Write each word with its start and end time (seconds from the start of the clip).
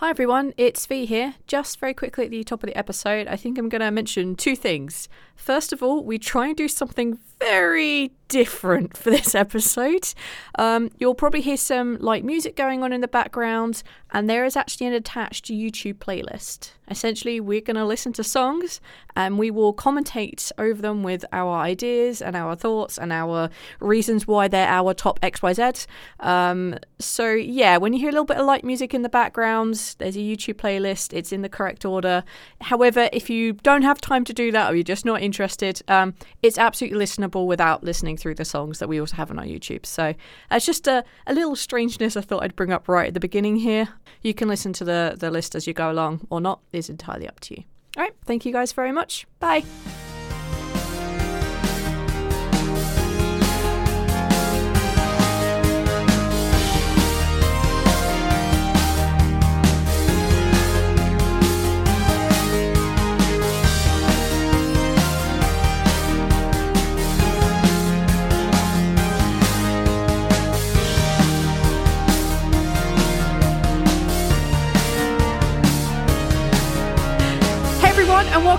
Hi 0.00 0.10
everyone, 0.10 0.54
it's 0.56 0.86
V 0.86 1.06
here. 1.06 1.34
Just 1.48 1.80
very 1.80 1.92
quickly 1.92 2.26
at 2.26 2.30
the 2.30 2.44
top 2.44 2.62
of 2.62 2.68
the 2.68 2.78
episode, 2.78 3.26
I 3.26 3.34
think 3.34 3.58
I'm 3.58 3.68
going 3.68 3.80
to 3.80 3.90
mention 3.90 4.36
two 4.36 4.54
things. 4.54 5.08
First 5.34 5.72
of 5.72 5.82
all, 5.82 6.04
we 6.04 6.20
try 6.20 6.46
and 6.46 6.56
do 6.56 6.68
something 6.68 7.18
very 7.40 8.12
different 8.28 8.96
for 8.96 9.10
this 9.10 9.34
episode. 9.34 10.14
Um, 10.58 10.90
you'll 10.98 11.14
probably 11.14 11.40
hear 11.40 11.56
some 11.56 11.96
light 11.98 12.24
music 12.24 12.56
going 12.56 12.82
on 12.82 12.92
in 12.92 13.00
the 13.00 13.08
background, 13.08 13.82
and 14.12 14.28
there 14.28 14.44
is 14.44 14.56
actually 14.56 14.86
an 14.86 14.92
attached 14.92 15.46
YouTube 15.46 15.94
playlist. 15.94 16.72
Essentially, 16.90 17.40
we're 17.40 17.60
going 17.60 17.76
to 17.76 17.84
listen 17.84 18.14
to 18.14 18.24
songs 18.24 18.80
and 19.14 19.38
we 19.38 19.50
will 19.50 19.74
commentate 19.74 20.50
over 20.56 20.80
them 20.80 21.02
with 21.02 21.22
our 21.32 21.58
ideas 21.58 22.22
and 22.22 22.34
our 22.34 22.56
thoughts 22.56 22.96
and 22.96 23.12
our 23.12 23.50
reasons 23.80 24.26
why 24.26 24.48
they're 24.48 24.66
our 24.66 24.94
top 24.94 25.20
XYZ. 25.20 25.86
Um, 26.20 26.78
so, 26.98 27.32
yeah, 27.32 27.76
when 27.76 27.92
you 27.92 27.98
hear 27.98 28.08
a 28.08 28.12
little 28.12 28.24
bit 28.24 28.38
of 28.38 28.46
light 28.46 28.64
music 28.64 28.94
in 28.94 29.02
the 29.02 29.10
background, 29.10 29.74
there's 29.98 30.16
a 30.16 30.20
YouTube 30.20 30.54
playlist, 30.54 31.12
it's 31.12 31.30
in 31.30 31.42
the 31.42 31.48
correct 31.50 31.84
order. 31.84 32.24
However, 32.62 33.10
if 33.12 33.28
you 33.28 33.52
don't 33.52 33.82
have 33.82 34.00
time 34.00 34.24
to 34.24 34.32
do 34.32 34.50
that 34.52 34.72
or 34.72 34.74
you're 34.74 34.82
just 34.82 35.04
not 35.04 35.20
interested, 35.20 35.82
um, 35.88 36.14
it's 36.42 36.56
absolutely 36.56 37.04
listenable 37.04 37.27
without 37.28 37.84
listening 37.84 38.16
through 38.16 38.34
the 38.34 38.44
songs 38.44 38.78
that 38.78 38.88
we 38.88 39.00
also 39.00 39.16
have 39.16 39.30
on 39.30 39.38
our 39.38 39.44
YouTube. 39.44 39.86
So, 39.86 40.14
it's 40.50 40.66
just 40.66 40.86
a, 40.86 41.04
a 41.26 41.34
little 41.34 41.56
strangeness 41.56 42.16
I 42.16 42.20
thought 42.20 42.42
I'd 42.42 42.56
bring 42.56 42.72
up 42.72 42.88
right 42.88 43.08
at 43.08 43.14
the 43.14 43.20
beginning 43.20 43.56
here. 43.56 43.88
You 44.22 44.34
can 44.34 44.48
listen 44.48 44.72
to 44.74 44.84
the, 44.84 45.16
the 45.18 45.30
list 45.30 45.54
as 45.54 45.66
you 45.66 45.74
go 45.74 45.90
along 45.90 46.26
or 46.30 46.40
not 46.40 46.60
is 46.72 46.88
entirely 46.88 47.28
up 47.28 47.40
to 47.40 47.56
you. 47.56 47.64
All 47.96 48.02
right, 48.02 48.14
thank 48.24 48.44
you 48.44 48.52
guys 48.52 48.72
very 48.72 48.92
much. 48.92 49.26
Bye. 49.40 49.64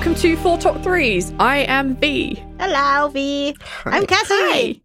Welcome 0.10 0.24
to 0.24 0.38
Four 0.38 0.58
Top 0.58 0.82
Threes. 0.82 1.32
I 1.38 1.58
am 1.68 1.96
V. 1.98 2.44
Hello, 2.60 3.10
V. 3.10 3.56
I'm 3.86 4.08
Cassie. 4.08 4.34
Hi. 4.34 4.82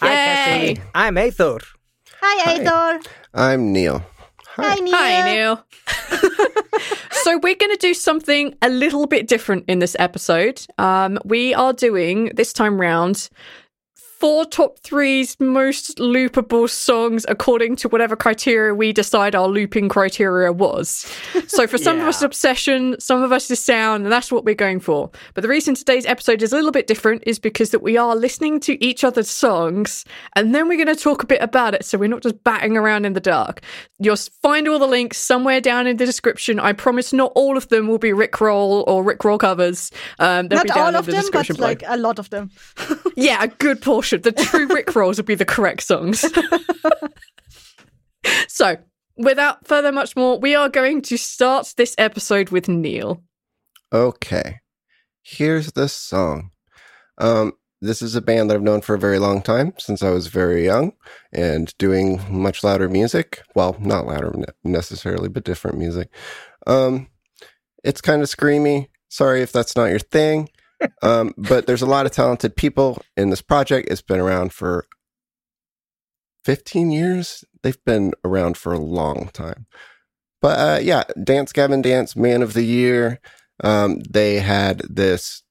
Hi, 0.00 0.08
Yay. 0.08 0.74
Cassie. 0.74 0.88
I'm 0.94 1.16
Aethor. 1.16 1.60
Hi, 2.22 2.56
Aethor. 2.56 3.06
I'm 3.34 3.74
Neil. 3.74 4.02
Hi, 4.56 4.76
Neil. 4.76 4.94
Hi, 4.96 5.34
Neil. 5.34 5.66
so 7.10 7.38
we're 7.42 7.56
going 7.56 7.72
to 7.72 7.78
do 7.78 7.92
something 7.92 8.56
a 8.62 8.70
little 8.70 9.06
bit 9.06 9.28
different 9.28 9.66
in 9.68 9.80
this 9.80 9.96
episode. 9.98 10.64
Um, 10.78 11.18
we 11.26 11.52
are 11.52 11.74
doing 11.74 12.30
this 12.34 12.54
time 12.54 12.80
round 12.80 13.28
four 14.24 14.46
top 14.46 14.78
threes 14.78 15.38
most 15.38 15.98
loopable 15.98 16.66
songs 16.66 17.26
according 17.28 17.76
to 17.76 17.90
whatever 17.90 18.16
criteria 18.16 18.74
we 18.74 18.90
decide 18.90 19.34
our 19.34 19.48
looping 19.48 19.86
criteria 19.86 20.50
was. 20.50 21.06
So 21.46 21.66
for 21.66 21.76
some 21.76 22.00
of 22.00 22.06
us, 22.06 22.22
obsession, 22.22 22.98
some 22.98 23.22
of 23.22 23.32
us 23.32 23.50
is 23.50 23.62
sound, 23.62 24.04
and 24.04 24.10
that's 24.10 24.32
what 24.32 24.46
we're 24.46 24.54
going 24.54 24.80
for. 24.80 25.10
But 25.34 25.42
the 25.42 25.48
reason 25.48 25.74
today's 25.74 26.06
episode 26.06 26.42
is 26.42 26.54
a 26.54 26.56
little 26.56 26.70
bit 26.70 26.86
different 26.86 27.22
is 27.26 27.38
because 27.38 27.68
that 27.72 27.82
we 27.82 27.98
are 27.98 28.16
listening 28.16 28.60
to 28.60 28.82
each 28.82 29.04
other's 29.04 29.28
songs, 29.28 30.06
and 30.34 30.54
then 30.54 30.68
we're 30.68 30.82
going 30.82 30.96
to 30.96 31.02
talk 31.02 31.22
a 31.22 31.26
bit 31.26 31.42
about 31.42 31.74
it. 31.74 31.84
So 31.84 31.98
we're 31.98 32.08
not 32.08 32.22
just 32.22 32.42
batting 32.44 32.78
around 32.78 33.04
in 33.04 33.12
the 33.12 33.20
dark. 33.20 33.60
You'll 33.98 34.16
find 34.16 34.66
all 34.68 34.78
the 34.78 34.86
links 34.86 35.18
somewhere 35.18 35.60
down 35.60 35.86
in 35.86 35.98
the 35.98 36.06
description. 36.06 36.58
I 36.58 36.72
promise 36.72 37.12
not 37.12 37.30
all 37.34 37.58
of 37.58 37.68
them 37.68 37.88
will 37.88 37.98
be 37.98 38.12
Rickroll 38.12 38.84
or 38.86 39.04
Rickroll 39.04 39.38
covers. 39.38 39.90
Um, 40.18 40.48
Not 40.50 40.70
all 40.70 40.96
of 40.96 41.04
the 41.04 41.12
them, 41.12 41.24
but 41.30 41.46
below. 41.46 41.66
like 41.66 41.82
a 41.86 41.98
lot 41.98 42.18
of 42.18 42.30
them. 42.30 42.50
Yeah, 43.16 43.44
a 43.44 43.48
good 43.48 43.80
portion. 43.80 44.13
The 44.22 44.32
true 44.32 44.66
Rick 44.66 44.94
rolls 44.94 45.16
would 45.16 45.26
be 45.26 45.34
the 45.34 45.44
correct 45.44 45.82
songs. 45.82 46.24
so, 48.48 48.76
without 49.16 49.66
further 49.66 49.92
much 49.92 50.16
more, 50.16 50.38
we 50.38 50.54
are 50.54 50.68
going 50.68 51.02
to 51.02 51.16
start 51.16 51.72
this 51.76 51.94
episode 51.98 52.50
with 52.50 52.68
Neil. 52.68 53.22
Okay. 53.92 54.60
Here's 55.22 55.72
the 55.72 55.88
song. 55.88 56.50
Um, 57.18 57.52
this 57.80 58.02
is 58.02 58.14
a 58.14 58.22
band 58.22 58.48
that 58.48 58.54
I've 58.54 58.62
known 58.62 58.80
for 58.80 58.94
a 58.94 58.98
very 58.98 59.18
long 59.18 59.42
time, 59.42 59.74
since 59.78 60.02
I 60.02 60.10
was 60.10 60.28
very 60.28 60.64
young, 60.64 60.92
and 61.32 61.76
doing 61.78 62.20
much 62.30 62.64
louder 62.64 62.88
music. 62.88 63.42
Well, 63.54 63.76
not 63.78 64.06
louder 64.06 64.34
necessarily, 64.64 65.28
but 65.28 65.44
different 65.44 65.78
music. 65.78 66.08
Um, 66.66 67.08
it's 67.82 68.00
kind 68.00 68.22
of 68.22 68.28
screamy. 68.28 68.88
Sorry 69.08 69.42
if 69.42 69.52
that's 69.52 69.76
not 69.76 69.90
your 69.90 69.98
thing. 69.98 70.48
Um, 71.02 71.32
but 71.36 71.66
there's 71.66 71.82
a 71.82 71.86
lot 71.86 72.06
of 72.06 72.12
talented 72.12 72.56
people 72.56 73.00
in 73.16 73.30
this 73.30 73.42
project. 73.42 73.88
It's 73.90 74.02
been 74.02 74.20
around 74.20 74.52
for 74.52 74.86
15 76.44 76.90
years. 76.90 77.44
They've 77.62 77.82
been 77.84 78.12
around 78.24 78.56
for 78.56 78.72
a 78.72 78.78
long 78.78 79.30
time. 79.32 79.66
But 80.42 80.58
uh, 80.58 80.80
yeah, 80.82 81.04
Dance 81.22 81.52
Gavin 81.52 81.80
Dance 81.80 82.16
Man 82.16 82.42
of 82.42 82.52
the 82.52 82.64
Year. 82.64 83.20
Um, 83.62 84.00
they 84.00 84.40
had 84.40 84.80
this 84.80 85.42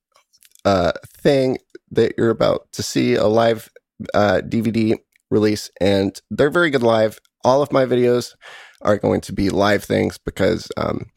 uh, 0.66 0.92
thing 1.18 1.58
that 1.92 2.14
you're 2.18 2.30
about 2.30 2.72
to 2.74 2.84
see 2.84 3.16
a 3.16 3.26
live 3.26 3.70
uh, 4.14 4.42
DVD 4.44 4.98
release, 5.32 5.72
and 5.82 6.20
they're 6.30 6.50
very 6.50 6.70
good 6.70 6.84
live. 6.84 7.20
All 7.44 7.62
of 7.62 7.72
my 7.72 7.86
videos 7.86 8.36
are 8.82 8.98
going 8.98 9.22
to 9.22 9.34
be 9.34 9.50
live 9.50 9.84
things 9.84 10.18
because 10.18 10.72
um, 10.78 11.08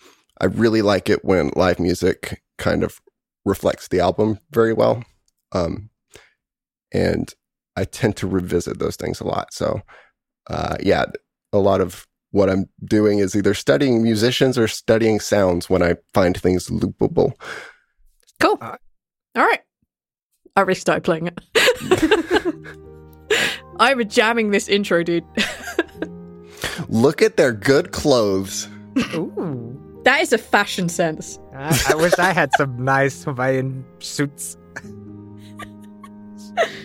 I 0.40 0.46
really 0.46 0.82
like 0.82 1.10
it 1.10 1.24
when 1.24 1.50
live 1.54 1.78
music 1.78 2.42
kind 2.58 2.82
of 2.82 3.00
reflects 3.46 3.88
the 3.88 4.00
album 4.00 4.38
very 4.50 4.74
well. 4.74 5.02
Um, 5.52 5.88
and 6.92 7.32
I 7.76 7.84
tend 7.84 8.16
to 8.16 8.26
revisit 8.26 8.78
those 8.78 8.96
things 8.96 9.20
a 9.20 9.24
lot. 9.24 9.54
So, 9.54 9.80
uh, 10.50 10.76
yeah, 10.80 11.06
a 11.52 11.58
lot 11.58 11.80
of 11.80 12.06
what 12.32 12.50
I'm 12.50 12.66
doing 12.84 13.20
is 13.20 13.34
either 13.34 13.54
studying 13.54 14.02
musicians 14.02 14.58
or 14.58 14.68
studying 14.68 15.20
sounds 15.20 15.70
when 15.70 15.82
I 15.82 15.94
find 16.12 16.36
things 16.36 16.68
loopable. 16.68 17.32
Cool. 18.40 18.58
Uh, 18.60 18.76
All 19.36 19.46
right. 19.46 19.60
I 20.56 20.60
already 20.60 20.78
started 20.78 21.04
playing 21.04 21.28
it. 21.28 21.40
I'm 23.78 24.06
jamming 24.08 24.50
this 24.50 24.68
intro, 24.68 25.02
dude. 25.02 25.24
Look 26.88 27.22
at 27.22 27.36
their 27.36 27.52
good 27.52 27.92
clothes. 27.92 28.68
Ooh. 29.14 29.85
That 30.06 30.20
is 30.22 30.32
a 30.32 30.38
fashion 30.38 30.88
sense. 30.88 31.38
I, 31.52 31.88
I 31.90 31.94
wish 31.96 32.12
I 32.16 32.32
had 32.32 32.50
some 32.56 32.82
nice 32.84 33.24
Hawaiian 33.24 33.84
suits. 33.98 34.56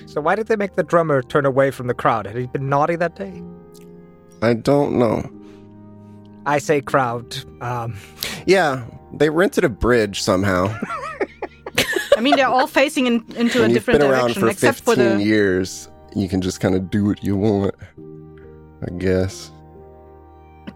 so 0.08 0.20
why 0.22 0.34
did 0.36 0.48
they 0.48 0.56
make 0.56 0.76
the 0.76 0.82
drummer 0.84 1.22
turn 1.22 1.46
away 1.46 1.70
from 1.70 1.86
the 1.86 1.94
crowd? 1.94 2.26
Had 2.26 2.36
he 2.36 2.48
been 2.48 2.68
naughty 2.68 2.96
that 2.96 3.16
day? 3.16 3.44
I 4.42 4.56
don't 4.56 4.98
know. 4.98 5.30
I 6.48 6.58
say 6.58 6.82
crowd. 6.82 7.38
Um, 7.62 7.96
Yeah, 8.48 8.86
they 9.14 9.30
rented 9.30 9.64
a 9.66 9.70
bridge 9.70 10.24
somehow. 10.24 10.76
I 12.18 12.22
mean, 12.22 12.36
they're 12.36 12.48
all 12.48 12.66
facing 12.66 13.06
in, 13.06 13.24
into 13.36 13.60
a 13.60 13.62
When 13.62 13.70
you've 13.70 13.76
different 13.86 14.00
been 14.00 14.10
around 14.10 14.22
direction, 14.34 14.42
for 14.42 14.50
except 14.50 14.80
15 14.80 14.96
for 14.96 14.96
the. 15.18 15.24
years, 15.24 15.90
you 16.16 16.28
can 16.28 16.42
just 16.42 16.60
kind 16.60 16.74
of 16.74 16.90
do 16.90 17.06
what 17.06 17.24
you 17.24 17.36
want. 17.38 17.76
I 18.82 18.90
guess. 18.98 19.52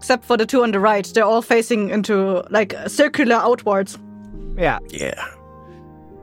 Except 0.06 0.24
for 0.24 0.36
the 0.36 0.46
two 0.46 0.62
on 0.62 0.70
the 0.70 0.78
right, 0.78 1.04
they're 1.14 1.24
all 1.24 1.42
facing 1.42 1.90
into 1.90 2.40
like 2.48 2.76
circular 2.86 3.34
outwards. 3.34 3.98
yeah. 4.56 4.78
Yeah. 4.90 5.20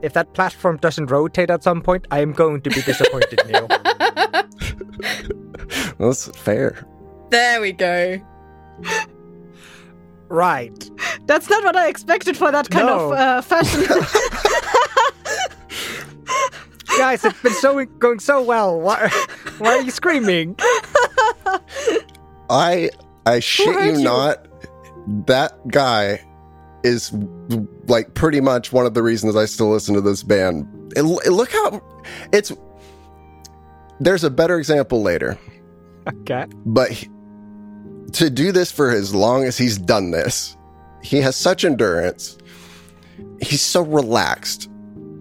If 0.00 0.14
that 0.14 0.32
platform 0.32 0.78
doesn't 0.78 1.10
rotate 1.10 1.50
at 1.50 1.62
some 1.62 1.82
point, 1.82 2.06
I 2.10 2.20
am 2.20 2.32
going 2.32 2.62
to 2.62 2.70
be 2.70 2.80
disappointed, 2.80 3.42
Neil. 3.46 3.68
That's 5.98 6.28
fair. 6.38 6.86
There 7.28 7.60
we 7.60 7.72
go. 7.72 8.22
Right. 10.30 10.90
That's 11.26 11.50
not 11.50 11.62
what 11.62 11.76
I 11.76 11.88
expected 11.88 12.38
for 12.38 12.50
that 12.52 12.70
kind 12.70 12.86
No. 12.86 13.12
of 13.12 13.18
uh, 13.18 13.42
fashion. 13.42 13.82
Guys, 16.96 17.22
it's 17.22 17.42
been 17.42 17.52
so 17.52 17.84
going 17.84 18.20
so 18.20 18.40
well. 18.42 18.80
Why, 18.80 19.10
why 19.58 19.76
are 19.76 19.82
you 19.82 19.90
screaming? 19.90 20.56
I 22.48 22.88
I 23.26 23.40
shit 23.40 23.66
you 23.84 23.98
you? 23.98 24.04
not. 24.04 24.46
That 25.26 25.52
guy 25.68 26.20
is 26.82 27.12
like 27.86 28.14
pretty 28.14 28.40
much 28.40 28.72
one 28.72 28.86
of 28.86 28.94
the 28.94 29.02
reasons 29.02 29.36
I 29.36 29.44
still 29.46 29.70
listen 29.70 29.94
to 29.94 30.00
this 30.00 30.22
band. 30.22 30.66
It, 30.96 31.00
it- 31.26 31.30
look 31.32 31.50
how 31.52 31.82
it's. 32.32 32.52
There's 34.00 34.24
a 34.24 34.30
better 34.30 34.58
example 34.58 35.02
later, 35.02 35.38
Okay. 36.08 36.46
but 36.66 36.90
he- 36.90 37.08
to 38.12 38.28
do 38.30 38.50
this 38.52 38.70
for 38.72 38.90
as 38.90 39.14
long 39.14 39.44
as 39.44 39.56
he's 39.56 39.78
done 39.78 40.10
this, 40.10 40.56
he 41.02 41.20
has 41.20 41.36
such 41.36 41.64
endurance. 41.64 42.36
He's 43.40 43.62
so 43.62 43.82
relaxed. 43.82 44.68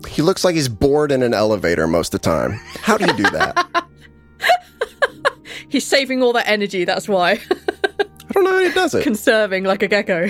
He 0.08 0.22
looks 0.22 0.44
like 0.44 0.56
he's 0.56 0.68
bored 0.70 1.12
in 1.12 1.24
an 1.24 1.34
elevator 1.34 1.88
most 1.88 2.14
of 2.14 2.22
the 2.22 2.26
time. 2.30 2.54
How 2.82 2.98
do 2.98 3.06
you 3.06 3.14
do 3.14 3.30
that? 3.32 3.86
He's 5.70 5.86
saving 5.86 6.22
all 6.22 6.34
that 6.34 6.48
energy, 6.48 6.84
that's 6.86 7.08
why. 7.08 7.40
I 8.36 8.40
don't 8.40 8.44
know 8.46 8.52
how 8.58 8.64
he 8.64 8.72
does 8.74 8.96
it. 8.96 9.04
Conserving 9.04 9.64
like 9.66 9.84
a 9.84 9.88
gecko. 9.88 10.30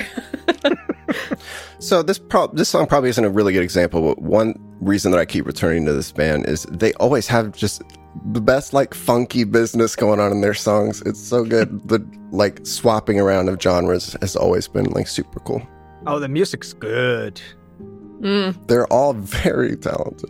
So 1.80 2.02
this 2.02 2.18
pro- 2.18 2.48
this 2.48 2.70
song 2.70 2.88
probably 2.88 3.10
isn't 3.10 3.24
a 3.26 3.30
really 3.30 3.54
good 3.54 3.64
example, 3.64 4.02
but 4.02 4.22
one 4.22 4.56
reason 4.80 5.12
that 5.12 5.20
I 5.20 5.26
keep 5.26 5.46
returning 5.46 5.86
to 5.86 5.94
this 5.94 6.12
band 6.12 6.48
is 6.48 6.64
they 6.72 6.94
always 6.94 7.28
have 7.28 7.52
just 7.52 7.82
the 8.32 8.40
best 8.42 8.74
like 8.74 8.94
funky 8.94 9.44
business 9.44 9.96
going 9.96 10.20
on 10.20 10.32
in 10.32 10.42
their 10.42 10.54
songs. 10.54 11.02
It's 11.06 11.20
so 11.22 11.44
good. 11.44 11.88
the 11.90 12.00
like 12.32 12.66
swapping 12.66 13.20
around 13.20 13.50
of 13.50 13.62
genres 13.62 14.16
has 14.22 14.36
always 14.36 14.68
been 14.68 14.86
like 14.86 15.08
super 15.08 15.40
cool. 15.42 15.62
Oh, 16.08 16.20
the 16.20 16.30
music's 16.30 16.74
good. 16.74 17.42
Mm. 18.22 18.68
They're 18.68 18.88
all 18.88 19.14
very 19.14 19.76
talented. 19.76 20.30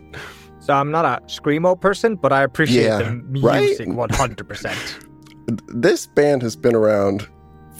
So 0.60 0.72
I'm 0.74 0.90
not 0.90 1.04
a 1.04 1.22
screamo 1.26 1.80
person, 1.80 2.16
but 2.16 2.32
I 2.32 2.42
appreciate 2.42 2.84
Yeah, 2.84 2.98
the 2.98 3.40
right? 3.42 3.62
music 3.62 3.88
100%. 3.88 5.06
This 5.68 6.06
band 6.06 6.40
has 6.40 6.56
been 6.56 6.74
around 6.74 7.28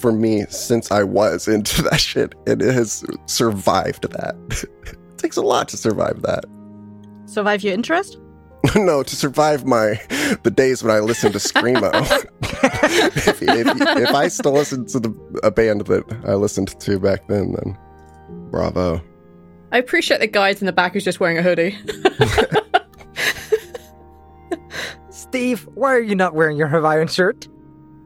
for 0.04 0.12
me 0.12 0.44
since 0.50 0.90
I 0.90 1.02
was 1.02 1.48
into 1.56 1.80
that 1.84 1.98
shit, 1.98 2.34
and 2.46 2.60
it 2.60 2.74
has 2.74 3.02
survived 3.24 4.12
that. 4.12 4.34
it 4.86 4.98
takes 5.16 5.38
a 5.38 5.42
lot 5.42 5.66
to 5.68 5.78
survive 5.78 6.20
that. 6.20 6.44
Survive 7.24 7.62
your 7.62 7.72
interest? 7.72 8.18
no, 8.76 9.02
to 9.02 9.16
survive 9.16 9.64
my 9.64 9.98
the 10.42 10.52
days 10.54 10.82
when 10.82 10.94
I 10.94 10.98
listened 10.98 11.32
to 11.32 11.38
screamo. 11.38 11.90
if, 13.16 13.42
if, 13.42 13.80
if 13.80 14.14
I 14.14 14.28
still 14.28 14.52
listen 14.52 14.84
to 14.86 15.00
the 15.00 15.40
a 15.42 15.50
band 15.50 15.80
that 15.86 16.04
I 16.26 16.34
listened 16.34 16.78
to 16.78 16.98
back 16.98 17.26
then, 17.28 17.52
then 17.52 17.78
bravo. 18.50 19.02
I 19.72 19.78
appreciate 19.78 20.20
the 20.20 20.26
guys 20.26 20.60
in 20.60 20.66
the 20.66 20.72
back 20.72 20.92
who's 20.92 21.04
just 21.04 21.18
wearing 21.18 21.38
a 21.38 21.42
hoodie. 21.42 21.78
Steve, 25.08 25.66
why 25.74 25.94
are 25.94 26.02
you 26.02 26.14
not 26.14 26.34
wearing 26.34 26.58
your 26.58 26.68
Hawaiian 26.68 27.08
shirt? 27.08 27.48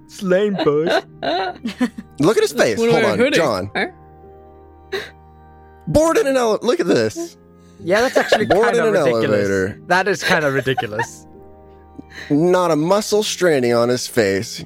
It's 0.08 0.22
lame, 0.22 0.54
bud. 0.54 1.04
Look 2.18 2.36
at 2.38 2.42
his 2.42 2.52
face. 2.54 2.78
Hold 2.78 3.04
on, 3.04 3.18
hoodie? 3.18 3.36
John. 3.36 3.70
Huh? 3.76 3.88
Bored 5.86 6.16
in 6.16 6.26
an 6.26 6.34
elevator. 6.36 6.66
Look 6.66 6.80
at 6.80 6.86
this. 6.86 7.36
Yeah, 7.78 8.00
that's 8.00 8.16
actually 8.16 8.46
Bored 8.46 8.64
kind 8.72 8.76
in 8.78 8.82
of 8.82 8.94
an 8.94 9.04
ridiculous. 9.04 9.48
elevator. 9.48 9.80
That 9.86 10.08
is 10.08 10.24
kind 10.24 10.46
of 10.46 10.54
ridiculous. 10.54 11.26
Not 12.30 12.70
a 12.70 12.76
muscle 12.76 13.22
straining 13.22 13.74
on 13.74 13.90
his 13.90 14.06
face. 14.08 14.64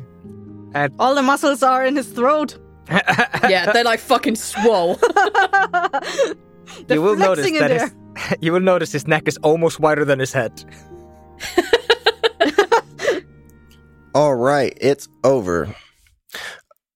And 0.75 0.95
All 1.01 1.15
the 1.17 1.23
muscles 1.23 1.63
are 1.65 1.85
in 1.85 1.97
his 1.97 2.07
throat. 2.07 2.57
yeah, 2.89 3.73
they're 3.73 3.83
like 3.85 3.99
fucking 4.01 4.37
swole. 4.37 4.95
They're 6.87 6.97
you 6.97 7.03
will 7.03 7.17
notice 7.17 7.45
flexing 7.45 7.57
in 7.57 7.61
that 7.61 7.69
there. 7.69 7.93
his, 8.17 8.39
you 8.41 8.53
will 8.53 8.61
notice 8.61 8.93
his 8.93 9.07
neck 9.09 9.25
is 9.27 9.37
almost 9.39 9.81
wider 9.81 10.05
than 10.05 10.19
his 10.21 10.33
head. 10.33 10.65
All 14.15 14.35
right, 14.35 14.77
it's 14.79 15.09
over. 15.25 15.75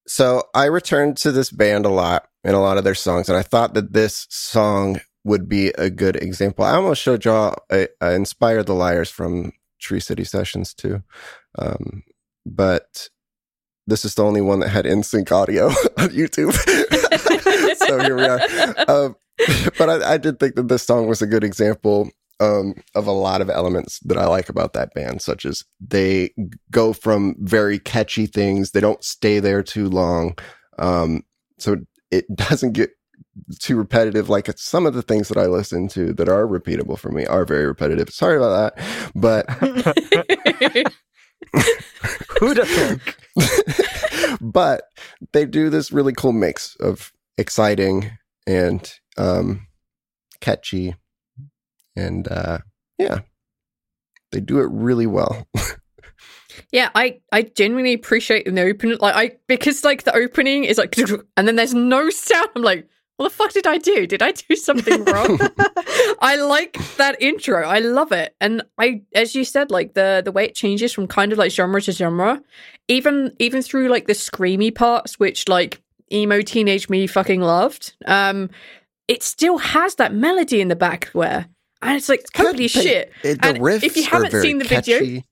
So 0.06 0.42
I 0.54 0.66
returned 0.66 1.16
to 1.18 1.32
this 1.32 1.50
band 1.50 1.86
a 1.86 1.90
lot 1.90 2.28
in 2.44 2.54
a 2.54 2.60
lot 2.60 2.76
of 2.76 2.84
their 2.84 2.94
songs, 2.94 3.30
and 3.30 3.38
I 3.38 3.42
thought 3.42 3.72
that 3.72 3.94
this 3.94 4.26
song 4.28 5.00
would 5.24 5.48
be 5.48 5.68
a 5.78 5.88
good 5.88 6.16
example. 6.16 6.66
I 6.66 6.74
almost 6.74 7.00
showed 7.00 7.24
y'all 7.24 7.56
I, 7.72 7.88
I 8.02 8.12
Inspire 8.12 8.62
the 8.62 8.74
Liars 8.74 9.10
from 9.10 9.52
Tree 9.80 9.98
City 9.98 10.24
Sessions 10.24 10.74
too, 10.74 11.02
um, 11.58 12.02
but 12.44 13.08
this 13.86 14.04
is 14.04 14.14
the 14.14 14.24
only 14.24 14.42
one 14.42 14.60
that 14.60 14.68
had 14.68 14.84
NSYNC 14.84 15.32
audio 15.32 15.66
on 15.96 16.10
YouTube. 16.10 16.52
so 17.86 18.00
here 18.00 18.16
we 18.16 18.24
are. 18.24 18.40
Um, 18.88 19.16
but 19.78 19.90
I, 19.90 20.14
I 20.14 20.16
did 20.16 20.38
think 20.38 20.54
that 20.54 20.68
this 20.68 20.82
song 20.82 21.08
was 21.08 21.20
a 21.20 21.26
good 21.26 21.44
example 21.44 22.10
um, 22.40 22.74
of 22.94 23.06
a 23.06 23.12
lot 23.12 23.40
of 23.40 23.50
elements 23.50 23.98
that 24.00 24.18
I 24.18 24.26
like 24.26 24.48
about 24.48 24.72
that 24.74 24.92
band, 24.94 25.22
such 25.22 25.46
as 25.46 25.64
they 25.80 26.30
go 26.70 26.92
from 26.92 27.36
very 27.38 27.78
catchy 27.78 28.26
things, 28.26 28.70
they 28.70 28.80
don't 28.80 29.02
stay 29.04 29.40
there 29.40 29.62
too 29.62 29.88
long. 29.88 30.36
Um, 30.78 31.22
so 31.58 31.76
it 32.10 32.24
doesn't 32.34 32.72
get 32.72 32.90
too 33.60 33.76
repetitive. 33.76 34.28
Like 34.28 34.48
some 34.58 34.86
of 34.86 34.94
the 34.94 35.02
things 35.02 35.28
that 35.28 35.38
I 35.38 35.46
listen 35.46 35.88
to 35.88 36.12
that 36.14 36.28
are 36.28 36.46
repeatable 36.46 36.98
for 36.98 37.10
me 37.10 37.26
are 37.26 37.44
very 37.44 37.66
repetitive. 37.66 38.10
Sorry 38.10 38.36
about 38.36 38.76
that. 38.76 39.12
But 39.14 39.46
Who'da 42.40 42.64
think? 42.66 43.16
but 44.40 44.84
they 45.32 45.44
do 45.44 45.70
this 45.70 45.92
really 45.92 46.12
cool 46.12 46.32
mix 46.32 46.76
of 46.76 47.12
exciting 47.38 48.10
and 48.46 48.92
um, 49.18 49.66
catchy, 50.40 50.94
and 51.96 52.28
uh, 52.28 52.58
yeah, 52.98 53.20
they 54.32 54.40
do 54.40 54.60
it 54.60 54.68
really 54.70 55.06
well. 55.06 55.46
yeah, 56.72 56.90
I 56.94 57.20
I 57.32 57.42
genuinely 57.42 57.94
appreciate 57.94 58.44
the 58.44 58.62
opening. 58.62 58.98
Like 59.00 59.14
I 59.14 59.36
because 59.46 59.84
like 59.84 60.04
the 60.04 60.14
opening 60.14 60.64
is 60.64 60.78
like 60.78 60.96
and 61.36 61.48
then 61.48 61.56
there's 61.56 61.74
no 61.74 62.10
sound. 62.10 62.50
I'm 62.54 62.62
like, 62.62 62.88
what 63.16 63.28
the 63.28 63.34
fuck 63.34 63.52
did 63.52 63.66
I 63.66 63.78
do? 63.78 64.06
Did 64.06 64.22
I 64.22 64.32
do 64.32 64.56
something 64.56 65.04
wrong? 65.04 65.38
I 66.20 66.36
like 66.36 66.78
that 66.96 67.20
intro. 67.20 67.62
I 67.66 67.78
love 67.78 68.12
it. 68.12 68.34
And 68.40 68.62
I 68.78 69.02
as 69.14 69.34
you 69.34 69.44
said, 69.44 69.70
like 69.70 69.94
the 69.94 70.22
the 70.24 70.32
way 70.32 70.44
it 70.44 70.54
changes 70.54 70.92
from 70.92 71.06
kind 71.06 71.32
of 71.32 71.38
like 71.38 71.52
genre 71.52 71.80
to 71.82 71.92
genre, 71.92 72.42
even 72.88 73.34
even 73.38 73.62
through 73.62 73.88
like 73.88 74.06
the 74.06 74.12
screamy 74.12 74.74
parts, 74.74 75.18
which 75.18 75.48
like 75.48 75.82
emo 76.12 76.40
teenage 76.40 76.88
me 76.88 77.06
fucking 77.06 77.40
loved. 77.40 77.94
Um 78.06 78.50
it 79.08 79.22
still 79.22 79.58
has 79.58 79.94
that 79.94 80.12
melody 80.12 80.60
in 80.60 80.68
the 80.68 80.76
back 80.76 81.06
where 81.12 81.46
and 81.86 81.96
it's 81.96 82.08
like 82.08 82.24
holy 82.36 82.52
They- 82.56 82.68
shit. 82.68 83.12
it- 83.22 83.40
the 83.42 83.48
And 83.48 83.58
riffs 83.58 83.82
if 83.84 83.96
you 83.96 84.04
haven't 84.04 84.32
seen 84.40 84.58
the 84.58 84.64
video, 84.64 85.22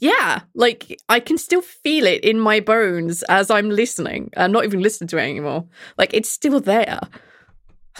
yeah, 0.00 0.42
like 0.54 0.98
I 1.08 1.20
can 1.20 1.38
still 1.38 1.62
feel 1.62 2.06
it 2.06 2.24
in 2.24 2.38
my 2.38 2.60
bones 2.60 3.22
as 3.24 3.50
I'm 3.50 3.70
listening. 3.70 4.30
I'm 4.36 4.52
not 4.52 4.64
even 4.64 4.80
listening 4.82 5.08
to 5.08 5.18
it 5.18 5.22
anymore. 5.22 5.66
Like 5.96 6.12
it's 6.12 6.28
still 6.28 6.60
there. 6.60 7.00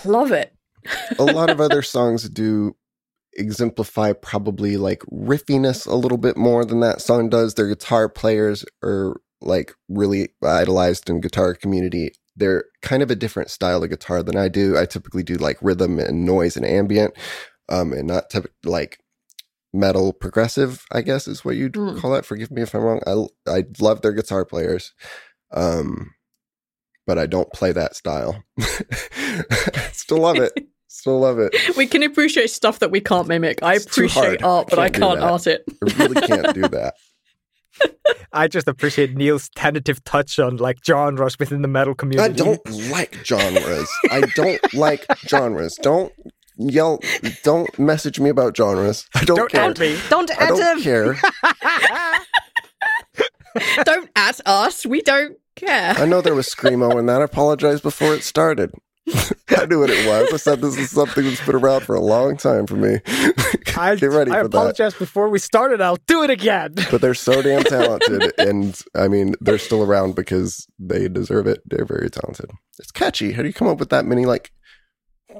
I 0.04 0.08
love 0.08 0.32
it. 0.32 0.52
a 1.18 1.24
lot 1.24 1.50
of 1.50 1.60
other 1.60 1.82
songs 1.96 2.28
do 2.28 2.76
exemplify 3.36 4.12
probably 4.12 4.76
like 4.76 5.02
riffiness 5.10 5.86
a 5.86 5.94
little 5.94 6.18
bit 6.18 6.36
more 6.36 6.64
than 6.64 6.80
that 6.80 7.00
song 7.00 7.28
does. 7.30 7.54
Their 7.54 7.68
guitar 7.68 8.08
players 8.08 8.64
are 8.82 9.14
like 9.40 9.72
really 9.88 10.28
idolized 10.42 11.08
in 11.08 11.20
guitar 11.20 11.54
community. 11.54 12.12
They're 12.36 12.64
kind 12.82 13.02
of 13.02 13.10
a 13.10 13.16
different 13.16 13.50
style 13.50 13.82
of 13.84 13.90
guitar 13.90 14.22
than 14.22 14.36
I 14.36 14.48
do. 14.48 14.76
I 14.76 14.86
typically 14.86 15.22
do 15.22 15.34
like 15.36 15.58
rhythm 15.62 15.98
and 15.98 16.24
noise 16.24 16.56
and 16.56 16.66
ambient, 16.66 17.14
um, 17.68 17.92
and 17.92 18.06
not 18.08 18.30
typ- 18.30 18.50
like 18.64 18.98
metal 19.72 20.12
progressive. 20.12 20.84
I 20.92 21.02
guess 21.02 21.26
is 21.28 21.44
what 21.44 21.56
you'd 21.56 21.74
Mm. 21.74 21.98
call 22.00 22.12
that. 22.12 22.26
Forgive 22.26 22.50
me 22.50 22.62
if 22.62 22.74
I'm 22.74 22.82
wrong. 22.82 23.00
I 23.06 23.26
I 23.50 23.64
love 23.80 24.02
their 24.02 24.12
guitar 24.12 24.44
players, 24.44 24.92
um, 25.52 26.10
but 27.06 27.18
I 27.18 27.26
don't 27.26 27.52
play 27.52 27.72
that 27.72 27.94
style. 27.96 28.42
Still 29.92 30.18
love 30.18 30.36
it. 30.36 30.52
Still 30.88 31.18
love 31.20 31.38
it. 31.40 31.54
We 31.76 31.86
can 31.88 32.04
appreciate 32.04 32.50
stuff 32.50 32.78
that 32.78 32.90
we 32.92 33.00
can't 33.00 33.26
mimic. 33.26 33.62
I 33.64 33.74
It's 33.74 33.84
appreciate 33.86 34.42
art, 34.44 34.68
but 34.70 34.78
I 34.78 34.88
Can't 34.90 34.94
do 34.94 35.00
can't 35.00 35.20
art 35.20 35.46
it. 35.48 35.64
I 35.68 36.02
really 36.04 36.20
can't 36.26 36.54
do 36.54 36.62
that. 36.68 36.94
I 38.32 38.48
just 38.48 38.66
appreciate 38.68 39.16
Neil's 39.16 39.48
tentative 39.50 40.02
touch 40.04 40.38
on 40.38 40.56
like 40.56 40.78
genres 40.84 41.38
within 41.38 41.62
the 41.62 41.68
metal 41.68 41.94
community. 41.94 42.32
I 42.32 42.34
don't 42.34 42.90
like 42.90 43.18
genres. 43.24 43.88
I 44.10 44.22
don't 44.34 44.74
like 44.74 45.06
genres. 45.28 45.76
Don't 45.80 46.12
yell. 46.56 47.00
Don't 47.42 47.76
message 47.78 48.18
me 48.20 48.30
about 48.30 48.56
genres. 48.56 49.06
I 49.14 49.24
don't, 49.24 49.36
Don't 49.36 49.50
care. 49.50 49.70
at 49.70 49.78
me. 49.78 49.96
Don't 50.10 50.30
I 50.40 50.48
don't 50.48 50.78
him. 50.78 50.82
care. 50.82 51.16
don't 53.84 54.10
at 54.16 54.40
us. 54.46 54.84
We 54.84 55.00
don't 55.02 55.36
care. 55.56 55.94
I 55.96 56.04
know 56.06 56.20
there 56.20 56.34
was 56.34 56.48
screamo 56.48 56.98
in 56.98 57.06
that. 57.06 57.20
I 57.20 57.24
apologize 57.24 57.80
before 57.80 58.14
it 58.14 58.24
started. 58.24 58.72
I 59.50 59.66
knew 59.66 59.80
what 59.80 59.90
it 59.90 60.06
was. 60.06 60.32
I 60.32 60.36
said 60.38 60.60
this 60.60 60.78
is 60.78 60.90
something 60.90 61.24
that's 61.24 61.44
been 61.44 61.56
around 61.56 61.82
for 61.82 61.94
a 61.94 62.00
long 62.00 62.36
time 62.36 62.66
for 62.66 62.76
me. 62.76 63.00
I, 63.76 63.96
Get 63.96 64.10
ready 64.10 64.30
I 64.30 64.42
for 64.42 64.48
that. 64.48 64.56
apologize 64.56 64.94
before 64.94 65.28
we 65.28 65.38
started. 65.38 65.80
I'll 65.80 65.98
do 66.06 66.22
it 66.22 66.30
again. 66.30 66.74
But 66.90 67.00
they're 67.00 67.14
so 67.14 67.42
damn 67.42 67.64
talented, 67.64 68.32
and 68.38 68.80
I 68.94 69.08
mean, 69.08 69.34
they're 69.40 69.58
still 69.58 69.82
around 69.82 70.14
because 70.14 70.66
they 70.78 71.08
deserve 71.08 71.46
it. 71.46 71.60
They're 71.66 71.84
very 71.84 72.08
talented. 72.08 72.50
It's 72.78 72.90
catchy. 72.92 73.32
How 73.32 73.42
do 73.42 73.48
you 73.48 73.54
come 73.54 73.68
up 73.68 73.78
with 73.78 73.90
that 73.90 74.04
many 74.06 74.26
like 74.26 74.52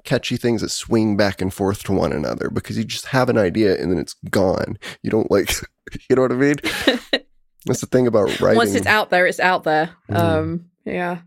catchy 0.05 0.37
things 0.37 0.63
that 0.63 0.71
swing 0.71 1.17
back 1.17 1.41
and 1.41 1.53
forth 1.55 1.85
to 1.85 1.93
one 1.93 2.13
another? 2.13 2.51
Because 2.51 2.77
you 2.77 2.85
just 2.85 3.07
have 3.07 3.29
an 3.29 3.39
idea 3.39 3.81
and 3.81 3.93
then 3.93 3.99
it's 3.99 4.15
gone. 4.31 4.79
You 5.03 5.11
don't 5.11 5.31
like, 5.31 5.53
you 6.11 6.17
know 6.17 6.23
what 6.23 6.33
I 6.33 6.37
mean? 6.37 6.57
That's 7.67 7.81
the 7.81 7.87
thing 7.87 8.07
about 8.07 8.41
writing. 8.41 8.57
Once 8.57 8.75
it's 8.75 8.87
out 8.87 9.11
there, 9.11 9.27
it's 9.27 9.41
out 9.41 9.65
there. 9.65 9.91
Mm. 10.11 10.19
Um, 10.19 10.65
yeah. 10.85 11.19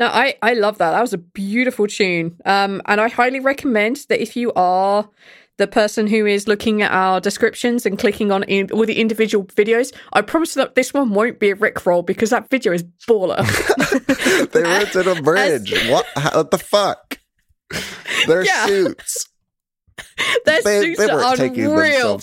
No, 0.00 0.06
I, 0.06 0.34
I 0.42 0.54
love 0.54 0.78
that. 0.78 0.90
That 0.90 1.00
was 1.00 1.12
a 1.12 1.18
beautiful 1.18 1.86
tune. 1.86 2.36
Um, 2.44 2.82
and 2.86 3.00
I 3.00 3.08
highly 3.08 3.38
recommend 3.40 4.06
that 4.08 4.20
if 4.20 4.36
you 4.36 4.52
are 4.54 5.08
the 5.56 5.68
person 5.68 6.08
who 6.08 6.26
is 6.26 6.48
looking 6.48 6.82
at 6.82 6.90
our 6.90 7.20
descriptions 7.20 7.86
and 7.86 7.96
clicking 7.96 8.32
on 8.32 8.42
in, 8.44 8.70
all 8.72 8.84
the 8.84 8.98
individual 9.00 9.44
videos, 9.46 9.94
I 10.12 10.22
promise 10.22 10.54
that 10.54 10.74
this 10.74 10.92
one 10.92 11.10
won't 11.10 11.38
be 11.38 11.50
a 11.50 11.54
Rickroll 11.56 12.04
because 12.04 12.30
that 12.30 12.50
video 12.50 12.72
is 12.72 12.82
baller. 13.08 13.38
they 14.52 14.62
rented 14.62 15.06
a 15.06 15.14
bridge. 15.22 15.72
what? 15.88 16.06
How, 16.16 16.38
what 16.38 16.50
the 16.50 16.58
fuck? 16.58 17.18
Their 18.26 18.44
Yeah. 18.44 18.66
suits. 18.66 19.28
Their 20.44 20.60
They, 20.62 20.80
suits 20.80 20.98
they 20.98 21.08
are 21.08 21.20
unreal. 21.34 22.20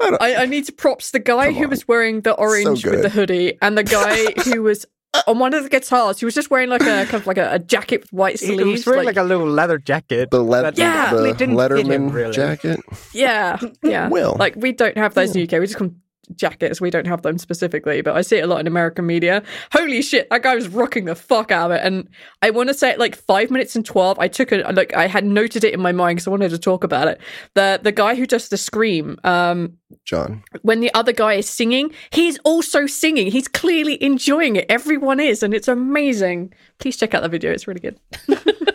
I 0.00 0.16
I, 0.20 0.34
I 0.42 0.46
need 0.46 0.64
to 0.66 0.72
props 0.72 1.10
the 1.10 1.18
guy 1.18 1.52
who 1.52 1.68
was 1.68 1.88
wearing 1.88 2.20
the 2.20 2.32
orange 2.34 2.86
with 2.86 3.02
the 3.02 3.08
hoodie 3.08 3.58
and 3.60 3.76
the 3.76 3.82
guy 3.82 4.26
who 4.44 4.62
was 4.62 4.86
Uh, 5.12 5.22
on 5.26 5.38
one 5.40 5.52
of 5.54 5.62
the 5.64 5.68
guitars. 5.68 6.20
He 6.20 6.24
was 6.24 6.34
just 6.36 6.50
wearing 6.50 6.68
like 6.70 6.82
a 6.82 7.04
kind 7.06 7.14
of 7.14 7.26
like 7.26 7.36
a, 7.38 7.54
a 7.54 7.58
jacket 7.58 8.02
with 8.02 8.12
white 8.12 8.38
He 8.40 8.46
sleeves. 8.46 8.64
was 8.64 8.86
wearing 8.86 9.06
like, 9.06 9.16
a 9.16 9.24
little 9.24 9.46
leather 9.48 9.76
jacket. 9.78 10.30
the, 10.30 10.40
le- 10.40 10.62
that 10.62 10.76
the, 10.76 10.82
Yeah. 10.82 11.10
didn't 11.10 11.36
fit 11.38 11.40
him, 11.40 11.56
Letterman 11.56 12.12
really. 12.12 12.32
jacket. 12.32 12.78
Yeah, 13.12 13.58
yeah. 13.82 14.08
Will. 14.08 14.36
Like 14.38 14.54
we 14.56 14.70
don't 14.72 14.96
have 14.96 15.14
those 15.14 15.34
in 15.34 15.44
the 15.44 15.56
UK. 15.56 15.60
We 15.60 15.66
just 15.66 15.78
call 15.78 15.88
them 15.88 16.00
jackets. 16.34 16.80
We 16.80 16.90
don't 16.90 17.06
have 17.06 17.22
them 17.22 17.38
specifically, 17.38 18.00
but 18.00 18.16
I 18.16 18.22
see 18.22 18.36
it 18.36 18.44
a 18.44 18.46
lot 18.46 18.60
in 18.60 18.66
American 18.66 19.06
media. 19.06 19.42
Holy 19.72 20.02
shit, 20.02 20.28
that 20.30 20.42
guy 20.42 20.54
was 20.54 20.68
rocking 20.68 21.04
the 21.04 21.14
fuck 21.14 21.50
out 21.50 21.70
of 21.70 21.76
it. 21.76 21.84
And 21.84 22.08
I 22.42 22.50
want 22.50 22.68
to 22.68 22.74
say 22.74 22.96
like 22.96 23.16
five 23.16 23.50
minutes 23.50 23.76
and 23.76 23.84
twelve, 23.84 24.18
I 24.18 24.28
took 24.28 24.52
a 24.52 24.58
Like 24.72 24.94
I 24.94 25.06
had 25.06 25.24
noted 25.24 25.64
it 25.64 25.74
in 25.74 25.80
my 25.80 25.92
mind 25.92 26.16
because 26.16 26.26
I 26.26 26.30
wanted 26.30 26.50
to 26.50 26.58
talk 26.58 26.84
about 26.84 27.08
it. 27.08 27.20
The 27.54 27.80
the 27.82 27.92
guy 27.92 28.14
who 28.14 28.26
does 28.26 28.48
the 28.48 28.56
scream. 28.56 29.18
Um, 29.24 29.76
John. 30.04 30.44
when 30.62 30.80
the 30.80 30.92
other 30.94 31.12
guy 31.12 31.34
is 31.34 31.48
singing, 31.48 31.92
he's 32.10 32.38
also 32.44 32.86
singing. 32.86 33.30
He's 33.30 33.48
clearly 33.48 34.02
enjoying 34.02 34.56
it. 34.56 34.66
Everyone 34.68 35.18
is, 35.20 35.42
and 35.42 35.52
it's 35.52 35.68
amazing. 35.68 36.52
Please 36.78 36.96
check 36.96 37.14
out 37.14 37.22
the 37.22 37.28
video. 37.28 37.52
It's 37.52 37.66
really 37.66 37.80
good. 37.80 37.98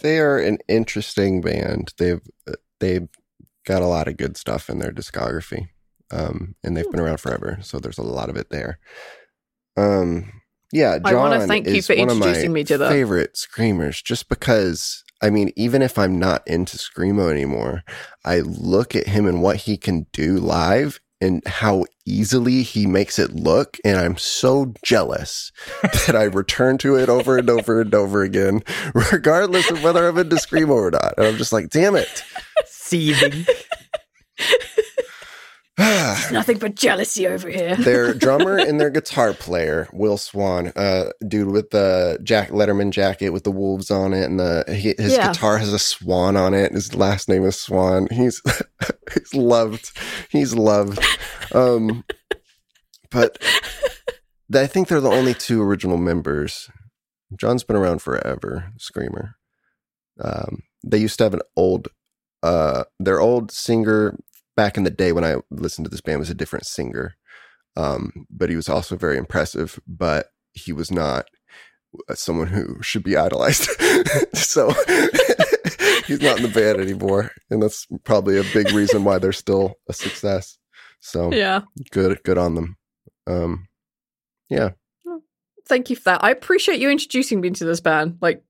They 0.00 0.18
are 0.18 0.38
an 0.38 0.58
interesting 0.68 1.40
band. 1.40 1.92
They've 1.98 2.20
they've 2.80 3.08
got 3.66 3.82
a 3.82 3.86
lot 3.86 4.08
of 4.08 4.16
good 4.16 4.36
stuff 4.36 4.68
in 4.70 4.78
their 4.78 4.92
discography, 4.92 5.68
um, 6.12 6.54
and 6.62 6.76
they've 6.76 6.90
been 6.90 7.00
around 7.00 7.18
forever. 7.18 7.58
So 7.62 7.78
there's 7.78 7.98
a 7.98 8.02
lot 8.02 8.28
of 8.28 8.36
it 8.36 8.50
there. 8.50 8.78
Um, 9.76 10.30
yeah, 10.72 10.98
I 11.04 11.10
John 11.10 11.30
wanna 11.30 11.46
thank 11.46 11.66
you 11.66 11.76
is 11.76 11.86
for 11.86 11.96
one 11.96 12.10
of 12.10 12.16
my 12.16 12.26
introducing 12.26 12.52
me 12.52 12.64
to 12.64 12.78
favorite 12.78 13.36
screamers. 13.36 14.00
Just 14.00 14.28
because, 14.28 15.04
I 15.22 15.30
mean, 15.30 15.52
even 15.56 15.82
if 15.82 15.98
I'm 15.98 16.18
not 16.18 16.46
into 16.46 16.76
screamo 16.78 17.30
anymore, 17.30 17.82
I 18.24 18.40
look 18.40 18.94
at 18.96 19.06
him 19.06 19.26
and 19.26 19.42
what 19.42 19.56
he 19.56 19.76
can 19.76 20.06
do 20.12 20.38
live. 20.38 21.00
And 21.20 21.40
how 21.46 21.84
easily 22.04 22.64
he 22.64 22.84
makes 22.84 23.16
it 23.16 23.32
look, 23.32 23.78
and 23.84 23.96
I'm 23.96 24.16
so 24.16 24.74
jealous 24.84 25.52
that 25.82 26.16
I 26.16 26.24
return 26.24 26.78
to 26.78 26.96
it 26.96 27.08
over 27.08 27.38
and 27.38 27.48
over 27.48 27.80
and 27.80 27.94
over 27.94 28.24
again, 28.24 28.64
regardless 29.12 29.70
of 29.70 29.84
whether 29.84 30.08
I'm 30.08 30.18
into 30.18 30.34
screamo 30.34 30.70
or 30.70 30.90
not. 30.90 31.14
And 31.16 31.28
I'm 31.28 31.36
just 31.36 31.52
like, 31.52 31.70
damn 31.70 31.94
it. 31.94 32.24
Seething. 32.66 33.46
Nothing 36.32 36.58
but 36.58 36.74
jealousy 36.74 37.26
over 37.26 37.48
here. 37.48 37.76
their 37.78 38.14
drummer 38.14 38.56
and 38.56 38.80
their 38.80 38.90
guitar 38.90 39.32
player, 39.34 39.88
Will 39.92 40.16
Swan, 40.18 40.72
uh, 40.76 41.10
dude 41.26 41.50
with 41.50 41.70
the 41.70 42.18
Jack 42.22 42.50
Letterman 42.50 42.90
jacket 42.90 43.30
with 43.30 43.44
the 43.44 43.50
wolves 43.50 43.90
on 43.90 44.12
it, 44.14 44.24
and 44.24 44.38
the 44.38 44.64
he, 44.68 44.94
his 45.02 45.14
Yeah. 45.14 45.28
guitar 45.32 45.58
has 45.58 45.72
a 45.72 45.78
swan 45.78 46.36
on 46.36 46.54
it. 46.54 46.72
His 46.72 46.94
last 46.94 47.28
name 47.28 47.44
is 47.44 47.60
Swan. 47.60 48.06
He's 48.10 48.40
he's 49.14 49.34
loved. 49.34 49.90
He's 50.30 50.54
loved. 50.54 50.98
Um, 51.54 52.04
but 53.10 53.38
I 54.54 54.66
think 54.66 54.88
they're 54.88 55.00
the 55.00 55.10
only 55.10 55.34
two 55.34 55.62
original 55.62 55.96
members. 55.96 56.70
John's 57.36 57.64
been 57.64 57.76
around 57.76 58.02
forever. 58.02 58.72
Screamer. 58.78 59.36
Um, 60.20 60.62
they 60.84 60.98
used 60.98 61.18
to 61.18 61.24
have 61.24 61.34
an 61.34 61.40
old, 61.56 61.88
uh, 62.42 62.84
their 63.00 63.20
old 63.20 63.50
singer 63.50 64.16
back 64.56 64.76
in 64.76 64.84
the 64.84 64.90
day 64.90 65.12
when 65.12 65.24
I 65.24 65.36
listened 65.50 65.84
to 65.86 65.90
this 65.90 66.00
band 66.00 66.18
was 66.20 66.30
a 66.30 66.34
different 66.34 66.66
singer. 66.66 67.14
Um, 67.76 68.26
but 68.30 68.50
he 68.50 68.56
was 68.56 68.68
also 68.68 68.96
very 68.96 69.16
impressive, 69.16 69.80
but 69.86 70.26
he 70.52 70.72
was 70.72 70.90
not 70.90 71.26
uh, 72.08 72.14
someone 72.14 72.48
who 72.48 72.82
should 72.82 73.02
be 73.02 73.16
idolized. 73.16 73.70
so 74.34 74.68
he's 76.06 76.20
not 76.20 76.36
in 76.36 76.42
the 76.42 76.52
band 76.54 76.80
anymore. 76.80 77.30
And 77.50 77.62
that's 77.62 77.86
probably 78.04 78.38
a 78.38 78.44
big 78.52 78.70
reason 78.72 79.04
why 79.04 79.18
they're 79.18 79.32
still 79.32 79.76
a 79.88 79.92
success. 79.92 80.58
So 81.00 81.32
Yeah. 81.32 81.62
good, 81.90 82.22
good 82.24 82.38
on 82.38 82.54
them. 82.54 82.76
Um, 83.26 83.68
yeah. 84.50 84.70
Thank 85.66 85.88
you 85.90 85.96
for 85.96 86.04
that. 86.04 86.24
I 86.24 86.30
appreciate 86.30 86.80
you 86.80 86.90
introducing 86.90 87.40
me 87.40 87.50
to 87.50 87.64
this 87.64 87.80
band. 87.80 88.18
Like, 88.20 88.42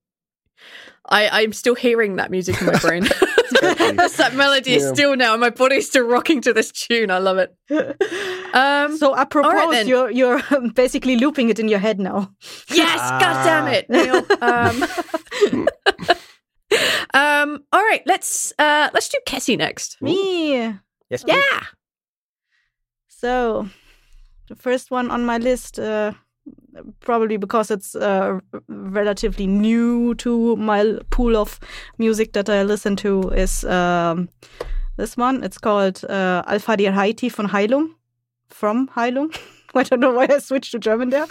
I 1.08 1.42
I'm 1.42 1.52
still 1.52 1.74
hearing 1.74 2.16
that 2.16 2.30
music 2.30 2.60
in 2.60 2.66
my 2.66 2.78
brain. 2.78 3.06
that 4.16 4.32
melody 4.34 4.74
is 4.74 4.82
Yeah. 4.82 4.92
still 4.94 5.16
now, 5.16 5.32
and 5.32 5.40
my 5.40 5.50
body's 5.50 5.86
still 5.88 6.06
rocking 6.06 6.40
to 6.42 6.52
this 6.52 6.70
tune. 6.72 7.10
I 7.10 7.18
love 7.18 7.38
it. 7.38 7.54
Um, 8.54 8.98
So 8.98 9.14
I 9.14 9.24
propose 9.24 9.70
then. 9.70 9.88
you're 9.88 10.10
you're 10.10 10.42
basically 10.74 11.16
looping 11.16 11.48
it 11.48 11.58
in 11.58 11.68
your 11.68 11.78
head 11.80 11.98
now. 11.98 12.34
yes, 12.68 13.00
god 13.20 13.44
damn 13.44 13.66
it, 13.68 13.88
Neil. 13.88 14.26
Um, 14.42 14.84
um, 17.14 17.64
all 17.72 17.80
right, 17.82 18.02
let's 18.06 18.52
uh 18.58 18.88
let's 18.94 19.08
do 19.08 19.18
Cassie 19.26 19.56
next. 19.56 19.96
Me. 20.02 20.54
Yes, 21.10 21.24
please. 21.24 21.32
Yeah. 21.52 21.60
So, 23.08 23.68
the 24.48 24.56
first 24.56 24.90
one 24.90 25.10
on 25.10 25.24
my 25.24 25.38
list, 25.38 25.78
uh, 25.78 26.12
probably 27.00 27.36
because 27.36 27.70
it's 27.70 27.94
uh, 27.94 28.40
relatively 28.68 29.46
new 29.46 30.14
to 30.16 30.56
my 30.56 30.98
pool 31.10 31.36
of 31.36 31.60
music 31.98 32.32
that 32.32 32.48
I 32.48 32.62
listen 32.62 32.96
to, 32.96 33.30
is 33.30 33.64
um, 33.64 34.28
this 34.96 35.16
one. 35.16 35.44
It's 35.44 35.58
called 35.58 36.04
uh, 36.04 36.42
Haiti 36.46 37.28
von 37.28 37.48
Heilung. 37.48 37.90
From 38.48 38.88
Heilung. 38.88 39.36
I 39.74 39.82
don't 39.84 40.00
know 40.00 40.12
why 40.12 40.26
I 40.30 40.38
switched 40.38 40.72
to 40.72 40.78
German 40.78 41.08
there. 41.10 41.22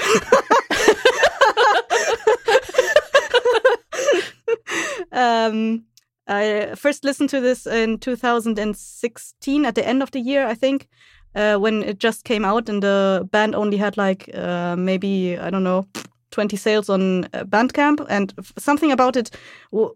um, 5.11 5.83
I 6.27 6.73
first 6.75 7.03
listened 7.03 7.29
to 7.31 7.41
this 7.41 7.67
in 7.67 7.99
2016 7.99 9.65
at 9.65 9.75
the 9.75 9.87
end 9.87 10.01
of 10.01 10.11
the 10.11 10.19
year, 10.19 10.47
I 10.47 10.55
think, 10.55 10.87
uh, 11.35 11.55
when 11.57 11.83
it 11.83 11.99
just 11.99 12.23
came 12.23 12.45
out, 12.45 12.69
and 12.69 12.81
the 12.83 13.27
band 13.31 13.55
only 13.55 13.77
had 13.77 13.97
like 13.97 14.29
uh, 14.33 14.75
maybe 14.77 15.37
I 15.37 15.49
don't 15.49 15.63
know 15.63 15.85
20 16.31 16.57
sales 16.57 16.89
on 16.89 17.25
uh, 17.33 17.43
Bandcamp, 17.45 18.05
and 18.09 18.33
f- 18.37 18.53
something 18.57 18.91
about 18.91 19.15
it 19.15 19.31
w- 19.71 19.95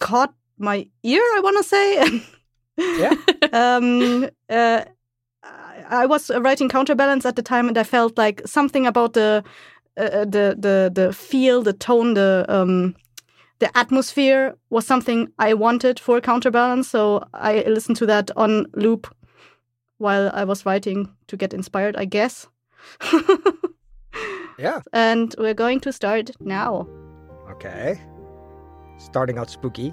caught 0.00 0.34
my 0.58 0.86
ear. 1.02 1.22
I 1.36 1.40
want 1.42 1.56
to 1.56 1.64
say. 1.64 2.22
Yeah. 2.96 3.14
um, 3.52 4.28
uh, 4.48 4.84
I 5.42 5.84
I 6.02 6.06
was 6.06 6.30
writing 6.30 6.68
counterbalance 6.68 7.26
at 7.26 7.34
the 7.34 7.42
time, 7.42 7.66
and 7.68 7.76
I 7.76 7.82
felt 7.84 8.16
like 8.16 8.40
something 8.46 8.86
about 8.86 9.12
the 9.14 9.42
uh, 9.96 10.24
the 10.24 10.54
the 10.56 10.90
the 10.94 11.12
feel, 11.12 11.62
the 11.62 11.72
tone, 11.72 12.14
the 12.14 12.44
um, 12.48 12.94
the 13.58 13.76
atmosphere 13.76 14.54
was 14.70 14.86
something 14.86 15.28
I 15.38 15.54
wanted 15.54 15.98
for 16.00 16.20
counterbalance. 16.20 16.88
So 16.88 17.24
I 17.34 17.64
listened 17.66 17.96
to 17.98 18.06
that 18.06 18.30
on 18.36 18.66
loop 18.74 19.08
while 19.98 20.30
I 20.34 20.44
was 20.44 20.64
writing 20.66 21.08
to 21.26 21.36
get 21.36 21.52
inspired, 21.54 21.96
I 21.96 22.04
guess. 22.06 22.46
Yeah. 24.58 24.80
and 24.92 25.34
we're 25.38 25.54
going 25.54 25.78
to 25.80 25.92
start 25.92 26.30
now. 26.40 26.88
Okay. 27.50 28.00
Starting 28.98 29.38
out 29.38 29.50
spooky. 29.50 29.92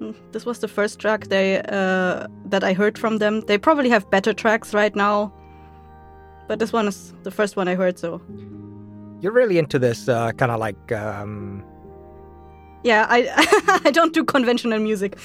Mm, 0.00 0.16
This 0.32 0.44
was 0.44 0.58
the 0.58 0.66
first 0.66 0.98
track 0.98 1.28
they 1.28 1.58
uh, 1.68 2.26
that 2.46 2.64
I 2.64 2.72
heard 2.72 2.98
from 2.98 3.18
them. 3.18 3.42
They 3.42 3.58
probably 3.58 3.88
have 3.90 4.10
better 4.10 4.32
tracks 4.32 4.74
right 4.74 4.96
now, 4.96 5.32
but 6.48 6.58
this 6.58 6.72
one 6.72 6.88
is 6.88 7.14
the 7.22 7.30
first 7.30 7.56
one 7.56 7.68
I 7.68 7.76
heard. 7.76 7.96
So 7.96 8.20
You're 9.20 9.30
really 9.32 9.58
into 9.58 9.78
this 9.78 10.08
uh, 10.08 10.32
kind 10.32 10.50
of 10.50 10.58
like 10.58 10.90
um, 10.90 11.62
yeah, 12.84 13.06
I 13.08 13.80
I 13.84 13.90
don't 13.90 14.12
do 14.12 14.24
conventional 14.24 14.78
music. 14.78 15.18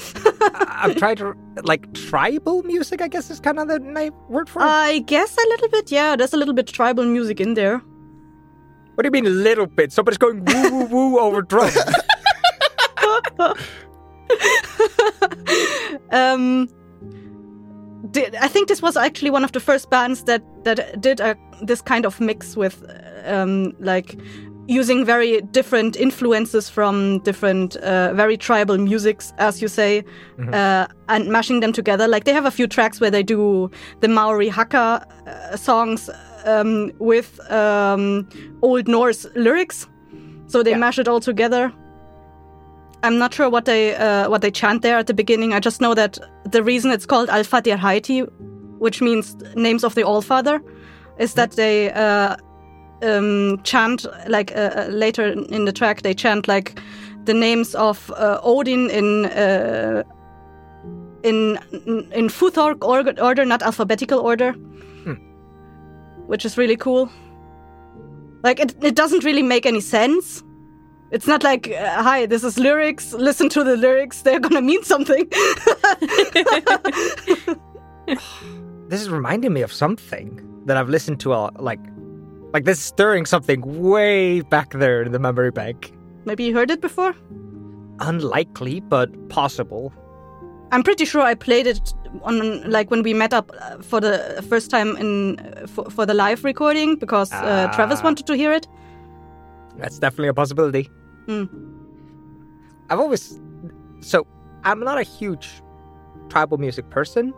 I've 0.51 0.95
tried 1.03 1.17
to 1.17 1.33
like 1.63 1.91
tribal 1.93 2.63
music. 2.63 3.01
I 3.01 3.07
guess 3.07 3.29
is 3.29 3.39
kind 3.39 3.59
of 3.59 3.67
the 3.67 3.79
name 3.79 4.13
word 4.29 4.49
for 4.49 4.61
it. 4.61 4.65
I 4.65 4.99
guess 4.99 5.35
a 5.37 5.47
little 5.49 5.69
bit. 5.69 5.91
Yeah, 5.91 6.15
there's 6.15 6.33
a 6.33 6.37
little 6.37 6.53
bit 6.53 6.67
tribal 6.67 7.05
music 7.05 7.39
in 7.39 7.53
there. 7.55 7.81
what 8.95 9.03
do 9.03 9.07
you 9.07 9.11
mean 9.11 9.25
a 9.27 9.29
little 9.29 9.67
bit? 9.67 9.91
Somebody's 9.91 10.17
going 10.17 10.43
woo 10.45 10.69
woo 10.71 10.85
woo 10.85 11.19
over 11.25 11.41
drums. 11.41 11.77
um, 16.11 16.67
di- 18.11 18.29
I 18.39 18.47
think 18.47 18.67
this 18.67 18.81
was 18.81 18.97
actually 18.97 19.29
one 19.31 19.43
of 19.43 19.51
the 19.51 19.59
first 19.59 19.89
bands 19.89 20.23
that 20.23 20.43
that 20.63 21.01
did 21.01 21.19
a, 21.19 21.35
this 21.61 21.81
kind 21.81 22.05
of 22.05 22.19
mix 22.19 22.55
with, 22.55 22.83
um, 23.25 23.73
like 23.79 24.15
using 24.67 25.05
very 25.05 25.41
different 25.51 25.95
influences 25.95 26.69
from 26.69 27.19
different, 27.23 27.75
uh, 27.77 28.13
very 28.13 28.37
tribal 28.37 28.77
musics, 28.77 29.33
as 29.37 29.61
you 29.61 29.67
say, 29.67 30.03
uh, 30.53 30.85
and 31.07 31.27
mashing 31.29 31.61
them 31.61 31.71
together. 31.73 32.07
Like 32.07 32.25
they 32.25 32.33
have 32.33 32.45
a 32.45 32.51
few 32.51 32.67
tracks 32.67 32.99
where 32.99 33.11
they 33.11 33.23
do 33.23 33.71
the 34.01 34.07
Maori 34.07 34.49
Haka 34.49 35.05
uh, 35.25 35.55
songs 35.55 36.09
um, 36.45 36.91
with 36.99 37.39
um, 37.51 38.27
Old 38.61 38.87
Norse 38.87 39.25
lyrics, 39.35 39.87
so 40.47 40.63
they 40.63 40.71
Yeah. 40.71 40.77
mash 40.79 40.99
it 40.99 41.07
all 41.07 41.19
together. 41.21 41.71
I'm 43.03 43.17
not 43.17 43.33
sure 43.33 43.49
what 43.49 43.65
they 43.65 43.95
uh, 43.95 44.29
what 44.29 44.41
they 44.41 44.51
chant 44.51 44.81
there 44.81 44.97
at 44.97 45.05
the 45.07 45.13
beginning. 45.13 45.53
I 45.53 45.59
just 45.59 45.79
know 45.81 45.93
that 45.93 46.17
the 46.51 46.63
reason 46.63 46.91
it's 46.91 47.05
called 47.05 47.29
Alfadhirhaiti, 47.29 48.27
which 48.79 49.01
means 49.01 49.35
names 49.55 49.83
of 49.83 49.93
the 49.93 50.03
All 50.03 50.21
Father, 50.21 50.61
is 51.19 51.33
that 51.35 51.51
they 51.51 51.91
uh, 51.93 52.35
um, 53.03 53.61
chant 53.63 54.05
like 54.27 54.51
uh, 54.55 54.71
uh, 54.75 54.87
later 54.89 55.27
in 55.27 55.65
the 55.65 55.71
track 55.71 56.01
they 56.01 56.13
chant 56.13 56.47
like 56.47 56.79
the 57.25 57.33
names 57.33 57.75
of 57.75 58.11
uh, 58.11 58.39
Odin 58.43 58.89
in 58.89 59.25
uh, 59.25 60.03
in 61.23 61.57
in 62.13 62.29
Futhorc 62.29 62.83
order, 62.83 63.13
order, 63.21 63.45
not 63.45 63.61
alphabetical 63.61 64.19
order, 64.19 64.53
hmm. 64.53 65.15
which 66.27 66.45
is 66.45 66.57
really 66.57 66.77
cool. 66.77 67.09
Like 68.43 68.59
it, 68.59 68.75
it 68.83 68.95
doesn't 68.95 69.23
really 69.23 69.43
make 69.43 69.65
any 69.65 69.81
sense. 69.81 70.43
It's 71.09 71.27
not 71.27 71.43
like, 71.43 71.69
uh, 71.69 72.03
hi, 72.03 72.25
this 72.25 72.43
is 72.43 72.57
lyrics. 72.57 73.13
Listen 73.13 73.49
to 73.49 73.63
the 73.63 73.77
lyrics; 73.77 74.21
they're 74.21 74.39
gonna 74.39 74.61
mean 74.61 74.83
something. 74.83 75.29
This 78.89 79.01
is 79.01 79.09
reminding 79.09 79.51
me 79.51 79.63
of 79.63 79.73
something 79.73 80.41
that 80.65 80.77
I've 80.77 80.87
listened 80.87 81.19
to 81.21 81.33
a 81.33 81.51
like 81.59 81.81
like 82.53 82.65
this 82.65 82.77
is 82.79 82.83
stirring 82.85 83.25
something 83.25 83.61
way 83.81 84.41
back 84.41 84.71
there 84.71 85.01
in 85.03 85.11
the 85.11 85.19
memory 85.19 85.51
bank. 85.51 85.93
Maybe 86.25 86.43
you 86.43 86.53
heard 86.55 86.71
it 86.71 86.81
before. 86.81 87.13
Unlikely, 87.99 88.79
but 88.81 89.09
possible. 89.29 89.93
I'm 90.71 90.83
pretty 90.83 91.05
sure 91.05 91.21
I 91.21 91.33
played 91.33 91.65
it 91.67 91.93
on 92.23 92.69
like 92.69 92.91
when 92.91 93.01
we 93.01 93.13
met 93.13 93.33
up 93.33 93.51
uh, 93.61 93.77
for 93.81 93.99
the 94.01 94.43
first 94.49 94.69
time 94.69 94.97
in 94.97 95.39
uh, 95.39 95.67
for, 95.67 95.89
for 95.89 96.05
the 96.05 96.13
live 96.13 96.43
recording 96.43 96.95
because 96.97 97.31
uh, 97.31 97.71
Travis 97.73 97.99
Ah. 98.01 98.03
wanted 98.03 98.27
to 98.27 98.35
hear 98.35 98.51
it. 98.51 98.67
That's 99.77 99.99
definitely 99.99 100.27
a 100.29 100.33
possibility. 100.33 100.89
Mm. 101.27 101.47
I've 102.89 102.99
always 102.99 103.39
so 104.01 104.27
I'm 104.63 104.81
not 104.81 104.97
a 104.97 105.03
huge 105.03 105.47
tribal 106.29 106.57
music 106.57 106.89
person, 106.89 107.33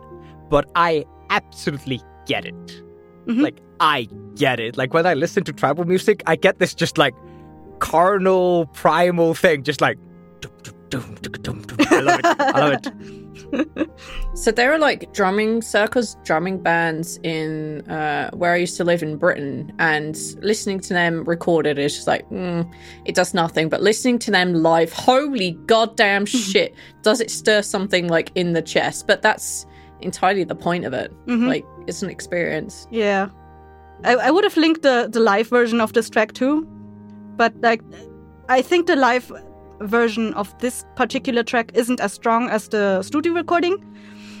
but 0.48 0.68
I 0.74 1.04
absolutely 1.30 2.00
get 2.26 2.44
it. 2.44 2.82
Mhm. 3.30 3.42
Like 3.42 3.60
I 3.80 4.08
get 4.34 4.60
it. 4.60 4.76
Like 4.76 4.92
when 4.92 5.06
I 5.06 5.14
listen 5.14 5.44
to 5.44 5.52
tribal 5.52 5.84
music, 5.84 6.22
I 6.26 6.36
get 6.36 6.58
this 6.58 6.74
just 6.74 6.98
like 6.98 7.14
carnal 7.78 8.66
primal 8.66 9.34
thing, 9.34 9.62
just 9.62 9.80
like. 9.80 9.98
I 10.92 12.00
love 12.00 12.18
it. 12.18 12.26
I 12.26 12.60
love 12.60 12.72
it. 12.72 13.90
So 14.34 14.52
there 14.52 14.72
are 14.72 14.78
like 14.78 15.12
drumming 15.12 15.60
circles, 15.60 16.16
drumming 16.24 16.62
bands 16.62 17.18
in 17.24 17.80
uh, 17.90 18.30
where 18.30 18.52
I 18.52 18.56
used 18.56 18.76
to 18.76 18.84
live 18.84 19.02
in 19.02 19.16
Britain, 19.16 19.72
and 19.78 20.16
listening 20.40 20.78
to 20.80 20.94
them 20.94 21.24
recorded 21.24 21.78
is 21.78 21.94
just 21.94 22.06
like 22.06 22.28
mm, 22.30 22.70
it 23.04 23.14
does 23.16 23.34
nothing. 23.34 23.68
But 23.68 23.82
listening 23.82 24.18
to 24.20 24.30
them 24.30 24.54
live, 24.54 24.92
holy 24.92 25.52
goddamn 25.66 26.26
shit, 26.40 26.74
does 27.02 27.20
it 27.20 27.30
stir 27.30 27.62
something 27.62 28.08
like 28.08 28.30
in 28.34 28.52
the 28.52 28.62
chest? 28.62 29.06
But 29.06 29.20
that's 29.20 29.66
entirely 30.02 30.44
the 30.44 30.54
point 30.54 30.84
of 30.84 30.92
it. 30.92 31.12
Mhm. 31.26 31.48
Like 31.48 31.64
it's 31.86 32.02
an 32.02 32.10
experience. 32.10 32.86
Yeah. 32.90 33.28
I, 34.04 34.14
I 34.14 34.30
would 34.30 34.44
have 34.44 34.56
linked 34.56 34.82
the, 34.82 35.08
the 35.12 35.20
live 35.20 35.48
version 35.48 35.80
of 35.80 35.92
this 35.92 36.08
track 36.10 36.32
too. 36.32 36.66
But 37.36 37.52
like 37.62 37.82
I 38.48 38.62
think 38.62 38.86
the 38.86 38.96
live 38.96 39.30
version 39.80 40.34
of 40.34 40.56
this 40.58 40.84
particular 40.96 41.42
track 41.42 41.72
isn't 41.74 42.00
as 42.00 42.12
strong 42.12 42.48
as 42.50 42.68
the 42.68 43.02
studio 43.02 43.32
recording. 43.34 43.76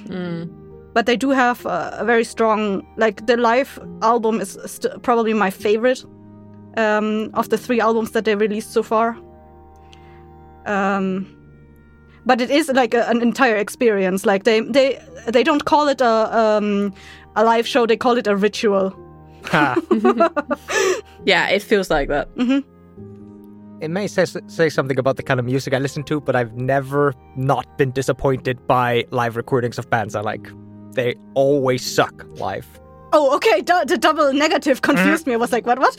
Mm. 0.06 0.48
But 0.92 1.06
they 1.06 1.16
do 1.16 1.30
have 1.30 1.64
a, 1.66 1.96
a 2.00 2.04
very 2.04 2.24
strong 2.24 2.86
like 2.96 3.26
the 3.26 3.36
live 3.36 3.78
album 4.02 4.40
is 4.40 4.58
st- 4.66 5.02
probably 5.02 5.32
my 5.34 5.50
favorite 5.50 6.04
um, 6.76 7.30
of 7.34 7.48
the 7.48 7.58
three 7.58 7.80
albums 7.80 8.10
that 8.12 8.24
they 8.24 8.34
released 8.34 8.72
so 8.72 8.82
far. 8.82 9.16
Um, 10.66 11.26
but 12.26 12.40
it 12.40 12.50
is 12.50 12.68
like 12.68 12.94
a, 12.94 13.08
an 13.08 13.22
entire 13.22 13.56
experience. 13.56 14.26
Like 14.26 14.44
they 14.44 14.60
they 14.60 14.98
they 15.28 15.42
don't 15.42 15.64
call 15.64 15.88
it 15.88 16.00
a 16.00 16.38
um, 16.38 16.92
a 17.36 17.44
live 17.44 17.66
show; 17.66 17.86
they 17.86 17.96
call 17.96 18.16
it 18.18 18.26
a 18.26 18.36
ritual. 18.36 18.94
Ha. 19.46 19.76
Yeah, 21.24 21.48
it 21.48 21.62
feels 21.62 21.90
like 21.90 22.08
that. 22.08 22.28
it 23.80 23.90
may 23.90 24.06
say, 24.06 24.24
say 24.24 24.68
something 24.70 24.98
about 24.98 25.16
the 25.16 25.22
kind 25.22 25.38
of 25.38 25.44
music 25.46 25.74
I 25.74 25.78
listen 25.78 26.02
to, 26.04 26.20
but 26.20 26.34
I've 26.34 26.54
never 26.56 27.14
not 27.36 27.66
been 27.76 27.90
disappointed 27.90 28.66
by 28.66 29.04
live 29.10 29.36
recordings 29.36 29.78
of 29.78 29.88
bands 29.90 30.14
I 30.14 30.22
like. 30.22 30.48
They 30.92 31.14
always 31.34 31.84
suck 31.84 32.24
live. 32.38 32.66
Oh, 33.12 33.34
okay. 33.36 33.60
Du- 33.60 33.84
the 33.86 33.98
double 33.98 34.32
negative 34.32 34.80
confused 34.82 35.26
me. 35.26 35.34
I 35.34 35.36
was 35.36 35.52
like, 35.52 35.66
what? 35.66 35.78
What? 35.78 35.96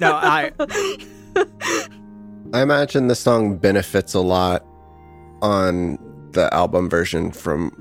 No, 0.00 0.12
I 0.12 0.52
I 2.52 2.62
imagine 2.62 3.08
the 3.08 3.14
song 3.14 3.56
benefits 3.56 4.14
a 4.14 4.20
lot 4.20 4.64
on 5.42 5.98
the 6.32 6.52
album 6.54 6.88
version 6.88 7.30
from 7.32 7.72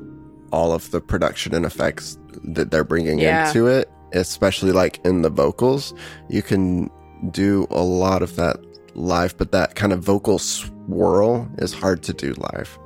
all 0.52 0.72
of 0.74 0.90
the 0.92 1.02
production 1.02 1.54
and 1.54 1.66
effects 1.66 2.18
that 2.44 2.72
they're 2.72 2.84
bringing 2.86 3.20
Yeah. 3.20 3.48
into 3.48 3.68
it, 3.68 3.90
especially 4.14 4.72
like 4.72 5.00
in 5.04 5.22
the 5.22 5.30
vocals. 5.30 5.94
You 6.30 6.42
can 6.42 6.90
do 7.32 7.68
a 7.70 7.82
lot 7.84 8.22
of 8.22 8.36
that 8.38 8.58
live, 8.96 9.38
but 9.38 9.52
that 9.52 9.76
kind 9.76 9.92
of 9.94 10.00
vocal 10.00 10.40
swirl 10.40 11.48
is 11.58 11.74
hard 11.74 12.04
to 12.04 12.14
do 12.14 12.34
live. 12.54 12.80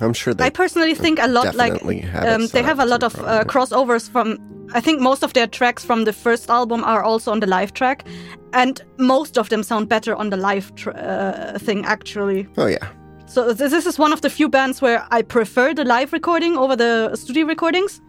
I'm 0.00 0.12
sure 0.12 0.32
they 0.34 0.44
I 0.46 0.50
personally 0.50 0.94
think 0.94 1.18
a 1.18 1.26
lot 1.26 1.54
like 1.54 1.72
definitely 1.72 2.00
have 2.00 2.24
it 2.24 2.28
um, 2.28 2.46
they 2.48 2.62
have 2.62 2.78
a 2.78 2.86
lot 2.86 3.02
of 3.02 3.18
uh, 3.20 3.44
crossovers 3.44 4.08
from. 4.08 4.38
I 4.74 4.80
think 4.80 5.00
most 5.00 5.22
of 5.24 5.32
their 5.32 5.46
tracks 5.46 5.84
from 5.84 6.04
the 6.04 6.12
first 6.12 6.50
album 6.50 6.84
are 6.84 7.02
also 7.02 7.32
on 7.32 7.40
the 7.40 7.46
live 7.46 7.72
track, 7.72 8.04
and 8.52 8.80
most 8.98 9.38
of 9.38 9.48
them 9.48 9.62
sound 9.62 9.88
better 9.88 10.14
on 10.14 10.30
the 10.30 10.36
live 10.36 10.72
tr- 10.76 10.90
uh, 10.90 11.58
thing 11.58 11.84
actually. 11.84 12.46
Oh 12.58 12.66
yeah. 12.66 12.86
So 13.28 13.52
this 13.52 13.70
this 13.72 13.86
is 13.86 13.98
one 13.98 14.12
of 14.12 14.20
the 14.20 14.30
few 14.30 14.48
bands 14.48 14.80
where 14.82 15.06
I 15.10 15.22
prefer 15.22 15.74
the 15.74 15.84
live 15.84 16.12
recording 16.12 16.56
over 16.56 16.76
the 16.76 17.14
studio 17.14 17.46
recordings. 17.46 18.00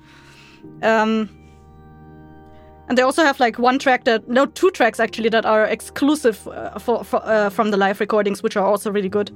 Um, 0.82 1.30
and 2.88 2.98
they 2.98 3.04
also 3.04 3.24
have 3.24 3.40
like 3.40 3.60
one 3.60 3.78
track 3.80 4.04
that 4.06 4.28
no 4.28 4.46
two 4.46 4.72
tracks 4.72 5.00
actually 5.00 5.30
that 5.30 5.46
are 5.46 5.66
exclusive 5.66 6.48
uh, 6.48 6.80
for, 6.80 7.04
for 7.04 7.22
uh, 7.26 7.50
from 7.50 7.72
the 7.72 7.78
live 7.78 8.00
recordings, 8.00 8.42
which 8.44 8.58
are 8.58 8.66
also 8.66 8.92
really 8.92 9.10
good. 9.10 9.32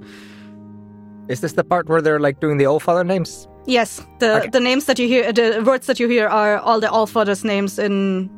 is 1.30 1.40
this 1.40 1.54
the 1.54 1.64
part 1.64 1.88
where 1.88 2.02
they're 2.02 2.20
like 2.20 2.40
doing 2.42 2.58
the 2.60 2.66
old 2.66 2.82
father 2.84 3.04
names? 3.04 3.48
Yes, 3.68 4.02
the 4.20 4.38
Okay. 4.38 4.50
the 4.50 4.60
names 4.60 4.86
that 4.86 5.00
you 5.00 5.08
hear, 5.08 5.32
the 5.34 5.62
words 5.66 5.86
that 5.88 6.00
you 6.00 6.10
hear 6.10 6.28
are 6.28 6.58
all 6.60 6.80
the 6.82 6.90
All 6.90 7.08
Fathers 7.08 7.44
names 7.44 7.80
in, 7.80 8.30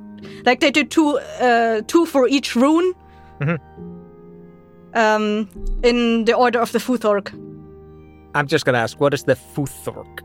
like 0.45 0.59
they 0.59 0.71
did 0.71 0.89
two 0.91 1.19
uh, 1.41 1.81
two 1.87 2.05
for 2.05 2.27
each 2.27 2.55
rune. 2.55 2.93
Mhm. 3.41 3.57
Um, 4.95 5.49
in 5.83 6.25
the 6.25 6.33
order 6.33 6.59
of 6.61 6.71
the 6.71 6.79
Futhorc. 6.79 7.29
I'm 8.33 8.47
just 8.47 8.65
gonna 8.65 8.77
ask, 8.79 8.99
what 8.99 9.13
is 9.13 9.23
the 9.23 9.35
Futhorc? 9.35 10.21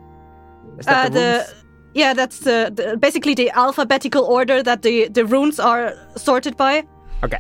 Is 0.79 0.87
that 0.87 1.07
Uh, 1.07 1.09
the, 1.09 1.21
the 1.21 1.55
yeah, 1.95 2.15
that's 2.15 2.39
the, 2.41 2.71
the 2.75 2.97
basically 2.97 3.35
the 3.35 3.51
alphabetical 3.51 4.25
order 4.25 4.63
that 4.63 4.83
the 4.83 5.09
the 5.09 5.25
runes 5.25 5.59
are 5.61 5.93
sorted 6.17 6.57
by. 6.57 6.85
Okay. 7.25 7.39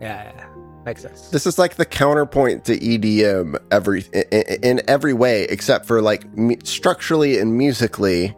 Yeah, 0.00 0.22
yeah, 0.24 0.32
yeah. 0.36 0.46
makes 0.84 1.02
sense. 1.02 1.28
This 1.30 1.46
is 1.46 1.58
like 1.58 1.76
the 1.76 1.86
counterpoint 1.86 2.64
to 2.66 2.78
EDM 2.78 3.56
every 3.70 4.04
in, 4.12 4.44
in 4.62 4.80
every 4.88 5.14
way, 5.14 5.44
except 5.44 5.86
for 5.86 6.02
like 6.02 6.24
structurally 6.64 7.38
and 7.38 7.56
musically. 7.56 8.34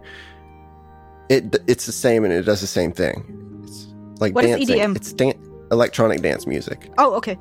It 1.28 1.56
it's 1.66 1.86
the 1.86 1.92
same 1.92 2.22
and 2.24 2.32
it 2.32 2.42
does 2.42 2.60
the 2.60 2.66
same 2.66 2.92
thing. 2.92 3.24
It's 3.64 3.86
like 4.20 4.34
What 4.34 4.44
is 4.44 4.56
dancing. 4.56 4.78
EDM? 4.78 4.96
It's 4.96 5.12
dan- 5.12 5.40
electronic 5.72 6.20
dance 6.22 6.46
music. 6.46 6.90
Oh, 6.98 7.14
okay. 7.14 7.36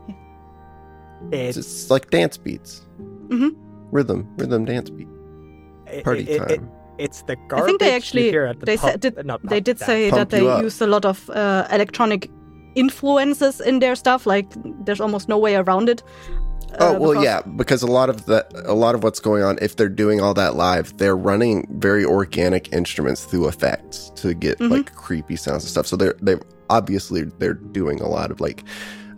It's, 1.32 1.58
It's 1.58 1.68
it's 1.68 1.90
like 1.92 2.10
dance 2.12 2.38
beats, 2.38 2.82
Mhm. 3.30 3.56
rhythm, 3.92 4.28
rhythm 4.38 4.66
dance 4.66 4.90
beat, 4.90 5.08
party 6.04 6.22
it- 6.24 6.30
it- 6.52 6.58
time. 6.60 6.70
it's 6.98 7.22
the 7.24 7.36
I 7.54 7.62
think 7.62 7.80
they 7.80 7.96
actually 7.96 8.32
the 8.32 8.56
they 8.66 8.78
pub- 8.78 8.92
said 8.92 9.00
did, 9.00 9.26
not 9.26 9.40
they 9.50 9.60
did 9.60 9.78
that- 9.80 9.86
say 9.86 10.10
Pump 10.10 10.20
that 10.20 10.30
they 10.38 10.48
up. 10.48 10.62
use 10.62 10.82
a 10.82 10.88
lot 10.88 11.06
of 11.06 11.30
uh, 11.30 11.68
electronic 11.72 12.30
influences 12.76 13.62
in 13.62 13.80
their 13.80 13.96
stuff. 13.96 14.26
Like 14.26 14.48
there's 14.86 15.02
almost 15.02 15.30
no 15.30 15.38
way 15.38 15.56
around 15.56 15.90
it. 15.90 16.04
Oh 16.80 16.96
Uh, 16.96 17.00
well, 17.00 17.12
because- 17.12 17.24
yeah, 17.24 17.42
because 17.56 17.84
a 17.84 17.88
lot 18.00 18.10
of 18.10 18.26
the 18.26 18.46
a 18.66 18.74
lot 18.74 18.96
of 18.96 19.04
what's 19.04 19.20
going 19.20 19.44
on, 19.44 19.58
if 19.62 19.76
they're 19.76 19.96
doing 20.04 20.22
all 20.22 20.34
that 20.34 20.56
live, 20.56 20.96
they're 20.98 21.16
running 21.18 21.68
very 21.80 22.04
organic 22.06 22.74
instruments 22.74 23.26
through 23.26 23.48
effects 23.48 24.12
to 24.16 24.34
get 24.34 24.58
Mhm. 24.60 24.70
like 24.72 24.96
creepy 24.96 25.36
sounds 25.36 25.64
and 25.64 25.70
stuff. 25.70 25.86
So 25.88 25.96
they're 25.96 26.16
they 26.22 26.36
obviously 26.70 27.24
they're 27.40 27.54
doing 27.54 28.02
a 28.02 28.08
lot 28.08 28.32
of 28.32 28.40
like 28.42 28.64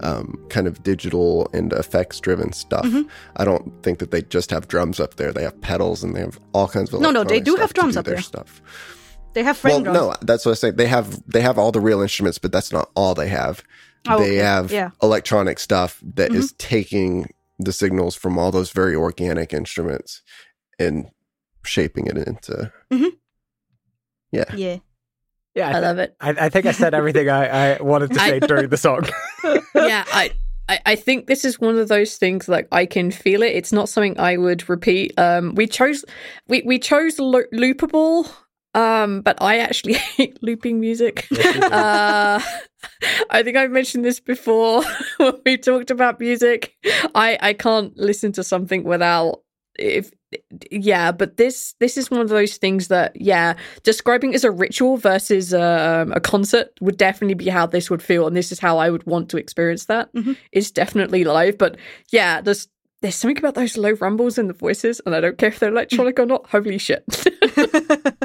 um, 0.02 0.44
kind 0.50 0.68
of 0.68 0.84
digital 0.84 1.50
and 1.54 1.72
effects 1.74 2.20
driven 2.20 2.52
stuff. 2.54 2.86
Mhm. 2.86 3.08
I 3.38 3.46
don't 3.46 3.72
think 3.84 4.00
that 4.00 4.12
they 4.12 4.22
just 4.22 4.50
have 4.52 4.68
drums 4.68 5.00
up 5.00 5.16
there. 5.16 5.32
They 5.32 5.44
have 5.44 5.60
pedals 5.62 6.04
and 6.04 6.16
they 6.16 6.20
have 6.22 6.40
all 6.54 6.68
kinds 6.68 6.94
of 6.94 7.02
No, 7.02 7.12
no, 7.12 7.24
they 7.24 7.40
do 7.40 7.56
have 7.56 7.74
drums 7.74 7.94
do 7.96 8.00
up 8.00 8.06
there. 8.06 8.22
Stuff. 8.22 8.62
They 9.34 9.44
have 9.44 9.58
frame 9.58 9.84
Well, 9.84 9.94
drums. 9.94 9.98
no, 10.00 10.16
that's 10.22 10.46
what 10.46 10.52
I 10.54 10.56
say. 10.56 10.72
They 10.72 10.88
have 10.88 11.22
they 11.28 11.42
have 11.42 11.58
all 11.58 11.72
the 11.72 11.82
real 11.82 12.02
instruments, 12.02 12.38
but 12.38 12.52
that's 12.52 12.72
not 12.72 12.90
all 12.96 13.14
they 13.16 13.28
have. 13.30 13.64
Oh, 14.08 14.20
they 14.20 14.26
okay. 14.26 14.36
have 14.38 14.72
Yeah. 14.72 14.92
electronic 15.02 15.60
stuff 15.60 16.00
that 16.16 16.34
is 16.34 16.52
Mhm. 16.54 16.58
taking 16.58 17.30
the 17.60 17.72
signals 17.74 18.16
from 18.16 18.38
all 18.38 18.52
those 18.52 18.72
very 18.72 18.96
organic 18.96 19.54
instruments 19.54 20.22
and 20.78 21.10
shaping 21.64 22.06
it 22.06 22.18
into 22.18 22.72
Mhm. 22.92 23.12
yeah 24.32 24.44
Yeah. 24.56 24.78
Yeah, 25.56 25.70
I, 25.70 25.78
I 25.78 25.80
love 25.80 25.98
it. 26.00 26.16
I, 26.20 26.30
I 26.32 26.50
think 26.50 26.66
I 26.66 26.72
said 26.72 26.94
everything 26.94 27.30
I, 27.30 27.76
I 27.78 27.82
wanted 27.82 28.12
to 28.12 28.20
say 28.20 28.40
during 28.40 28.70
the 28.70 28.78
song. 28.78 29.08
yeah, 29.76 30.04
I, 30.12 30.32
I 30.68 30.80
I 30.86 30.96
think 30.96 31.28
this 31.28 31.46
is 31.46 31.60
one 31.60 31.78
of 31.78 31.88
those 31.88 32.18
things 32.18 32.48
like 32.50 32.68
I 32.72 32.86
can 32.86 33.10
feel 33.10 33.42
it. 33.42 33.56
It's 33.56 33.72
not 33.72 33.88
something 33.88 34.20
I 34.20 34.38
would 34.38 34.68
repeat. 34.68 35.18
Um, 35.18 35.56
we 35.56 35.66
chose 35.68 36.04
we 36.48 36.62
we 36.66 36.78
chose 36.78 37.18
lo- 37.20 37.50
loopable. 37.54 38.30
Um, 38.74 39.22
but 39.22 39.42
I 39.42 39.60
actually 39.60 39.94
hate 40.18 40.38
looping 40.44 40.82
music. 40.82 41.26
uh, 41.32 42.42
I 43.30 43.42
think 43.42 43.56
I've 43.56 43.72
mentioned 43.72 44.04
this 44.04 44.20
before 44.20 44.84
when 45.16 45.36
we 45.46 45.56
talked 45.58 45.92
about 45.92 46.20
music. 46.20 46.74
I 47.16 47.38
I 47.42 47.54
can't 47.54 47.96
listen 47.96 48.34
to 48.34 48.44
something 48.44 48.84
without 48.84 49.45
if 49.80 50.12
yeah 50.72 51.12
but 51.12 51.38
this 51.38 51.76
this 51.80 51.98
is 51.98 52.12
one 52.12 52.20
of 52.22 52.30
those 52.30 52.58
things 52.58 52.88
that 52.90 53.20
yeah 53.20 53.54
describing 53.84 54.32
it 54.32 54.36
as 54.36 54.44
a 54.44 54.52
ritual 54.52 54.98
versus 54.98 55.54
um, 55.54 56.12
a 56.12 56.20
concert 56.20 56.68
would 56.82 56.98
definitely 56.98 57.36
be 57.36 57.48
how 57.50 57.66
this 57.66 57.90
would 57.90 58.02
feel 58.04 58.28
and 58.28 58.36
this 58.36 58.52
is 58.52 58.60
how 58.60 58.78
i 58.78 58.90
would 58.90 59.06
want 59.06 59.30
to 59.30 59.38
experience 59.38 59.86
that. 59.86 60.12
Mhm. 60.14 60.36
It's 60.52 60.72
definitely 60.72 61.24
live 61.24 61.58
but 61.58 61.78
yeah 62.12 62.42
there's 62.42 62.68
there's 63.02 63.16
something 63.16 63.38
about 63.38 63.56
those 63.56 63.78
low 63.78 63.92
rumbles 63.94 64.38
in 64.38 64.48
the 64.48 64.54
voices 64.54 65.00
and 65.06 65.16
i 65.16 65.22
don't 65.22 65.38
care 65.38 65.50
if 65.50 65.60
they're 65.60 65.70
electronic 65.70 66.20
or 66.20 66.26
not 66.26 66.50
holy 66.50 66.78
shit 66.78 67.04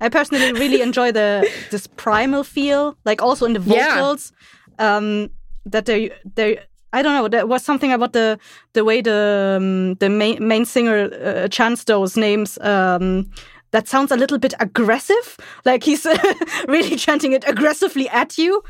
I 0.00 0.08
personally 0.08 0.52
really 0.54 0.80
enjoy 0.80 1.12
the 1.12 1.46
this 1.70 1.86
primal 1.86 2.42
feel, 2.42 2.96
like 3.04 3.20
also 3.20 3.44
in 3.44 3.52
the 3.52 3.60
Yeah. 3.60 3.94
vocals. 3.96 4.32
Um, 4.78 5.28
that 5.66 5.84
they 5.84 6.10
they 6.36 6.58
I 6.92 7.02
don't 7.02 7.14
know. 7.14 7.28
There 7.28 7.46
was 7.46 7.62
something 7.64 7.92
about 7.92 8.12
the 8.12 8.38
the 8.72 8.84
way 8.84 9.00
the 9.02 9.54
um, 9.56 9.94
the 9.94 10.08
main 10.08 10.46
main 10.46 10.64
singer 10.64 11.10
uh, 11.12 11.48
chants 11.48 11.84
those 11.84 12.16
names. 12.16 12.58
Um, 12.60 13.30
that 13.72 13.86
sounds 13.86 14.10
a 14.10 14.16
little 14.16 14.38
bit 14.38 14.52
aggressive, 14.58 15.36
like 15.64 15.84
he's 15.84 16.04
really 16.68 16.96
chanting 16.96 17.32
it 17.32 17.44
aggressively 17.46 18.08
at 18.08 18.36
you, 18.36 18.64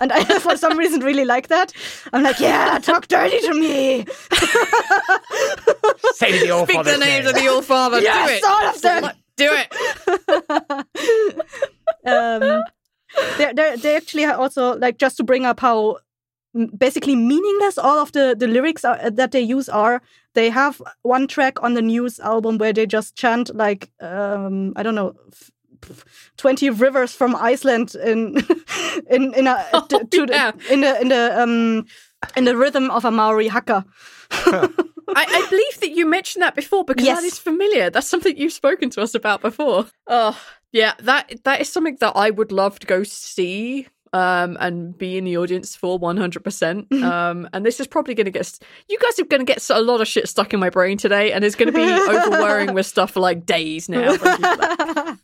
and 0.00 0.10
I 0.10 0.24
for 0.40 0.56
some 0.56 0.78
reason 0.78 1.00
really 1.04 1.26
like 1.26 1.48
that. 1.48 1.72
I'm 2.14 2.22
like, 2.22 2.40
yeah, 2.40 2.78
talk 2.78 3.06
dirty 3.08 3.38
to 3.40 3.52
me. 3.54 4.06
Say 6.14 6.38
the 6.40 6.50
old 6.52 6.68
speak 6.68 6.84
the 6.84 6.96
names 6.96 7.26
of 7.26 7.34
the 7.34 7.48
old 7.48 7.66
father 7.66 8.00
Yes, 8.00 8.28
do 8.30 8.34
it 8.36 8.44
all 8.50 8.66
of 8.68 8.80
them. 8.80 9.10
do 9.36 9.50
it 9.52 10.86
um, 12.06 12.62
they 13.38 13.52
they 13.52 13.76
they 13.76 13.96
actually 13.96 14.24
also 14.24 14.76
like 14.78 14.98
just 14.98 15.16
to 15.18 15.24
bring 15.24 15.44
up 15.44 15.60
how 15.60 15.90
m- 15.90 16.00
basically 16.78 17.14
meaningless 17.16 17.78
all 17.78 17.98
of 17.98 18.12
the 18.12 18.34
the 18.38 18.46
lyrics 18.46 18.84
are, 18.84 19.10
that 19.10 19.30
they 19.32 19.40
use 19.40 19.68
are. 19.68 20.00
They 20.34 20.50
have 20.50 20.80
one 21.02 21.26
track 21.26 21.62
on 21.62 21.74
the 21.74 21.82
news 21.82 22.20
album 22.20 22.58
where 22.58 22.72
they 22.72 22.86
just 22.86 23.16
chant 23.16 23.54
like 23.54 23.90
um, 24.00 24.72
I 24.76 24.82
don't 24.82 24.94
know. 24.94 25.14
f- 25.32 25.50
f- 25.90 26.04
20 26.36 26.70
rivers 26.70 27.12
from 27.14 27.34
Iceland 27.36 27.94
in 27.94 28.36
in 29.10 29.34
in 29.34 29.46
a 29.46 29.56
Oh, 29.72 29.86
to, 29.88 30.04
to 30.04 30.26
yeah. 30.30 30.50
the, 30.52 30.72
in 30.72 30.80
the 30.80 31.00
in 31.00 31.08
the 31.08 31.42
um 31.42 31.84
in 32.36 32.44
the 32.44 32.56
rhythm 32.56 32.90
of 32.90 33.04
a 33.04 33.10
Maori 33.10 33.48
haka. 33.48 33.84
I, 35.08 35.24
I 35.28 35.46
believe 35.50 35.80
that 35.80 35.90
you 35.96 36.04
mentioned 36.06 36.42
that 36.42 36.54
before 36.54 36.84
because 36.84 37.04
Yes. 37.06 37.18
that 37.20 37.26
is 37.26 37.38
familiar. 37.38 37.90
That's 37.90 38.08
something 38.08 38.36
you've 38.36 38.52
spoken 38.52 38.90
to 38.90 39.02
us 39.02 39.14
about 39.14 39.40
before. 39.40 39.86
Oh, 40.08 40.36
yeah, 40.72 40.94
that 41.02 41.32
that 41.44 41.60
is 41.60 41.68
something 41.72 41.96
that 42.00 42.12
I 42.16 42.30
would 42.30 42.50
love 42.52 42.78
to 42.80 42.86
go 42.86 43.04
see 43.04 43.86
um, 44.16 44.56
and 44.60 44.96
be 44.96 45.18
in 45.18 45.24
the 45.24 45.36
audience 45.36 45.76
for 45.76 46.00
100%. 46.00 46.86
Um, 47.06 47.48
and 47.52 47.64
this 47.64 47.78
is 47.78 47.86
probably 47.86 48.14
going 48.14 48.24
to 48.24 48.30
get, 48.32 48.58
you 48.88 48.98
guys 48.98 49.18
are 49.20 49.24
going 49.24 49.44
to 49.44 49.52
get 49.52 49.70
a 49.70 49.80
lot 49.80 50.00
of 50.00 50.08
shit 50.08 50.28
stuck 50.28 50.52
in 50.52 50.58
my 50.58 50.70
brain 50.70 50.98
today, 50.98 51.30
and 51.30 51.44
it's 51.44 51.54
going 51.54 51.72
to 51.72 51.76
be 51.76 51.84
overwearing 52.16 52.74
with 52.74 52.84
stuff 52.86 53.12
for 53.12 53.20
like 53.20 53.46
days 53.46 53.88
now. 53.88 54.16
Thank 54.16 54.38
you 54.40 54.46
for 54.46 54.56
that. 54.56 55.18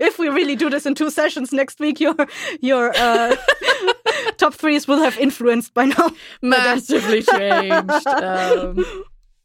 if 0.00 0.18
we 0.18 0.28
really 0.28 0.56
do 0.56 0.68
this 0.70 0.86
in 0.86 0.94
two 0.94 1.10
sessions 1.10 1.52
next 1.52 1.78
week, 1.78 2.00
your 2.00 2.16
your 2.60 2.92
uh, 2.96 3.36
top 4.38 4.54
threes 4.54 4.88
will 4.88 4.98
have 4.98 5.16
influenced 5.18 5.72
by 5.72 5.84
now. 5.84 6.10
Massively 6.42 7.22
changed. 7.22 8.06
Um, 8.06 8.84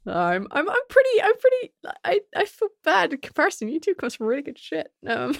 I'm, 0.08 0.48
I'm, 0.52 0.70
I'm 0.70 0.88
pretty, 0.90 1.22
I'm 1.22 1.38
pretty, 1.38 1.74
I, 2.04 2.20
I 2.36 2.46
feel 2.46 2.70
bad 2.84 3.14
in 3.14 3.20
comparison. 3.20 3.70
You 3.70 3.80
two 3.80 3.96
comes 3.96 4.16
from 4.16 4.28
really 4.28 4.44
good 4.44 4.58
shit. 4.58 4.92
Um, 5.06 5.36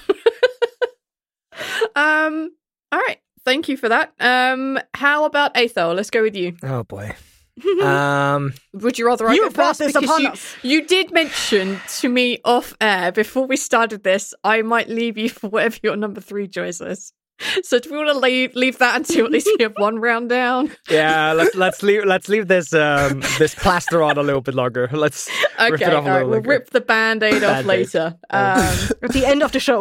um, 1.96 2.52
all 2.92 3.00
right. 3.00 3.20
Thank 3.46 3.70
you 3.70 3.78
for 3.78 3.88
that. 3.90 4.14
Um, 4.20 4.80
how 4.96 5.26
about 5.26 5.56
Athel? 5.56 5.94
Let's 5.94 6.10
go 6.10 6.24
with 6.24 6.36
you. 6.36 6.56
Oh 6.64 6.84
boy. 6.84 7.16
um, 7.82 8.54
Would 8.74 9.00
you 9.00 9.06
rather 9.06 9.30
I 9.30 9.34
You 9.34 9.44
go 9.44 9.50
brought 9.50 9.78
first? 9.78 9.80
this 9.80 9.94
Because 9.94 10.04
upon 10.10 10.22
you, 10.24 10.28
us. 10.30 10.56
you 10.62 10.86
did 10.86 11.14
mention 11.14 11.80
to 12.00 12.10
me 12.10 12.40
off 12.44 12.74
air 12.82 13.12
before 13.14 13.48
we 13.48 13.56
started 13.56 14.04
this, 14.04 14.34
I 14.44 14.62
might 14.62 14.90
leave 14.90 15.18
you 15.18 15.30
for 15.38 15.50
whatever 15.50 15.78
your 15.84 15.96
number 15.96 16.20
three 16.22 16.48
choice 16.48 16.82
is. 16.82 17.14
So 17.64 17.80
do 17.80 17.92
we 17.92 17.98
want 17.98 18.10
to 18.10 18.18
leave 18.18 18.56
leave 18.56 18.78
that 18.78 18.96
until 18.96 19.26
at 19.26 19.32
least 19.32 19.50
we 19.58 19.64
have 19.64 19.74
one 19.78 20.00
round 20.00 20.30
down? 20.30 20.72
yeah, 20.90 21.34
let's 21.34 21.54
let's 21.54 21.84
leave 21.84 22.06
let's 22.06 22.30
leave 22.30 22.48
this 22.48 22.74
um 22.74 23.20
this 23.40 23.54
plaster 23.54 24.02
on 24.02 24.18
a 24.18 24.24
little 24.24 24.40
bit 24.40 24.56
longer. 24.56 24.88
Let's 24.94 25.30
rip 25.60 25.74
Okay, 25.74 25.86
it 25.86 25.94
all 25.94 25.98
off 26.00 26.06
a 26.06 26.10
right, 26.10 26.14
little 26.20 26.30
we'll 26.30 26.38
longer. 26.38 26.50
rip 26.50 26.70
the 26.70 26.80
band-aid 26.80 27.44
off 27.44 27.66
Band-Aid. 27.66 27.66
later. 27.66 28.16
Um, 28.30 28.78
At 29.04 29.12
the 29.12 29.26
end 29.26 29.44
of 29.44 29.52
the 29.52 29.60
show. 29.60 29.80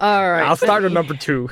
all 0.00 0.30
right. 0.30 0.42
I'll 0.42 0.56
start 0.56 0.82
let 0.82 0.84
with 0.84 0.92
number 0.92 1.14
two. 1.14 1.48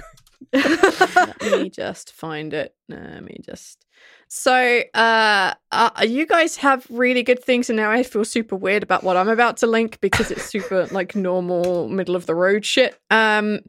Let 0.52 1.42
me 1.42 1.70
just 1.70 2.12
find 2.12 2.52
it. 2.52 2.74
Let 2.88 3.22
me 3.22 3.36
just. 3.44 3.84
So, 4.28 4.82
uh, 4.94 5.54
uh, 5.72 5.90
you 6.06 6.26
guys 6.26 6.56
have 6.56 6.86
really 6.90 7.22
good 7.22 7.42
things, 7.42 7.68
and 7.68 7.76
now 7.76 7.90
I 7.90 8.02
feel 8.02 8.24
super 8.24 8.56
weird 8.56 8.82
about 8.82 9.02
what 9.04 9.16
I'm 9.16 9.28
about 9.28 9.58
to 9.58 9.66
link 9.66 10.00
because 10.00 10.30
it's 10.30 10.44
super 10.44 10.86
like 10.90 11.14
normal, 11.14 11.88
middle 11.88 12.16
of 12.16 12.26
the 12.26 12.34
road 12.34 12.64
shit. 12.64 12.98
Um, 13.10 13.60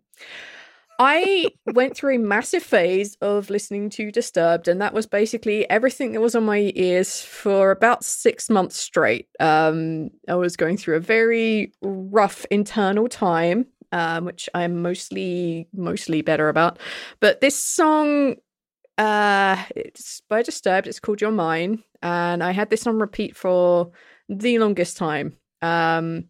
I 1.03 1.47
went 1.65 1.95
through 1.97 2.15
a 2.15 2.19
massive 2.19 2.61
phase 2.61 3.17
of 3.21 3.49
listening 3.49 3.89
to 3.91 4.11
Disturbed, 4.11 4.67
and 4.67 4.79
that 4.81 4.93
was 4.93 5.07
basically 5.07 5.67
everything 5.67 6.11
that 6.11 6.21
was 6.21 6.35
on 6.35 6.43
my 6.43 6.71
ears 6.75 7.23
for 7.23 7.71
about 7.71 8.05
six 8.05 8.51
months 8.51 8.77
straight. 8.77 9.27
Um, 9.39 10.11
I 10.29 10.35
was 10.35 10.55
going 10.55 10.77
through 10.77 10.97
a 10.97 10.99
very 10.99 11.73
rough 11.81 12.45
internal 12.51 13.07
time, 13.07 13.65
um, 13.91 14.25
which 14.25 14.49
I'm 14.53 14.81
mostly 14.81 15.67
mostly 15.73 16.21
better 16.21 16.49
about. 16.49 16.79
But 17.19 17.41
this 17.41 17.55
song, 17.55 18.35
uh, 18.97 19.63
it's 19.75 20.21
by 20.29 20.41
Disturbed. 20.41 20.87
It's 20.87 20.99
called 20.99 21.21
You're 21.21 21.31
Mine, 21.31 21.83
and 22.01 22.43
I 22.43 22.51
had 22.51 22.69
this 22.69 22.87
on 22.87 22.99
repeat 22.99 23.35
for 23.35 23.91
the 24.29 24.59
longest 24.59 24.97
time. 24.97 25.37
Um, 25.61 26.25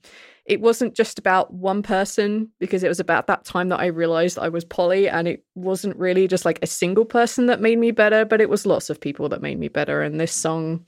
it 0.45 0.59
wasn't 0.59 0.95
just 0.95 1.19
about 1.19 1.53
one 1.53 1.83
person 1.83 2.49
because 2.59 2.83
it 2.83 2.89
was 2.89 2.99
about 2.99 3.27
that 3.27 3.45
time 3.45 3.69
that 3.69 3.79
I 3.79 3.85
realized 3.85 4.39
I 4.39 4.49
was 4.49 4.65
poly, 4.65 5.07
and 5.07 5.27
it 5.27 5.45
wasn't 5.55 5.95
really 5.97 6.27
just 6.27 6.45
like 6.45 6.59
a 6.61 6.67
single 6.67 7.05
person 7.05 7.45
that 7.45 7.61
made 7.61 7.77
me 7.77 7.91
better, 7.91 8.25
but 8.25 8.41
it 8.41 8.49
was 8.49 8.65
lots 8.65 8.89
of 8.89 8.99
people 8.99 9.29
that 9.29 9.41
made 9.41 9.59
me 9.59 9.67
better. 9.67 10.01
And 10.01 10.19
this 10.19 10.33
song, 10.33 10.85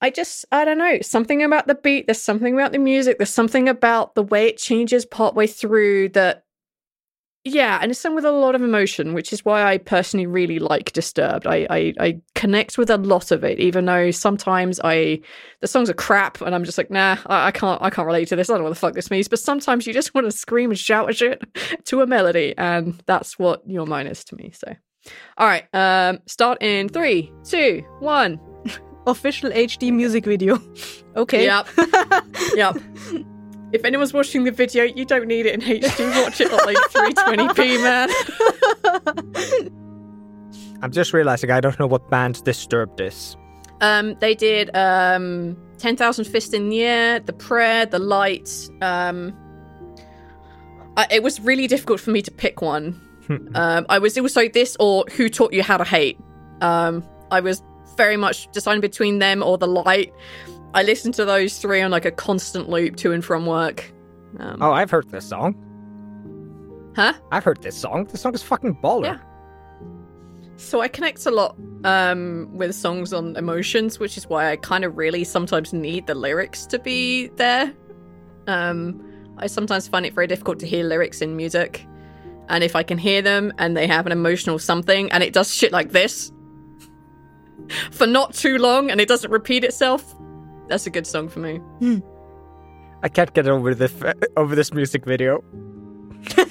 I 0.00 0.10
just, 0.10 0.46
I 0.50 0.64
don't 0.64 0.78
know, 0.78 0.98
something 1.02 1.42
about 1.42 1.66
the 1.66 1.74
beat, 1.74 2.06
there's 2.06 2.22
something 2.22 2.54
about 2.54 2.72
the 2.72 2.78
music, 2.78 3.18
there's 3.18 3.30
something 3.30 3.68
about 3.68 4.14
the 4.14 4.22
way 4.22 4.46
it 4.46 4.56
changes 4.56 5.04
partway 5.04 5.46
through 5.46 6.10
that. 6.10 6.44
Yeah, 7.42 7.78
and 7.80 7.90
it's 7.90 8.02
done 8.02 8.14
with 8.14 8.26
a 8.26 8.32
lot 8.32 8.54
of 8.54 8.62
emotion, 8.62 9.14
which 9.14 9.32
is 9.32 9.46
why 9.46 9.62
I 9.62 9.78
personally 9.78 10.26
really 10.26 10.58
like 10.58 10.92
Disturbed. 10.92 11.46
I, 11.46 11.66
I 11.70 11.94
I 11.98 12.20
connect 12.34 12.76
with 12.76 12.90
a 12.90 12.98
lot 12.98 13.30
of 13.30 13.44
it, 13.44 13.58
even 13.58 13.86
though 13.86 14.10
sometimes 14.10 14.78
I 14.84 15.22
the 15.60 15.66
songs 15.66 15.88
are 15.88 15.94
crap, 15.94 16.42
and 16.42 16.54
I'm 16.54 16.64
just 16.64 16.76
like, 16.76 16.90
nah, 16.90 17.16
I, 17.24 17.46
I 17.46 17.50
can't 17.50 17.80
I 17.80 17.88
can't 17.88 18.04
relate 18.04 18.28
to 18.28 18.36
this. 18.36 18.50
I 18.50 18.52
don't 18.52 18.58
know 18.58 18.64
what 18.64 18.74
the 18.74 18.80
fuck 18.80 18.92
this 18.92 19.10
means. 19.10 19.26
But 19.26 19.38
sometimes 19.38 19.86
you 19.86 19.94
just 19.94 20.14
want 20.14 20.26
to 20.26 20.32
scream 20.32 20.68
and 20.68 20.78
shout 20.78 21.14
shit 21.14 21.42
to 21.86 22.02
a 22.02 22.06
melody, 22.06 22.52
and 22.58 23.02
that's 23.06 23.38
what 23.38 23.62
You're 23.66 23.86
Mine 23.86 24.06
is 24.06 24.22
to 24.24 24.36
me. 24.36 24.52
So, 24.52 24.76
all 25.38 25.46
right, 25.46 25.64
um, 25.72 26.18
start 26.26 26.62
in 26.62 26.90
three, 26.90 27.32
two, 27.42 27.82
one. 28.00 28.38
Official 29.10 29.50
HD 29.50 29.92
music 29.92 30.24
video. 30.24 30.60
Okay. 31.16 31.44
Yep. 31.44 31.66
yep. 32.54 32.76
If 33.72 33.84
anyone's 33.84 34.12
watching 34.12 34.44
the 34.44 34.52
video, 34.52 34.84
you 34.84 35.04
don't 35.04 35.26
need 35.26 35.44
it 35.44 35.54
in 35.54 35.60
HD. 35.60 36.22
Watch 36.22 36.40
it 36.40 36.52
at 36.52 36.64
like 36.64 36.76
320p, 36.76 37.82
man. 37.82 39.72
I'm 40.82 40.92
just 40.92 41.12
realizing 41.12 41.50
I 41.50 41.58
don't 41.60 41.76
know 41.80 41.88
what 41.88 42.08
band 42.10 42.44
Disturbed 42.44 43.00
is. 43.00 43.36
Um, 43.80 44.14
they 44.20 44.36
did 44.36 44.70
um, 44.76 45.56
10,000 45.78 46.26
Fists 46.26 46.54
in 46.54 46.68
the 46.68 46.82
Air, 46.82 47.18
The 47.18 47.32
Prayer, 47.32 47.86
The 47.86 47.98
Light. 47.98 48.48
Um, 48.82 49.36
I, 50.96 51.08
it 51.10 51.24
was 51.24 51.40
really 51.40 51.66
difficult 51.66 51.98
for 51.98 52.10
me 52.12 52.22
to 52.22 52.30
pick 52.30 52.62
one. 52.62 53.00
um, 53.56 53.84
I 53.88 53.98
was, 53.98 54.16
it 54.16 54.22
was 54.22 54.36
like 54.36 54.52
this 54.52 54.76
or 54.78 55.04
Who 55.16 55.28
Taught 55.28 55.52
You 55.52 55.64
How 55.64 55.76
to 55.76 55.84
Hate. 55.84 56.18
Um, 56.60 57.04
I 57.32 57.40
was 57.40 57.62
very 57.96 58.16
much 58.16 58.50
deciding 58.52 58.80
between 58.80 59.18
them 59.18 59.42
or 59.42 59.58
The 59.58 59.66
Light. 59.66 60.12
I 60.74 60.82
listen 60.82 61.12
to 61.12 61.24
those 61.24 61.58
three 61.58 61.80
on 61.80 61.90
like 61.90 62.04
a 62.04 62.10
constant 62.10 62.68
loop 62.68 62.96
to 62.96 63.12
and 63.12 63.24
from 63.24 63.46
work. 63.46 63.92
Um, 64.38 64.58
Oh, 64.62 64.72
I've 64.72 64.90
heard 64.90 65.08
this 65.10 65.28
song. 65.28 65.54
Huh? 66.96 67.14
I've 67.32 67.44
heard 67.44 67.62
this 67.62 67.76
song. 67.76 68.04
This 68.04 68.20
song 68.20 68.34
is 68.34 68.42
fucking 68.42 68.76
baller. 68.82 69.04
Yeah. 69.04 69.18
So 70.56 70.80
I 70.80 70.88
connect 70.88 71.24
a 71.26 71.30
lot 71.30 71.56
um, 71.84 72.48
with 72.52 72.74
songs 72.74 73.12
on 73.12 73.34
emotions, 73.36 73.98
which 73.98 74.16
is 74.18 74.28
why 74.28 74.50
I 74.50 74.56
kind 74.56 74.84
of 74.84 74.96
really 74.98 75.24
sometimes 75.24 75.72
need 75.72 76.06
the 76.06 76.14
lyrics 76.14 76.66
to 76.66 76.78
be 76.78 77.28
there. 77.36 77.72
Um, 78.46 79.02
I 79.38 79.46
sometimes 79.46 79.88
find 79.88 80.04
it 80.04 80.12
very 80.14 80.26
difficult 80.26 80.58
to 80.60 80.66
hear 80.66 80.84
lyrics 80.84 81.22
in 81.22 81.34
music. 81.36 81.86
and 82.48 82.62
if 82.64 82.74
I 82.76 82.82
can 82.82 82.98
hear 82.98 83.22
them 83.22 83.52
and 83.58 83.76
they 83.76 83.86
have 83.86 84.04
an 84.06 84.12
emotional 84.12 84.58
something 84.58 85.10
and 85.12 85.22
it 85.22 85.32
does 85.32 85.54
shit 85.54 85.72
like 85.72 85.92
this 85.92 86.32
for 87.90 88.06
not 88.06 88.34
too 88.34 88.58
long 88.58 88.90
and 88.90 89.00
it 89.00 89.08
doesn't 89.08 89.30
repeat 89.30 89.64
itself, 89.64 90.14
that's 90.68 90.86
a 90.86 90.90
good 90.90 91.06
song 91.06 91.28
for 91.28 91.40
me. 91.40 91.56
Hmm. 91.78 91.98
I 93.02 93.08
can't 93.08 93.32
get 93.32 93.48
over 93.48 93.74
this 93.74 94.02
uh, 94.02 94.12
over 94.36 94.54
this 94.54 94.72
music 94.72 95.04
video. 95.04 95.42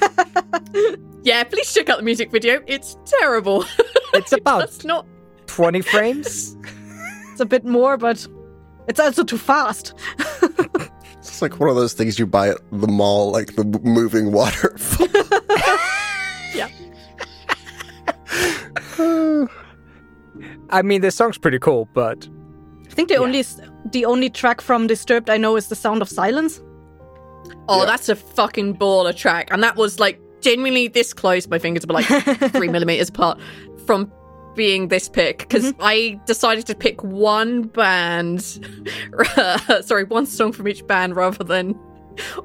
Yeah, 1.22 1.43
please 1.43 1.72
check 1.74 1.89
out 1.89 1.98
the 1.98 2.04
music 2.04 2.32
video. 2.32 2.62
It's 2.65 2.98
terrible. 3.06 3.65
It's 4.13 4.32
about 4.32 4.62
That's 4.62 4.84
not 4.86 5.06
20 5.45 5.82
frames. 5.82 6.58
It's 7.32 7.41
a 7.41 7.45
bit 7.45 7.63
more, 7.63 7.95
but 7.95 8.26
it's 8.88 9.00
also 9.00 9.24
too 9.24 9.38
fast. 9.38 9.93
It's 11.19 11.41
like 11.41 11.60
one 11.60 11.69
of 11.69 11.76
those 11.76 11.93
things 11.93 12.17
you 12.17 12.26
buy 12.26 12.50
at 12.50 12.58
the 12.72 12.88
mall, 12.88 13.32
like 13.32 13.56
the 13.56 13.63
moving 13.84 14.32
waterfall. 14.32 15.08
Yeah. 16.56 16.69
I 20.71 20.82
mean, 20.82 21.01
this 21.01 21.15
song's 21.15 21.38
pretty 21.38 21.60
cool, 21.60 21.88
but 21.93 22.27
I 22.89 22.93
think 22.93 23.10
the 23.10 23.17
only 23.17 23.43
the 23.91 24.05
only 24.05 24.29
track 24.29 24.62
from 24.62 24.88
Disturbed 24.88 25.29
I 25.29 25.38
know 25.38 25.55
is 25.55 25.67
the 25.67 25.75
Sound 25.75 26.01
of 26.01 26.10
Silence. 26.10 26.62
Oh, 27.67 27.79
Yeah. 27.82 27.86
that's 27.86 28.10
a 28.10 28.15
fucking 28.15 28.77
baller 28.77 29.15
track. 29.15 29.47
And 29.51 29.63
that 29.63 29.75
was 29.75 29.99
like 29.99 30.19
genuinely 30.41 30.88
this 30.88 31.13
close. 31.13 31.47
My 31.47 31.60
fingers 31.60 31.86
were 31.88 31.93
like 31.93 32.05
three 32.51 32.67
millimeters 32.67 33.10
apart 33.10 33.39
from 33.86 34.12
being 34.55 34.89
this 34.89 35.08
pick 35.08 35.39
because 35.39 35.73
I 35.79 36.19
decided 36.25 36.65
to 36.67 36.75
pick 36.75 37.01
one 37.03 37.63
band, 37.63 38.41
sorry, 39.82 40.03
one 40.03 40.25
song 40.25 40.51
from 40.51 40.67
each 40.67 40.86
band 40.86 41.15
rather 41.15 41.43
than 41.43 41.79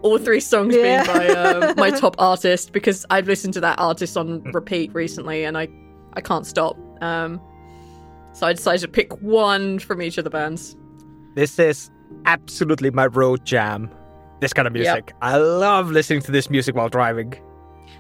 all 0.02 0.18
three 0.18 0.40
songs 0.40 0.76
Yeah. 0.76 1.02
being 1.04 1.16
by 1.16 1.28
uh, 1.28 1.74
my 1.76 1.90
top 1.90 2.14
artist 2.18 2.72
because 2.72 3.04
I've 3.10 3.26
listened 3.26 3.54
to 3.54 3.60
that 3.60 3.78
artist 3.78 4.16
on 4.16 4.42
repeat 4.52 4.94
recently 4.94 5.44
and 5.44 5.58
I, 5.58 5.68
I 6.12 6.20
can't 6.20 6.46
stop. 6.46 6.76
Um, 7.02 7.40
so 8.35 8.47
I 8.47 8.53
decided 8.53 8.83
to 8.83 8.88
pick 8.88 9.11
one 9.23 9.79
from 9.79 10.03
each 10.03 10.18
of 10.18 10.25
the 10.25 10.31
bands. 10.31 10.77
this 11.35 11.59
is 11.59 11.90
absolutely 12.27 12.90
my 12.90 13.07
road 13.07 13.44
jam. 13.44 13.90
This 14.40 14.53
kind 14.53 14.68
of 14.68 14.77
Yep. 14.77 14.83
music. 14.85 15.14
I 15.23 15.37
love 15.38 15.90
listening 15.90 16.20
to 16.23 16.33
this 16.33 16.51
music 16.51 16.75
while 16.77 16.88
driving. 16.88 17.33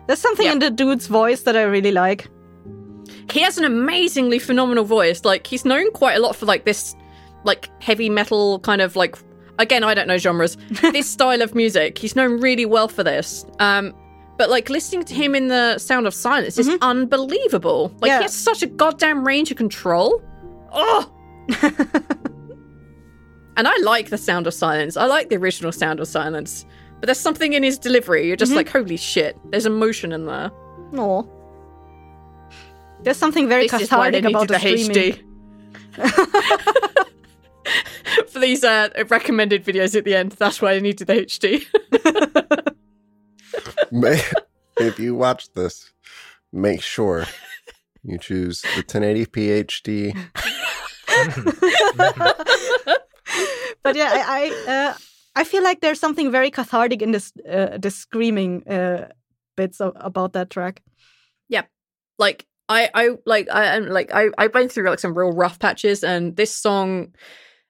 There's 0.06 0.18
something 0.20 0.44
Yep. 0.46 0.52
in 0.52 0.58
the 0.60 0.70
dude's 0.70 1.06
voice 1.06 1.42
that 1.42 1.56
I 1.56 1.62
really 1.62 1.90
like. 1.92 2.28
he 3.30 3.40
has 3.40 3.56
an 3.58 3.64
amazingly 3.64 4.38
phenomenal 4.38 4.84
voice. 4.84 5.24
Like 5.24 5.46
he's 5.46 5.64
known 5.64 5.90
quite 5.92 6.14
a 6.14 6.20
lot 6.20 6.36
for 6.36 6.44
like 6.46 6.64
this, 6.64 6.94
like 7.44 7.70
heavy 7.82 8.08
metal 8.10 8.58
kind 8.60 8.80
of 8.82 8.96
like. 8.96 9.16
Again, 9.58 9.82
I 9.84 9.94
don't 9.94 10.08
know 10.08 10.16
genres. 10.18 10.56
this 10.82 11.08
style 11.08 11.40
of 11.40 11.54
music, 11.54 11.96
he's 11.98 12.14
known 12.16 12.40
really 12.40 12.66
well 12.66 12.88
for 12.88 13.02
this. 13.04 13.46
Um, 13.60 13.94
but 14.36 14.50
like 14.50 14.68
listening 14.68 15.04
to 15.04 15.14
him 15.14 15.34
in 15.34 15.48
the 15.48 15.78
Sound 15.78 16.06
of 16.06 16.14
Silence 16.14 16.58
is 16.58 16.68
unbelievable. 16.80 17.92
Like 18.00 18.08
Yeah. 18.08 18.18
he 18.18 18.22
has 18.24 18.34
such 18.34 18.62
a 18.62 18.66
goddamn 18.66 19.26
range 19.26 19.50
of 19.50 19.56
control. 19.56 20.22
Oh. 20.72 21.10
and 23.56 23.68
I 23.68 23.76
like 23.78 24.10
the 24.10 24.18
Sound 24.18 24.46
of 24.46 24.54
Silence. 24.54 24.96
I 24.96 25.06
like 25.06 25.28
the 25.28 25.36
original 25.36 25.72
Sound 25.72 26.00
of 26.00 26.08
Silence. 26.08 26.66
But 27.00 27.06
there's 27.06 27.20
something 27.20 27.52
in 27.52 27.62
his 27.62 27.78
delivery. 27.78 28.26
You're 28.26 28.36
just 28.36 28.52
like, 28.52 28.68
holy 28.68 28.96
shit. 28.96 29.36
There's 29.50 29.66
emotion 29.66 30.12
in 30.12 30.26
there. 30.26 30.50
No. 30.92 31.30
There's 33.02 33.18
something 33.18 33.48
very 33.48 33.68
this 33.68 33.82
is 33.82 33.90
why 33.90 34.10
they 34.10 34.22
cathartic 34.22 34.48
about 34.48 34.48
the, 34.48 35.14
the. 35.14 35.20
HD. 35.94 37.04
For 38.28 38.38
these 38.38 38.64
uh, 38.64 38.88
recommended 39.08 39.64
videos 39.64 39.96
at 39.96 40.04
the 40.04 40.14
end, 40.14 40.32
that's 40.32 40.60
why 40.62 40.72
I 40.72 40.80
needed 40.80 41.06
the 41.06 41.14
HD. 41.14 41.66
May, 43.92 44.20
if 44.78 44.98
you 44.98 45.14
watch 45.14 45.52
this, 45.52 45.92
make 46.52 46.82
sure 46.82 47.26
you 48.02 48.18
choose 48.18 48.62
the 48.62 48.82
1080p 48.82 49.64
HD. 49.66 50.14
But 53.84 53.96
yeah, 53.96 54.10
I 54.12 54.64
I, 54.66 54.72
uh, 54.72 54.94
I 55.36 55.44
feel 55.44 55.62
like 55.62 55.80
there's 55.80 56.00
something 56.00 56.32
very 56.32 56.50
cathartic 56.50 57.02
in 57.02 57.12
this 57.12 57.32
uh, 57.48 57.78
the 57.78 57.90
screaming 57.90 58.66
uh, 58.66 59.08
bits 59.56 59.80
of, 59.80 59.92
about 59.96 60.32
that 60.32 60.50
track. 60.50 60.82
Yeah, 61.48 61.64
like 62.18 62.46
I, 62.68 62.88
I 62.94 63.10
like 63.26 63.48
I 63.52 63.76
am 63.76 63.88
like 63.88 64.10
I, 64.12 64.30
I 64.38 64.46
went 64.48 64.72
through 64.72 64.88
like 64.88 64.98
some 64.98 65.16
real 65.16 65.32
rough 65.32 65.58
patches 65.58 66.02
and 66.02 66.34
this 66.34 66.54
song 66.54 67.14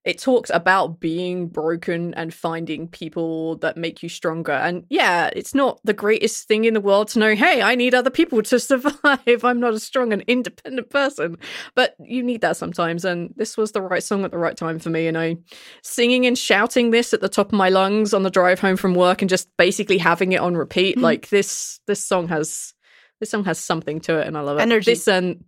it 0.04 0.18
talks 0.18 0.50
about 0.52 1.00
being 1.00 1.48
broken 1.48 2.12
and 2.14 2.34
finding 2.34 2.86
people 2.88 3.56
that 3.56 3.78
make 3.78 4.02
you 4.02 4.10
stronger. 4.10 4.52
And 4.52 4.84
yeah, 4.90 5.30
it's 5.34 5.54
not 5.54 5.80
the 5.82 5.94
greatest 5.94 6.46
thing 6.46 6.66
in 6.66 6.74
the 6.74 6.80
world 6.80 7.08
to 7.08 7.18
know, 7.18 7.34
hey, 7.34 7.62
I 7.62 7.74
need 7.74 7.94
other 7.94 8.10
people 8.10 8.42
to 8.42 8.60
survive. 8.60 9.44
I'm 9.44 9.60
not 9.60 9.72
a 9.72 9.80
strong 9.80 10.12
and 10.12 10.22
independent 10.26 10.90
person. 10.90 11.38
But 11.74 11.96
you 11.98 12.22
need 12.22 12.42
that 12.42 12.58
sometimes. 12.58 13.06
And 13.06 13.32
this 13.36 13.56
was 13.56 13.72
the 13.72 13.80
right 13.80 14.02
song 14.02 14.24
at 14.26 14.30
the 14.30 14.38
right 14.38 14.56
time 14.56 14.78
for 14.78 14.90
me. 14.90 15.06
And 15.06 15.16
I 15.16 15.38
singing 15.82 16.26
and 16.26 16.36
shouting 16.36 16.90
this 16.90 17.14
at 17.14 17.22
the 17.22 17.28
top 17.28 17.46
of 17.46 17.52
my 17.52 17.70
lungs 17.70 18.12
on 18.12 18.24
the 18.24 18.30
drive 18.30 18.60
home 18.60 18.76
from 18.76 18.94
work 18.94 19.22
and 19.22 19.28
just 19.30 19.48
basically 19.56 19.96
having 19.96 20.32
it 20.32 20.40
on 20.40 20.54
repeat. 20.54 20.96
Hmm. 20.96 21.02
Like 21.02 21.30
this 21.30 21.80
this 21.86 22.04
song 22.04 22.28
has 22.28 22.74
this 23.20 23.30
song 23.30 23.44
has 23.44 23.58
something 23.58 24.00
to 24.00 24.18
it 24.18 24.26
and 24.26 24.36
I 24.36 24.42
love 24.42 24.58
it. 24.58 24.62
Energy. 24.62 24.92
This 24.92 25.08
and 25.08 25.44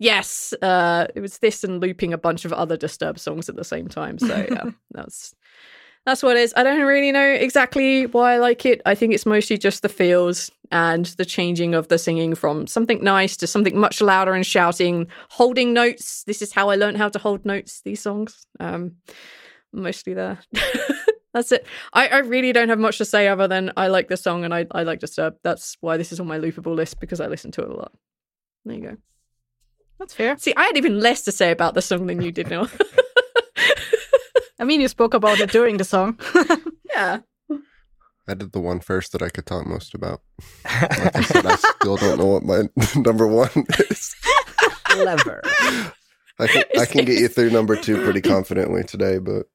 yes, 0.00 0.52
uh 0.62 1.06
it 1.14 1.20
was 1.20 1.38
this 1.38 1.62
and 1.62 1.80
looping 1.80 2.12
a 2.12 2.18
bunch 2.18 2.44
of 2.44 2.52
other 2.52 2.76
disturbed 2.76 3.20
songs 3.20 3.48
at 3.48 3.54
the 3.54 3.64
same 3.64 3.86
time. 3.86 4.18
So 4.18 4.46
yeah, 4.50 4.70
that's 4.90 5.34
that's 6.04 6.22
what 6.22 6.36
it 6.36 6.40
is. 6.40 6.52
I 6.56 6.64
don't 6.64 6.80
really 6.80 7.12
know 7.12 7.30
exactly 7.30 8.06
why 8.06 8.34
I 8.34 8.38
like 8.38 8.66
it. 8.66 8.80
I 8.86 8.96
think 8.96 9.14
it's 9.14 9.26
mostly 9.26 9.58
just 9.58 9.82
the 9.82 9.88
feels 9.88 10.50
and 10.72 11.06
the 11.06 11.24
changing 11.24 11.74
of 11.74 11.88
the 11.88 11.98
singing 11.98 12.34
from 12.34 12.66
something 12.66 13.04
nice 13.04 13.36
to 13.36 13.46
something 13.46 13.78
much 13.78 14.00
louder 14.00 14.32
and 14.32 14.46
shouting, 14.46 15.08
holding 15.28 15.72
notes. 15.74 16.24
This 16.24 16.40
is 16.42 16.52
how 16.52 16.70
I 16.70 16.76
learned 16.76 16.96
how 16.96 17.10
to 17.10 17.18
hold 17.18 17.44
notes, 17.44 17.82
these 17.84 18.00
songs. 18.00 18.46
Um 18.58 18.96
mostly 19.72 20.14
there. 20.14 20.40
That's 21.32 21.52
it. 21.52 21.64
I, 21.92 22.08
I 22.08 22.18
really 22.18 22.52
don't 22.52 22.70
have 22.70 22.80
much 22.80 22.98
to 22.98 23.04
say 23.04 23.28
other 23.28 23.46
than 23.46 23.70
I 23.76 23.86
like 23.86 24.08
this 24.08 24.22
song 24.22 24.44
and 24.44 24.52
I, 24.52 24.66
I 24.72 24.82
like 24.82 24.98
Disturbed. 24.98 25.38
That's 25.44 25.76
why 25.80 25.96
this 25.96 26.10
is 26.10 26.18
on 26.18 26.26
my 26.26 26.40
loopable 26.40 26.74
list 26.74 26.98
because 26.98 27.20
I 27.20 27.28
listen 27.28 27.52
to 27.52 27.62
it 27.62 27.70
a 27.70 27.74
lot. 27.74 27.92
There 28.64 28.74
you 28.74 28.82
go. 28.82 28.96
That's 30.00 30.14
fair. 30.14 30.36
See, 30.38 30.54
I 30.56 30.64
had 30.64 30.78
even 30.78 30.98
less 30.98 31.22
to 31.24 31.32
say 31.32 31.50
about 31.50 31.74
the 31.74 31.82
song 31.82 32.06
than 32.06 32.22
you 32.22 32.32
did 32.32 32.48
now. 32.48 32.68
I 34.58 34.64
mean, 34.64 34.80
you 34.80 34.88
spoke 34.88 35.12
about 35.12 35.40
it 35.40 35.50
during 35.50 35.76
the 35.76 35.84
song. 35.84 36.18
yeah. 36.94 37.18
I 38.26 38.34
did 38.34 38.52
the 38.52 38.60
one 38.60 38.80
first 38.80 39.12
that 39.12 39.20
I 39.20 39.28
could 39.28 39.44
talk 39.44 39.66
most 39.66 39.94
about. 39.94 40.22
Like 40.64 41.16
I 41.16 41.20
said, 41.22 41.44
I 41.46 41.56
still 41.56 41.96
don't 41.96 42.18
know 42.18 42.26
what 42.26 42.42
my 42.44 42.62
number 42.96 43.26
one 43.26 43.50
is. 43.90 44.14
Clever. 44.84 45.42
I 46.38 46.46
can, 46.46 46.62
I 46.78 46.86
can 46.86 47.04
get 47.04 47.18
you 47.18 47.28
through 47.28 47.50
number 47.50 47.76
two 47.76 48.02
pretty 48.02 48.22
confidently 48.22 48.82
today, 48.84 49.18
but 49.18 49.46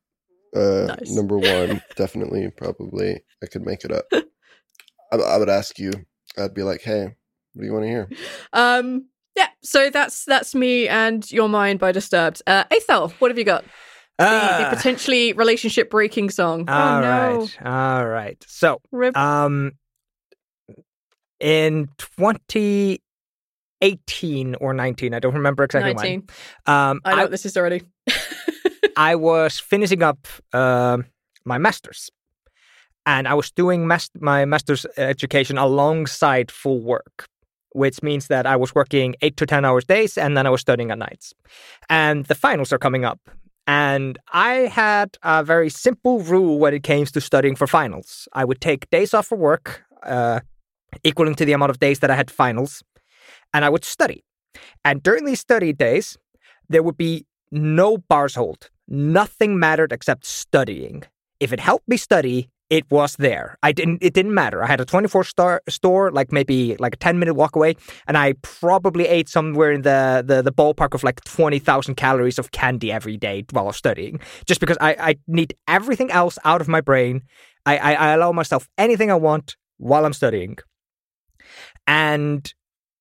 uh, 0.56 0.86
Nice. 0.96 1.12
number 1.12 1.40
one, 1.40 1.82
definitely, 1.96 2.52
probably, 2.56 3.22
I 3.44 3.48
could 3.48 3.66
make 3.66 3.84
it 3.84 3.92
up. 3.92 4.06
I, 4.14 5.16
I 5.16 5.38
would 5.38 5.50
ask 5.50 5.80
you, 5.80 5.92
I'd 6.38 6.54
be 6.54 6.62
like, 6.64 6.82
hey, 6.82 7.16
what 7.54 7.62
do 7.62 7.66
you 7.66 7.74
want 7.74 7.86
to 7.86 7.90
hear? 7.90 8.10
Um 8.54 9.08
yeah, 9.36 9.48
so 9.62 9.90
that's 9.90 10.24
that's 10.26 10.56
me 10.56 10.88
and 10.88 11.30
You're 11.32 11.48
Mine 11.50 11.78
by 11.78 11.92
Disturbed. 11.92 12.42
Uh 12.48 12.64
Aethel, 12.66 13.12
what 13.20 13.30
have 13.32 13.38
you 13.38 13.44
got? 13.46 13.64
The, 14.18 14.24
the 14.24 14.28
Ah, 14.28 14.70
potentially 14.74 15.34
relationship 15.34 15.90
breaking 15.90 16.30
song. 16.30 16.70
all 16.70 17.02
no. 17.02 17.10
right, 17.10 17.58
all 17.66 18.08
right. 18.08 18.42
So, 18.48 18.80
Rip. 18.94 19.18
um, 19.18 19.74
in 21.42 21.90
2018 21.98 24.56
or 24.62 24.74
19, 24.74 25.14
I 25.14 25.20
don't 25.20 25.34
remember 25.34 25.66
exactly 25.66 25.94
19. 25.94 26.24
when. 26.66 26.76
Um, 26.76 27.02
I 27.04 27.16
know 27.16 27.24
I, 27.24 27.28
this 27.28 27.46
is 27.46 27.58
already. 27.58 27.82
I 28.98 29.16
was 29.16 29.60
finishing 29.60 30.02
up 30.02 30.26
um 30.54 31.04
my 31.44 31.58
master's, 31.58 32.10
and 33.06 33.28
I 33.28 33.34
was 33.34 33.52
doing 33.52 33.86
mas- 33.86 34.10
my 34.20 34.46
master's 34.46 34.86
education 34.98 35.58
alongside 35.58 36.52
full 36.52 36.80
work, 36.80 37.28
which 37.76 38.02
means 38.02 38.28
that 38.28 38.46
I 38.46 38.56
was 38.56 38.74
working 38.74 39.16
eight 39.22 39.38
to 39.38 39.46
ten 39.46 39.66
hours 39.66 39.86
days, 39.86 40.18
and 40.18 40.36
then 40.36 40.48
I 40.48 40.50
was 40.50 40.62
studying 40.62 40.92
at 40.92 40.98
nights. 40.98 41.34
And 41.90 42.26
the 42.26 42.36
finals 42.36 42.72
are 42.74 42.80
coming 42.80 43.06
up, 43.06 43.20
and 43.68 44.18
I 44.32 44.54
had 44.82 45.18
a 45.24 45.44
very 45.44 45.70
simple 45.70 46.20
rule 46.22 46.58
when 46.60 46.74
it 46.74 46.84
came 46.84 47.06
to 47.06 47.22
studying 47.22 47.56
for 47.56 47.68
finals. 47.68 48.28
I 48.34 48.46
would 48.46 48.62
take 48.62 48.90
days 48.90 49.14
off 49.14 49.28
for 49.28 49.38
work, 49.38 49.84
uh, 50.04 50.40
equaling 51.04 51.36
to 51.36 51.46
the 51.46 51.54
amount 51.54 51.72
of 51.72 51.80
days 51.80 52.00
that 52.00 52.12
I 52.12 52.16
had 52.16 52.32
finals, 52.32 52.84
and 53.54 53.66
I 53.66 53.70
would 53.70 53.84
study. 53.84 54.24
And 54.84 55.04
during 55.04 55.26
these 55.26 55.42
study 55.42 55.74
days, 55.74 56.18
there 56.70 56.84
would 56.84 56.98
be 56.98 57.26
no 57.52 57.98
bars 57.98 58.36
hold. 58.36 58.70
Nothing 58.88 59.60
mattered 59.60 59.92
except 59.92 60.26
studying. 60.26 61.04
If 61.40 61.52
it 61.52 61.60
helped 61.60 61.88
me 61.88 61.98
study, 61.98 62.50
it 62.70 62.90
was 62.90 63.16
there. 63.18 63.58
I 63.62 63.72
didn't. 63.72 64.00
It 64.02 64.14
didn't 64.14 64.34
matter. 64.34 64.64
I 64.64 64.68
had 64.68 64.82
a 64.82 64.86
24 64.86 65.24
star 65.24 65.62
store, 65.70 66.12
like 66.12 66.32
maybe 66.32 66.76
like 66.78 66.96
a 66.96 66.98
10 66.98 67.20
minute 67.20 67.36
walk 67.36 67.56
away, 67.56 67.76
and 68.08 68.18
I 68.18 68.34
probably 68.42 69.08
ate 69.08 69.30
somewhere 69.30 69.72
in 69.72 69.84
the 69.84 70.24
the, 70.26 70.42
the 70.42 70.52
ballpark 70.52 70.94
of 70.94 71.04
like 71.04 71.24
20,000 71.24 71.96
calories 71.96 72.40
of 72.40 72.52
candy 72.52 72.92
every 72.92 73.18
day 73.18 73.46
while 73.52 73.66
I 73.66 73.68
was 73.68 73.78
studying. 73.78 74.20
Just 74.46 74.60
because 74.60 74.78
I, 74.82 74.96
I 75.00 75.16
need 75.28 75.56
everything 75.68 76.12
else 76.12 76.40
out 76.44 76.62
of 76.62 76.68
my 76.68 76.82
brain. 76.82 77.22
I, 77.66 77.78
I 77.78 77.94
I 77.94 78.08
allow 78.14 78.32
myself 78.32 78.68
anything 78.78 79.12
I 79.12 79.16
want 79.16 79.56
while 79.78 80.06
I'm 80.06 80.14
studying. 80.14 80.58
And 81.88 82.52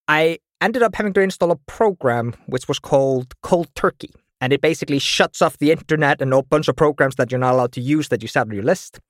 I 0.09 0.39
ended 0.61 0.83
up 0.83 0.95
having 0.95 1.13
to 1.15 1.21
install 1.21 1.51
a 1.51 1.57
program 1.67 2.35
which 2.47 2.69
was 2.69 2.79
called 2.79 3.35
Cold 3.43 3.69
Turkey. 3.75 4.11
And 4.41 4.53
it 4.53 4.61
basically 4.61 4.99
shuts 4.99 5.41
off 5.41 5.57
the 5.59 5.71
internet 5.71 6.21
and 6.21 6.35
a 6.35 6.43
bunch 6.43 6.69
of 6.69 6.77
programs 6.77 7.15
that 7.15 7.31
you're 7.31 7.39
not 7.39 7.55
allowed 7.55 7.73
to 7.73 7.81
use 7.81 8.09
that 8.09 8.21
you 8.21 8.29
set 8.29 8.47
on 8.47 8.55
your 8.55 8.65
list. 8.65 9.01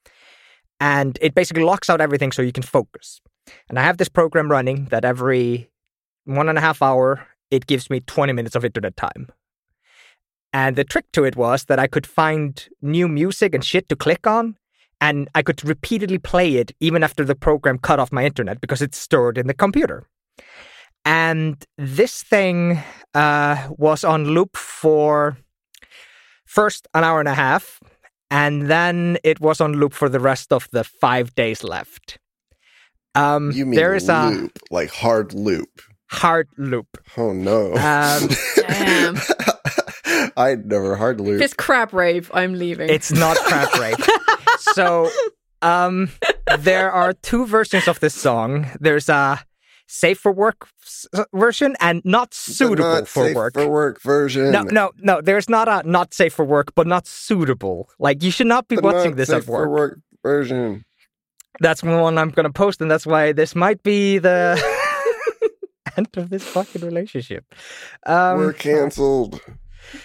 And 0.85 1.17
it 1.23 1.35
basically 1.35 1.63
locks 1.63 1.89
out 1.89 2.03
everything 2.03 2.31
so 2.31 2.43
you 2.43 2.53
can 2.53 2.63
focus. 2.63 3.23
And 3.71 3.79
I 3.79 3.83
have 3.83 3.97
this 3.97 4.11
program 4.11 4.51
running 4.51 4.85
that 4.91 5.03
every 5.03 5.71
one 6.27 6.51
and 6.51 6.59
a 6.59 6.61
half 6.61 6.83
hour, 6.83 7.27
it 7.51 7.67
gives 7.67 7.89
me 7.89 8.01
20 8.01 8.35
minutes 8.35 8.55
of 8.55 8.67
internet 8.67 8.95
time. 8.95 9.29
And 10.53 10.77
the 10.77 10.85
trick 10.85 11.07
to 11.13 11.25
it 11.25 11.37
was 11.37 11.65
that 11.65 11.79
I 11.79 11.87
could 11.87 12.07
find 12.07 12.69
new 12.83 13.09
music 13.09 13.55
and 13.55 13.65
shit 13.65 13.89
to 13.89 13.97
click 13.97 14.27
on, 14.27 14.59
and 15.01 15.27
I 15.35 15.41
could 15.41 15.67
repeatedly 15.67 16.19
play 16.19 16.57
it 16.57 16.73
even 16.81 17.03
after 17.03 17.25
the 17.25 17.35
program 17.35 17.79
cut 17.79 17.99
off 17.99 18.13
my 18.13 18.27
internet 18.27 18.61
because 18.61 18.83
it's 18.83 18.99
stored 18.99 19.39
in 19.39 19.47
the 19.47 19.55
computer. 19.55 20.07
And 21.07 21.65
this 21.79 22.23
thing 22.23 22.83
uh, 23.15 23.69
was 23.79 24.05
on 24.05 24.27
loop 24.27 24.55
for 24.55 25.39
first 26.45 26.89
an 26.93 27.05
hour 27.05 27.21
and 27.21 27.29
a 27.29 27.35
half, 27.35 27.81
and 28.31 28.69
then 28.69 29.19
it 29.25 29.41
was 29.41 29.61
on 29.61 29.73
loop 29.75 29.93
for 29.93 30.09
the 30.09 30.21
rest 30.21 30.53
of 30.53 30.69
the 30.73 30.85
five 30.85 31.35
days 31.35 31.63
left. 31.65 32.19
Um, 33.15 33.53
You 33.53 33.67
mean 33.67 33.77
there 33.77 33.95
is 33.95 34.09
a 34.09 34.31
loop, 34.31 34.59
like 34.71 34.91
hard 34.91 35.33
loop. 35.35 35.71
hard 36.11 36.49
loop. 36.59 36.87
Oh 37.17 37.33
no. 37.33 37.75
Um, 37.75 38.29
Damn. 38.57 39.17
I'd 40.37 40.67
never 40.67 40.97
hard 40.97 41.21
loop. 41.21 41.37
If 41.37 41.43
it's 41.43 41.55
crab 41.55 41.93
rave, 41.95 42.31
I'm 42.35 42.55
leaving. 42.59 42.89
It's 42.91 43.13
not 43.13 43.37
crap 43.37 43.73
rape. 43.79 43.99
so, 44.59 45.11
um, 45.63 46.11
there 46.59 46.91
are 46.91 47.13
two 47.13 47.47
versions 47.47 47.87
of 47.89 48.01
this 48.01 48.15
song. 48.15 48.67
There's 48.81 49.09
a 49.09 49.41
safe 49.87 50.19
for 50.19 50.33
work 50.33 50.69
version 51.35 51.77
and 51.81 52.01
not 52.05 52.33
suitable 52.35 52.89
not 52.91 53.09
for 53.09 53.27
safe 53.27 53.37
work. 53.37 53.55
for 53.55 53.69
work 53.69 54.03
version. 54.03 54.51
No, 54.51 54.63
no, 54.63 54.93
no. 54.99 55.21
There's 55.21 55.49
not 55.49 55.69
a 55.69 55.89
not 55.89 56.15
safe 56.15 56.33
for 56.33 56.45
work, 56.45 56.75
but 56.75 56.87
not 56.87 57.07
suitable. 57.07 57.89
Like 57.99 58.23
you 58.23 58.31
should 58.31 58.47
not 58.47 58.69
be 58.69 58.77
The 58.77 58.83
watching 58.83 59.11
not 59.13 59.17
this 59.17 59.29
safe 59.29 59.39
at 59.39 59.45
for 59.45 59.69
work. 59.69 59.71
work 59.71 59.99
version. 60.23 60.85
That's 61.61 61.83
the 61.83 61.89
one 61.97 62.19
I'm 62.19 62.31
gonna 62.31 62.53
post, 62.53 62.81
and 62.81 62.91
that's 62.91 63.07
why 63.07 63.33
this 63.33 63.55
might 63.55 63.83
be 63.83 64.19
the 64.19 64.61
end 65.97 66.09
of 66.17 66.31
this 66.31 66.43
fucking 66.45 66.83
relationship. 66.83 67.45
Um, 68.07 68.39
We're 68.39 68.53
canceled. 68.53 69.41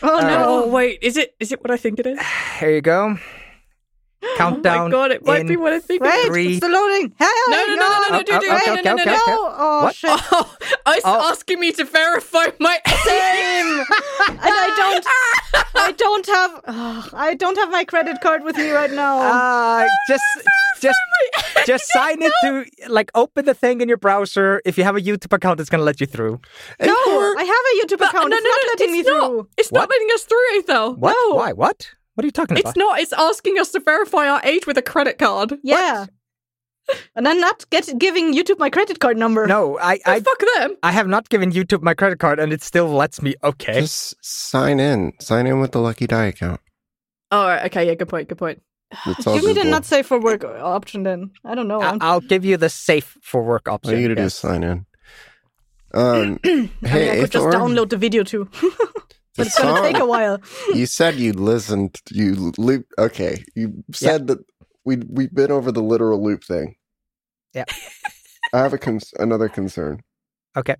Oh 0.03 0.19
no! 0.19 0.45
oh 0.47 0.67
wait, 0.67 0.99
is 1.01 1.17
it 1.17 1.33
is 1.39 1.51
it 1.51 1.61
what 1.61 1.71
I 1.71 1.77
think 1.77 1.99
it 1.99 2.05
is? 2.05 2.19
here 2.59 2.69
you 2.71 2.81
go. 2.81 3.17
Countdown. 4.37 4.77
Oh 4.79 4.83
my 4.85 4.89
god, 4.91 5.11
it 5.11 5.25
might 5.25 5.47
be 5.47 5.55
what 5.57 5.71
I 5.73 5.79
think. 5.79 6.01
Wait. 6.03 6.27
Three. 6.27 6.51
it's 6.53 6.59
the 6.59 6.67
loading. 6.69 7.13
Hey, 7.17 7.25
No, 7.49 7.65
no, 7.65 7.65
no, 7.67 7.75
no, 7.75 7.75
no, 7.75 8.07
no, 8.09 8.17
Oh, 8.19 8.23
dude, 8.23 8.35
oh, 8.35 8.39
dude, 8.39 8.51
okay, 8.51 8.81
no, 8.83 8.95
no, 8.95 8.95
no, 8.95 9.03
no, 9.05 9.13
no. 9.13 9.53
Oh 9.57 9.83
What? 9.83 9.95
shit! 9.95 10.09
Oh, 10.31 10.93
it's 10.95 11.05
Oh. 11.05 11.29
asking 11.31 11.59
me 11.59 11.71
to 11.73 11.83
verify 11.85 12.45
my 12.59 12.79
Same. 13.05 13.79
and 14.29 14.39
I 14.41 14.67
don't. 14.81 15.05
I 15.75 15.91
don't 15.93 16.25
have. 16.27 16.61
ugh, 16.65 17.09
I 17.13 17.35
don't 17.35 17.57
have 17.57 17.69
my 17.71 17.83
credit 17.85 18.19
card 18.21 18.43
with 18.43 18.57
me 18.57 18.69
right 18.71 18.91
now. 18.91 19.19
Uh, 19.19 19.87
just, 20.07 20.23
just, 20.81 20.97
just 21.65 21.83
sign 21.91 22.21
it 22.21 22.33
to 22.41 22.65
like 22.91 23.11
open 23.15 23.45
the 23.45 23.53
thing 23.53 23.81
in 23.81 23.87
your 23.87 23.97
browser. 23.97 24.61
If 24.65 24.77
you 24.77 24.83
have 24.83 24.95
a 24.95 25.01
YouTube 25.01 25.33
account, 25.33 25.59
it's 25.59 25.69
gonna 25.69 25.83
let 25.83 26.01
you 26.01 26.07
through. 26.07 26.39
no, 26.81 26.87
I 26.93 27.43
have 27.43 27.65
a 27.71 27.73
YouTube 27.95 28.07
account. 28.07 28.29
no, 28.29 28.37
it's 28.37 28.43
no, 28.43 28.49
not 28.49 28.59
no, 28.63 28.69
letting 28.71 28.91
me 28.91 28.99
it's 28.99 29.09
not. 29.09 29.27
through. 29.29 29.47
It's 29.57 29.69
What? 29.71 29.79
not 29.81 29.89
letting 29.89 30.07
us 30.13 30.23
through, 30.23 30.61
Aethel. 30.61 30.97
What? 30.97 31.15
No. 31.29 31.35
Why? 31.35 31.53
What? 31.53 31.91
What 32.19 32.25
are 32.25 32.27
you 32.27 32.31
talking 32.33 32.59
about? 32.59 32.71
It's 32.71 32.77
not. 32.77 32.99
It's 32.99 33.13
asking 33.13 33.57
us 33.59 33.71
to 33.71 33.79
verify 33.79 34.27
our 34.27 34.41
age 34.43 34.67
with 34.67 34.77
a 34.77 34.81
credit 34.81 35.17
card. 35.19 35.53
Yeah. 35.63 36.07
And 37.15 37.25
I'm 37.25 37.39
not 37.39 37.69
get 37.69 37.89
giving 37.97 38.33
YouTube 38.33 38.59
my 38.59 38.69
credit 38.69 38.99
card 38.99 39.15
number. 39.15 39.47
No, 39.47 39.79
I, 39.79 39.99
Oh, 40.05 40.11
I, 40.11 40.19
fuck 40.19 40.43
them. 40.57 40.75
I 40.83 40.91
have 40.91 41.07
not 41.07 41.29
given 41.29 41.53
YouTube 41.53 41.81
my 41.81 41.93
credit 41.93 42.19
card, 42.19 42.37
and 42.41 42.51
it 42.51 42.61
still 42.61 42.89
lets 42.89 43.21
me. 43.21 43.35
Okay. 43.41 43.79
Just 43.79 44.15
sign 44.21 44.81
in. 44.81 45.13
Sign 45.21 45.47
in 45.47 45.61
with 45.61 45.71
the 45.71 45.79
Lucky 45.79 46.07
Die 46.07 46.25
account. 46.25 46.59
Oh, 47.31 47.51
Okay. 47.67 47.87
Yeah. 47.87 47.95
Good 47.95 48.09
point. 48.09 48.27
Good 48.27 48.37
point. 48.37 48.61
It's 49.05 49.25
all 49.25 49.35
Give 49.35 49.45
me 49.45 49.53
the 49.53 49.63
not 49.63 49.85
safe 49.85 50.05
for 50.05 50.19
work 50.19 50.43
option 50.43 51.03
then. 51.03 51.31
I 51.45 51.55
don't 51.55 51.69
know. 51.69 51.81
I- 51.81 51.99
I'll 52.01 52.19
give 52.19 52.43
you 52.43 52.57
the 52.57 52.67
safe 52.69 53.17
for 53.21 53.41
work 53.41 53.69
All 53.69 53.75
option. 53.75 53.97
you 53.97 54.09
gotta 54.09 54.15
do 54.15 54.23
is 54.23 54.33
sign 54.35 54.63
in. 54.65 54.85
Um, 55.93 56.37
I 56.43 56.47
mean, 56.49 56.69
hey, 56.83 57.11
I 57.11 57.21
could 57.21 57.31
just 57.31 57.45
Aethor, 57.45 57.53
download 57.53 57.91
the 57.91 57.97
video 57.97 58.23
too. 58.23 58.49
the 59.39 59.43
but 59.43 59.47
it's 59.47 59.59
gonna 59.59 59.81
take 59.81 59.97
a 60.01 60.05
while. 60.05 60.39
you 60.75 60.85
said 60.85 61.15
you 61.15 61.33
listened. 61.33 61.99
You 62.11 62.51
loop. 62.57 62.85
Okay, 62.97 63.43
you 63.55 63.83
said 63.93 64.27
that 64.27 64.39
we 64.85 64.97
we've 65.07 65.33
been 65.33 65.51
over 65.51 65.71
the 65.71 65.81
literal 65.83 66.23
loop 66.23 66.43
thing. 66.43 66.75
Yeah. 67.53 67.65
I 68.53 68.59
have 68.59 68.73
a 68.73 68.77
cons- 68.77 69.13
another 69.19 69.49
concern. 69.49 70.01
Okay. 70.57 70.75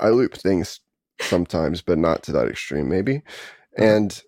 I 0.00 0.08
loop 0.08 0.34
things 0.34 0.80
sometimes, 1.20 1.82
but 1.82 1.98
not 1.98 2.22
to 2.24 2.32
that 2.32 2.48
extreme, 2.48 2.88
maybe. 2.88 3.16
Uh-huh. 3.78 3.84
And 3.84 4.22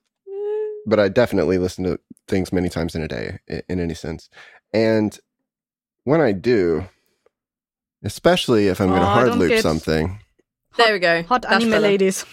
but 0.87 0.99
I 1.01 1.09
definitely 1.09 1.59
listen 1.59 1.85
to 1.85 1.99
things 2.29 2.53
many 2.53 2.69
times 2.69 2.95
in 2.95 3.03
a 3.03 3.09
day, 3.09 3.39
i- 3.51 3.63
in 3.69 3.81
any 3.81 3.95
sense. 3.95 4.29
And 4.73 5.19
when 6.05 6.21
I 6.21 6.31
do, 6.33 6.87
especially 8.05 8.69
if 8.69 8.81
I'm 8.81 8.89
going 8.89 9.01
to 9.01 9.07
Oh, 9.07 9.11
hard 9.11 9.35
loop 9.37 9.51
get- 9.51 9.63
something, 9.63 10.21
There 10.77 10.93
we 10.93 10.99
go. 10.99 11.23
Hot 11.25 11.43
That's 11.43 11.55
anime 11.57 11.71
better. 11.71 11.81
ladies. 11.83 12.25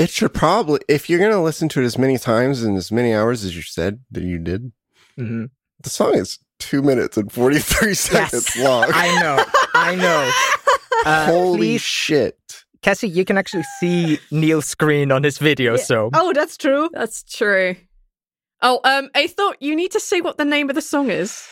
It 0.00 0.10
should 0.10 0.32
probably, 0.34 0.80
if 0.88 1.08
you're 1.08 1.18
going 1.18 1.32
to 1.32 1.40
listen 1.40 1.68
to 1.70 1.80
it 1.80 1.84
as 1.84 1.96
many 1.98 2.18
times 2.18 2.62
and 2.62 2.76
as 2.76 2.90
many 2.90 3.14
hours 3.14 3.44
as 3.44 3.54
you 3.54 3.62
said 3.62 4.00
that 4.10 4.24
you 4.24 4.38
did, 4.38 4.72
Mhm. 5.18 5.50
the 5.82 5.90
song 5.90 6.14
is 6.14 6.38
two 6.58 6.82
minutes 6.82 7.16
and 7.16 7.30
43 7.32 7.94
seconds 7.94 8.56
long. 8.56 8.84
I 8.92 9.20
know. 9.20 9.44
I 9.74 9.94
know. 9.94 10.30
Uh, 11.06 11.24
Holy 11.24 11.56
please, 11.56 11.80
shit. 11.80 12.36
Cassie, 12.82 13.08
you 13.08 13.24
can 13.24 13.38
actually 13.38 13.64
see 13.78 14.18
Neil's 14.30 14.66
screen 14.66 15.10
on 15.10 15.22
his 15.22 15.38
video, 15.38 15.76
Yeah. 15.76 15.82
so 15.82 16.10
Oh, 16.12 16.32
that's 16.34 16.58
true. 16.58 16.90
That's 16.92 17.22
true. 17.22 17.74
Oh, 18.60 18.80
um, 18.84 19.08
I 19.14 19.26
thought 19.26 19.56
you 19.62 19.74
need 19.74 19.92
to 19.92 20.00
say 20.00 20.20
what 20.20 20.36
the 20.36 20.44
name 20.44 20.68
of 20.68 20.74
the 20.74 20.82
song 20.82 21.08
is. 21.10 21.42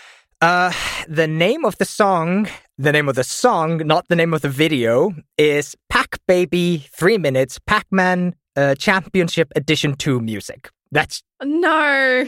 Uh, 0.43 0.71
the 1.09 1.27
name 1.27 1.65
of 1.65 1.79
the 1.79 1.87
song, 1.87 2.47
the 2.77 2.93
name 2.93 3.09
of 3.09 3.15
the 3.15 3.25
song, 3.25 3.79
not 3.87 4.07
the 4.09 4.17
name 4.17 4.35
of 4.35 4.43
the 4.43 4.51
video, 4.51 5.15
is 5.39 5.75
Pac 5.89 6.19
Baby 6.29 6.87
3 6.93 7.17
Minutes 7.17 7.59
Pac 7.59 7.87
Man 7.91 8.35
uh, 8.59 8.75
Championship 8.75 9.53
Edition 9.57 9.95
2 9.95 10.21
Music. 10.21 10.71
That's 10.91 11.23
No. 11.43 12.27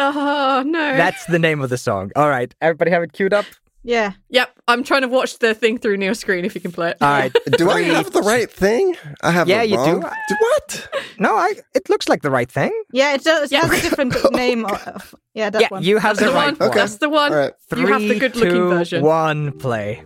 Oh 0.00 0.62
no. 0.64 0.96
that's 0.96 1.24
the 1.26 1.38
name 1.40 1.60
of 1.60 1.70
the 1.70 1.78
song. 1.78 2.10
All 2.16 2.28
right, 2.28 2.54
everybody 2.60 2.90
have 2.92 3.02
it 3.02 3.12
queued 3.12 3.32
up? 3.34 3.44
Yeah. 3.84 4.12
Yep. 4.30 4.50
I'm 4.68 4.82
trying 4.84 5.02
to 5.02 5.08
watch 5.08 5.38
the 5.38 5.54
thing 5.54 5.78
through 5.78 5.96
Neil's 5.96 6.18
screen. 6.18 6.44
If 6.44 6.54
you 6.54 6.60
can 6.60 6.72
play 6.72 6.90
it. 6.90 6.96
All 7.00 7.08
right. 7.08 7.32
Do 7.56 7.70
I 7.70 7.82
have 7.82 8.12
the 8.12 8.20
right 8.22 8.50
thing? 8.50 8.96
I 9.22 9.30
have 9.30 9.48
Yeah, 9.48 9.60
the 9.62 9.68
you 9.68 9.76
do. 9.76 9.82
wrong- 10.00 10.02
What? 10.40 10.88
No, 11.18 11.34
I. 11.36 11.54
It 11.74 11.88
looks 11.88 12.08
like 12.08 12.20
the 12.22 12.30
right 12.30 12.50
thing. 12.50 12.72
Yeah, 12.92 13.14
it 13.14 13.24
does. 13.24 13.50
It 13.50 13.54
Yeah. 13.54 13.66
has 13.66 13.78
a 13.78 13.82
different 13.88 14.14
name. 14.34 14.66
Of, 14.66 15.14
yeah, 15.32 15.48
that 15.50 15.62
yeah, 15.62 15.68
one. 15.70 15.82
you 15.84 15.98
have 15.98 16.16
That's 16.16 16.26
the, 16.26 16.32
the 16.32 16.32
right 16.36 16.58
one. 16.60 16.68
one. 16.68 16.76
That's 16.76 16.96
the 16.98 17.08
one. 17.08 17.32
All 17.32 17.38
right. 17.38 17.52
You 17.76 17.86
have 17.86 18.02
the 18.02 18.18
good-looking 18.18 18.50
two, 18.52 18.68
version. 18.68 19.02
One 19.02 19.52
play. 19.58 20.02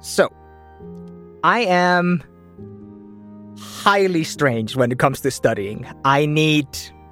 So, 0.00 0.32
I 1.44 1.60
am 1.68 2.22
highly 3.60 4.24
strange 4.24 4.76
when 4.76 4.92
it 4.92 4.98
comes 4.98 5.20
to 5.22 5.30
studying. 5.30 5.86
I 6.04 6.26
need 6.26 6.66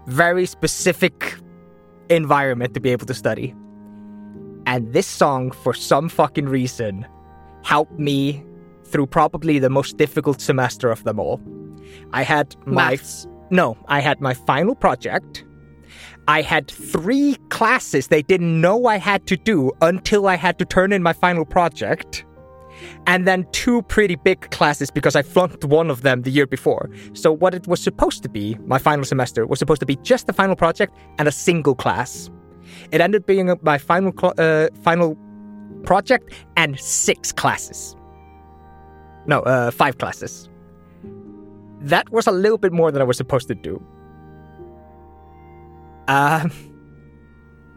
very 0.06 0.46
specific 0.46 1.36
environment 2.08 2.74
to 2.74 2.80
be 2.80 2.90
able 2.90 3.06
to 3.06 3.14
study. 3.14 3.54
And 4.66 4.92
this 4.92 5.06
song, 5.06 5.52
for 5.52 5.72
some 5.72 6.08
fucking 6.08 6.48
reason, 6.48 7.06
helped 7.62 7.98
me 7.98 8.44
through 8.84 9.06
probably 9.06 9.58
the 9.58 9.70
most 9.70 9.96
difficult 9.96 10.40
semester 10.40 10.90
of 10.90 11.04
them 11.04 11.18
all. 11.18 11.40
I 12.12 12.22
had 12.22 12.54
my 12.66 12.90
Maths. 12.90 13.26
no, 13.50 13.76
I 13.88 14.00
had 14.00 14.20
my 14.20 14.34
final 14.34 14.74
project. 14.74 15.44
I 16.28 16.42
had 16.42 16.68
three 16.68 17.36
classes 17.50 18.08
they 18.08 18.22
didn't 18.22 18.60
know 18.60 18.86
I 18.86 18.96
had 18.96 19.26
to 19.28 19.36
do 19.36 19.70
until 19.80 20.26
I 20.26 20.34
had 20.34 20.58
to 20.58 20.64
turn 20.64 20.92
in 20.92 21.02
my 21.02 21.12
final 21.12 21.44
project. 21.44 22.25
And 23.06 23.26
then 23.26 23.46
two 23.52 23.82
pretty 23.82 24.16
big 24.16 24.50
classes 24.50 24.90
because 24.90 25.16
I 25.16 25.22
flunked 25.22 25.64
one 25.64 25.90
of 25.90 26.02
them 26.02 26.22
the 26.22 26.30
year 26.30 26.46
before. 26.46 26.90
So, 27.14 27.32
what 27.32 27.54
it 27.54 27.66
was 27.66 27.82
supposed 27.82 28.22
to 28.22 28.28
be, 28.28 28.56
my 28.66 28.78
final 28.78 29.04
semester, 29.04 29.46
was 29.46 29.58
supposed 29.58 29.80
to 29.80 29.86
be 29.86 29.96
just 29.96 30.26
the 30.26 30.32
final 30.32 30.56
project 30.56 30.96
and 31.18 31.28
a 31.28 31.32
single 31.32 31.74
class. 31.74 32.30
It 32.92 33.00
ended 33.00 33.22
up 33.22 33.26
being 33.26 33.54
my 33.62 33.78
final, 33.78 34.12
cl- 34.18 34.34
uh, 34.38 34.68
final 34.82 35.16
project 35.84 36.32
and 36.56 36.78
six 36.78 37.32
classes. 37.32 37.96
No, 39.26 39.40
uh, 39.40 39.70
five 39.70 39.98
classes. 39.98 40.48
That 41.80 42.10
was 42.10 42.26
a 42.26 42.32
little 42.32 42.58
bit 42.58 42.72
more 42.72 42.90
than 42.90 43.02
I 43.02 43.04
was 43.04 43.16
supposed 43.16 43.48
to 43.48 43.54
do. 43.54 43.82
Um, 46.08 46.50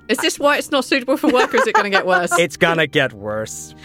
Is 0.08 0.18
this 0.20 0.40
why 0.40 0.58
it's 0.58 0.72
not 0.72 0.86
suitable 0.86 1.18
for 1.18 1.32
work, 1.32 1.54
or 1.54 1.58
is 1.58 1.68
it 1.68 1.74
going 1.74 1.86
to 1.86 1.90
get 1.90 2.06
worse? 2.06 2.32
it's 2.40 2.58
gonna 2.58 2.88
get 2.88 3.14
worse. 3.14 3.76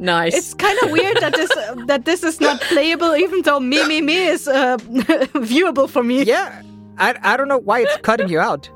Nice. 0.00 0.34
It's 0.34 0.54
kind 0.54 0.78
of 0.82 0.90
weird 0.90 1.16
that 1.20 1.34
this 1.34 1.50
that 1.86 2.04
this 2.04 2.22
is 2.24 2.40
not 2.40 2.60
playable, 2.72 3.14
even 3.16 3.42
though 3.42 3.60
me 3.60 3.86
me 3.86 4.00
me 4.00 4.16
is 4.28 4.48
uh, 4.48 4.76
viewable 5.34 5.88
for 5.88 6.02
me. 6.02 6.22
Yeah, 6.24 6.62
I, 6.98 7.14
I 7.22 7.36
don't 7.36 7.48
know 7.48 7.58
why 7.58 7.80
it's 7.80 7.96
cutting 8.02 8.28
you 8.28 8.40
out. 8.40 8.68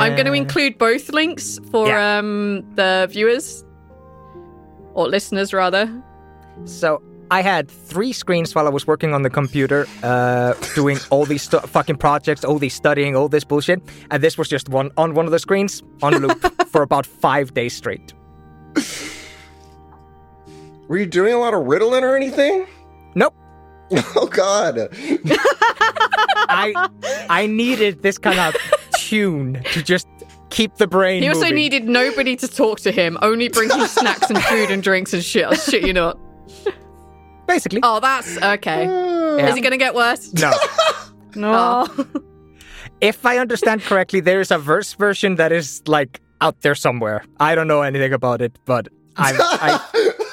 I'm 0.00 0.14
going 0.16 0.26
to 0.26 0.32
include 0.32 0.78
both 0.78 1.10
links 1.12 1.58
for 1.70 1.88
Yeah. 1.88 2.18
um 2.18 2.64
the 2.74 3.06
viewers 3.10 3.64
or 4.94 5.08
listeners 5.08 5.52
rather. 5.52 5.90
So 6.64 7.02
I 7.30 7.42
had 7.42 7.70
three 7.70 8.12
screens 8.14 8.54
while 8.54 8.66
I 8.66 8.70
was 8.70 8.86
working 8.86 9.12
on 9.12 9.22
the 9.22 9.30
computer, 9.30 9.86
uh, 10.02 10.54
doing 10.74 10.98
all 11.10 11.26
these 11.26 11.42
stu- 11.42 11.60
fucking 11.60 11.96
projects, 11.96 12.44
all 12.44 12.58
these 12.58 12.74
studying, 12.74 13.14
all 13.14 13.28
this 13.28 13.44
bullshit, 13.44 13.80
and 14.10 14.22
this 14.22 14.38
was 14.38 14.48
just 14.48 14.68
one 14.70 14.90
on 14.96 15.12
one 15.14 15.26
of 15.26 15.32
the 15.32 15.38
screens 15.38 15.82
on 16.02 16.14
loop 16.14 16.40
for 16.68 16.82
about 16.82 17.04
five 17.04 17.52
days 17.52 17.74
straight. 17.76 18.14
Were 20.88 20.96
you 20.98 21.06
doing 21.06 21.34
a 21.34 21.38
lot 21.38 21.52
of 21.54 21.66
riddling 21.66 22.02
or 22.04 22.16
anything? 22.16 22.66
Nope. 23.14 23.34
Oh 24.16 24.26
God. 24.26 24.88
I 26.50 26.88
I 27.30 27.46
needed 27.46 28.02
this 28.02 28.18
kind 28.18 28.38
of 28.38 28.54
tune 28.98 29.62
to 29.72 29.82
just 29.82 30.06
keep 30.50 30.76
the 30.76 30.86
brain. 30.86 31.22
He 31.22 31.28
also 31.28 31.40
moving. 31.42 31.54
needed 31.56 31.88
nobody 31.88 32.36
to 32.36 32.48
talk 32.48 32.80
to 32.80 32.90
him, 32.92 33.16
only 33.22 33.48
bring 33.48 33.70
him 33.70 33.86
snacks 33.86 34.28
and 34.30 34.42
food 34.44 34.70
and 34.70 34.82
drinks 34.82 35.12
and 35.14 35.22
shit. 35.24 35.44
I'll 35.46 35.54
shit 35.54 35.86
you 35.86 35.92
not. 35.94 36.18
basically. 37.46 37.80
Oh, 37.82 38.00
that's 38.00 38.36
okay. 38.42 38.84
Yeah. 38.84 39.48
Is 39.48 39.56
it 39.56 39.60
going 39.62 39.72
to 39.72 39.78
get 39.78 39.94
worse? 39.94 40.32
No. 40.34 40.52
No. 41.34 41.86
if 43.00 43.24
I 43.24 43.38
understand 43.38 43.82
correctly, 43.82 44.20
there 44.20 44.40
is 44.40 44.50
a 44.50 44.58
verse 44.58 44.94
version 44.94 45.36
that 45.36 45.52
is 45.52 45.82
like 45.86 46.20
out 46.40 46.60
there 46.62 46.74
somewhere. 46.74 47.24
I 47.40 47.54
don't 47.54 47.68
know 47.68 47.82
anything 47.82 48.12
about 48.12 48.42
it, 48.42 48.58
but 48.64 48.88
I, 49.16 49.32
I 49.94 50.14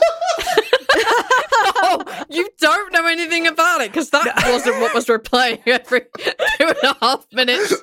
Oh, 1.87 2.25
you 2.29 2.49
don't 2.59 2.93
know 2.93 3.05
anything 3.05 3.47
about 3.47 3.81
it 3.81 3.91
because 3.91 4.09
that 4.09 4.43
wasn't 4.47 4.79
what 4.81 4.93
was 4.93 5.05
replaying 5.05 5.61
every 5.67 6.01
two 6.01 6.31
and 6.59 6.77
a 6.83 6.97
half 7.01 7.25
minutes. 7.31 7.73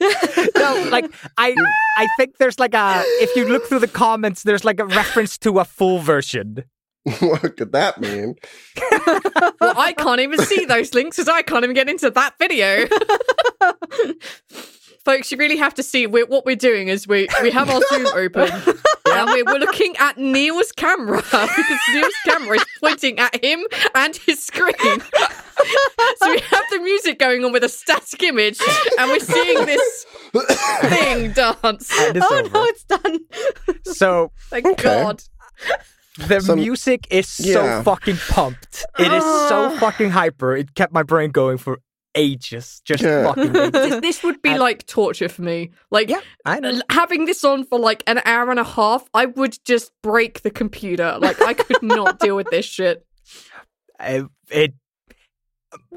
no, 0.00 0.88
like 0.90 1.12
I 1.36 1.54
I 1.96 2.08
think 2.16 2.38
there's 2.38 2.58
like 2.58 2.74
a 2.74 3.02
if 3.20 3.34
you 3.36 3.46
look 3.46 3.64
through 3.66 3.80
the 3.80 3.88
comments, 3.88 4.42
there's 4.42 4.64
like 4.64 4.80
a 4.80 4.86
reference 4.86 5.36
to 5.38 5.58
a 5.58 5.64
full 5.64 5.98
version. 5.98 6.64
what 7.20 7.56
could 7.56 7.72
that 7.72 8.00
mean? 8.00 8.36
Well, 9.60 9.74
I 9.76 9.92
can't 9.92 10.20
even 10.20 10.38
see 10.38 10.64
those 10.64 10.94
links 10.94 11.16
because 11.16 11.28
I 11.28 11.42
can't 11.42 11.64
even 11.64 11.74
get 11.74 11.88
into 11.88 12.10
that 12.10 12.34
video. 12.38 12.86
Folks, 15.04 15.32
you 15.32 15.36
really 15.38 15.56
have 15.56 15.74
to 15.74 15.82
see 15.82 16.06
we 16.06 16.22
what 16.24 16.44
we're 16.46 16.54
doing 16.56 16.88
is 16.88 17.08
we 17.08 17.26
we 17.42 17.50
have 17.50 17.68
our 17.68 17.80
Zoom 17.90 18.06
open 18.14 18.50
and 18.50 19.26
we're, 19.30 19.44
we're 19.44 19.58
looking 19.58 19.96
at 19.98 20.16
Neil's 20.16 20.70
camera 20.72 21.16
because 21.22 21.78
Neil's 21.92 22.14
camera 22.24 22.56
is 22.56 22.64
pointing 22.80 23.18
at 23.18 23.42
him 23.44 23.64
and 23.96 24.14
his 24.16 24.42
screen. 24.44 24.74
so 24.80 26.30
we 26.30 26.38
have 26.40 26.64
the 26.70 26.78
music 26.82 27.18
going 27.18 27.44
on 27.44 27.50
with 27.52 27.64
a 27.64 27.68
static 27.68 28.22
image 28.22 28.60
and 28.98 29.10
we're 29.10 29.18
seeing 29.18 29.66
this 29.66 30.06
thing 30.82 31.32
dance. 31.32 31.90
Oh 31.92 32.38
over. 32.38 32.48
no, 32.48 32.64
it's 32.64 32.84
done. 32.84 33.18
So 33.84 34.30
Thank 34.50 34.66
Okay. 34.66 34.82
God. 34.84 35.22
the 36.18 36.40
Some- 36.40 36.60
music 36.60 37.08
is 37.10 37.40
Yeah. 37.40 37.54
so 37.78 37.82
fucking 37.82 38.16
pumped. 38.28 38.84
It 39.00 39.12
is 39.12 39.22
so 39.24 39.72
Ah. 39.72 39.76
fucking 39.80 40.10
hyper. 40.10 40.54
It 40.56 40.74
kept 40.76 40.92
my 40.92 41.02
brain 41.02 41.30
going 41.32 41.58
for 41.58 41.78
ages. 42.14 42.80
Just 42.84 43.02
Yeah. 43.02 43.24
fucking 43.24 43.56
ages. 43.56 43.72
This, 43.72 44.00
this 44.00 44.22
would 44.22 44.42
be 44.42 44.50
And- 44.50 44.60
like 44.60 44.86
torture 44.86 45.28
for 45.28 45.42
me. 45.42 45.70
Like 45.90 46.08
Yeah, 46.10 46.20
I 46.44 46.60
know. 46.60 46.80
having 46.90 47.24
this 47.26 47.44
on 47.44 47.64
for 47.64 47.78
like 47.78 48.02
an 48.06 48.20
hour 48.24 48.50
and 48.50 48.60
a 48.60 48.64
half, 48.64 49.08
I 49.14 49.26
would 49.26 49.58
just 49.64 49.92
break 50.02 50.42
the 50.42 50.50
computer. 50.50 51.16
Like 51.20 51.40
I 51.42 51.54
could 51.54 51.82
not 51.82 52.18
deal 52.20 52.36
with 52.36 52.48
this 52.50 52.64
shit. 52.66 53.06
I, 54.00 54.24
it 54.50 54.74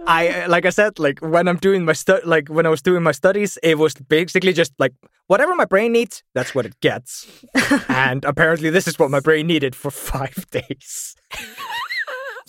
I 0.08 0.46
like 0.46 0.66
I 0.66 0.70
said 0.70 1.00
like 1.00 1.20
when 1.20 1.50
I'm 1.50 1.58
doing 1.58 1.84
my 1.84 1.92
stu- 1.94 2.22
like 2.24 2.48
when 2.48 2.66
I 2.66 2.70
was 2.70 2.82
doing 2.82 3.04
my 3.04 3.12
studies 3.12 3.58
it 3.62 3.78
was 3.78 3.94
basically 3.96 4.54
just 4.54 4.72
like 4.80 4.94
whatever 5.28 5.54
my 5.54 5.66
brain 5.66 5.92
needs 5.92 6.24
that's 6.34 6.56
what 6.56 6.66
it 6.66 6.80
gets 6.80 7.28
and 7.90 8.24
apparently 8.24 8.70
this 8.70 8.88
is 8.88 8.98
what 8.98 9.12
my 9.12 9.20
brain 9.20 9.48
needed 9.48 9.76
for 9.76 9.92
5 9.92 10.50
days 10.52 11.16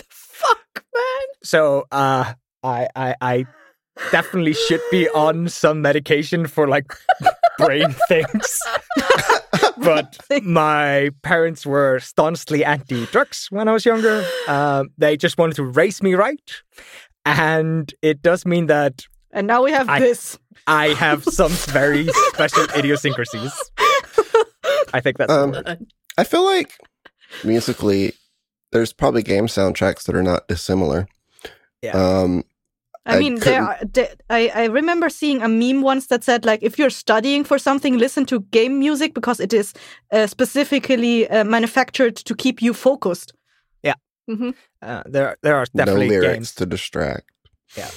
Fuck, 0.08 0.84
man. 0.94 1.26
so 1.42 1.86
uh 1.90 2.34
I 2.62 2.88
I 2.96 3.14
I 3.20 3.44
definitely 4.10 4.52
should 4.54 4.80
be 4.90 5.08
on 5.10 5.48
some 5.48 5.80
medication 5.82 6.46
for 6.46 6.68
like 6.68 6.92
brain 7.58 7.90
things 8.08 8.60
but 9.78 10.18
my 10.42 11.10
parents 11.22 11.64
were 11.64 11.98
staunchly 12.00 12.64
anti-drugs 12.64 13.46
when 13.50 13.68
I 13.68 13.72
was 13.72 13.84
younger. 13.86 14.24
Um, 14.48 14.90
they 14.98 15.16
just 15.16 15.38
wanted 15.38 15.56
to 15.56 15.64
raise 15.64 16.02
me 16.02 16.14
right, 16.14 16.50
and 17.24 17.92
it 18.02 18.20
does 18.22 18.44
mean 18.44 18.66
that 18.66 19.04
And 19.32 19.46
now 19.46 19.62
we 19.64 19.72
have 19.72 19.88
I- 19.88 20.00
this. 20.00 20.38
I 20.66 20.88
have 20.94 21.22
some 21.24 21.52
very 21.72 22.08
special 22.32 22.64
idiosyncrasies. 22.76 23.52
I 24.92 25.00
think 25.00 25.18
that's 25.18 25.32
Um. 25.32 25.54
I 26.18 26.24
feel 26.24 26.44
like 26.44 26.72
musically, 27.44 28.12
there's 28.72 28.92
probably 28.92 29.22
game 29.22 29.46
soundtracks 29.46 30.04
that 30.04 30.16
are 30.16 30.22
not 30.22 30.48
dissimilar. 30.48 31.06
Yeah. 31.82 31.92
Um, 31.96 32.42
I 33.08 33.16
I 33.16 33.18
mean, 33.20 33.36
there 33.36 33.62
are, 33.62 33.78
there, 33.94 34.08
I, 34.30 34.50
I 34.54 34.64
remember 34.66 35.08
seeing 35.08 35.40
a 35.40 35.48
meme 35.48 35.82
once 35.82 36.08
that 36.08 36.24
said, 36.24 36.44
like, 36.44 36.60
if 36.64 36.76
you're 36.76 36.90
studying 36.90 37.44
for 37.44 37.56
something, 37.58 37.98
listen 37.98 38.26
to 38.26 38.40
game 38.50 38.80
music 38.80 39.14
because 39.14 39.38
it 39.38 39.52
is 39.52 39.74
uh, 40.10 40.26
specifically 40.26 41.28
uh, 41.30 41.44
manufactured 41.44 42.16
to 42.16 42.34
keep 42.34 42.60
you 42.60 42.74
focused. 42.74 43.32
Uh, 44.82 45.02
there, 45.06 45.36
there 45.42 45.56
are 45.56 45.66
definitely 45.74 46.06
no 46.08 46.10
lyrics 46.14 46.34
games. 46.34 46.54
to 46.56 46.66
distract. 46.66 47.30
Yeah. 47.76 47.90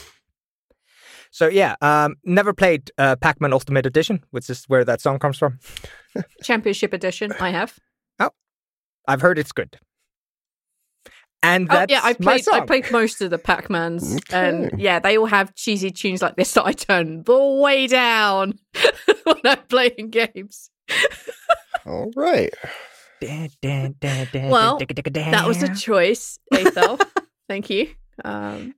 So 1.32 1.47
yeah, 1.47 1.75
um, 1.82 2.15
never 2.23 2.53
played 2.53 2.91
uh, 2.97 3.15
Pac-Man 3.15 3.53
Ultimate 3.53 3.86
Edition, 3.86 4.23
which 4.32 4.49
is 4.49 4.65
where 4.65 4.84
that 4.86 5.01
song 5.01 5.19
comes 5.19 5.38
from. 5.38 5.59
Championship 6.43 6.93
edition, 6.93 7.32
I 7.39 7.49
have. 7.51 7.77
Oh, 8.19 8.32
I've 9.07 9.21
heard 9.21 9.39
it's 9.39 9.51
good. 9.51 9.77
And 11.41 11.67
Oh 11.71 11.85
yeah, 11.87 12.01
I 12.03 12.15
my 12.19 12.39
played. 12.41 12.49
I 12.51 12.65
played 12.65 12.91
most 12.91 13.21
of 13.21 13.29
the 13.29 13.37
Pac-Mans, 13.37 14.15
Okay. 14.17 14.49
and 14.49 14.71
yeah, 14.79 14.99
they 14.99 15.17
all 15.17 15.25
have 15.25 15.55
cheesy 15.55 15.89
tunes 15.89 16.21
like 16.21 16.35
this 16.35 16.51
that 16.53 16.65
I 16.65 16.73
turn 16.73 17.23
the 17.23 17.37
way 17.61 17.87
down 17.87 18.59
when 19.23 19.37
I'm 19.45 19.63
playing 19.69 20.09
games. 20.09 20.69
All 21.85 22.11
right. 22.15 22.53
Well, 23.21 24.79
That 24.79 25.43
was 25.47 25.63
a 25.63 25.73
choice, 25.75 26.39
Aethel. 26.53 27.01
Thank 27.49 27.69
you. 27.69 27.89
Um, 28.23 28.75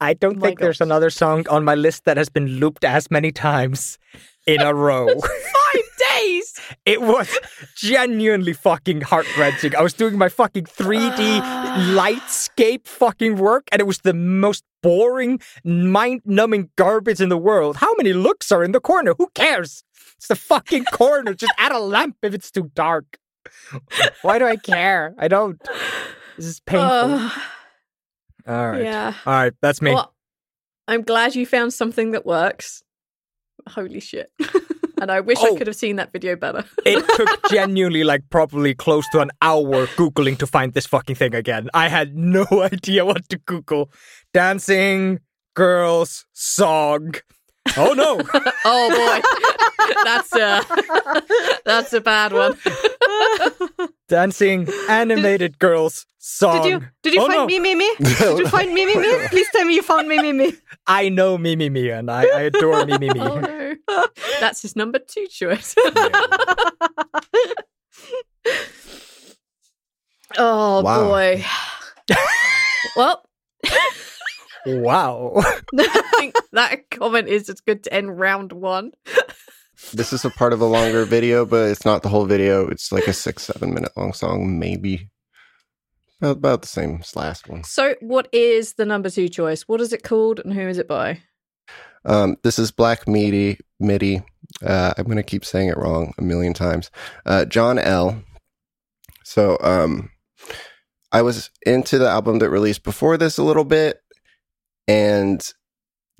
I 0.00 0.14
don't 0.14 0.38
My 0.38 0.48
think 0.48 0.58
there's 0.60 0.80
another 0.80 1.10
song 1.10 1.46
on 1.48 1.64
my 1.64 1.74
list 1.76 2.04
that 2.06 2.16
has 2.16 2.28
been 2.28 2.46
looped 2.58 2.84
as 2.84 3.08
many 3.10 3.30
times 3.30 3.98
in 4.46 4.60
a 4.60 4.74
row. 4.74 5.08
days. 6.18 6.54
it 6.84 7.00
was 7.02 7.28
genuinely 7.76 8.52
fucking 8.52 9.00
heart 9.02 9.26
wrenching. 9.36 9.74
I 9.76 9.82
was 9.82 9.92
doing 9.92 10.16
my 10.18 10.28
fucking 10.28 10.64
3D 10.64 11.40
lightscape 11.94 12.86
fucking 12.86 13.36
work, 13.36 13.68
and 13.72 13.80
it 13.80 13.86
was 13.86 13.98
the 13.98 14.14
most 14.14 14.64
boring, 14.82 15.40
mind 15.64 16.22
numbing 16.24 16.70
garbage 16.76 17.20
in 17.20 17.28
the 17.28 17.38
world. 17.38 17.76
How 17.76 17.94
many 17.96 18.12
looks 18.12 18.52
are 18.52 18.62
in 18.64 18.72
the 18.72 18.80
corner? 18.80 19.14
Who 19.18 19.28
cares? 19.34 19.82
It's 20.16 20.28
the 20.28 20.36
fucking 20.36 20.84
corner. 20.92 21.34
Just 21.34 21.52
add 21.58 21.72
a 21.72 21.78
lamp 21.78 22.16
if 22.22 22.34
it's 22.34 22.50
too 22.50 22.70
dark. 22.74 23.18
Why 24.22 24.38
do 24.38 24.46
I 24.46 24.56
care? 24.56 25.14
I 25.18 25.28
don't. 25.28 25.60
This 26.36 26.46
is 26.46 26.60
painful. 26.60 26.86
Uh, 26.88 27.30
All 28.46 28.70
right. 28.70 28.82
Yeah. 28.82 29.14
All 29.24 29.32
right. 29.32 29.52
That's 29.60 29.80
me. 29.82 29.92
Well, 29.94 30.14
I'm 30.88 31.02
glad 31.02 31.34
you 31.34 31.46
found 31.46 31.72
something 31.72 32.12
that 32.12 32.24
works. 32.26 32.82
Holy 33.68 34.00
shit. 34.00 34.30
and 35.00 35.10
I 35.10 35.20
wish 35.20 35.38
Oh. 35.40 35.54
I 35.54 35.58
could 35.58 35.66
have 35.66 35.76
seen 35.76 35.96
that 35.96 36.12
video 36.12 36.36
better. 36.36 36.64
it 36.86 37.04
took 37.16 37.50
genuinely 37.50 38.04
like 38.04 38.22
probably 38.30 38.74
close 38.74 39.08
to 39.10 39.20
an 39.20 39.30
hour 39.42 39.86
googling 39.96 40.38
to 40.38 40.46
find 40.46 40.72
this 40.74 40.86
fucking 40.86 41.16
thing 41.16 41.34
again. 41.34 41.68
I 41.74 41.88
had 41.88 42.16
no 42.16 42.46
idea 42.72 43.04
what 43.04 43.28
to 43.30 43.38
Google. 43.38 43.90
Dancing 44.32 45.20
girls 45.54 46.26
song. 46.32 47.14
Oh 47.76 47.94
no! 47.94 48.20
oh 48.64 48.88
boy. 48.94 49.94
that's 50.04 50.32
a 50.36 50.62
that's 51.64 51.92
a 51.92 52.00
bad 52.00 52.32
one. 52.32 52.56
Dancing 54.08 54.68
animated 54.88 55.58
girls 55.58 56.06
song. 56.18 56.62
Did 56.62 56.70
you 56.70 56.80
did 57.02 57.14
you 57.14 57.20
Oh, 57.22 57.26
find 57.26 57.38
no. 57.40 57.46
me, 57.46 57.58
me, 57.58 57.74
me? 57.74 57.92
Did 57.98 58.38
you 58.38 58.48
find 58.48 58.72
me, 58.72 58.86
me, 58.86 58.94
me? 58.96 59.28
Please 59.28 59.48
tell 59.52 59.64
me 59.64 59.74
you 59.74 59.82
found 59.82 60.08
me, 60.08 60.20
me, 60.22 60.32
me. 60.32 60.52
I 60.86 61.08
know 61.08 61.36
Mimi 61.36 61.68
Me 61.70 61.90
and 61.90 62.08
I, 62.10 62.22
I 62.22 62.40
adore 62.42 62.86
Mimi 62.86 63.08
Me. 63.10 63.20
Oh 63.20 63.40
no. 63.40 63.55
That's 64.40 64.62
his 64.62 64.76
number 64.76 64.98
two 64.98 65.26
choice. 65.28 65.74
oh 70.38 70.82
Wow. 70.82 71.08
boy. 71.08 71.44
well, 72.96 73.22
Wow. 74.66 75.32
I 75.36 76.02
think 76.16 76.34
that 76.52 76.90
comment 76.90 77.28
is 77.28 77.48
as 77.48 77.60
good 77.60 77.84
to 77.84 77.94
end 77.94 78.18
round 78.18 78.52
one. 78.52 78.90
This 79.92 80.12
is 80.12 80.24
a 80.24 80.30
part 80.30 80.52
of 80.52 80.60
a 80.60 80.64
longer 80.66 81.04
video, 81.04 81.44
but 81.46 81.70
it's 81.70 81.84
not 81.84 82.02
the 82.02 82.08
whole 82.08 82.24
video. 82.26 82.66
It's 82.68 82.90
like 82.90 83.06
a 83.06 83.12
six, 83.12 83.44
seven 83.44 83.72
minute 83.74 83.92
long 83.96 84.12
song, 84.12 84.58
maybe. 84.58 85.08
About, 86.20 86.38
about 86.38 86.62
the 86.62 86.68
same 86.68 86.98
as 87.00 87.14
last 87.14 87.48
one. 87.48 87.62
So, 87.62 87.94
what 88.00 88.28
is 88.32 88.74
the 88.74 88.86
number 88.86 89.08
two 89.10 89.28
choice? 89.28 89.68
What 89.68 89.80
is 89.80 89.92
it 89.92 90.02
called 90.02 90.40
and 90.40 90.52
who 90.52 90.62
is 90.66 90.78
it 90.78 90.88
by? 90.88 91.20
Um, 92.06 92.36
this 92.42 92.58
is 92.58 92.70
Black 92.70 93.06
Midi. 93.06 93.58
Midi. 93.78 94.22
Uh, 94.64 94.94
I'm 94.96 95.04
going 95.04 95.16
to 95.16 95.22
keep 95.22 95.44
saying 95.44 95.68
it 95.68 95.76
wrong 95.76 96.14
a 96.18 96.22
million 96.22 96.54
times. 96.54 96.90
Uh, 97.26 97.44
John 97.44 97.78
L. 97.78 98.22
So 99.24 99.58
um, 99.60 100.10
I 101.12 101.22
was 101.22 101.50
into 101.66 101.98
the 101.98 102.08
album 102.08 102.38
that 102.38 102.50
released 102.50 102.84
before 102.84 103.16
this 103.16 103.38
a 103.38 103.42
little 103.42 103.64
bit, 103.64 104.00
and 104.86 105.42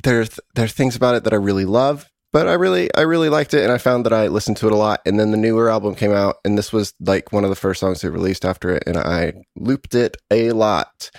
there's 0.02 0.40
there's 0.54 0.72
things 0.72 0.96
about 0.96 1.14
it 1.14 1.24
that 1.24 1.32
I 1.32 1.36
really 1.36 1.64
love. 1.64 2.10
But 2.32 2.48
I 2.48 2.54
really 2.54 2.92
I 2.94 3.02
really 3.02 3.28
liked 3.28 3.54
it, 3.54 3.62
and 3.62 3.72
I 3.72 3.78
found 3.78 4.04
that 4.04 4.12
I 4.12 4.26
listened 4.26 4.56
to 4.58 4.66
it 4.66 4.72
a 4.72 4.76
lot. 4.76 5.00
And 5.06 5.18
then 5.18 5.30
the 5.30 5.36
newer 5.36 5.70
album 5.70 5.94
came 5.94 6.12
out, 6.12 6.36
and 6.44 6.58
this 6.58 6.72
was 6.72 6.92
like 7.00 7.32
one 7.32 7.44
of 7.44 7.50
the 7.50 7.56
first 7.56 7.80
songs 7.80 8.00
they 8.00 8.08
released 8.08 8.44
after 8.44 8.74
it, 8.74 8.82
and 8.86 8.98
I 8.98 9.34
looped 9.54 9.94
it 9.94 10.16
a 10.30 10.50
lot. 10.50 11.10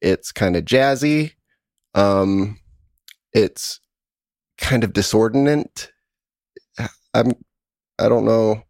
It's 0.00 0.32
kind 0.32 0.56
of 0.56 0.64
jazzy. 0.64 1.32
Um, 1.94 2.58
it's 3.32 3.80
kind 4.64 4.82
of 4.82 4.92
disordinate. 4.92 5.92
I'm 7.12 7.32
I 7.98 8.08
don't 8.08 8.24
know. 8.24 8.62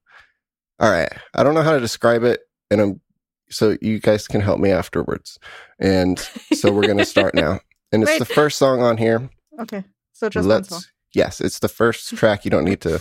All 0.81 0.91
right, 0.91 1.09
I 1.35 1.43
don't 1.43 1.55
know 1.55 1.63
how 1.63 1.73
to 1.73 1.81
describe 1.81 2.25
it, 2.25 2.41
and 2.71 2.81
I'm 2.81 3.01
so 3.49 3.77
you 3.81 4.01
guys 4.01 4.27
can 4.27 4.41
help 4.41 4.59
me 4.59 4.71
afterwards. 4.71 5.39
And 5.79 6.19
so 6.53 6.73
we're 6.73 6.87
gonna 6.87 7.07
start 7.07 7.35
now, 7.35 7.61
and 7.93 8.03
it's 8.03 8.13
Wait. 8.13 8.19
the 8.19 8.25
first 8.27 8.59
song 8.59 8.83
on 8.83 8.97
here. 8.97 9.31
Okay. 9.61 9.85
So 10.13 10.29
just 10.29 10.47
Let's 10.49 10.69
song. 10.69 10.83
yes, 11.15 11.41
it's 11.41 11.61
the 11.61 11.69
first 11.69 12.17
track. 12.17 12.45
You 12.45 12.51
don't 12.51 12.65
need 12.65 12.81
to. 12.83 13.01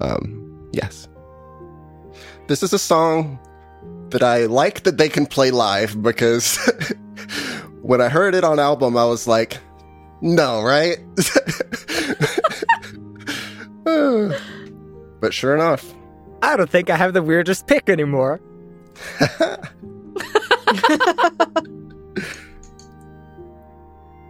Um, 0.00 0.70
yes, 0.72 1.08
this 2.48 2.62
is 2.62 2.72
a 2.72 2.78
song 2.78 3.38
that 4.08 4.22
I 4.22 4.46
like 4.46 4.82
that 4.84 4.96
they 4.96 5.08
can 5.08 5.26
play 5.26 5.50
live 5.50 6.02
because 6.02 6.56
when 7.82 8.00
I 8.00 8.08
heard 8.08 8.34
it 8.34 8.42
on 8.42 8.58
album, 8.58 8.96
I 8.96 9.04
was 9.04 9.28
like, 9.28 9.58
no, 10.22 10.62
right? 10.62 10.98
but 15.20 15.32
sure 15.34 15.54
enough, 15.54 15.94
I 16.42 16.56
don't 16.56 16.70
think 16.70 16.90
I 16.90 16.96
have 16.96 17.14
the 17.14 17.22
weirdest 17.22 17.66
pick 17.66 17.88
anymore. 17.88 18.40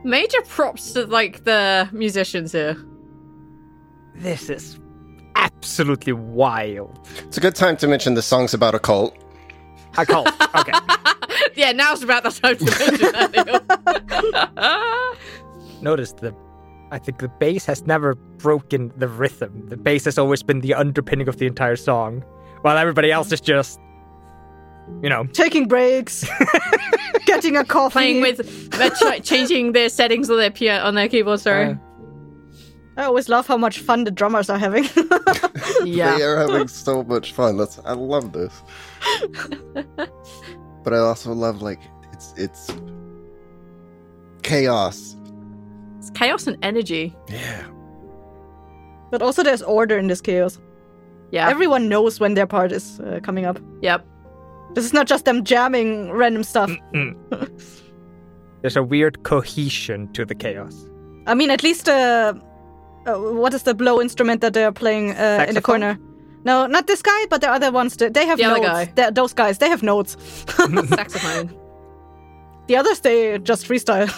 Major 0.04 0.42
props 0.42 0.92
to 0.92 1.06
like 1.06 1.44
the 1.44 1.88
musicians 1.92 2.52
here. 2.52 2.76
This 4.16 4.50
is 4.50 4.78
absolutely 5.36 6.12
wild. 6.12 6.98
it's 7.18 7.38
a 7.38 7.40
good 7.40 7.54
time 7.54 7.76
to 7.78 7.86
mention 7.86 8.14
the 8.14 8.22
song's 8.22 8.52
about 8.52 8.74
a 8.74 8.78
cult. 8.78 9.16
I 9.96 10.04
call. 10.04 10.26
Okay. 10.54 10.72
yeah, 11.54 11.72
now's 11.72 12.02
about 12.02 12.22
the 12.22 12.30
time 12.30 12.56
to 12.56 12.64
mention 12.64 13.12
that. 13.12 13.32
Neil. 14.56 15.82
Notice 15.82 16.12
the. 16.12 16.34
I 16.92 16.98
think 16.98 17.18
the 17.18 17.28
bass 17.28 17.64
has 17.64 17.86
never 17.86 18.14
broken 18.14 18.92
the 18.98 19.08
rhythm. 19.08 19.66
The 19.68 19.78
bass 19.78 20.04
has 20.04 20.18
always 20.18 20.42
been 20.42 20.60
the 20.60 20.74
underpinning 20.74 21.26
of 21.26 21.38
the 21.38 21.46
entire 21.46 21.76
song, 21.76 22.22
while 22.60 22.76
everybody 22.76 23.10
else 23.10 23.32
is 23.32 23.40
just, 23.40 23.80
you 25.02 25.08
know, 25.08 25.24
Taking 25.32 25.66
breaks, 25.68 26.22
getting 27.24 27.56
a 27.56 27.64
coffee. 27.64 27.92
Playing 27.92 28.20
with, 28.20 29.24
changing 29.24 29.72
their 29.72 29.88
settings 29.88 30.28
on 30.28 30.36
their 30.36 30.50
piano 30.50 30.84
on 30.84 30.94
their 30.94 31.08
keyboard. 31.08 31.40
Sorry. 31.40 31.70
Uh, 31.70 31.76
I 32.98 33.04
always 33.04 33.30
love 33.30 33.46
how 33.46 33.56
much 33.56 33.78
fun 33.78 34.04
the 34.04 34.10
drummers 34.10 34.50
are 34.50 34.58
having. 34.58 34.84
yeah. 35.84 36.18
They 36.18 36.24
are 36.24 36.36
having 36.36 36.68
so 36.68 37.02
much 37.04 37.32
fun. 37.32 37.56
That's 37.56 37.78
I 37.86 37.94
love 37.94 38.32
this. 38.32 38.52
but 40.84 40.92
I 40.92 40.98
also 40.98 41.32
love 41.32 41.62
like 41.62 41.80
it's 42.12 42.34
it's 42.36 42.70
chaos. 44.42 45.16
It's 46.02 46.10
chaos 46.10 46.46
and 46.48 46.56
energy. 46.62 47.14
Yeah. 47.28 47.62
but 49.12 49.22
also, 49.22 49.42
there's 49.42 49.62
order 49.62 49.96
in 49.98 50.08
this 50.08 50.20
chaos. 50.20 50.58
Yeah. 51.30 51.48
Everyone 51.48 51.88
knows 51.88 52.18
when 52.20 52.34
their 52.34 52.46
part 52.46 52.72
is 52.72 52.98
uh, 53.00 53.20
coming 53.22 53.44
up. 53.46 53.58
yep. 53.82 54.04
This 54.74 54.84
is 54.84 54.92
not 54.92 55.06
just 55.06 55.24
them 55.26 55.44
jamming 55.44 56.10
random 56.12 56.42
stuff. 56.44 56.70
there's 58.62 58.76
a 58.76 58.82
weird 58.82 59.22
cohesion 59.22 60.08
to 60.14 60.24
the 60.24 60.34
chaos. 60.34 60.74
I 61.26 61.34
mean, 61.34 61.50
at 61.50 61.62
least 61.62 61.88
uh, 61.88 62.32
uh, 63.06 63.14
what 63.18 63.54
is 63.54 63.62
the 63.64 63.74
blow 63.74 64.00
instrument 64.00 64.40
that 64.40 64.54
they're 64.54 64.72
playing 64.72 65.10
uh, 65.12 65.44
in 65.48 65.54
the 65.54 65.60
corner? 65.62 65.98
No, 66.44 66.66
not 66.66 66.86
this 66.86 67.02
guy, 67.02 67.26
but 67.30 67.40
the 67.42 67.50
other 67.50 67.70
ones. 67.70 67.96
They 67.96 68.08
they 68.08 68.26
have 68.26 68.38
The 68.38 68.44
other 68.44 68.60
notes. 68.60 68.68
guy. 68.68 68.92
They're- 68.96 69.10
those 69.12 69.34
guys, 69.34 69.58
they 69.58 69.68
have 69.68 69.82
notes. 69.82 70.16
Saxophone. 70.88 71.50
The 72.66 72.76
others, 72.76 73.00
they 73.00 73.38
just 73.38 73.66
freestyle. 73.68 74.08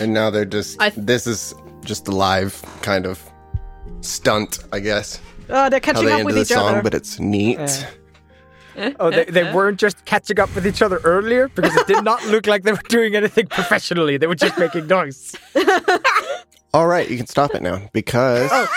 And 0.00 0.12
now 0.14 0.30
they're 0.30 0.44
just 0.44 0.80
I- 0.80 0.90
this 0.90 1.26
is 1.26 1.54
just 1.84 2.08
a 2.08 2.12
live 2.12 2.60
kind 2.82 3.06
of 3.06 3.22
stunt, 4.00 4.58
I 4.72 4.80
guess. 4.80 5.20
Oh, 5.48 5.70
they're 5.70 5.80
catching 5.80 6.04
they 6.06 6.12
up 6.12 6.18
end 6.20 6.26
with 6.26 6.34
the 6.34 6.42
each 6.42 6.48
song, 6.48 6.68
other. 6.74 6.82
but 6.82 6.94
it's 6.94 7.18
neat. 7.18 7.58
Yeah. 8.76 8.92
Oh, 9.00 9.10
they, 9.10 9.24
they 9.24 9.52
weren't 9.52 9.80
just 9.80 10.04
catching 10.04 10.38
up 10.38 10.54
with 10.54 10.64
each 10.66 10.82
other 10.82 11.00
earlier 11.02 11.48
because 11.48 11.74
it 11.76 11.86
did 11.88 12.04
not 12.04 12.24
look 12.26 12.46
like 12.46 12.62
they 12.62 12.70
were 12.72 12.78
doing 12.88 13.16
anything 13.16 13.46
professionally. 13.48 14.18
They 14.18 14.26
were 14.28 14.36
just 14.36 14.56
making 14.56 14.86
noise. 14.86 15.34
All 16.74 16.86
right, 16.86 17.08
you 17.10 17.16
can 17.16 17.26
stop 17.26 17.54
it 17.56 17.62
now 17.62 17.88
because 17.92 18.48
Oh. 18.52 18.68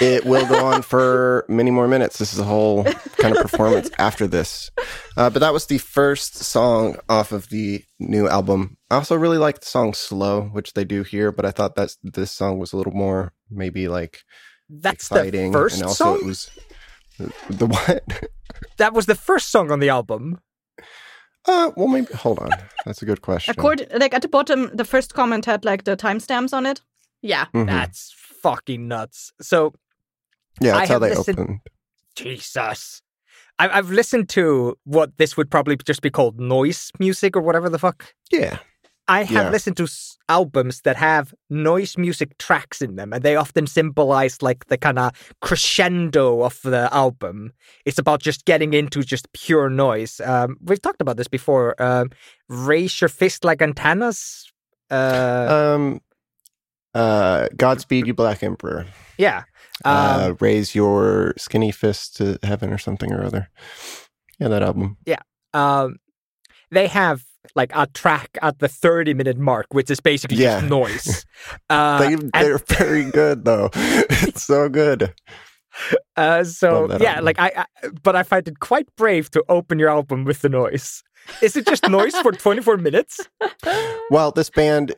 It 0.00 0.24
will 0.24 0.46
go 0.46 0.64
on 0.66 0.82
for 0.82 1.44
many 1.48 1.70
more 1.70 1.88
minutes. 1.88 2.18
This 2.18 2.32
is 2.32 2.38
a 2.38 2.44
whole 2.44 2.84
kind 3.18 3.36
of 3.36 3.42
performance 3.42 3.90
after 3.98 4.26
this. 4.26 4.70
Uh, 5.16 5.30
but 5.30 5.40
that 5.40 5.52
was 5.52 5.66
the 5.66 5.78
first 5.78 6.36
song 6.36 6.96
off 7.08 7.32
of 7.32 7.48
the 7.48 7.82
new 7.98 8.28
album. 8.28 8.76
I 8.90 8.96
also 8.96 9.16
really 9.16 9.38
like 9.38 9.60
the 9.60 9.66
song 9.66 9.94
"Slow," 9.94 10.42
which 10.42 10.74
they 10.74 10.84
do 10.84 11.02
here, 11.02 11.32
but 11.32 11.44
I 11.44 11.50
thought 11.50 11.74
that 11.76 11.94
this 12.02 12.30
song 12.30 12.58
was 12.58 12.72
a 12.72 12.76
little 12.76 12.92
more 12.94 13.32
maybe 13.50 13.88
like 13.88 14.20
That's 14.68 14.94
exciting, 15.10 15.52
the 15.52 15.58
first 15.58 15.76
and 15.76 15.84
also 15.84 16.04
song. 16.04 16.18
it 16.20 16.24
was 16.26 16.50
the 17.50 17.66
what? 17.66 18.30
that 18.78 18.92
was 18.94 19.06
the 19.06 19.14
first 19.16 19.50
song 19.50 19.70
on 19.70 19.80
the 19.80 19.88
album. 19.88 20.40
Uh, 21.46 21.70
well, 21.76 21.88
maybe 21.88 22.12
hold 22.14 22.38
on. 22.40 22.50
That's 22.84 23.00
a 23.02 23.06
good 23.06 23.22
question. 23.22 23.52
Accord- 23.56 23.86
like 23.98 24.12
at 24.14 24.22
the 24.22 24.28
bottom, 24.28 24.70
the 24.74 24.84
first 24.84 25.14
comment 25.14 25.46
had 25.46 25.64
like 25.64 25.84
the 25.84 25.96
timestamps 25.96 26.52
on 26.52 26.66
it. 26.66 26.82
Yeah. 27.22 27.46
Mhm. 27.54 27.66
That's 27.66 28.14
fucking 28.42 28.86
nuts. 28.86 29.32
So 29.40 29.72
yeah, 30.60 30.74
I 30.76 30.78
that's 30.80 30.90
how 30.90 30.98
they 30.98 31.14
listened- 31.14 31.38
opened. 31.38 31.60
Jesus. 32.16 33.02
I, 33.58 33.68
I've 33.68 33.90
listened 33.90 34.28
to 34.30 34.76
what 34.84 35.16
this 35.18 35.36
would 35.36 35.50
probably 35.50 35.76
just 35.84 36.00
be 36.02 36.10
called 36.10 36.38
noise 36.40 36.90
music 36.98 37.36
or 37.36 37.40
whatever 37.42 37.68
the 37.68 37.78
fuck. 37.78 38.14
Yeah, 38.30 38.58
I 39.08 39.22
have 39.24 39.46
Yeah. 39.46 39.50
listened 39.50 39.76
to 39.78 39.84
s- 39.84 40.16
albums 40.28 40.82
that 40.82 40.96
have 40.96 41.34
noise 41.50 41.96
music 41.96 42.36
tracks 42.38 42.82
in 42.82 42.96
them, 42.96 43.12
and 43.12 43.22
they 43.22 43.36
often 43.36 43.66
symbolize 43.66 44.42
like 44.42 44.66
the 44.66 44.76
kind 44.78 44.98
of 44.98 45.12
crescendo 45.42 46.42
of 46.42 46.60
the 46.62 46.88
album. 46.92 47.52
It's 47.84 47.98
about 47.98 48.20
just 48.20 48.44
getting 48.44 48.74
into 48.74 49.02
just 49.02 49.32
pure 49.32 49.70
noise. 49.70 50.20
Um, 50.24 50.56
we've 50.62 50.82
talked 50.82 51.00
about 51.00 51.16
this 51.16 51.28
before. 51.28 51.80
Um, 51.82 52.10
raise 52.48 53.00
your 53.00 53.08
fist 53.08 53.44
like 53.44 53.60
antennas. 53.62 54.52
Uh, 54.90 55.74
um, 55.74 56.00
uh, 56.94 57.48
Godspeed, 57.56 58.06
you 58.06 58.14
Black 58.14 58.42
Emperor. 58.42 58.86
yeah. 59.18 59.44
Uh, 59.84 60.28
Um, 60.30 60.36
raise 60.40 60.74
your 60.74 61.34
skinny 61.36 61.70
fist 61.72 62.16
to 62.16 62.38
heaven 62.42 62.72
or 62.72 62.78
something 62.78 63.12
or 63.12 63.24
other. 63.24 63.48
Yeah, 64.38 64.48
that 64.48 64.62
album. 64.62 64.96
Yeah. 65.06 65.20
Um, 65.54 65.96
they 66.70 66.86
have 66.88 67.22
like 67.54 67.72
a 67.74 67.86
track 67.86 68.36
at 68.42 68.58
the 68.58 68.68
30 68.68 69.14
minute 69.14 69.38
mark, 69.38 69.66
which 69.72 69.90
is 69.90 70.00
basically 70.00 70.36
Yeah. 70.38 70.60
just 70.60 70.70
noise. 70.70 71.24
Uh, 71.70 71.98
they, 72.00 72.14
they're 72.34 72.58
very 72.58 73.10
good 73.10 73.44
though. 73.44 73.70
it's 73.74 74.42
so 74.44 74.68
good. 74.68 75.14
Uh, 76.16 76.42
so 76.42 76.88
yeah, 76.98 77.10
album. 77.12 77.24
like 77.26 77.38
I, 77.38 77.52
I, 77.56 77.88
but 78.02 78.16
I 78.16 78.24
find 78.24 78.48
it 78.48 78.58
quite 78.58 78.88
brave 78.96 79.30
to 79.30 79.44
open 79.48 79.78
your 79.78 79.88
album 79.90 80.24
with 80.24 80.40
the 80.42 80.48
noise. 80.48 81.04
Is 81.40 81.54
it 81.54 81.66
just 81.66 81.88
noise 81.88 82.16
for 82.18 82.32
24 82.32 82.78
minutes? 82.78 83.20
Well, 84.10 84.32
this 84.32 84.50
band, 84.50 84.96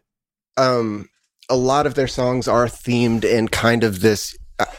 um, 0.56 1.10
a 1.50 1.56
lot 1.56 1.84
of 1.86 1.96
their 1.96 2.08
songs 2.08 2.48
are 2.48 2.64
themed 2.66 3.24
in 3.24 3.48
kind 3.48 3.84
of 3.84 4.00
this. 4.00 4.38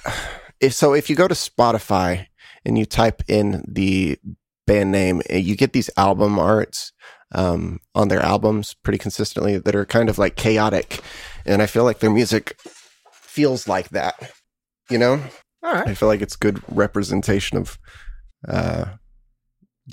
If 0.61 0.75
so, 0.75 0.93
if 0.93 1.09
you 1.09 1.15
go 1.15 1.27
to 1.27 1.33
Spotify 1.33 2.27
and 2.63 2.77
you 2.77 2.85
type 2.85 3.23
in 3.27 3.65
the 3.67 4.19
band 4.67 4.91
name, 4.91 5.23
uh, 5.27 5.37
you 5.37 5.55
get 5.55 5.73
these 5.73 5.89
album 5.97 6.37
arts 6.37 6.93
um, 7.33 7.79
on 7.95 8.09
their 8.09 8.19
albums 8.19 8.75
pretty 8.75 8.99
consistently 8.99 9.57
that 9.57 9.75
are 9.75 9.85
kind 9.85 10.07
of 10.07 10.19
like 10.19 10.35
chaotic, 10.35 11.01
and 11.47 11.63
I 11.63 11.65
feel 11.65 11.83
like 11.83 11.97
their 11.97 12.11
music 12.11 12.59
feels 13.11 13.67
like 13.67 13.89
that. 13.89 14.31
You 14.91 14.99
know, 14.99 15.23
All 15.63 15.73
right. 15.73 15.87
I 15.87 15.95
feel 15.95 16.07
like 16.07 16.21
it's 16.21 16.35
good 16.35 16.61
representation 16.67 17.57
of 17.57 17.79
uh, 18.47 18.85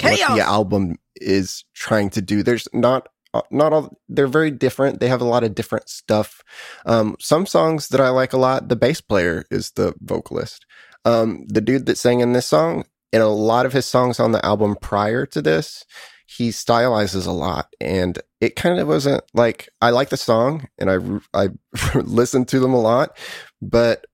what 0.03 0.37
the 0.37 0.45
album 0.45 0.97
is 1.17 1.65
trying 1.75 2.11
to 2.11 2.21
do. 2.21 2.43
There's 2.43 2.69
not 2.75 3.09
not 3.51 3.73
all. 3.73 3.99
They're 4.09 4.27
very 4.27 4.51
different. 4.51 5.01
They 5.01 5.09
have 5.09 5.21
a 5.21 5.27
lot 5.27 5.45
of 5.45 5.55
different 5.55 5.89
stuff. 5.89 6.43
Um, 6.87 7.17
some 7.21 7.47
songs 7.47 7.89
that 7.89 8.01
I 8.01 8.09
like 8.09 8.33
a 8.33 8.39
lot. 8.39 8.69
The 8.69 8.77
bass 8.77 9.01
player 9.01 9.45
is 9.51 9.73
the 9.73 9.95
vocalist. 10.01 10.67
Um, 11.05 11.47
the 11.49 11.61
dude 11.61 11.87
that 11.87 11.99
sang 11.99 12.21
in 12.21 12.33
this 12.33 12.47
song, 12.47 12.85
in 13.13 13.21
a 13.21 13.29
lot 13.29 13.67
of 13.67 13.73
his 13.73 13.87
songs 13.87 14.21
on 14.21 14.33
the 14.33 14.45
album 14.45 14.77
prior 14.81 15.27
to 15.27 15.43
this, 15.43 15.85
he 16.27 16.51
stylizes 16.51 17.27
a 17.27 17.33
lot 17.33 17.73
and 17.81 18.19
it 18.41 18.55
kind 18.55 18.79
of 18.79 18.87
wasn't 18.87 19.23
like 19.33 19.71
I 19.81 19.91
like 19.91 20.11
the 20.11 20.19
song 20.19 20.69
and 20.77 20.91
I 20.91 20.99
I 21.33 21.49
listened 21.95 22.49
to 22.49 22.61
them 22.61 22.75
a 22.75 22.81
lot, 22.81 23.17
but 23.63 24.05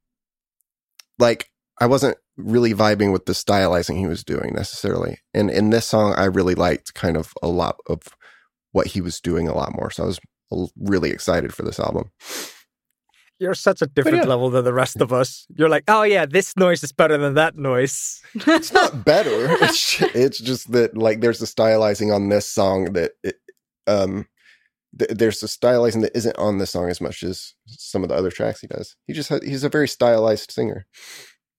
like 1.19 1.51
I 1.81 1.87
wasn't 1.87 2.17
really 2.37 2.73
vibing 2.73 3.13
with 3.13 3.27
the 3.27 3.33
stylizing 3.33 3.99
he 3.99 4.07
was 4.07 4.23
doing 4.23 4.53
necessarily. 4.55 5.19
And 5.33 5.51
in 5.51 5.71
this 5.71 5.87
song, 5.87 6.15
I 6.17 6.27
really 6.27 6.55
liked 6.55 6.95
kind 6.95 7.17
of 7.17 7.33
a 7.43 7.49
lot 7.49 7.79
of 7.89 8.03
what 8.75 8.89
he 8.89 9.01
was 9.01 9.21
doing 9.21 9.47
a 9.49 9.55
lot 9.55 9.73
more. 9.73 9.89
So 9.91 10.03
I 10.03 10.07
was 10.07 10.21
really 10.77 11.11
excited 11.11 11.55
for 11.55 11.63
this 11.63 11.79
album. 11.79 12.11
You're 13.39 13.55
such 13.55 13.83
a 13.83 13.87
different 13.87 14.19
yeah. 14.19 14.25
level 14.25 14.51
than 14.51 14.65
the 14.65 14.73
rest 14.73 15.01
of 15.01 15.13
us. 15.13 15.47
You're 15.57 15.69
like, 15.69 15.85
oh 15.89 16.03
yeah, 16.03 16.27
this 16.27 16.57
noise 16.57 16.83
is 16.83 16.93
better 16.93 17.17
than 17.17 17.35
that 17.35 17.57
noise. 17.57 18.21
it's 18.35 18.73
not 18.73 19.05
better. 19.05 19.57
It's 19.63 20.03
it's 20.15 20.39
just 20.39 20.73
that 20.73 20.97
like 20.97 21.21
there's 21.21 21.41
a 21.41 21.47
stylizing 21.47 22.15
on 22.15 22.29
this 22.29 22.49
song 22.51 22.93
that 22.93 23.13
it, 23.23 23.37
um 23.87 24.27
th- 24.99 25.11
there's 25.11 25.43
a 25.43 25.47
stylizing 25.47 26.03
that 26.03 26.17
isn't 26.17 26.37
on 26.37 26.59
this 26.59 26.71
song 26.73 26.91
as 26.91 27.01
much 27.01 27.23
as 27.23 27.55
some 27.67 28.03
of 28.03 28.09
the 28.09 28.17
other 28.17 28.31
tracks 28.31 28.61
he 28.61 28.67
does. 28.67 28.97
He 29.07 29.13
just 29.13 29.29
ha- 29.29 29.41
he's 29.43 29.65
a 29.65 29.69
very 29.69 29.89
stylized 29.89 30.51
singer. 30.51 30.87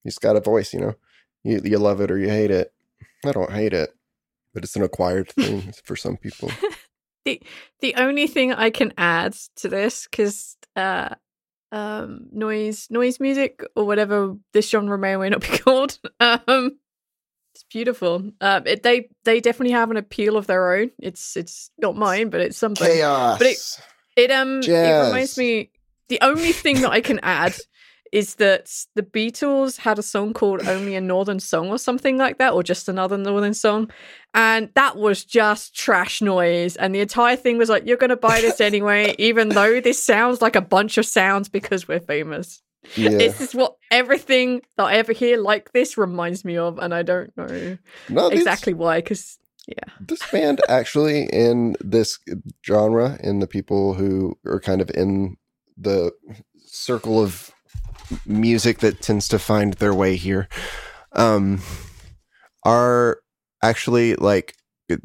He's 0.03 0.19
got 0.19 0.35
a 0.35 0.41
voice, 0.41 0.73
you 0.73 0.81
know. 0.81 0.95
You 1.43 1.61
you 1.63 1.77
love 1.77 2.01
it 2.01 2.11
or 2.11 2.17
you 2.17 2.29
hate 2.29 2.51
it. 2.51 2.73
I 3.25 3.31
don't 3.31 3.51
hate 3.51 3.73
it, 3.73 3.91
but 4.53 4.63
it's 4.63 4.75
an 4.75 4.83
acquired 4.83 5.31
thing 5.31 5.73
for 5.83 5.95
some 5.95 6.17
people. 6.17 6.51
The 7.25 7.41
the 7.81 7.95
only 7.95 8.27
thing 8.27 8.53
I 8.53 8.69
can 8.69 8.93
add 8.97 9.35
to 9.57 9.67
this 9.67 10.07
because 10.09 10.55
uh, 10.75 11.15
um, 11.71 12.27
noise 12.31 12.87
noise 12.89 13.19
music 13.19 13.63
or 13.75 13.85
whatever 13.85 14.35
this 14.53 14.69
genre 14.69 14.97
may 14.97 15.15
or 15.15 15.19
may 15.19 15.29
not 15.29 15.41
be 15.41 15.47
called. 15.57 15.99
Um, 16.19 16.77
it's 17.53 17.63
beautiful. 17.69 18.31
Um, 18.41 18.67
it, 18.67 18.83
they 18.83 19.09
they 19.23 19.41
definitely 19.41 19.73
have 19.73 19.91
an 19.91 19.97
appeal 19.97 20.37
of 20.37 20.47
their 20.47 20.75
own. 20.75 20.91
It's 20.99 21.35
it's 21.35 21.71
not 21.77 21.95
mine, 21.95 22.29
but 22.29 22.41
it's 22.41 22.57
something. 22.57 22.87
Chaos. 22.87 23.37
But 23.37 23.47
it 23.47 23.57
it 24.15 24.31
um 24.31 24.61
it 24.61 25.05
reminds 25.07 25.37
me. 25.37 25.71
The 26.07 26.19
only 26.21 26.51
thing 26.51 26.81
that 26.81 26.91
I 26.91 27.01
can 27.01 27.19
add 27.23 27.55
is 28.11 28.35
that 28.35 28.71
the 28.95 29.03
Beatles 29.03 29.77
had 29.77 29.99
a 29.99 30.03
song 30.03 30.33
called 30.33 30.67
Only 30.67 30.95
a 30.95 31.01
Northern 31.01 31.39
Song 31.39 31.69
or 31.69 31.77
something 31.77 32.17
like 32.17 32.37
that, 32.37 32.53
or 32.53 32.63
just 32.63 32.87
another 32.87 33.17
Northern 33.17 33.53
song. 33.53 33.91
And 34.33 34.69
that 34.75 34.97
was 34.97 35.23
just 35.25 35.75
trash 35.75 36.21
noise. 36.21 36.75
And 36.75 36.93
the 36.93 36.99
entire 37.01 37.35
thing 37.35 37.57
was 37.57 37.69
like, 37.69 37.85
you're 37.85 37.97
going 37.97 38.09
to 38.11 38.15
buy 38.17 38.41
this 38.41 38.61
anyway, 38.69 39.15
even 39.17 39.49
though 39.49 39.79
this 39.81 40.01
sounds 40.01 40.41
like 40.41 40.55
a 40.55 40.61
bunch 40.61 40.97
of 40.97 41.05
sounds 41.05 41.49
because 41.49 41.87
we're 41.87 41.99
famous. 41.99 42.61
yeah. 42.95 43.09
This 43.17 43.41
is 43.41 43.55
what 43.55 43.75
everything 43.91 44.61
that 44.77 44.83
I 44.85 44.95
ever 44.95 45.11
hear 45.13 45.37
like 45.37 45.71
this 45.73 45.97
reminds 45.97 46.45
me 46.45 46.57
of. 46.57 46.77
And 46.79 46.93
I 46.93 47.01
don't 47.01 47.35
know 47.35 47.77
No, 48.09 48.27
exactly 48.27 48.73
why, 48.73 48.99
because 48.99 49.39
Yeah. 49.67 49.91
this 49.99 50.21
band 50.31 50.61
actually 50.69 51.23
in 51.33 51.75
this 51.79 52.19
genre 52.63 53.17
in 53.23 53.39
the 53.39 53.47
people 53.47 53.95
who 53.95 54.37
are 54.45 54.59
kind 54.59 54.81
of 54.81 54.91
in 54.91 55.37
the 55.77 56.11
circle 56.67 57.19
of 57.23 57.51
music 58.25 58.79
that 58.79 59.01
tends 59.01 59.27
to 59.29 59.39
find 59.39 59.73
their 59.75 59.93
way 59.93 60.15
here. 60.15 60.47
Um 61.13 61.61
are 62.63 63.19
actually 63.63 64.15
like 64.15 64.55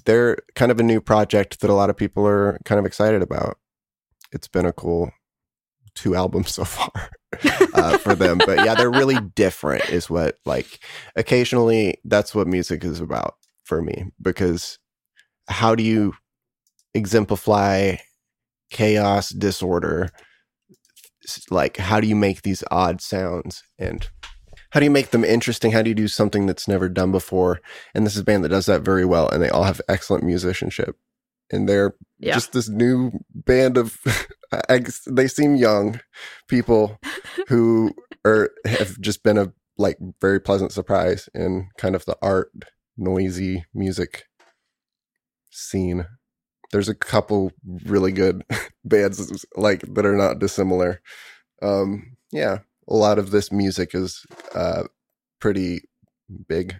they're 0.05 0.39
kind 0.55 0.71
of 0.71 0.79
a 0.81 0.85
new 0.85 1.01
project 1.01 1.61
that 1.61 1.71
a 1.71 1.75
lot 1.75 1.91
of 1.91 1.97
people 1.97 2.27
are 2.27 2.59
kind 2.65 2.79
of 2.79 2.87
excited 2.87 3.23
about. 3.23 3.59
It's 4.33 4.49
been 4.49 4.67
a 4.67 4.73
cool 4.73 5.11
two 5.95 6.15
albums 6.15 6.55
so 6.55 6.65
far 6.65 7.11
uh, 7.75 7.99
for 7.99 8.15
them. 8.15 8.39
But 8.39 8.65
yeah 8.65 8.75
they're 8.75 8.91
really 8.91 9.19
different 9.35 9.89
is 9.91 10.09
what 10.09 10.37
like 10.45 10.81
occasionally 11.17 11.99
that's 12.05 12.35
what 12.35 12.47
music 12.47 12.85
is 12.85 13.01
about 13.01 13.35
for 13.65 13.83
me 13.83 14.07
because 14.21 14.79
how 15.49 15.75
do 15.75 15.83
you 15.83 16.15
exemplify 16.95 17.97
chaos 18.71 19.31
disorder 19.31 20.11
like 21.51 21.77
how 21.77 22.01
do 22.01 22.07
you 22.07 22.17
make 22.17 22.43
these 22.43 22.65
odd 22.71 23.01
sounds 23.01 23.63
and 23.79 24.09
how 24.71 24.79
do 24.81 24.85
you 24.85 24.91
make 24.91 25.11
them 25.11 25.25
interesting? 25.25 25.73
How 25.73 25.83
do 25.83 25.89
you 25.89 25.95
do 25.97 26.07
something 26.09 26.47
that's 26.47 26.69
never 26.69 26.89
done 26.89 27.11
before? 27.11 27.61
And 27.95 28.07
this 28.07 28.15
is 28.15 28.21
a 28.21 28.25
band 28.25 28.45
that 28.45 28.51
does 28.51 28.67
that 28.67 28.83
very 28.83 29.05
well 29.05 29.29
and 29.29 29.43
they 29.43 29.49
all 29.51 29.65
have 29.65 29.81
excellent 29.89 30.25
musicianship. 30.25 30.97
And 31.53 31.69
they're 31.69 31.95
Yeah. 32.19 32.35
just 32.35 32.53
this 32.53 32.69
new 32.69 33.11
band 33.35 33.77
of 33.77 33.99
they 35.07 35.27
seem 35.27 35.57
young 35.57 36.01
people 36.49 36.99
who 37.49 37.93
are 38.25 38.51
have 38.65 39.01
just 39.01 39.23
been 39.25 39.39
a 39.39 39.53
like 39.77 39.99
very 40.21 40.39
pleasant 40.41 40.73
surprise 40.73 41.29
in 41.35 41.69
kind 41.79 41.97
of 41.97 42.05
the 42.05 42.17
art 42.23 42.53
noisy 42.97 43.65
music 43.75 44.25
scene 45.51 46.07
there's 46.73 46.89
a 46.89 46.95
couple 46.95 47.53
really 47.85 48.13
good 48.13 48.45
bands 48.85 49.45
like 49.57 49.83
that 49.95 50.07
are 50.07 50.17
not 50.17 50.39
dissimilar 50.39 51.01
um 51.63 52.17
yeah 52.33 52.59
a 52.89 52.95
lot 52.95 53.19
of 53.19 53.31
this 53.31 53.53
music 53.53 53.95
is 53.95 54.25
uh 54.55 54.85
pretty 55.41 55.81
big 56.49 56.77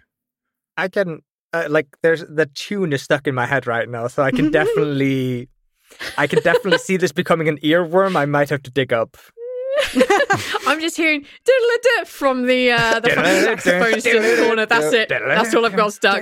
I 0.77 0.87
can 0.87 1.21
uh, 1.53 1.67
like 1.69 1.87
there's 2.01 2.21
the 2.21 2.45
tune 2.47 2.93
is 2.93 3.01
stuck 3.01 3.27
in 3.27 3.35
my 3.35 3.45
head 3.45 3.67
right 3.67 3.87
now, 3.87 4.07
so 4.07 4.23
I 4.23 4.31
can 4.31 4.51
definitely 4.59 5.49
I 6.17 6.27
can 6.27 6.41
definitely 6.41 6.79
see 6.79 6.97
this 6.97 7.11
becoming 7.11 7.47
an 7.47 7.57
earworm. 7.57 8.15
I 8.15 8.25
might 8.25 8.49
have 8.49 8.63
to 8.63 8.71
dig 8.71 8.93
up. 8.93 9.17
I'm 10.67 10.79
just 10.79 10.95
hearing 10.95 11.25
diddle 11.43 12.05
from 12.05 12.45
the 12.45 12.71
uh, 12.71 12.99
the 12.99 13.09
fucking 13.09 13.41
saxophones 13.41 14.05
in 14.05 14.21
the 14.21 14.43
corner. 14.45 14.65
That's 14.65 14.93
it. 14.93 15.09
That's 15.09 15.53
all 15.53 15.65
I've 15.65 15.75
got 15.75 15.93
stuck. 15.93 16.21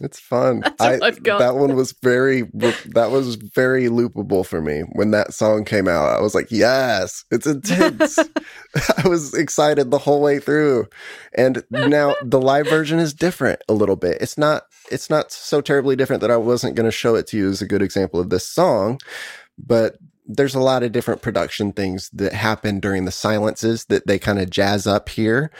It's 0.00 0.18
fun. 0.18 0.62
I, 0.80 0.96
that 0.96 1.54
one 1.56 1.76
was 1.76 1.92
very 1.92 2.42
that 2.52 3.08
was 3.10 3.36
very 3.36 3.86
loopable 3.86 4.44
for 4.44 4.60
me 4.60 4.80
when 4.92 5.10
that 5.10 5.34
song 5.34 5.64
came 5.64 5.86
out. 5.88 6.08
I 6.08 6.20
was 6.20 6.34
like 6.34 6.50
yes 6.50 7.24
it's 7.30 7.46
intense. 7.46 8.18
I 9.04 9.08
was 9.08 9.34
excited 9.34 9.90
the 9.90 9.98
whole 9.98 10.22
way 10.22 10.38
through. 10.38 10.88
And 11.34 11.62
now 11.70 12.14
the 12.22 12.40
live 12.40 12.68
version 12.68 12.98
is 12.98 13.12
different 13.12 13.62
a 13.68 13.74
little 13.74 13.96
bit. 13.96 14.18
It's 14.20 14.38
not 14.38 14.62
it's 14.90 15.10
not 15.10 15.32
so 15.32 15.60
terribly 15.60 15.96
different 15.96 16.20
that 16.20 16.30
i 16.30 16.36
wasn't 16.36 16.74
going 16.74 16.84
to 16.84 16.92
show 16.92 17.14
it 17.14 17.26
to 17.26 17.36
you 17.36 17.48
as 17.48 17.62
a 17.62 17.66
good 17.66 17.82
example 17.82 18.20
of 18.20 18.30
this 18.30 18.46
song 18.46 19.00
but 19.58 19.96
there's 20.26 20.54
a 20.54 20.60
lot 20.60 20.82
of 20.82 20.92
different 20.92 21.22
production 21.22 21.72
things 21.72 22.08
that 22.12 22.32
happen 22.32 22.80
during 22.80 23.04
the 23.04 23.12
silences 23.12 23.86
that 23.86 24.06
they 24.06 24.18
kind 24.18 24.38
of 24.38 24.50
jazz 24.50 24.86
up 24.86 25.08
here 25.08 25.50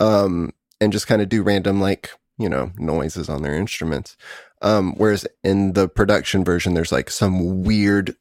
um 0.00 0.52
and 0.80 0.92
just 0.92 1.06
kind 1.06 1.22
of 1.22 1.28
do 1.28 1.42
random 1.42 1.80
like 1.80 2.10
you 2.38 2.48
know 2.48 2.70
noises 2.78 3.28
on 3.28 3.42
their 3.42 3.54
instruments 3.54 4.16
um 4.62 4.94
whereas 4.96 5.26
in 5.42 5.72
the 5.72 5.88
production 5.88 6.44
version 6.44 6.74
there's 6.74 6.92
like 6.92 7.10
some 7.10 7.62
weird 7.62 8.14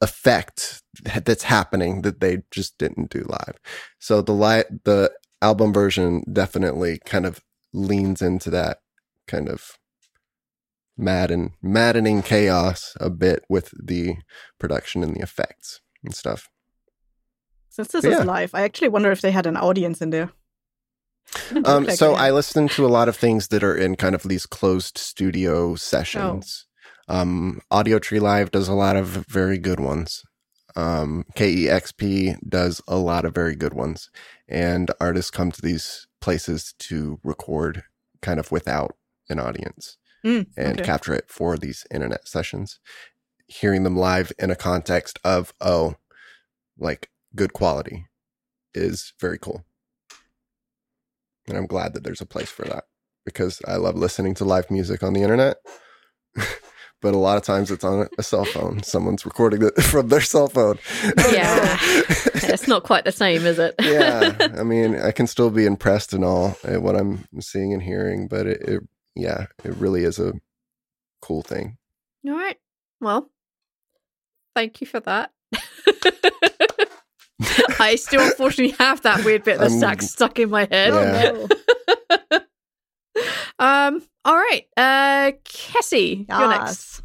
effect 0.00 0.82
that's 1.24 1.42
happening 1.44 2.02
that 2.02 2.20
they 2.20 2.42
just 2.50 2.78
didn't 2.78 3.10
do 3.10 3.20
live 3.28 3.58
so 3.98 4.22
the 4.22 4.32
li- 4.32 4.64
the 4.84 5.12
album 5.42 5.72
version 5.72 6.24
definitely 6.32 6.98
kind 7.04 7.26
of 7.26 7.40
leans 7.72 8.22
into 8.22 8.50
that 8.50 8.80
kind 9.26 9.48
of 9.48 9.78
madden 10.96 11.52
maddening 11.62 12.22
chaos 12.22 12.96
a 12.98 13.10
bit 13.10 13.44
with 13.48 13.72
the 13.80 14.16
production 14.58 15.02
and 15.04 15.14
the 15.14 15.20
effects 15.22 15.80
and 16.02 16.14
stuff 16.14 16.48
Since 17.68 17.92
this 17.92 18.04
Yeah. 18.04 18.20
is 18.20 18.24
live, 18.24 18.50
I 18.54 18.62
actually 18.62 18.88
wonder 18.88 19.12
if 19.12 19.20
they 19.20 19.30
had 19.30 19.46
an 19.46 19.56
audience 19.56 20.02
in 20.02 20.10
there. 20.10 20.30
Um, 21.64 21.90
so 21.90 22.14
I 22.14 22.30
listen 22.30 22.68
to 22.68 22.86
a 22.86 22.88
lot 22.88 23.08
of 23.08 23.16
things 23.16 23.48
that 23.48 23.62
are 23.62 23.76
in 23.76 23.96
kind 23.96 24.14
of 24.14 24.22
these 24.22 24.46
closed 24.46 24.98
studio 24.98 25.74
sessions. 25.74 26.66
Um, 27.08 27.60
Audiotree 27.72 28.20
Live 28.20 28.50
does 28.50 28.68
a 28.68 28.74
lot 28.74 28.96
of 28.96 29.24
very 29.28 29.58
good 29.58 29.80
ones. 29.80 30.22
Um, 30.76 31.24
KEXP 31.34 32.38
does 32.48 32.80
a 32.86 32.96
lot 32.96 33.24
of 33.24 33.34
very 33.34 33.56
good 33.56 33.74
ones, 33.74 34.10
and 34.46 34.90
artists 35.00 35.30
come 35.30 35.50
to 35.50 35.62
these 35.62 36.06
places 36.20 36.74
to 36.78 37.18
record 37.24 37.84
kind 38.22 38.38
of 38.38 38.52
without 38.52 38.96
an 39.28 39.40
audience 39.40 39.98
Mm, 40.24 40.46
and 40.56 40.80
okay. 40.80 40.84
capture 40.84 41.14
it 41.14 41.26
for 41.28 41.56
these 41.56 41.86
internet 41.90 42.26
sessions. 42.26 42.80
Hearing 43.46 43.84
them 43.84 43.96
live 43.96 44.32
in 44.38 44.50
a 44.50 44.56
context 44.56 45.18
of 45.24 45.54
oh, 45.60 45.94
like 46.76 47.10
good 47.34 47.52
quality 47.52 48.06
is 48.74 49.12
very 49.20 49.38
cool. 49.38 49.64
And 51.48 51.56
I'm 51.56 51.66
glad 51.66 51.94
that 51.94 52.04
there's 52.04 52.20
a 52.20 52.26
place 52.26 52.50
for 52.50 52.64
that 52.66 52.84
because 53.24 53.60
I 53.66 53.76
love 53.76 53.96
listening 53.96 54.34
to 54.36 54.44
live 54.44 54.70
music 54.70 55.02
on 55.02 55.12
the 55.12 55.22
internet. 55.22 55.58
but 57.00 57.14
a 57.14 57.18
lot 57.18 57.36
of 57.36 57.44
times 57.44 57.70
it's 57.70 57.84
on 57.84 58.08
a 58.18 58.22
cell 58.22 58.44
phone. 58.44 58.82
Someone's 58.82 59.24
recording 59.24 59.62
it 59.62 59.82
from 59.82 60.08
their 60.08 60.20
cell 60.20 60.48
phone. 60.48 60.78
Yeah. 61.30 61.78
it's 61.80 62.66
not 62.66 62.84
quite 62.84 63.04
the 63.04 63.12
same, 63.12 63.46
is 63.46 63.58
it? 63.58 63.74
yeah. 63.80 64.36
I 64.58 64.62
mean, 64.62 64.98
I 64.98 65.12
can 65.12 65.26
still 65.26 65.50
be 65.50 65.66
impressed 65.66 66.12
and 66.12 66.24
all 66.24 66.56
at 66.64 66.82
what 66.82 66.96
I'm 66.96 67.26
seeing 67.40 67.72
and 67.72 67.82
hearing, 67.82 68.28
but 68.28 68.46
it, 68.46 68.62
it 68.62 68.82
yeah, 69.14 69.46
it 69.64 69.74
really 69.74 70.04
is 70.04 70.18
a 70.18 70.32
cool 71.20 71.42
thing. 71.42 71.76
All 72.26 72.32
right. 72.34 72.56
Well, 73.00 73.30
thank 74.54 74.80
you 74.80 74.86
for 74.86 75.00
that. 75.00 75.32
I 77.80 77.96
still 77.96 78.20
unfortunately 78.20 78.76
have 78.78 79.02
that 79.02 79.24
weird 79.24 79.44
bit 79.44 79.54
of 79.54 79.60
the 79.60 79.70
I'm- 79.70 79.80
sax 79.80 80.06
stuck 80.08 80.38
in 80.38 80.50
my 80.50 80.66
head. 80.70 80.92
Yeah. 80.92 81.32
Oh, 81.32 82.28
no. 82.30 82.38
Um. 83.58 84.02
All 84.24 84.36
right. 84.36 84.66
Uh, 84.76 85.32
Cassie, 85.44 86.26
you're 86.28 86.48
next. 86.48 87.02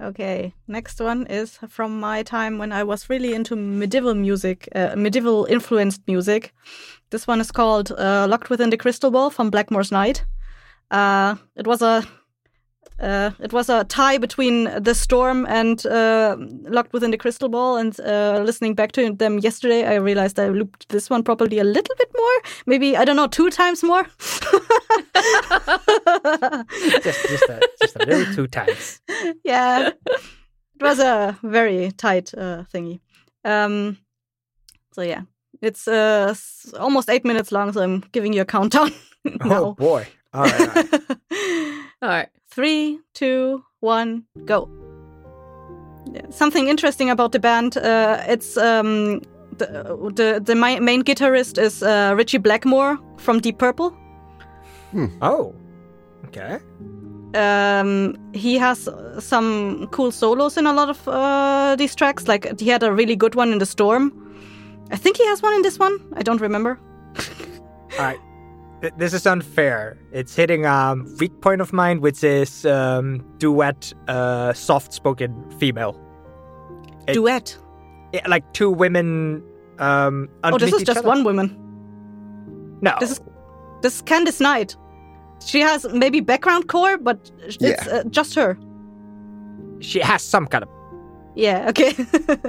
Okay, 0.00 0.52
next 0.66 1.00
one 1.00 1.26
is 1.26 1.58
from 1.68 2.00
my 2.00 2.22
time 2.22 2.58
when 2.58 2.72
I 2.72 2.82
was 2.84 3.08
really 3.10 3.34
into 3.34 3.54
medieval 3.56 4.14
music, 4.14 4.68
uh, 4.74 4.94
medieval 4.96 5.44
influenced 5.46 6.02
music. 6.06 6.52
This 7.10 7.26
one 7.26 7.40
is 7.40 7.50
called 7.52 7.92
uh, 7.92 8.26
"Locked 8.28 8.50
Within 8.50 8.70
the 8.70 8.76
Crystal 8.76 9.10
Ball" 9.10 9.30
from 9.30 9.50
Blackmore's 9.50 9.92
Night. 9.92 10.24
Uh, 10.90 11.36
it 11.56 11.66
was 11.66 11.82
a 11.82 12.04
uh, 13.00 13.30
it 13.40 13.52
was 13.52 13.68
a 13.68 13.84
tie 13.84 14.18
between 14.18 14.64
the 14.82 14.94
storm 14.94 15.46
and 15.46 15.86
uh, 15.86 16.36
locked 16.68 16.92
within 16.92 17.10
the 17.10 17.16
crystal 17.16 17.48
ball 17.48 17.76
and 17.76 17.98
uh, 18.00 18.40
listening 18.44 18.74
back 18.74 18.92
to 18.92 19.12
them 19.12 19.38
yesterday 19.38 19.86
i 19.86 19.94
realized 19.94 20.38
i 20.38 20.48
looped 20.48 20.88
this 20.88 21.10
one 21.10 21.22
probably 21.22 21.58
a 21.58 21.64
little 21.64 21.94
bit 21.98 22.10
more 22.16 22.42
maybe 22.66 22.96
i 22.96 23.04
don't 23.04 23.16
know 23.16 23.26
two 23.26 23.50
times 23.50 23.82
more 23.82 24.04
just, 27.02 27.28
just, 27.28 27.48
a, 27.48 27.60
just 27.80 27.96
a 27.96 28.06
little 28.06 28.34
two 28.34 28.46
times. 28.46 29.00
yeah 29.44 29.88
it 29.88 30.82
was 30.82 30.98
a 30.98 31.38
very 31.42 31.90
tight 31.92 32.32
uh, 32.34 32.64
thingy 32.72 33.00
um, 33.44 33.96
so 34.92 35.02
yeah 35.02 35.22
it's 35.62 35.88
uh, 35.88 36.34
almost 36.78 37.08
eight 37.10 37.24
minutes 37.24 37.52
long 37.52 37.72
so 37.72 37.82
i'm 37.82 38.00
giving 38.12 38.32
you 38.32 38.42
a 38.42 38.44
countdown 38.44 38.90
Oh 39.42 39.74
boy! 39.74 40.06
All 40.32 40.44
right, 40.44 40.60
all 40.60 40.66
right. 40.68 40.88
All 42.02 42.08
right. 42.08 42.28
Three, 42.58 42.98
two, 43.14 43.62
one, 43.78 44.24
go. 44.44 44.68
Something 46.30 46.66
interesting 46.66 47.08
about 47.08 47.30
the 47.30 47.38
band. 47.38 47.76
Uh, 47.76 48.20
it's 48.26 48.56
um, 48.56 49.20
the 49.58 50.10
the 50.12 50.40
the 50.44 50.56
main 50.56 51.04
guitarist 51.04 51.56
is 51.56 51.84
uh, 51.84 52.14
Ritchie 52.16 52.38
Blackmore 52.38 52.98
from 53.18 53.38
Deep 53.38 53.58
Purple. 53.58 53.96
Oh, 55.22 55.54
okay. 56.24 56.58
Um, 57.36 58.16
he 58.32 58.58
has 58.58 58.88
some 59.20 59.86
cool 59.92 60.10
solos 60.10 60.56
in 60.56 60.66
a 60.66 60.72
lot 60.72 60.90
of 60.90 61.06
uh, 61.06 61.76
these 61.78 61.94
tracks. 61.94 62.26
Like 62.26 62.58
he 62.58 62.68
had 62.68 62.82
a 62.82 62.92
really 62.92 63.14
good 63.14 63.36
one 63.36 63.52
in 63.52 63.58
the 63.58 63.66
Storm. 63.66 64.10
I 64.90 64.96
think 64.96 65.16
he 65.16 65.24
has 65.26 65.42
one 65.42 65.54
in 65.54 65.62
this 65.62 65.78
one. 65.78 66.00
I 66.16 66.24
don't 66.24 66.40
remember. 66.40 66.80
All 67.98 68.04
right. 68.04 68.18
Th- 68.80 68.92
This 68.96 69.12
is 69.12 69.26
unfair. 69.26 69.98
It's 70.12 70.34
hitting 70.36 70.64
a 70.64 70.72
um, 70.72 71.16
weak 71.18 71.40
point 71.40 71.60
of 71.60 71.72
mine, 71.72 72.00
which 72.00 72.22
is 72.24 72.64
um, 72.66 73.24
duet, 73.38 73.92
uh, 74.08 74.52
soft-spoken 74.52 75.50
female. 75.58 75.98
It- 77.06 77.14
Duet. 77.14 77.56
Yeah, 78.12 78.26
like 78.28 78.50
two 78.52 78.70
women. 78.70 79.42
Um, 79.78 80.28
Oh, 80.44 80.58
this 80.58 80.72
is 80.72 80.80
each 80.82 80.86
just 80.86 80.98
other. 81.00 81.08
one 81.08 81.24
woman. 81.24 81.56
No, 82.80 82.94
This 83.00 83.10
is 83.12 83.20
this 83.82 83.96
is 83.96 84.02
Candice 84.02 84.40
Night. 84.40 84.76
She 85.44 85.60
has 85.60 85.86
maybe 85.92 86.20
background 86.20 86.68
core, 86.68 86.96
but 86.98 87.30
it's 87.40 87.56
Yeah. 87.60 87.76
uh, 87.92 88.04
just 88.10 88.34
her. 88.34 88.56
she 89.80 90.00
has 90.00 90.22
some 90.22 90.46
kind 90.46 90.64
of. 90.64 90.70
Yeah. 91.38 91.68
Okay. 91.70 91.94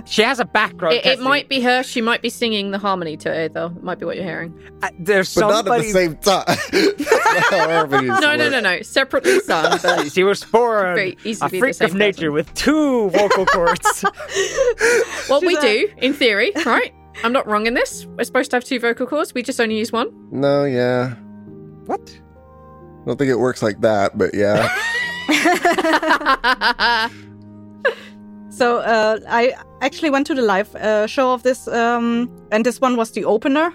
She 0.06 0.24
has 0.24 0.40
a 0.40 0.46
background. 0.46 0.96
It, 0.96 1.06
it 1.06 1.20
might 1.20 1.48
be 1.48 1.62
her. 1.62 1.84
She 1.84 2.02
might 2.02 2.24
be 2.24 2.30
singing 2.30 2.72
the 2.72 2.80
harmony 2.80 3.16
to 3.18 3.30
it, 3.32 3.54
though. 3.54 3.68
It 3.68 3.84
might 3.84 4.00
be 4.00 4.06
what 4.06 4.16
you're 4.16 4.26
hearing. 4.26 4.52
Uh, 4.82 4.90
there's 4.98 5.34
But 5.36 5.42
not 5.42 5.52
at 5.52 5.56
somebody. 5.58 5.84
the 5.88 5.92
same 5.94 6.16
time. 6.18 6.44
That's 6.72 7.12
not 7.52 7.52
how 7.52 7.68
harmonies 7.70 8.20
No, 8.20 8.36
no, 8.36 8.50
no, 8.50 8.60
no. 8.60 8.82
Separately 8.82 9.40
sung, 9.50 9.78
but 9.84 10.12
She 10.12 10.24
was 10.24 10.44
born 10.44 10.96
Very 10.96 11.12
a 11.12 11.16
to 11.16 11.24
be 11.24 11.34
the 11.34 11.60
freak 11.60 11.82
of 11.82 11.94
nature 11.94 12.32
person. 12.32 12.34
with 12.34 12.52
two 12.56 13.10
vocal 13.12 13.46
cords. 13.46 14.02
what 15.28 15.42
we 15.44 15.54
She's 15.56 15.58
a- 15.58 15.62
do 15.62 15.94
in 16.00 16.14
theory, 16.14 16.52
right? 16.66 16.92
I'm 17.24 17.32
not 17.34 17.46
wrong 17.46 17.68
in 17.68 17.76
this. 17.76 18.06
We're 18.18 18.24
supposed 18.24 18.50
to 18.52 18.56
have 18.58 18.64
two 18.64 18.80
vocal 18.80 19.06
cords. 19.06 19.34
We 19.36 19.44
just 19.44 19.60
only 19.62 19.78
use 19.78 19.92
one. 19.92 20.10
No, 20.32 20.64
yeah. 20.66 21.14
what? 21.86 22.02
I 23.04 23.06
don't 23.06 23.18
think 23.18 23.30
it 23.30 23.38
works 23.40 23.62
like 23.62 23.82
that, 23.82 24.18
but 24.18 24.34
yeah. 24.34 24.68
So 28.50 28.78
uh, 28.78 29.20
I 29.28 29.54
actually 29.82 30.10
went 30.10 30.28
to 30.28 30.36
the 30.36 30.42
live 30.42 30.76
uh, 30.76 31.08
show 31.08 31.34
of 31.34 31.44
this, 31.44 31.68
um, 31.68 32.30
and 32.52 32.66
this 32.66 32.82
one 32.82 32.96
was 32.96 33.12
the 33.12 33.26
opener. 33.26 33.74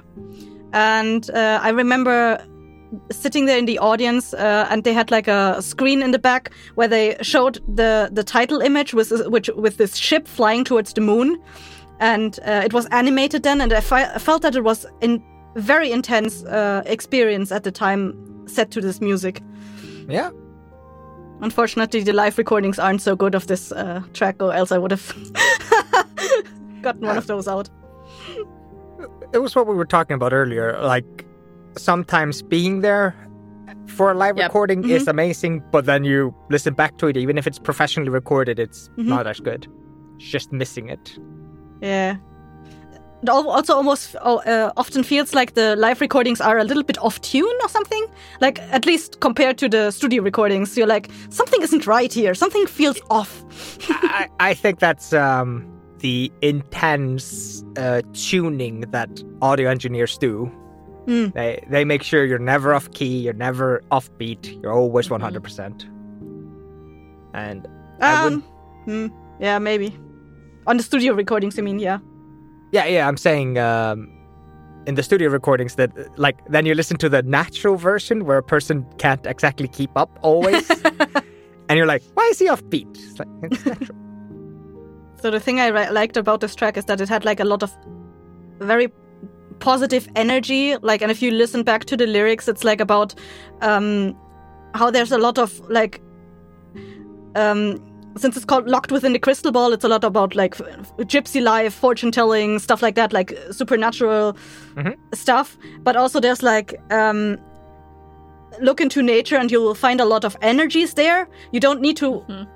And 0.72 1.30
uh, 1.30 1.60
I 1.62 1.70
remember 1.70 2.44
sitting 3.10 3.46
there 3.46 3.58
in 3.58 3.66
the 3.66 3.78
audience, 3.78 4.34
uh, 4.34 4.66
and 4.70 4.84
they 4.84 4.92
had 4.92 5.10
like 5.10 5.28
a 5.28 5.62
screen 5.62 6.02
in 6.02 6.10
the 6.10 6.18
back 6.18 6.52
where 6.74 6.88
they 6.88 7.16
showed 7.22 7.60
the 7.76 8.10
the 8.12 8.24
title 8.24 8.60
image 8.60 8.94
with 8.94 9.12
which 9.28 9.48
with 9.56 9.76
this 9.76 9.96
ship 9.96 10.26
flying 10.26 10.64
towards 10.64 10.92
the 10.92 11.00
moon, 11.00 11.40
and 12.00 12.38
uh, 12.46 12.62
it 12.64 12.72
was 12.72 12.86
animated 12.86 13.42
then, 13.42 13.60
and 13.60 13.72
I, 13.72 13.78
I 13.78 14.18
felt 14.18 14.42
that 14.42 14.56
it 14.56 14.64
was 14.64 14.86
in 15.00 15.22
very 15.56 15.92
intense 15.92 16.44
uh, 16.44 16.82
experience 16.86 17.52
at 17.52 17.62
the 17.62 17.70
time 17.70 18.14
set 18.46 18.70
to 18.72 18.80
this 18.80 19.00
music. 19.00 19.40
Yeah. 20.08 20.30
Unfortunately, 21.44 22.02
the 22.02 22.12
live 22.14 22.38
recordings 22.38 22.78
aren't 22.78 23.02
so 23.02 23.14
good 23.14 23.34
of 23.34 23.46
this 23.46 23.70
uh, 23.70 24.02
track, 24.14 24.36
or 24.42 24.52
else 24.54 24.72
I 24.72 24.78
would 24.78 24.90
have 24.90 25.06
gotten 26.82 27.02
one 27.06 27.18
of 27.18 27.26
those 27.26 27.46
out. 27.46 27.68
It 29.34 29.38
was 29.38 29.54
what 29.54 29.66
we 29.66 29.74
were 29.74 29.84
talking 29.84 30.14
about 30.14 30.32
earlier. 30.32 30.78
Like 30.80 31.26
sometimes 31.76 32.40
being 32.42 32.80
there 32.80 33.14
for 33.86 34.10
a 34.10 34.14
live 34.14 34.38
Yep. 34.38 34.48
recording 34.48 34.88
is 34.88 35.06
amazing, 35.06 35.62
but 35.70 35.84
then 35.84 36.04
you 36.04 36.34
listen 36.48 36.72
back 36.72 36.96
to 36.98 37.08
it, 37.08 37.16
even 37.18 37.36
if 37.36 37.46
it's 37.46 37.58
professionally 37.58 38.08
recorded, 38.10 38.58
it's 38.58 38.88
Mhm. 38.96 39.04
not 39.06 39.26
as 39.26 39.38
good. 39.40 39.66
It's 40.16 40.24
just 40.24 40.50
missing 40.50 40.88
it. 40.88 41.18
Yeah. 41.82 42.16
It 43.24 43.30
also 43.30 43.74
almost 43.74 44.16
oh, 44.20 44.40
uh, 44.40 44.70
often 44.76 45.02
feels 45.02 45.32
like 45.34 45.54
the 45.54 45.76
live 45.76 46.02
recordings 46.02 46.40
are 46.42 46.58
a 46.58 46.64
little 46.64 46.82
bit 46.82 46.98
off 46.98 47.18
tune 47.22 47.56
or 47.62 47.68
something. 47.70 48.04
Like, 48.42 48.58
at 48.70 48.84
least 48.84 49.20
compared 49.20 49.56
to 49.58 49.68
the 49.68 49.90
studio 49.92 50.22
recordings, 50.22 50.76
you're 50.76 50.86
like, 50.86 51.08
something 51.30 51.62
isn't 51.62 51.86
right 51.86 52.12
here. 52.12 52.34
Something 52.34 52.66
feels 52.66 53.00
off. 53.08 53.42
I, 53.88 54.28
I 54.40 54.52
think 54.54 54.78
that's 54.78 55.14
um, 55.14 55.64
the 56.00 56.30
intense 56.42 57.64
uh, 57.78 58.02
tuning 58.12 58.82
that 58.90 59.24
audio 59.40 59.70
engineers 59.70 60.18
do. 60.18 60.52
Mm. 61.06 61.32
They 61.32 61.64
they 61.70 61.84
make 61.84 62.02
sure 62.02 62.26
you're 62.26 62.38
never 62.38 62.74
off 62.74 62.90
key, 62.92 63.18
you're 63.24 63.32
never 63.38 63.80
off 63.90 64.10
beat, 64.18 64.58
you're 64.62 64.72
always 64.72 65.08
Mhm. 65.08 65.12
100 65.20 65.42
percent. 65.42 65.86
And 67.32 67.66
I 68.00 68.26
Um, 68.26 68.42
hmm, 68.84 69.06
yeah, 69.40 69.58
maybe. 69.58 69.96
On 70.66 70.76
the 70.76 70.82
studio 70.82 71.14
recordings, 71.14 71.58
I 71.58 71.62
mean, 71.62 71.78
yeah. 71.78 71.98
Yeah, 72.74 72.86
yeah, 72.86 73.06
I'm 73.06 73.16
saying 73.16 73.56
um, 73.56 74.10
in 74.84 74.96
the 74.96 75.02
studio 75.04 75.30
recordings 75.30 75.76
that 75.76 75.92
like 76.18 76.44
then 76.46 76.66
you 76.66 76.74
listen 76.74 76.96
to 76.98 77.08
the 77.08 77.22
natural 77.22 77.76
version 77.76 78.24
where 78.24 78.38
a 78.38 78.42
person 78.42 78.84
can't 78.98 79.24
exactly 79.26 79.68
keep 79.68 79.96
up 79.96 80.18
always, 80.22 80.68
and 81.68 81.76
you're 81.76 81.86
like, 81.86 82.02
why 82.14 82.24
is 82.32 82.40
he 82.40 82.48
off 82.48 82.68
beat? 82.68 82.88
It's 82.90 83.18
like 83.20 83.28
it's 83.44 83.64
natural. 83.72 83.98
So 85.22 85.30
the 85.30 85.38
thing 85.38 85.60
I 85.60 85.70
liked 85.90 86.16
about 86.16 86.40
this 86.40 86.56
track 86.56 86.76
is 86.76 86.86
that 86.86 87.00
it 87.00 87.08
had 87.08 87.24
like 87.24 87.38
a 87.38 87.44
lot 87.44 87.62
of 87.62 87.72
very 88.58 88.92
positive 89.60 90.08
energy. 90.16 90.76
Like, 90.82 91.00
and 91.00 91.12
if 91.12 91.22
you 91.22 91.30
listen 91.30 91.62
back 91.62 91.84
to 91.84 91.96
the 91.96 92.08
lyrics, 92.08 92.48
it's 92.48 92.64
like 92.64 92.80
about 92.80 93.14
um, 93.62 94.18
how 94.74 94.90
there's 94.90 95.12
a 95.12 95.18
lot 95.18 95.38
of 95.38 95.60
like, 95.70 96.02
um, 97.36 97.80
since 98.16 98.36
it's 98.36 98.44
called 98.44 98.68
locked 98.68 98.92
within 98.92 99.12
the 99.12 99.18
crystal 99.18 99.50
ball, 99.52 99.72
it's 99.72 99.84
a 99.84 99.88
lot 99.88 100.04
about 100.04 100.34
like 100.36 100.56
gypsy 100.98 101.42
life, 101.42 101.74
fortune 101.74 102.10
telling, 102.12 102.58
stuff 102.58 102.82
like 102.82 102.94
that, 102.94 103.12
like 103.12 103.36
supernatural 103.50 104.36
Mhm. 104.76 104.94
stuff. 105.14 105.56
But 105.82 105.96
also 105.96 106.20
there's 106.20 106.42
like 106.42 106.80
um, 106.90 107.38
look 108.60 108.80
into 108.80 109.02
nature 109.02 109.36
and 109.36 109.50
you 109.50 109.60
will 109.60 109.74
find 109.74 110.00
a 110.00 110.04
lot 110.04 110.24
of 110.24 110.36
energies 110.42 110.94
there. 110.94 111.26
You 111.52 111.60
don't 111.60 111.80
need 111.80 111.96
to 111.96 112.22
Mhm. 112.28 112.46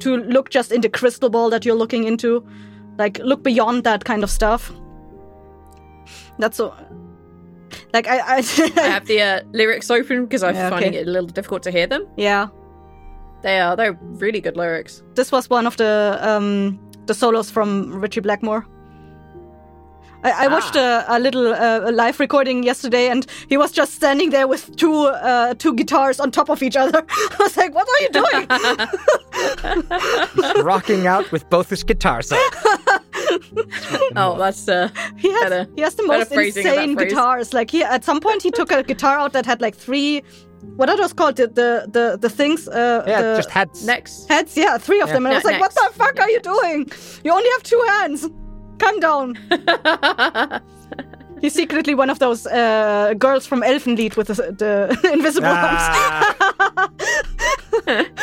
to 0.00 0.16
look 0.16 0.50
just 0.50 0.70
in 0.72 0.80
the 0.82 0.88
crystal 0.90 1.30
ball 1.30 1.50
that 1.50 1.64
you're 1.64 1.78
looking 1.78 2.04
into. 2.04 2.44
Like 2.98 3.18
look 3.24 3.42
beyond 3.42 3.84
that 3.84 4.04
kind 4.04 4.22
of 4.22 4.30
stuff. 4.30 4.72
That's 6.38 6.56
so. 6.56 6.74
Like 7.94 8.06
I, 8.08 8.18
I, 8.18 8.36
I 8.76 8.88
have 8.88 9.06
the 9.06 9.20
uh, 9.22 9.40
lyrics 9.52 9.90
open 9.90 10.24
because 10.26 10.42
I'm 10.42 10.54
Yeah, 10.60 10.70
finding 10.70 10.90
okay. 10.90 10.98
it 10.98 11.06
a 11.08 11.10
little 11.10 11.28
difficult 11.28 11.62
to 11.62 11.70
hear 11.70 11.86
them. 11.86 12.06
yeah. 12.16 12.48
They 13.42 13.60
are 13.60 13.76
they're 13.76 13.98
really 14.00 14.40
good 14.40 14.56
lyrics. 14.56 15.02
This 15.14 15.30
was 15.32 15.48
one 15.50 15.66
of 15.66 15.76
the 15.76 16.18
um 16.20 16.78
the 17.06 17.14
solos 17.14 17.50
from 17.50 18.00
Ritchie 18.00 18.20
Blackmore. 18.20 18.66
I, 20.24 20.46
I 20.46 20.48
watched 20.48 20.74
a, 20.74 21.04
a 21.08 21.20
little 21.20 21.52
uh, 21.54 21.92
live 21.92 22.18
recording 22.18 22.64
yesterday, 22.64 23.08
and 23.08 23.26
he 23.48 23.56
was 23.56 23.70
just 23.70 23.94
standing 23.94 24.30
there 24.30 24.48
with 24.48 24.74
two 24.76 24.92
uh, 25.04 25.54
two 25.54 25.74
guitars 25.74 26.18
on 26.18 26.30
top 26.32 26.48
of 26.50 26.62
each 26.62 26.74
other. 26.76 27.04
I 27.08 27.36
was 27.38 27.56
like, 27.56 27.74
"What 27.74 27.86
are 27.86 28.02
you 28.02 28.08
doing?" 30.56 30.64
rocking 30.64 31.06
out 31.06 31.30
with 31.30 31.48
both 31.50 31.70
his 31.70 31.84
guitars. 31.84 32.32
out. 32.32 32.40
Oh, 34.16 34.36
that's 34.38 34.68
uh 34.68 34.88
He 35.16 35.30
has 35.30 35.42
Better- 35.50 35.66
he 35.74 35.82
has 35.82 35.94
the 35.94 36.06
most 36.06 36.32
phrasing 36.32 36.66
of 36.66 36.74
that 36.74 36.82
insane 36.84 36.96
guitars. 36.96 37.52
Like 37.52 37.70
he 37.70 37.82
at 37.82 38.04
some 38.04 38.20
point 38.20 38.42
he 38.42 38.50
took 38.50 38.70
a 38.72 38.82
guitar 38.82 39.18
out 39.18 39.32
that 39.32 39.44
had 39.46 39.60
like 39.60 39.74
three, 39.76 40.22
what 40.76 40.88
are 40.90 40.96
those 40.96 41.12
called? 41.12 41.36
The 41.36 41.46
the 41.48 41.86
the, 41.90 42.18
the 42.20 42.28
things. 42.28 42.66
Uh, 42.68 43.04
Yeah, 43.06 43.22
the 43.22 43.36
just 43.36 43.50
heads. 43.50 43.86
next. 43.86 44.28
heads. 44.28 44.56
Yeah, 44.56 44.78
three 44.78 45.00
of 45.00 45.08
Yeah. 45.08 45.14
them. 45.14 45.26
And 45.26 45.34
I 45.34 45.36
was 45.38 45.44
Ne- 45.44 45.52
like, 45.52 45.60
what 45.60 45.74
the 45.74 45.82
necks. 45.84 45.96
fuck 45.96 46.20
are 46.20 46.30
you 46.30 46.40
doing? 46.40 46.90
You 47.24 47.32
only 47.32 47.48
have 47.54 47.62
two 47.62 47.82
hands. 47.88 48.28
Calm 48.78 49.00
down. 49.00 49.34
He's 51.40 51.52
secretly 51.54 51.94
one 51.94 52.10
of 52.10 52.18
those 52.18 52.46
uh, 52.46 53.14
girls 53.18 53.46
from 53.46 53.60
Elfen 53.62 53.96
Lied 53.98 54.16
with 54.16 54.28
the, 54.28 54.34
the 54.34 55.10
invisible 55.12 55.48
Ah. 55.50 56.34
arms. 56.76 58.06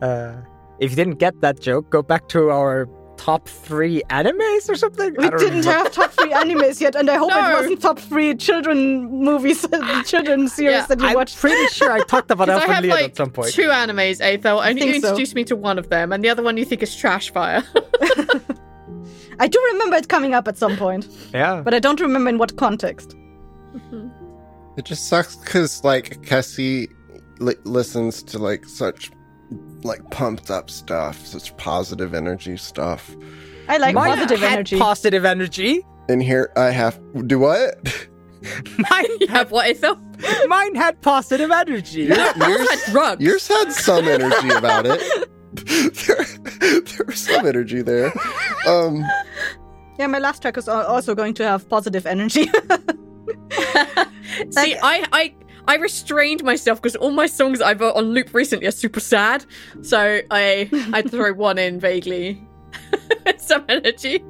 Uh, 0.00 0.36
if 0.78 0.90
you 0.90 0.96
didn't 0.96 1.18
get 1.18 1.34
that 1.40 1.58
joke, 1.60 1.90
go 1.90 2.02
back 2.02 2.28
to 2.28 2.50
our 2.50 2.86
top 3.18 3.46
three 3.48 4.02
animes 4.08 4.70
or 4.70 4.74
something. 4.76 5.12
we 5.18 5.24
didn't 5.28 5.40
remember. 5.40 5.70
have 5.70 5.92
top 5.92 6.12
three 6.12 6.30
animes 6.42 6.80
yet, 6.80 6.94
and 6.94 7.10
I 7.10 7.16
hope 7.16 7.30
No. 7.30 7.50
it 7.50 7.52
wasn't 7.60 7.82
top 7.82 7.98
three 7.98 8.34
children 8.34 9.04
movies, 9.22 9.66
children 10.06 10.48
series 10.48 10.72
Yeah, 10.72 10.86
that 10.86 11.00
you 11.00 11.06
I'm 11.08 11.14
watched. 11.14 11.36
pretty 11.38 11.66
sure 11.74 11.90
I 11.92 12.00
talked 12.00 12.30
about 12.30 12.48
I 12.54 12.58
have 12.60 12.62
Elfen 12.84 12.88
Lied 12.88 12.88
like 12.90 13.04
at 13.10 13.16
some 13.16 13.30
point. 13.30 13.52
two 13.52 13.68
animes, 13.68 14.20
Aethel, 14.20 14.64
and 14.64 14.78
you 14.78 14.84
think 14.92 15.02
so. 15.04 15.08
introduced 15.10 15.34
me 15.34 15.44
to 15.44 15.56
one 15.56 15.78
of 15.78 15.90
them, 15.90 16.12
and 16.12 16.24
the 16.24 16.28
other 16.30 16.42
one 16.42 16.56
you 16.56 16.64
think 16.64 16.82
is 16.82 16.94
Trash 16.96 17.30
Fire. 17.32 17.62
I 19.40 19.46
do 19.46 19.58
remember 19.72 19.96
it 19.96 20.08
coming 20.08 20.34
up 20.34 20.48
at 20.48 20.58
some 20.58 20.76
point, 20.76 21.06
Yeah. 21.32 21.60
but 21.64 21.72
I 21.74 21.78
don't 21.78 22.00
remember 22.00 22.30
in 22.30 22.38
what 22.38 22.56
context. 22.56 23.14
Mm-hmm. 23.74 24.08
It 24.76 24.84
just 24.84 25.08
sucks 25.08 25.36
because 25.36 25.84
like 25.84 26.22
Cassie 26.24 26.88
li- 27.38 27.54
listens 27.64 28.22
to 28.24 28.38
like 28.38 28.64
such 28.64 29.10
like 29.84 30.08
pumped 30.10 30.50
up 30.50 30.70
stuff, 30.70 31.24
such 31.24 31.56
positive 31.56 32.14
energy 32.14 32.56
stuff. 32.56 33.14
I 33.68 33.76
like 33.78 33.94
Mine 33.94 34.16
positive 34.16 34.40
had 34.40 34.52
energy. 34.52 34.78
Positive 34.78 35.24
energy. 35.24 35.86
And 36.08 36.22
here 36.22 36.50
I 36.56 36.70
have 36.70 36.98
do 37.26 37.38
what? 37.38 37.76
Mine 38.78 39.06
had, 39.20 39.30
have 39.30 39.50
what, 39.50 39.66
Aethel? 39.66 39.98
mine 40.48 40.74
had 40.76 41.00
positive 41.02 41.50
energy. 41.50 42.02
Your- 42.02 42.16
Yours 42.16 42.36
yours, 42.38 42.70
had 42.84 42.92
drugs. 42.92 43.24
yours 43.24 43.48
had 43.48 43.72
some 43.72 44.06
energy 44.06 44.50
about 44.50 44.86
it. 44.86 45.00
there, 45.54 46.24
there 46.80 47.04
was 47.06 47.18
some 47.18 47.44
energy 47.46 47.82
there. 47.82 48.12
Um, 48.66 49.04
yeah, 49.98 50.06
my 50.06 50.18
last 50.20 50.40
track 50.42 50.56
is 50.56 50.68
also 50.68 51.14
going 51.16 51.34
to 51.34 51.42
have 51.44 51.68
positive 51.68 52.06
energy. 52.06 52.44
See, 54.50 54.76
I, 54.82 55.04
I, 55.12 55.34
I 55.68 55.76
restrained 55.76 56.42
myself 56.42 56.80
because 56.80 56.96
all 56.96 57.10
my 57.10 57.26
songs 57.26 57.60
I've 57.60 57.82
on 57.82 58.06
loop 58.14 58.32
recently 58.32 58.66
are 58.66 58.72
super 58.72 59.00
sad. 59.00 59.44
So 59.82 60.20
I, 60.30 60.70
I 60.94 61.02
throw 61.08 61.34
one 61.34 61.58
in 61.58 61.78
vaguely. 61.78 62.42
Some 63.36 63.64
energy. 63.68 64.24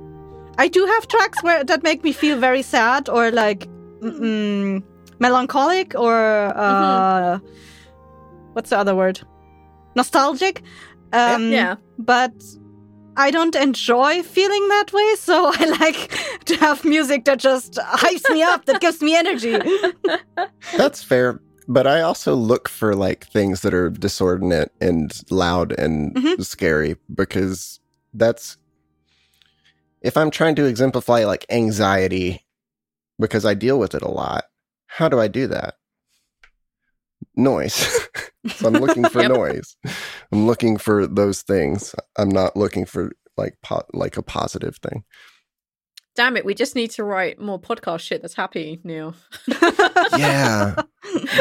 I 0.58 0.66
do 0.66 0.84
have 0.84 1.06
tracks 1.06 1.40
where 1.44 1.62
that 1.62 1.84
make 1.84 2.02
me 2.02 2.12
feel 2.12 2.38
very 2.40 2.62
sad 2.62 3.08
or 3.08 3.30
like 3.30 3.68
mm, 4.00 4.82
melancholic 5.20 5.94
or 5.94 6.16
uh, 6.56 7.38
what's 8.54 8.70
the 8.70 8.78
other 8.78 8.96
word? 8.96 9.20
Nostalgic. 9.94 10.62
Um, 11.12 11.52
yeah. 11.52 11.76
But 11.98 12.32
I 13.18 13.30
don't 13.32 13.54
enjoy 13.56 14.22
feeling 14.22 14.68
that 14.68 14.92
way, 14.92 15.14
so 15.16 15.50
I 15.54 15.64
like 15.80 16.44
to 16.46 16.56
have 16.56 16.84
music 16.84 17.24
that 17.24 17.38
just 17.38 17.72
hypes 17.74 18.32
me 18.32 18.42
up, 18.42 18.64
that 18.66 18.80
gives 18.80 19.02
me 19.02 19.16
energy. 19.16 19.58
that's 20.76 21.02
fair. 21.02 21.40
But 21.66 21.86
I 21.86 22.00
also 22.00 22.34
look 22.34 22.68
for 22.68 22.94
like 22.94 23.26
things 23.26 23.60
that 23.62 23.74
are 23.74 23.90
disordinate 23.90 24.70
and 24.80 25.12
loud 25.30 25.72
and 25.72 26.14
Mhm. 26.14 26.42
scary 26.44 26.96
because 27.14 27.80
that's 28.14 28.56
if 30.00 30.16
I'm 30.16 30.30
trying 30.30 30.54
to 30.54 30.64
exemplify 30.64 31.24
like 31.24 31.44
anxiety 31.50 32.46
because 33.18 33.44
I 33.44 33.54
deal 33.54 33.78
with 33.78 33.94
it 33.94 34.02
a 34.02 34.08
lot. 34.10 34.44
How 34.86 35.08
do 35.08 35.18
I 35.20 35.28
do 35.28 35.46
that? 35.48 35.74
Noise. 37.36 37.97
so 38.46 38.68
I'm 38.68 38.74
looking 38.74 39.04
for 39.08 39.20
Yep. 39.22 39.30
noise. 39.32 39.76
I'm 40.32 40.46
looking 40.46 40.76
for 40.76 41.06
those 41.06 41.42
things. 41.42 41.94
I'm 42.16 42.28
not 42.28 42.56
looking 42.56 42.84
for 42.84 43.12
like 43.36 43.56
po- 43.62 43.86
like 43.92 44.16
a 44.16 44.22
positive 44.22 44.76
thing. 44.76 45.04
Damn 46.16 46.36
it, 46.36 46.44
we 46.44 46.54
just 46.54 46.74
need 46.74 46.90
to 46.92 47.04
write 47.04 47.40
more 47.40 47.60
podcast 47.60 48.00
shit 48.00 48.22
that's 48.22 48.34
happy, 48.34 48.80
Neil. 48.82 49.14
Yeah. 50.16 50.74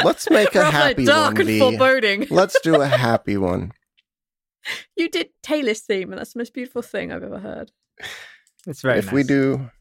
Let's 0.04 0.30
make 0.30 0.54
a 0.56 0.60
Rather 0.60 0.72
than 0.72 0.72
happy 0.72 1.06
dark 1.06 1.34
one. 1.34 1.42
and 1.42 1.48
V. 1.50 1.60
foreboding. 1.60 2.28
Let's 2.30 2.60
do 2.62 2.80
a 2.82 2.86
happy 3.08 3.38
one. 3.38 3.72
You 4.96 5.10
did 5.10 5.30
Taylor's 5.42 5.82
theme, 5.82 6.12
and 6.12 6.20
that's 6.20 6.34
the 6.34 6.40
most 6.40 6.54
beautiful 6.54 6.82
thing 6.82 7.12
I've 7.12 7.24
ever 7.24 7.40
heard. 7.40 7.72
It's 8.68 8.82
very 8.82 9.00
if 9.00 9.06
nice. 9.06 9.14
we 9.14 9.24
do 9.24 9.72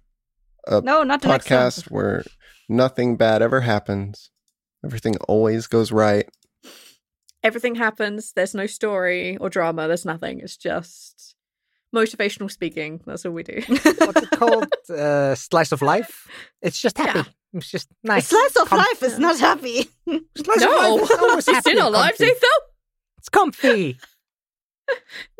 a 0.67 0.81
no, 0.81 1.03
not 1.03 1.21
podcast 1.23 1.91
where 1.91 2.25
nothing 2.69 3.17
bad 3.17 3.43
ever 3.43 3.61
happens, 3.61 4.31
everything 4.85 5.17
always 5.29 5.67
goes 5.67 5.93
right. 5.93 6.27
Everything 7.47 7.76
happens. 7.76 8.32
There's 8.32 8.55
no 8.55 8.66
story 8.66 9.36
or 9.36 9.49
drama. 9.49 9.86
There's 9.86 10.05
nothing. 10.05 10.40
It's 10.40 10.57
just 10.57 11.36
motivational 11.94 12.51
speaking. 12.51 13.01
That's 13.07 13.24
all 13.24 13.32
we 13.32 13.44
do. 13.44 13.62
What's 13.68 14.22
it 14.22 14.30
called? 14.30 14.66
Uh, 14.90 15.34
slice 15.34 15.72
of 15.72 15.82
life. 15.82 16.28
It's 16.62 16.80
just 16.80 16.97
happy. 16.99 17.18
Yeah. 17.18 17.24
It's 17.59 17.70
just 17.70 17.88
A 18.05 18.07
nice. 18.09 18.28
slice 18.28 18.57
of 18.57 18.68
Com- 18.68 18.78
life 18.78 19.03
is 19.03 19.18
not 19.18 19.38
happy. 19.38 19.88
Slice 20.07 20.61
no, 20.61 20.94
of 21.03 21.11
life 21.11 21.38
is 21.38 21.49
it's 21.49 21.57
happy 21.57 21.70
in 21.72 21.78
our 21.80 21.90
lives, 21.90 22.18
comfy. 22.18 22.32
Aethel. 22.32 22.59
It's 23.18 23.28
comfy. 23.28 23.99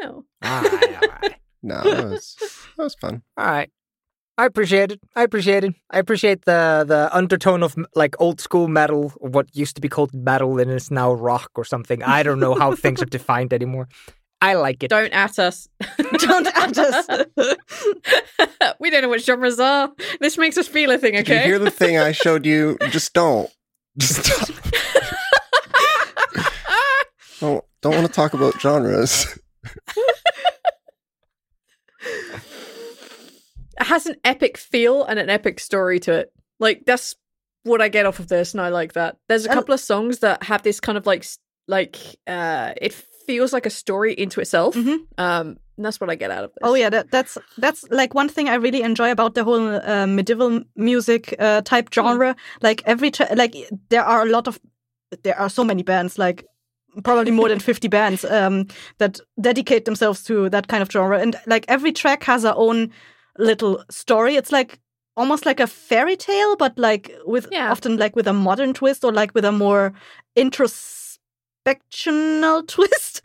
No. 0.01 0.25
all 0.43 0.63
right, 0.63 1.03
all 1.03 1.09
right. 1.23 1.35
No, 1.63 1.83
that 1.85 2.05
was 2.11 2.37
that 2.77 2.83
was 2.83 2.95
fun. 2.97 3.23
All 3.37 3.47
right. 3.47 3.71
I 4.39 4.45
appreciate 4.45 4.93
it. 4.93 5.01
I 5.15 5.23
appreciate 5.23 5.65
it. 5.65 5.75
I 5.91 5.99
appreciate 5.99 6.45
the 6.45 6.85
the 6.87 7.09
undertone 7.17 7.63
of 7.63 7.75
like 7.95 8.15
old 8.21 8.41
school 8.41 8.69
metal, 8.69 9.13
or 9.17 9.31
what 9.31 9.55
used 9.57 9.77
to 9.77 9.81
be 9.81 9.89
called 9.89 10.13
metal 10.15 10.59
and 10.59 10.71
is 10.71 10.91
now 10.91 11.13
rock 11.13 11.51
or 11.55 11.65
something. 11.65 12.03
I 12.03 12.23
don't 12.23 12.41
know 12.41 12.55
how 12.55 12.75
things 12.75 13.01
are 13.03 13.07
defined 13.07 13.53
anymore. 13.53 13.89
I 14.43 14.55
like 14.55 14.83
it. 14.83 14.91
Don't 14.91 15.13
at 15.15 15.39
us. 15.39 15.67
Don't 16.19 16.47
at 16.47 16.77
us. 16.77 17.07
we 18.79 18.91
don't 18.91 19.01
know 19.01 19.09
what 19.09 19.23
genres 19.23 19.59
are. 19.59 19.91
This 20.21 20.37
makes 20.37 20.59
us 20.59 20.69
feel 20.69 20.91
a 20.91 20.99
thing, 20.99 21.15
Did 21.15 21.29
you 21.29 21.35
okay? 21.37 21.45
hear 21.47 21.59
the 21.59 21.71
thing 21.71 21.97
I 21.97 22.13
showed 22.13 22.45
you? 22.45 22.77
Just 22.91 23.15
don't. 23.15 23.49
Just 23.97 24.27
stop. 24.27 24.51
don't 27.41 27.65
don't 27.81 27.95
want 27.95 28.07
to 28.07 28.13
talk 28.13 28.35
about 28.35 28.61
genres. 28.61 29.39
It 33.81 33.87
has 33.87 34.07
an 34.07 34.17
epic 34.25 34.57
feel 34.59 35.05
and 35.05 35.19
an 35.19 35.29
epic 35.31 35.61
story 35.61 35.99
to 36.01 36.13
it. 36.13 36.33
Like 36.59 36.85
that's 36.87 37.15
what 37.65 37.83
I 37.83 37.89
get 37.89 38.07
off 38.07 38.19
of 38.19 38.29
this, 38.29 38.55
and 38.55 38.61
I 38.61 38.69
like 38.69 38.93
that. 38.95 39.17
There's 39.29 39.45
a 39.47 39.49
couple 39.49 39.75
of 39.75 39.81
songs 39.81 40.21
that 40.21 40.43
have 40.45 40.63
this 40.63 40.81
kind 40.81 40.97
of 40.99 41.07
like 41.07 41.25
like 41.69 41.97
uh 42.27 42.73
it 42.81 42.93
feels 43.27 43.53
like 43.53 43.67
a 43.67 43.71
story 43.71 44.13
into 44.15 44.41
itself. 44.41 44.75
Mhm. 44.77 44.99
Um, 45.19 45.57
and 45.77 45.85
that's 45.85 46.01
what 46.01 46.09
I 46.09 46.15
get 46.15 46.31
out 46.31 46.45
of 46.45 46.51
this. 46.51 46.59
Oh 46.63 46.75
yeah, 46.75 46.89
that, 46.91 47.11
that's 47.11 47.37
that's 47.59 47.85
like 47.91 48.15
one 48.15 48.29
thing 48.29 48.49
I 48.49 48.55
really 48.55 48.83
enjoy 48.83 49.11
about 49.11 49.35
the 49.35 49.45
whole 49.45 49.69
uh, 49.83 50.07
medieval 50.07 50.63
music 50.77 51.35
uh, 51.39 51.61
type 51.63 51.93
genre. 51.93 52.35
Like 52.63 52.83
every 52.87 53.11
tra- 53.11 53.35
like 53.35 53.55
there 53.91 54.05
are 54.05 54.23
a 54.23 54.31
lot 54.31 54.47
of 54.49 54.59
there 55.23 55.39
are 55.39 55.51
so 55.51 55.65
many 55.65 55.83
bands 55.83 56.19
like 56.19 56.47
probably 57.05 57.31
more 57.31 57.49
than 57.51 57.59
50 57.59 57.89
bands 57.89 58.25
um, 58.25 58.67
that 58.99 59.21
dedicate 59.39 59.85
themselves 59.85 60.23
to 60.25 60.49
that 60.49 60.69
kind 60.69 60.83
of 60.83 60.91
genre 60.91 61.19
and 61.21 61.37
like 61.47 61.67
every 61.69 61.93
track 61.93 62.25
has 62.25 62.43
their 62.43 62.57
own 62.57 62.91
little 63.39 63.83
story. 63.91 64.37
It's 64.37 64.53
like 64.53 64.79
almost 65.17 65.47
like 65.47 65.61
a 65.61 65.67
fairy 65.67 66.17
tale 66.17 66.57
but 66.57 66.79
like 66.79 67.11
with 67.25 67.49
Yeah. 67.51 67.71
often 67.71 67.97
like 67.97 68.15
with 68.17 68.27
a 68.29 68.33
modern 68.35 68.75
twist 68.75 69.03
or 69.05 69.13
like 69.13 69.33
with 69.35 69.45
a 69.47 69.53
more 69.53 69.93
introspectional 70.37 72.67
twist. 72.75 73.23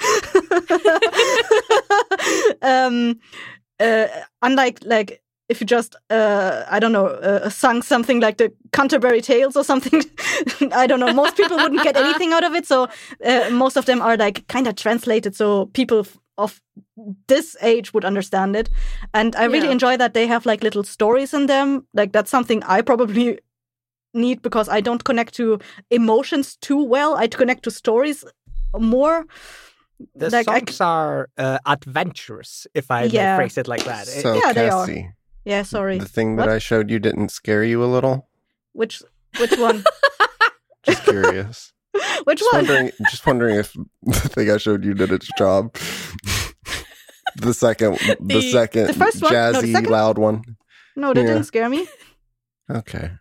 Um 2.61 3.19
uh, 3.79 4.07
unlike 4.41 4.79
like 4.85 5.21
if 5.49 5.59
you 5.59 5.65
just 5.67 5.95
uh 6.11 6.63
i 6.69 6.79
don't 6.79 6.91
know 6.91 7.07
uh, 7.07 7.49
sung 7.49 7.81
something 7.81 8.19
like 8.21 8.37
the 8.37 8.53
canterbury 8.71 9.21
tales 9.21 9.57
or 9.57 9.63
something 9.63 10.01
i 10.71 10.85
don't 10.87 10.99
know 10.99 11.11
most 11.11 11.35
people 11.35 11.57
wouldn't 11.57 11.81
get 11.83 11.97
anything 11.97 12.31
out 12.31 12.43
of 12.43 12.53
it. 12.55 12.65
So 12.67 12.87
uh, 13.25 13.49
most 13.51 13.75
of 13.77 13.85
them 13.85 14.01
are 14.01 14.15
like 14.17 14.47
kind 14.47 14.67
of 14.67 14.75
translated 14.75 15.35
so 15.35 15.65
people 15.73 16.05
of 16.41 16.61
this 17.27 17.55
age 17.61 17.93
would 17.93 18.05
understand 18.05 18.55
it 18.55 18.69
and 19.13 19.35
i 19.35 19.45
really 19.45 19.67
Yeah. 19.67 19.71
enjoy 19.77 19.97
that 19.97 20.13
they 20.13 20.27
have 20.27 20.45
like 20.51 20.63
little 20.63 20.83
stories 20.83 21.33
in 21.33 21.45
them 21.47 21.85
like 21.93 22.11
that's 22.11 22.31
something 22.31 22.63
i 22.77 22.81
probably 22.81 23.39
need 24.13 24.41
because 24.41 24.69
i 24.77 24.81
don't 24.81 25.03
connect 25.03 25.33
to 25.35 25.59
emotions 25.89 26.57
too 26.67 26.83
well 26.83 27.15
i 27.23 27.27
connect 27.27 27.63
to 27.63 27.71
stories 27.71 28.25
more 28.79 29.25
The 30.17 30.29
like, 30.31 30.47
I 30.49 30.59
songs 30.59 30.81
are 30.81 31.27
uh, 31.37 31.59
adventurous, 31.65 32.67
if 32.73 32.89
I 32.89 33.05
Yeah. 33.05 33.21
may 33.21 33.35
phrase 33.37 33.57
it 33.61 33.67
like 33.67 33.83
that. 33.85 34.07
So 34.07 34.33
Yeah, 34.33 34.53
they 34.53 34.69
are. 34.69 34.87
Yeah 35.45 35.63
sorry 35.63 35.99
the 35.99 36.09
thing 36.09 36.37
that 36.37 36.47
What? 36.49 36.55
I 36.55 36.59
showed 36.59 36.89
you 36.91 36.99
didn't 36.99 37.29
scare 37.29 37.63
you 37.63 37.83
a 37.83 37.89
little? 37.95 38.27
which 38.73 39.03
which 39.41 39.57
one 39.57 39.83
Just 40.89 41.03
curious. 41.05 41.73
which 42.25 42.39
just 42.39 42.51
one 42.53 42.65
wondering 42.65 42.91
just 43.05 43.27
wondering 43.27 43.55
if 43.61 43.73
the 44.01 44.29
thing 44.33 44.49
I 44.49 44.57
showed 44.57 44.83
you 44.85 44.93
did 44.93 45.11
its 45.11 45.29
job. 45.37 45.69
The 47.35 47.53
second 47.53 47.97
the, 47.99 48.17
The- 48.19 48.51
second 48.51 48.87
the 48.87 48.93
first 48.93 49.21
one? 49.21 49.33
No, 49.33 49.51
the 49.53 49.59
jazzy 49.59 49.71
second? 49.73 49.89
loud 49.91 50.17
one. 50.17 50.43
no 50.95 51.13
that 51.13 51.21
Yeah. 51.21 51.27
didn't 51.27 51.43
scare 51.45 51.69
me 51.69 51.87
Okay. 52.69 53.11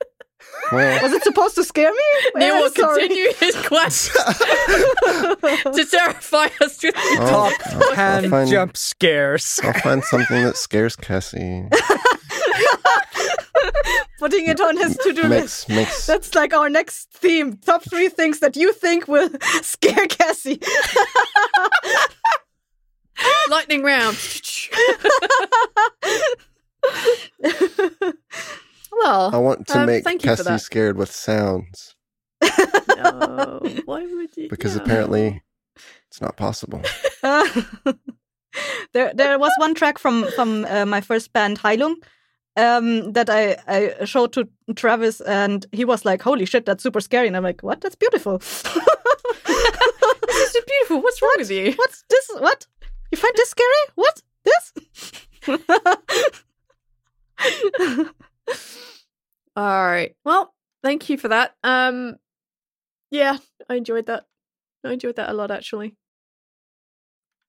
Well, 0.72 1.02
Was 1.02 1.12
it 1.12 1.22
supposed 1.24 1.54
to 1.56 1.64
scare 1.64 1.90
me? 1.92 1.98
Neil 2.36 2.54
Eh, 2.54 2.61
will 2.61 2.70
sorry. 2.70 3.00
continue 3.08 3.32
his 3.40 3.56
quest 3.66 4.12
to 4.14 5.86
terrify 5.90 6.48
us 6.61 6.82
with 6.82 6.94
I'll- 6.96 7.50
Top 7.50 7.52
I'll- 7.66 7.98
I'll 7.98 8.28
find- 8.30 8.50
jump 8.50 8.76
scares. 8.76 9.61
I'll 9.64 9.72
find 9.74 10.02
something 10.04 10.42
that 10.44 10.56
scares 10.56 10.96
Cassie. 10.96 11.68
putting 14.18 14.46
it 14.46 14.61
on 14.61 14.76
his 14.76 14.96
to-do 14.98 15.22
makes 15.28 15.68
list. 15.68 15.68
makes 15.68 16.06
That's 16.06 16.34
like 16.34 16.52
our 16.54 16.68
next 16.68 17.11
theme. 17.12 17.56
Top 17.58 17.82
three 17.88 18.08
things 18.08 18.38
that 18.40 18.56
you 18.56 18.72
think 18.72 19.08
will 19.08 19.30
scare 19.62 20.06
Cassie. 20.06 20.61
Lightning 23.48 23.82
round. 23.82 24.16
Well, 28.92 29.34
I 29.34 29.38
want 29.38 29.66
to 29.68 29.78
Um, 29.80 29.86
make 29.86 30.04
thank 30.04 30.24
you 30.24 30.34
Cassie 30.34 30.58
scared 30.58 30.96
with 30.96 31.12
sounds 31.12 31.94
no. 32.42 33.60
Why 33.84 34.04
would 34.06 34.36
you? 34.36 34.48
because 34.48 34.74
no. 34.76 34.82
apparently 34.82 35.42
it's 36.08 36.20
not 36.20 36.36
possible. 36.36 36.82
there, 38.92 39.12
there 39.14 39.38
was 39.38 39.52
one 39.58 39.74
track 39.74 39.98
from 39.98 40.26
from 40.34 40.64
uh, 40.64 40.84
my 40.86 41.00
first 41.00 41.32
band, 41.32 41.58
Heilung, 41.60 41.96
um, 42.56 43.12
that 43.12 43.30
I, 43.30 43.56
I 43.68 44.04
showed 44.06 44.32
to 44.32 44.48
Travis, 44.74 45.20
and 45.20 45.66
he 45.72 45.84
was 45.84 46.04
like, 46.04 46.22
"Holy 46.22 46.46
shit, 46.46 46.64
that's 46.66 46.82
super 46.82 47.00
scary!" 47.00 47.28
And 47.28 47.36
I'm 47.36 47.44
like, 47.44 47.62
"What? 47.62 47.80
That's 47.80 47.94
beautiful." 47.94 48.38
this 48.38 48.64
is 50.54 50.64
beautiful. 50.66 51.00
What's 51.02 51.22
wrong 51.22 51.36
with 51.38 51.50
you? 51.50 51.72
What's 51.76 52.04
this? 52.08 52.30
What? 52.38 52.66
You 53.11 53.18
find 53.18 53.34
this 53.36 53.50
scary? 53.50 53.68
What? 53.94 54.22
This? 54.44 54.72
All 59.56 59.86
right. 59.86 60.14
Well, 60.24 60.54
thank 60.82 61.08
you 61.08 61.18
for 61.18 61.28
that. 61.28 61.54
Um, 61.64 62.16
yeah, 63.11 63.38
I 63.68 63.74
enjoyed 63.74 64.06
that. 64.06 64.26
I 64.84 64.92
enjoyed 64.92 65.16
that 65.16 65.28
a 65.28 65.34
lot, 65.34 65.50
actually. 65.50 65.96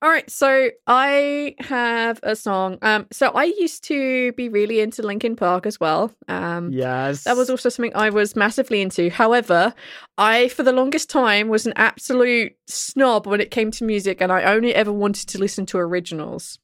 All 0.04 0.10
right, 0.10 0.28
so 0.32 0.70
I 0.88 1.54
have 1.60 2.20
a 2.24 2.36
song. 2.36 2.80
Um, 2.82 3.06
so 3.12 3.28
I 3.30 3.44
used 3.44 3.84
to 3.84 4.32
be 4.34 4.50
really 4.50 4.80
into 4.80 5.04
Linkin 5.04 5.36
Park 5.36 5.68
as 5.68 5.80
well. 5.80 6.12
Um, 6.28 6.72
Yes. 6.72 7.26
That 7.26 7.38
was 7.38 7.52
also 7.52 7.70
something 7.70 7.96
I 7.96 8.10
was 8.10 8.36
massively 8.36 8.82
into. 8.82 9.12
However, 9.12 9.76
I, 10.18 10.48
for 10.48 10.64
the 10.64 10.72
longest 10.72 11.08
time, 11.12 11.50
was 11.50 11.68
an 11.68 11.74
absolute 11.76 12.54
snob 12.68 13.28
when 13.28 13.42
it 13.42 13.52
came 13.52 13.70
to 13.72 13.84
music, 13.84 14.22
and 14.22 14.32
I 14.32 14.44
only 14.46 14.74
ever 14.74 14.92
wanted 14.92 15.30
to 15.30 15.38
listen 15.38 15.68
to 15.68 15.78
originals. 15.78 16.58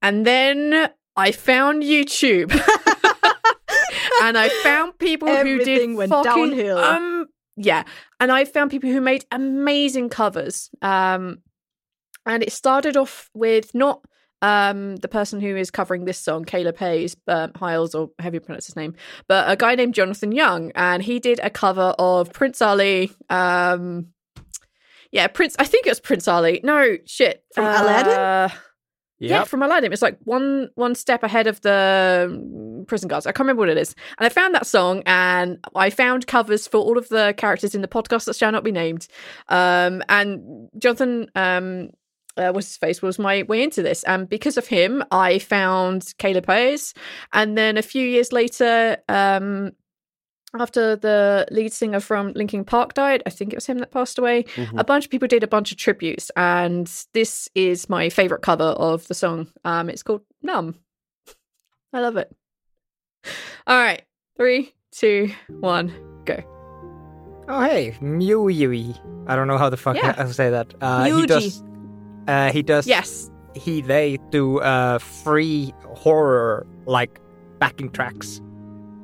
And 0.00 0.24
then 0.26 0.90
I 1.16 1.32
found 1.32 1.82
YouTube, 1.82 2.50
and 4.22 4.38
I 4.38 4.48
found 4.62 4.98
people 4.98 5.28
who 5.28 5.34
Everything 5.34 5.90
did 5.90 5.96
went 5.98 6.10
fucking, 6.10 6.50
downhill. 6.50 6.78
Um, 6.78 7.26
yeah, 7.56 7.82
and 8.20 8.32
I 8.32 8.46
found 8.46 8.70
people 8.70 8.88
who 8.88 9.02
made 9.02 9.26
amazing 9.30 10.08
covers. 10.08 10.70
Um, 10.80 11.40
and 12.28 12.42
it 12.44 12.52
started 12.52 12.96
off 12.96 13.28
with 13.34 13.74
not 13.74 14.04
um 14.40 14.94
the 14.96 15.08
person 15.08 15.40
who 15.40 15.56
is 15.56 15.68
covering 15.72 16.04
this 16.04 16.18
song, 16.18 16.44
Caleb 16.44 16.76
Hayes, 16.78 17.16
um, 17.26 17.50
Hyles, 17.56 17.94
or 17.96 18.10
however 18.20 18.36
you 18.36 18.40
pronounce 18.40 18.66
his 18.66 18.76
name, 18.76 18.94
but 19.26 19.50
a 19.50 19.56
guy 19.56 19.74
named 19.74 19.94
Jonathan 19.94 20.30
Young, 20.30 20.70
and 20.76 21.02
he 21.02 21.18
did 21.18 21.40
a 21.42 21.50
cover 21.50 21.94
of 21.98 22.32
Prince 22.32 22.62
Ali. 22.62 23.10
Um, 23.28 24.08
yeah, 25.10 25.26
Prince. 25.26 25.56
I 25.58 25.64
think 25.64 25.86
it 25.86 25.90
was 25.90 26.00
Prince 26.00 26.28
Ali. 26.28 26.60
No, 26.62 26.98
shit. 27.06 27.42
From 27.54 27.64
Aladdin? 27.64 28.12
Uh, 28.12 28.48
Yeah, 29.20 29.42
from 29.44 29.62
Aladdin. 29.64 29.92
It's 29.92 30.02
like 30.02 30.18
one 30.24 30.68
one 30.76 30.94
step 30.94 31.24
ahead 31.24 31.48
of 31.48 31.60
the 31.62 32.28
um, 32.30 32.84
prison 32.86 33.08
guards. 33.08 33.26
I 33.26 33.32
can't 33.32 33.40
remember 33.40 33.60
what 33.62 33.70
it 33.70 33.78
is. 33.78 33.96
And 34.18 34.26
I 34.26 34.28
found 34.28 34.54
that 34.54 34.66
song, 34.66 35.02
and 35.06 35.58
I 35.74 35.90
found 35.90 36.28
covers 36.28 36.68
for 36.68 36.78
all 36.78 36.96
of 36.96 37.08
the 37.08 37.34
characters 37.36 37.74
in 37.74 37.80
the 37.82 37.88
podcast 37.88 38.26
that 38.26 38.36
shall 38.36 38.52
not 38.52 38.62
be 38.62 38.70
named. 38.70 39.08
Um, 39.48 40.02
and 40.08 40.68
Jonathan, 40.78 41.28
um, 41.34 41.90
uh, 42.38 42.52
what's 42.52 42.68
his 42.68 42.76
face, 42.76 43.02
was 43.02 43.18
my 43.18 43.42
way 43.44 43.62
into 43.62 43.82
this. 43.82 44.02
And 44.04 44.28
because 44.28 44.56
of 44.56 44.66
him, 44.66 45.04
I 45.10 45.38
found 45.38 46.14
Caleb 46.18 46.46
Hayes. 46.46 46.94
And 47.32 47.58
then 47.58 47.76
a 47.76 47.82
few 47.82 48.06
years 48.06 48.32
later, 48.32 48.96
um, 49.08 49.72
after 50.58 50.96
the 50.96 51.46
lead 51.50 51.72
singer 51.72 52.00
from 52.00 52.32
Linkin 52.32 52.64
Park 52.64 52.94
died, 52.94 53.22
I 53.26 53.30
think 53.30 53.52
it 53.52 53.56
was 53.56 53.66
him 53.66 53.78
that 53.78 53.90
passed 53.90 54.18
away. 54.18 54.44
Mhm. 54.44 54.78
A 54.80 54.84
bunch 54.84 55.04
of 55.04 55.10
people 55.10 55.28
did 55.28 55.42
a 55.42 55.48
bunch 55.48 55.72
of 55.72 55.78
tributes, 55.78 56.30
and 56.36 56.90
this 57.12 57.48
is 57.54 57.88
my 57.88 58.08
favorite 58.08 58.42
cover 58.42 58.64
of 58.64 59.06
the 59.08 59.14
song. 59.14 59.48
Um, 59.64 59.90
it's 59.90 60.02
called 60.02 60.22
"Numb." 60.42 60.76
I 61.92 62.00
love 62.00 62.16
it. 62.16 62.34
All 63.66 63.76
right, 63.76 64.02
three, 64.36 64.72
two, 64.90 65.30
one, 65.48 65.92
go. 66.24 66.42
Oh 67.48 67.62
hey, 67.62 67.96
Mew 68.00 68.48
I 69.26 69.36
don't 69.36 69.48
know 69.48 69.58
how 69.58 69.68
the 69.70 69.76
fuck 69.76 69.96
Yeah. 69.96 70.14
I 70.18 70.26
say 70.30 70.50
that. 70.50 70.74
Uh, 70.80 71.04
he 71.04 71.26
does. 71.26 71.62
Uh, 72.28 72.52
he 72.52 72.62
does. 72.62 72.86
Yes, 72.86 73.30
He 73.54 73.80
they 73.80 74.18
do 74.30 74.60
uh 74.60 74.98
free 74.98 75.72
horror 75.84 76.66
like 76.86 77.20
backing 77.58 77.90
tracks. 77.90 78.40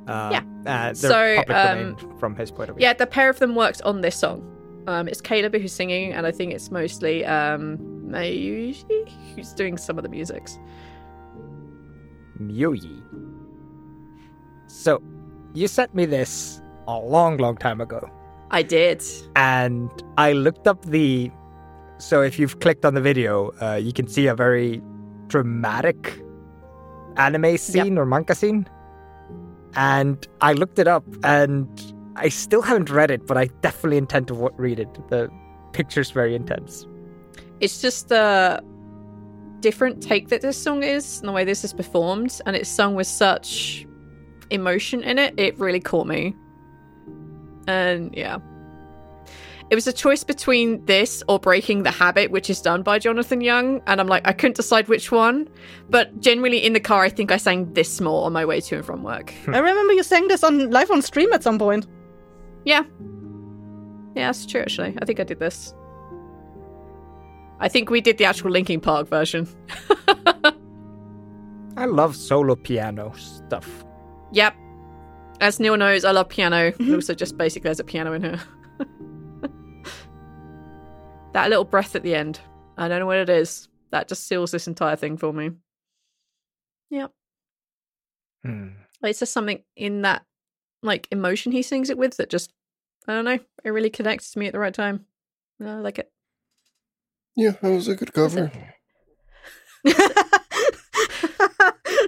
Uh, 0.07 0.29
Yeah. 0.31 0.41
Uh, 0.65 0.93
So, 0.93 1.43
um, 1.49 1.95
from 2.19 2.35
his 2.35 2.51
point 2.51 2.69
of 2.69 2.75
view. 2.77 2.83
yeah, 2.85 2.93
the 2.93 3.07
pair 3.07 3.29
of 3.29 3.39
them 3.39 3.55
worked 3.55 3.81
on 3.81 4.01
this 4.01 4.15
song. 4.15 4.41
Um, 4.87 5.07
it's 5.07 5.19
Caleb 5.21 5.53
who's 5.55 5.73
singing, 5.73 6.13
and 6.13 6.27
I 6.27 6.31
think 6.31 6.53
it's 6.53 6.69
mostly 6.71 7.25
um, 7.25 7.77
Mayushi 8.07 9.09
who's 9.35 9.51
doing 9.53 9.77
some 9.77 9.97
of 9.97 10.03
the 10.03 10.09
musics. 10.09 10.59
Myoyi. 12.39 13.01
So, 14.67 15.01
you 15.53 15.67
sent 15.67 15.93
me 15.95 16.05
this 16.05 16.61
a 16.87 16.97
long, 16.99 17.37
long 17.37 17.57
time 17.57 17.81
ago, 17.81 18.07
I 18.51 18.61
did. 18.61 19.03
and 19.35 19.89
I 20.17 20.33
looked 20.33 20.67
up 20.67 20.85
the. 20.85 21.31
So, 21.97 22.21
if 22.21 22.37
you've 22.37 22.59
clicked 22.59 22.85
on 22.85 22.93
the 22.93 23.01
video, 23.01 23.51
uh, 23.61 23.75
you 23.75 23.93
can 23.93 24.07
see 24.07 24.27
a 24.27 24.35
very 24.35 24.81
dramatic 25.27 26.21
anime 27.17 27.57
scene 27.57 27.97
or 27.97 28.05
manga 28.05 28.35
scene. 28.35 28.67
And 29.75 30.25
I 30.41 30.53
looked 30.53 30.79
it 30.79 30.87
up, 30.87 31.03
and 31.23 31.67
I 32.15 32.29
still 32.29 32.61
haven't 32.61 32.89
read 32.89 33.11
it, 33.11 33.25
but 33.25 33.37
I 33.37 33.47
definitely 33.61 33.97
intend 33.97 34.27
to 34.27 34.33
w- 34.33 34.53
read 34.57 34.79
it. 34.79 35.09
The 35.09 35.29
picture's 35.73 36.11
very 36.11 36.35
intense. 36.35 36.87
It's 37.59 37.81
just 37.81 38.09
the 38.09 38.63
different 39.59 40.03
take 40.03 40.29
that 40.29 40.41
this 40.41 40.61
song 40.61 40.83
is 40.83 41.19
and 41.19 41.27
the 41.27 41.33
way 41.33 41.43
this 41.43 41.63
is 41.63 41.73
performed, 41.73 42.39
and 42.45 42.55
it's 42.55 42.69
sung 42.69 42.95
with 42.95 43.07
such 43.07 43.85
emotion 44.49 45.03
in 45.03 45.17
it. 45.17 45.33
It 45.37 45.57
really 45.59 45.79
caught 45.79 46.07
me. 46.07 46.35
And 47.67 48.15
yeah. 48.15 48.37
It 49.71 49.75
was 49.75 49.87
a 49.87 49.93
choice 49.93 50.23
between 50.23 50.85
this 50.85 51.23
or 51.27 51.39
Breaking 51.39 51.83
the 51.83 51.91
Habit, 51.91 52.29
which 52.29 52.51
is 52.51 52.61
done 52.61 52.83
by 52.83 52.99
Jonathan 52.99 53.41
Young. 53.41 53.81
And 53.87 53.99
I'm 53.99 54.07
like, 54.07 54.27
I 54.27 54.31
couldn't 54.31 54.55
decide 54.57 54.87
which 54.87 55.11
one. 55.11 55.49
But 55.89 56.19
generally 56.21 56.63
in 56.63 56.73
the 56.73 56.79
car, 56.79 57.01
I 57.01 57.09
think 57.09 57.31
I 57.31 57.37
sang 57.37 57.73
this 57.73 57.99
more 57.99 58.25
on 58.25 58.33
my 58.33 58.45
way 58.45 58.61
to 58.61 58.75
and 58.75 58.85
from 58.85 59.01
work. 59.01 59.33
I 59.47 59.57
remember 59.57 59.93
you 59.93 60.03
sang 60.03 60.27
this 60.27 60.43
on 60.43 60.69
live 60.69 60.91
on 60.91 61.01
stream 61.01 61.33
at 61.33 61.41
some 61.41 61.57
point. 61.57 61.87
Yeah. 62.63 62.83
Yeah, 64.15 64.27
that's 64.27 64.45
true, 64.45 64.61
actually. 64.61 64.95
I 65.01 65.05
think 65.05 65.19
I 65.19 65.23
did 65.23 65.39
this. 65.39 65.73
I 67.59 67.67
think 67.67 67.89
we 67.89 68.01
did 68.01 68.17
the 68.17 68.25
actual 68.25 68.51
Linkin 68.51 68.81
Park 68.81 69.07
version. 69.07 69.47
I 71.77 71.85
love 71.85 72.15
solo 72.15 72.55
piano 72.55 73.13
stuff. 73.17 73.83
Yep. 74.31 74.55
As 75.41 75.59
Neil 75.59 75.75
knows, 75.75 76.05
I 76.05 76.11
love 76.11 76.29
piano. 76.29 76.71
and 76.79 76.95
also, 76.95 77.13
just 77.13 77.37
basically, 77.37 77.67
there's 77.67 77.79
a 77.79 77.83
piano 77.83 78.13
in 78.13 78.23
here. 78.23 78.41
that 81.35 81.49
little 81.49 81.65
breath 81.65 81.97
at 81.97 82.03
the 82.03 82.15
end. 82.15 82.39
I 82.77 82.87
don't 82.87 83.01
know 83.01 83.05
what 83.05 83.17
it 83.17 83.29
is. 83.29 83.67
That 83.91 84.07
just 84.07 84.25
seals 84.25 84.51
this 84.51 84.69
entire 84.69 84.95
thing 84.95 85.17
for 85.17 85.33
me. 85.33 85.51
Yep. 86.91 87.11
Hmm. 88.45 88.67
It's 89.03 89.19
just 89.19 89.33
something 89.33 89.61
in 89.75 90.03
that, 90.03 90.23
like, 90.81 91.09
emotion 91.11 91.51
he 91.51 91.61
sings 91.61 91.89
it 91.89 91.97
with 91.97 92.15
that 92.17 92.29
just, 92.29 92.53
I 93.05 93.13
don't 93.13 93.25
know, 93.25 93.39
it 93.65 93.69
really 93.69 93.89
connects 93.89 94.31
to 94.31 94.39
me 94.39 94.47
at 94.47 94.53
the 94.53 94.59
right 94.59 94.73
time. 94.73 95.07
I 95.61 95.73
like 95.73 95.99
it. 95.99 96.09
Yeah, 97.35 97.51
that 97.61 97.69
was 97.69 97.89
a 97.89 97.95
good 97.95 98.13
cover. 98.13 98.49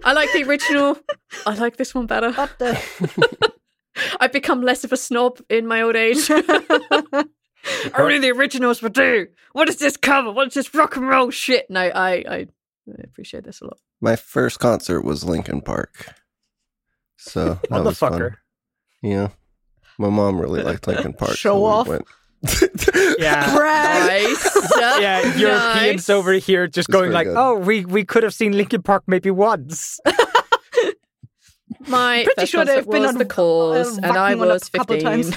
I 0.06 0.14
like 0.14 0.32
the 0.32 0.46
original. 0.48 0.98
I 1.46 1.56
like 1.56 1.76
this 1.76 1.94
one 1.94 2.08
better. 2.08 2.34
I've 4.22 4.32
become 4.32 4.62
less 4.62 4.86
of 4.86 4.94
a 4.94 4.98
snob 4.98 5.42
in 5.50 5.68
my 5.68 5.82
old 5.82 5.98
age. 5.98 6.32
Only 7.98 8.20
the 8.20 8.32
originals 8.32 8.82
will 8.82 8.90
do. 8.90 9.28
What 9.54 9.68
is 9.70 9.78
this 9.78 9.98
cover? 9.98 10.32
What 10.32 10.48
is 10.48 10.54
this 10.54 10.74
rock 10.74 10.96
and 10.96 11.08
roll 11.08 11.30
shit? 11.32 11.70
No, 11.70 11.82
I, 11.82 12.12
I, 12.14 12.36
I 12.38 12.48
appreciate 13.04 13.44
this 13.44 13.62
a 13.62 13.66
lot. 13.66 13.78
My 14.00 14.16
first 14.16 14.60
concert 14.60 15.02
was 15.04 15.24
Linkin 15.24 15.62
Park. 15.62 16.14
So 17.18 17.60
that 17.70 17.84
was 17.84 17.98
fun. 17.98 18.14
Motherfucker. 18.14 18.36
Yeah. 19.02 19.30
My 19.98 20.10
mom 20.10 20.40
really 20.40 20.62
liked 20.62 20.88
Linkin 20.88 21.14
Park. 21.18 21.32
Show 21.32 21.54
so 21.56 21.60
we 21.60 21.66
off. 21.66 21.88
went. 21.88 22.06
Yeah. 23.20 23.56
Brag. 23.56 24.24
Nice. 24.24 24.72
yeah, 24.78 25.36
Europeans 25.36 26.08
Nice. 26.08 26.10
over 26.10 26.34
here 26.34 26.68
just 26.68 26.88
It's 26.88 26.94
going 26.96 27.12
like, 27.12 27.26
good. 27.26 27.36
"Oh, 27.36 27.56
we 27.58 27.84
we 27.84 28.06
could 28.06 28.22
have 28.22 28.34
seen 28.34 28.52
Linkin 28.56 28.84
Park 28.84 29.04
maybe 29.08 29.32
once." 29.32 30.00
My 31.88 32.24
Pretty 32.26 32.42
first 32.42 32.52
sure 32.52 32.64
they've 32.66 32.76
concert 32.86 32.92
been 32.92 33.02
was 33.02 33.10
on 33.10 33.18
the 33.18 33.26
cause, 33.26 33.98
uh, 33.98 34.02
and 34.04 34.18
I 34.18 34.34
Wacken 34.36 34.42
on 34.42 34.48
a 34.50 34.54
was 34.54 34.70
couple 34.70 35.00
fifteen. 35.00 35.34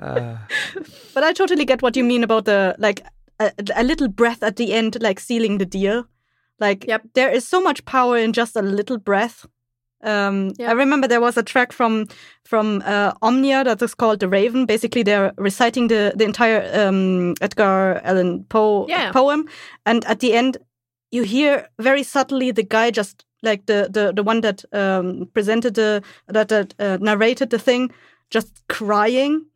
Uh, 0.00 0.36
But 1.14 1.24
I 1.24 1.32
totally 1.32 1.64
get 1.64 1.82
what 1.82 1.96
you 1.96 2.04
mean 2.04 2.22
about 2.24 2.44
the 2.44 2.74
like 2.78 3.02
a, 3.40 3.50
a 3.74 3.82
little 3.82 4.08
breath 4.08 4.42
at 4.42 4.56
the 4.56 4.72
end, 4.72 4.96
like 5.00 5.20
sealing 5.20 5.58
the 5.58 5.64
deal. 5.66 6.04
Like 6.60 6.84
Yep. 6.88 7.02
there 7.14 7.30
is 7.30 7.48
so 7.48 7.60
much 7.60 7.84
power 7.84 8.18
in 8.18 8.32
just 8.32 8.56
a 8.56 8.62
little 8.62 8.98
breath. 8.98 9.46
Um, 10.04 10.52
Yeah. 10.58 10.70
I 10.70 10.74
remember 10.74 11.08
there 11.08 11.20
was 11.20 11.36
a 11.38 11.42
track 11.42 11.72
from 11.72 12.06
from 12.44 12.82
uh, 12.86 13.12
Omnia 13.22 13.64
that 13.64 13.82
is 13.82 13.94
called 13.94 14.20
"The 14.20 14.28
Raven." 14.28 14.66
Basically, 14.66 15.02
they're 15.02 15.32
reciting 15.38 15.88
the 15.88 16.12
the 16.18 16.24
entire 16.24 16.88
um, 16.88 17.34
Edgar 17.40 18.00
Allan 18.04 18.44
Poe 18.48 18.86
Yeah. 18.88 19.12
poem, 19.12 19.48
and 19.84 20.04
at 20.04 20.18
the 20.20 20.34
end, 20.34 20.58
you 21.10 21.24
hear 21.24 21.68
very 21.82 22.02
subtly 22.02 22.52
the 22.52 22.62
guy 22.62 22.90
just 22.90 23.24
like 23.50 23.62
the 23.66 23.88
the 23.90 24.12
the 24.12 24.22
one 24.22 24.40
that 24.40 24.64
um, 24.72 25.26
presented 25.32 25.74
the 25.74 26.02
that 26.32 26.48
that 26.48 26.74
uh, 26.78 26.98
narrated 27.00 27.48
the 27.50 27.58
thing, 27.58 27.90
just 28.34 28.48
crying, 28.68 29.46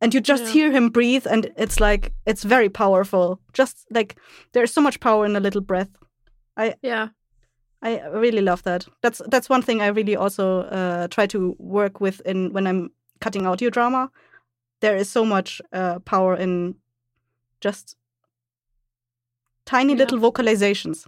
and 0.00 0.14
you 0.14 0.20
just 0.20 0.44
Yeah. 0.44 0.52
hear 0.52 0.72
him 0.72 0.90
breathe, 0.90 1.26
and 1.30 1.52
it's 1.56 1.78
like 1.80 2.12
it's 2.26 2.44
very 2.48 2.68
powerful. 2.68 3.38
Just 3.58 3.86
like 3.90 4.16
there's 4.52 4.72
so 4.72 4.80
much 4.80 4.98
power 5.00 5.26
in 5.26 5.36
a 5.36 5.40
little 5.40 5.62
breath. 5.62 5.90
I 6.56 6.74
yeah. 6.82 7.08
I 7.82 8.00
really 8.08 8.40
love 8.40 8.62
that. 8.62 8.86
That's 9.02 9.22
that's 9.30 9.50
one 9.50 9.62
thing 9.62 9.80
I 9.82 9.88
really 9.96 10.16
also 10.16 10.60
uh, 10.60 11.08
try 11.08 11.26
to 11.26 11.54
work 11.58 12.00
with 12.00 12.20
in 12.24 12.52
when 12.54 12.66
I'm 12.66 12.90
cutting 13.20 13.46
audio 13.46 13.70
drama. 13.70 14.10
There 14.80 14.96
is 15.00 15.10
so 15.12 15.24
much 15.24 15.60
uh, 15.72 15.98
power 16.00 16.34
in 16.36 16.74
just 17.64 17.96
tiny 19.64 19.92
Yeah. 19.92 19.98
little 19.98 20.18
vocalizations. 20.18 21.06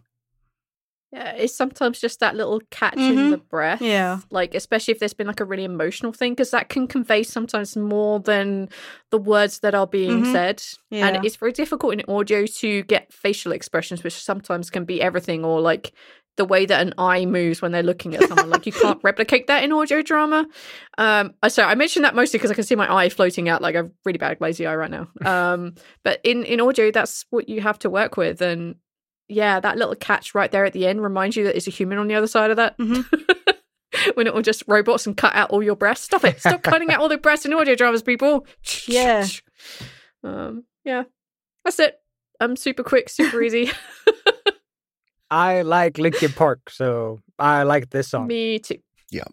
Yeah, 1.13 1.31
it's 1.33 1.55
sometimes 1.57 2.01
just 2.01 2.21
that 2.21 2.37
little 2.37 2.61
catch 2.71 2.99
in 2.99 3.15
Mhm. 3.17 3.31
the 3.31 3.39
breath. 3.39 3.81
Yeah. 3.81 4.19
Like, 4.31 4.55
especially 4.55 4.93
if 4.93 5.01
there's 5.01 5.15
been 5.15 5.27
like 5.27 5.41
a 5.41 5.45
really 5.47 5.65
emotional 5.65 6.13
thing, 6.13 6.33
because 6.33 6.51
that 6.51 6.69
can 6.69 6.87
convey 6.87 7.23
sometimes 7.23 7.77
more 7.79 8.21
than 8.21 8.69
the 9.11 9.17
words 9.19 9.61
that 9.61 9.75
are 9.75 9.87
being 9.87 10.25
Mhm. 10.25 10.33
said. 10.33 10.63
Yeah. 10.91 11.09
And 11.09 11.25
it's 11.25 11.37
very 11.37 11.53
difficult 11.53 11.95
in 11.95 12.03
audio 12.09 12.45
to 12.47 12.83
get 12.83 13.11
facial 13.11 13.53
expressions, 13.53 14.05
which 14.05 14.13
sometimes 14.23 14.69
can 14.69 14.85
be 14.85 15.01
everything 15.01 15.47
or 15.47 15.63
like 15.63 15.93
the 16.37 16.45
way 16.45 16.67
that 16.67 16.81
an 16.87 16.93
eye 16.99 17.25
moves 17.27 17.61
when 17.63 17.73
they're 17.73 17.83
looking 17.83 18.15
at 18.15 18.23
someone. 18.29 18.51
like, 18.51 18.67
you 18.67 18.73
can't 18.97 19.01
replicate 19.03 19.47
that 19.49 19.65
in 19.65 19.73
audio 19.73 20.03
drama. 20.03 20.47
Um, 20.99 21.33
uh, 21.43 21.49
so 21.49 21.65
I 21.65 21.75
mentioned 21.75 22.05
that 22.05 22.15
mostly 22.15 22.39
because 22.39 22.51
I 22.51 22.55
can 22.55 22.63
see 22.65 22.77
my 22.77 22.93
eye 22.93 23.09
floating 23.09 23.49
out 23.49 23.61
like 23.63 23.75
a 23.75 23.91
really 24.05 24.19
bad 24.19 24.41
lazy 24.41 24.67
eye 24.67 24.77
right 24.77 24.91
now. 24.91 25.09
Um, 25.25 25.75
but 26.05 26.21
in, 26.23 26.45
in 26.45 26.61
audio, 26.61 26.91
that's 26.93 27.25
what 27.31 27.49
you 27.49 27.61
have 27.63 27.79
to 27.81 27.91
work 27.91 28.17
with. 28.17 28.41
And 28.41 28.77
yeah, 29.29 29.61
that 29.61 29.77
little 29.79 29.95
catch 29.95 30.35
right 30.35 30.51
there 30.51 30.65
at 30.65 30.73
the 30.73 30.87
end 30.87 31.03
reminds 31.03 31.37
you 31.37 31.45
that 31.45 31.57
it's 31.57 31.67
a 31.67 31.71
human 31.71 31.99
on 31.99 32.09
the 32.09 32.15
other 32.15 32.27
side 32.27 32.51
of 32.51 32.57
that. 32.57 32.77
Mhm. 32.79 33.05
when 34.15 34.27
it 34.27 34.35
will 34.35 34.43
just 34.43 34.63
robots 34.67 35.07
and 35.07 35.17
cut 35.17 35.35
out 35.35 35.51
all 35.51 35.63
your 35.63 35.77
breasts. 35.77 36.05
Stop 36.07 36.25
it! 36.25 36.39
Stop 36.41 36.63
cutting 36.63 36.91
out 36.91 37.01
all 37.01 37.09
the 37.09 37.19
breasts 37.19 37.47
in 37.47 37.53
audio 37.55 37.75
dramas, 37.75 38.03
people. 38.03 38.47
Yeah. 38.87 39.27
Um. 40.25 40.65
Yeah. 40.85 41.05
That's 41.65 41.79
it. 41.79 42.01
I'm 42.41 42.57
super 42.57 42.83
quick, 42.83 43.09
super 43.09 43.41
easy. 43.41 43.71
I 45.31 45.63
like 45.63 45.99
Linkin 45.99 46.33
Park, 46.33 46.71
so 46.71 47.21
I 47.39 47.63
like 47.65 47.91
this 47.91 48.09
song. 48.09 48.27
Me 48.27 48.59
too. 48.59 48.79
Yeah. 49.11 49.25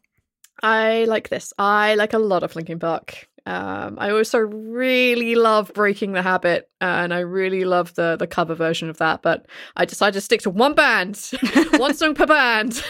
I 0.62 1.06
like 1.06 1.30
this. 1.30 1.54
I 1.58 1.96
like 1.96 2.14
a 2.14 2.20
lot 2.20 2.44
of 2.44 2.56
Linkin 2.56 2.80
Park. 2.80 3.28
Um, 3.48 3.98
I 4.00 4.10
also 4.10 4.40
really 4.40 5.36
love 5.36 5.72
Breaking 5.74 6.14
the 6.14 6.24
Habit, 6.24 6.68
and 6.82 7.14
I 7.14 7.20
really 7.20 7.64
love 7.64 7.94
the 7.94 8.16
the 8.18 8.26
cover 8.26 8.56
version 8.56 8.90
of 8.90 8.98
that. 8.98 9.22
But 9.22 9.46
I 9.76 9.86
decided 9.86 10.14
to 10.14 10.22
stick 10.22 10.42
to 10.42 10.50
one 10.50 10.74
band, 10.74 11.32
one 11.78 11.94
song 11.94 12.16
per 12.16 12.26
band. 12.26 12.84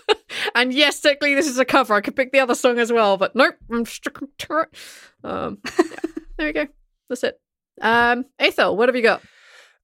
and 0.54 0.72
yes, 0.72 1.00
technically 1.00 1.34
this 1.34 1.46
is 1.46 1.58
a 1.58 1.64
cover. 1.64 1.94
I 1.94 2.00
could 2.00 2.16
pick 2.16 2.32
the 2.32 2.40
other 2.40 2.54
song 2.54 2.78
as 2.78 2.90
well, 2.90 3.18
but 3.18 3.36
nope, 3.36 3.56
I'm 3.70 3.84
sticking 3.84 4.28
to 4.38 4.60
it. 4.60 4.74
Um, 5.22 5.58
yeah. 5.78 5.84
there 6.38 6.46
we 6.46 6.52
go. 6.52 6.66
That's 7.10 7.24
it. 7.24 7.40
Um, 7.80 8.24
Aethel, 8.40 8.76
what 8.76 8.88
have 8.88 8.96
you 8.96 9.02
got? 9.02 9.22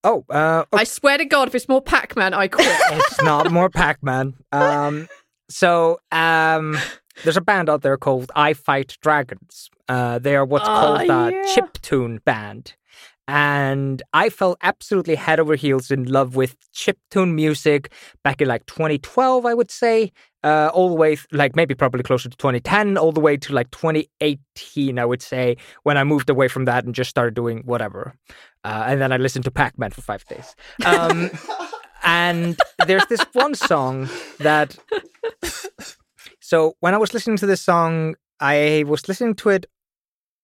Oh, 0.05 0.25
uh, 0.29 0.64
I 0.72 0.85
swear 0.85 1.18
to 1.18 1.25
God, 1.25 1.49
if 1.49 1.55
it's 1.55 1.68
more 1.68 1.81
Pac 1.81 2.16
Man, 2.16 2.35
I 2.35 2.49
quit. 2.49 2.66
it's 2.68 3.22
not 3.22 3.51
more 3.51 3.70
Pac-Man. 3.70 4.35
Um, 4.53 5.09
so 5.49 5.99
um, 6.12 6.77
there's 7.22 7.36
a 7.36 7.40
band 7.40 7.68
out 7.70 7.82
there 7.82 7.96
called 7.96 8.32
I 8.34 8.52
Fight 8.54 8.96
Dragons. 9.00 9.70
Uh, 9.88 10.18
they 10.18 10.34
are 10.36 10.44
what's 10.44 10.66
Ah, 10.66 10.80
called 10.80 11.00
a 11.02 11.04
yeah. 11.34 11.54
chiptune 11.54 12.24
band. 12.24 12.74
And 13.26 14.02
I 14.12 14.28
fell 14.28 14.56
absolutely 14.62 15.14
head 15.14 15.40
over 15.40 15.54
heels 15.54 15.90
in 15.90 16.04
love 16.04 16.36
with 16.36 16.56
chiptune 16.74 17.32
music 17.34 17.90
back 18.22 18.42
in 18.42 18.48
like 18.48 18.66
2012, 18.66 19.46
I 19.46 19.54
would 19.54 19.70
say, 19.70 20.12
uh, 20.42 20.70
all 20.74 20.90
the 20.90 20.94
way, 20.94 21.16
th- 21.16 21.26
like 21.32 21.56
maybe 21.56 21.74
probably 21.74 22.02
closer 22.02 22.28
to 22.28 22.36
2010, 22.36 22.98
all 22.98 23.12
the 23.12 23.20
way 23.20 23.38
to 23.38 23.54
like 23.54 23.70
2018, 23.70 24.98
I 24.98 25.06
would 25.06 25.22
say, 25.22 25.56
when 25.84 25.96
I 25.96 26.04
moved 26.04 26.28
away 26.28 26.48
from 26.48 26.66
that 26.66 26.84
and 26.84 26.94
just 26.94 27.08
started 27.08 27.32
doing 27.34 27.62
whatever. 27.64 28.14
Uh, 28.62 28.84
and 28.88 29.00
then 29.00 29.10
I 29.10 29.16
listened 29.16 29.46
to 29.46 29.50
Pac 29.50 29.78
Man 29.78 29.90
for 29.90 30.02
five 30.02 30.22
days. 30.26 30.54
Um, 30.84 31.30
and 32.04 32.58
there's 32.86 33.06
this 33.06 33.22
one 33.32 33.54
song 33.54 34.06
that. 34.40 34.76
So 36.55 36.76
when 36.78 36.94
I 36.94 36.98
was 36.98 37.12
listening 37.12 37.36
to 37.38 37.46
this 37.46 37.61
song, 37.61 38.14
I 38.38 38.84
was 38.86 39.09
listening 39.09 39.34
to 39.42 39.48
it 39.48 39.66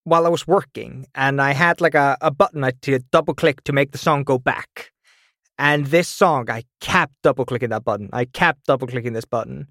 while 0.03 0.25
I 0.25 0.29
was 0.29 0.45
working, 0.45 1.05
and 1.15 1.41
I 1.41 1.53
had 1.53 1.79
like 1.79 1.95
a, 1.95 2.17
a 2.19 2.29
button 2.29 2.65
I 2.65 2.71
to 2.81 2.99
double 3.13 3.33
click 3.33 3.63
to 3.63 3.71
make 3.71 3.93
the 3.93 3.97
song 3.97 4.25
go 4.25 4.37
back. 4.37 4.91
And 5.57 5.85
this 5.85 6.09
song, 6.09 6.49
I 6.49 6.65
kept 6.81 7.13
double 7.23 7.45
clicking 7.45 7.69
that 7.69 7.85
button. 7.85 8.09
I 8.11 8.25
kept 8.25 8.65
double 8.65 8.87
clicking 8.87 9.13
this 9.13 9.23
button. 9.23 9.67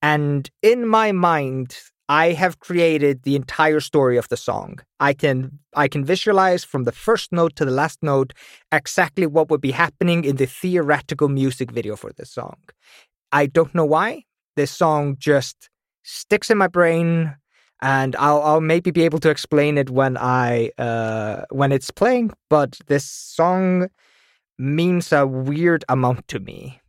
And 0.00 0.48
in 0.62 0.88
my 0.88 1.12
mind, 1.12 1.76
I 2.08 2.32
have 2.32 2.58
created 2.58 3.24
the 3.24 3.36
entire 3.36 3.80
story 3.80 4.16
of 4.16 4.30
the 4.30 4.38
song. 4.38 4.78
I 4.98 5.12
can 5.12 5.58
I 5.76 5.88
can 5.88 6.06
visualize 6.06 6.64
from 6.64 6.84
the 6.84 6.92
first 7.06 7.32
note 7.32 7.54
to 7.56 7.66
the 7.66 7.70
last 7.82 7.98
note 8.02 8.32
exactly 8.80 9.26
what 9.26 9.50
would 9.50 9.60
be 9.60 9.72
happening 9.72 10.24
in 10.24 10.36
the 10.36 10.46
theoretical 10.46 11.28
music 11.28 11.70
video 11.70 11.96
for 11.96 12.12
this 12.16 12.30
song. 12.30 12.56
I 13.30 13.44
don't 13.44 13.74
know 13.74 13.84
why. 13.84 14.24
This 14.56 14.70
song 14.70 15.16
just 15.18 15.68
sticks 16.02 16.50
in 16.50 16.58
my 16.58 16.68
brain 16.68 17.36
and 17.80 18.14
I'll 18.16 18.42
I'll 18.42 18.60
maybe 18.60 18.90
be 18.90 19.02
able 19.04 19.18
to 19.20 19.30
explain 19.30 19.76
it 19.78 19.90
when 19.90 20.16
I 20.16 20.70
uh 20.78 21.42
when 21.50 21.72
it's 21.72 21.90
playing, 21.90 22.30
but 22.48 22.78
this 22.86 23.04
song 23.04 23.88
means 24.58 25.12
a 25.12 25.26
weird 25.26 25.84
amount 25.88 26.28
to 26.28 26.38
me. 26.38 26.80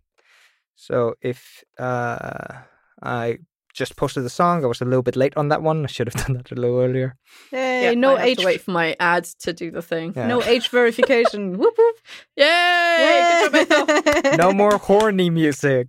So 0.75 1.15
if 1.21 1.63
uh 1.79 2.57
I 3.01 3.39
just 3.73 3.95
posted 3.95 4.23
the 4.23 4.29
song, 4.29 4.63
I 4.63 4.67
was 4.67 4.81
a 4.81 4.85
little 4.85 5.01
bit 5.01 5.15
late 5.15 5.33
on 5.35 5.47
that 5.49 5.63
one. 5.63 5.83
I 5.83 5.87
should 5.87 6.13
have 6.13 6.25
done 6.27 6.37
that 6.37 6.51
a 6.51 6.55
little 6.55 6.79
earlier. 6.79 7.15
Hey, 7.49 7.85
Yeah, 7.85 7.93
no 7.95 8.15
I 8.15 8.19
have 8.19 8.27
age, 8.29 8.37
to 8.39 8.45
wait 8.45 8.61
for 8.61 8.69
my 8.71 8.95
ads 8.99 9.33
to 9.45 9.51
do 9.53 9.71
the 9.71 9.81
thing. 9.81 10.13
Yeah. 10.15 10.27
no 10.27 10.43
age 10.43 10.69
verification. 10.69 11.57
whoop 11.57 11.73
whoop. 11.75 11.95
Yay! 12.37 13.47
Good 13.51 13.69
job, 13.69 14.37
No 14.37 14.53
more 14.63 14.77
horny 14.77 15.31
music. 15.31 15.87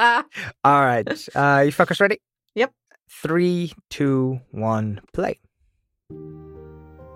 All 0.64 0.80
right. 0.80 1.06
Uh 1.34 1.62
you 1.66 1.72
fuckers 1.72 2.00
ready? 2.00 2.18
Yep. 2.54 2.72
Three, 3.08 3.72
two, 3.90 4.40
one, 4.50 5.00
play. 5.12 5.38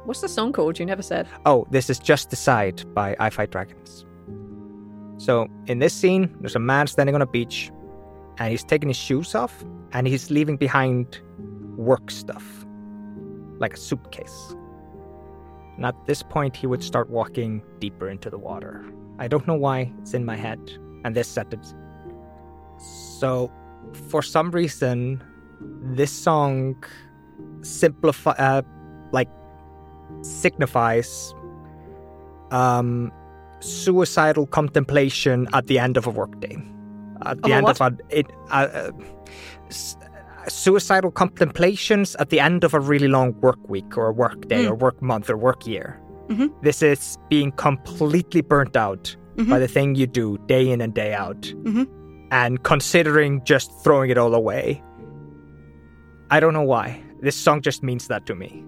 What's 0.04 0.20
the 0.20 0.28
song 0.28 0.52
called? 0.52 0.78
You 0.78 0.84
never 0.84 1.02
said. 1.02 1.26
Oh, 1.46 1.66
this 1.70 1.88
is 1.88 1.98
Just 1.98 2.28
Decide 2.28 2.84
by 2.94 3.16
I 3.18 3.30
Fight 3.30 3.50
Dragons. 3.50 4.04
So, 5.16 5.48
in 5.66 5.78
this 5.78 5.94
scene, 5.94 6.36
there's 6.40 6.56
a 6.56 6.60
man 6.60 6.86
standing 6.88 7.14
on 7.14 7.22
a 7.22 7.26
beach 7.26 7.70
and 8.38 8.50
he's 8.50 8.64
taking 8.64 8.88
his 8.88 8.98
shoes 8.98 9.34
off 9.34 9.64
and 9.92 10.06
he's 10.06 10.30
leaving 10.30 10.58
behind 10.58 11.22
work 11.78 12.10
stuff, 12.10 12.44
like 13.58 13.74
a 13.74 13.78
suitcase. 13.78 14.54
And 15.76 15.86
at 15.86 15.94
this 16.06 16.22
point, 16.22 16.54
he 16.54 16.66
would 16.66 16.82
start 16.82 17.08
walking 17.08 17.62
deeper 17.78 18.08
into 18.08 18.28
the 18.28 18.38
water. 18.38 18.84
I 19.18 19.28
don't 19.28 19.46
know 19.46 19.54
why, 19.54 19.92
it's 20.02 20.12
in 20.12 20.24
my 20.26 20.36
head. 20.36 20.60
And 21.04 21.14
this 21.14 21.28
sentence. 21.28 21.74
So, 23.20 23.50
for 24.08 24.22
some 24.22 24.50
reason, 24.50 25.22
this 25.94 26.10
song 26.12 26.76
simplify, 27.62 28.32
uh, 28.32 28.62
like, 29.12 29.28
signifies 30.22 31.34
um, 32.50 33.10
suicidal 33.60 34.46
contemplation 34.46 35.48
at 35.52 35.66
the 35.66 35.78
end 35.78 35.96
of 35.96 36.06
a 36.06 36.10
workday. 36.10 36.56
At 37.24 37.42
the 37.42 37.52
a 37.52 37.54
end 37.56 37.64
what? 37.64 37.80
of 37.80 37.92
a 37.92 37.96
it, 38.10 38.26
uh, 38.50 38.68
uh, 38.72 38.90
s- 39.68 39.96
suicidal 40.48 41.10
contemplations 41.10 42.14
at 42.16 42.28
the 42.30 42.38
end 42.40 42.64
of 42.64 42.74
a 42.74 42.80
really 42.80 43.08
long 43.08 43.32
work 43.40 43.58
week 43.68 43.96
or 43.96 44.08
a 44.08 44.12
work 44.12 44.46
day 44.48 44.64
Mm. 44.64 44.70
or 44.70 44.74
work 44.74 45.00
month 45.00 45.30
or 45.30 45.36
work 45.38 45.66
year. 45.66 45.98
Mhm. 46.28 46.50
This 46.62 46.82
is 46.82 47.16
being 47.30 47.50
completely 47.52 48.42
burnt 48.42 48.76
out 48.76 49.16
by 49.36 49.42
Mhm. 49.44 49.58
the 49.60 49.68
thing 49.68 49.94
you 49.94 50.06
do 50.06 50.36
day 50.46 50.70
in 50.70 50.80
and 50.82 50.92
day 50.94 51.14
out, 51.14 51.40
Mhm. 51.64 51.86
And 52.34 52.64
considering 52.64 53.40
just 53.44 53.70
throwing 53.84 54.10
it 54.10 54.18
all 54.18 54.34
away. 54.34 54.82
I 56.32 56.40
don't 56.40 56.52
know 56.52 56.62
why. 56.62 57.00
This 57.20 57.36
song 57.36 57.62
just 57.62 57.84
means 57.84 58.08
that 58.08 58.26
to 58.26 58.34
me. 58.34 58.64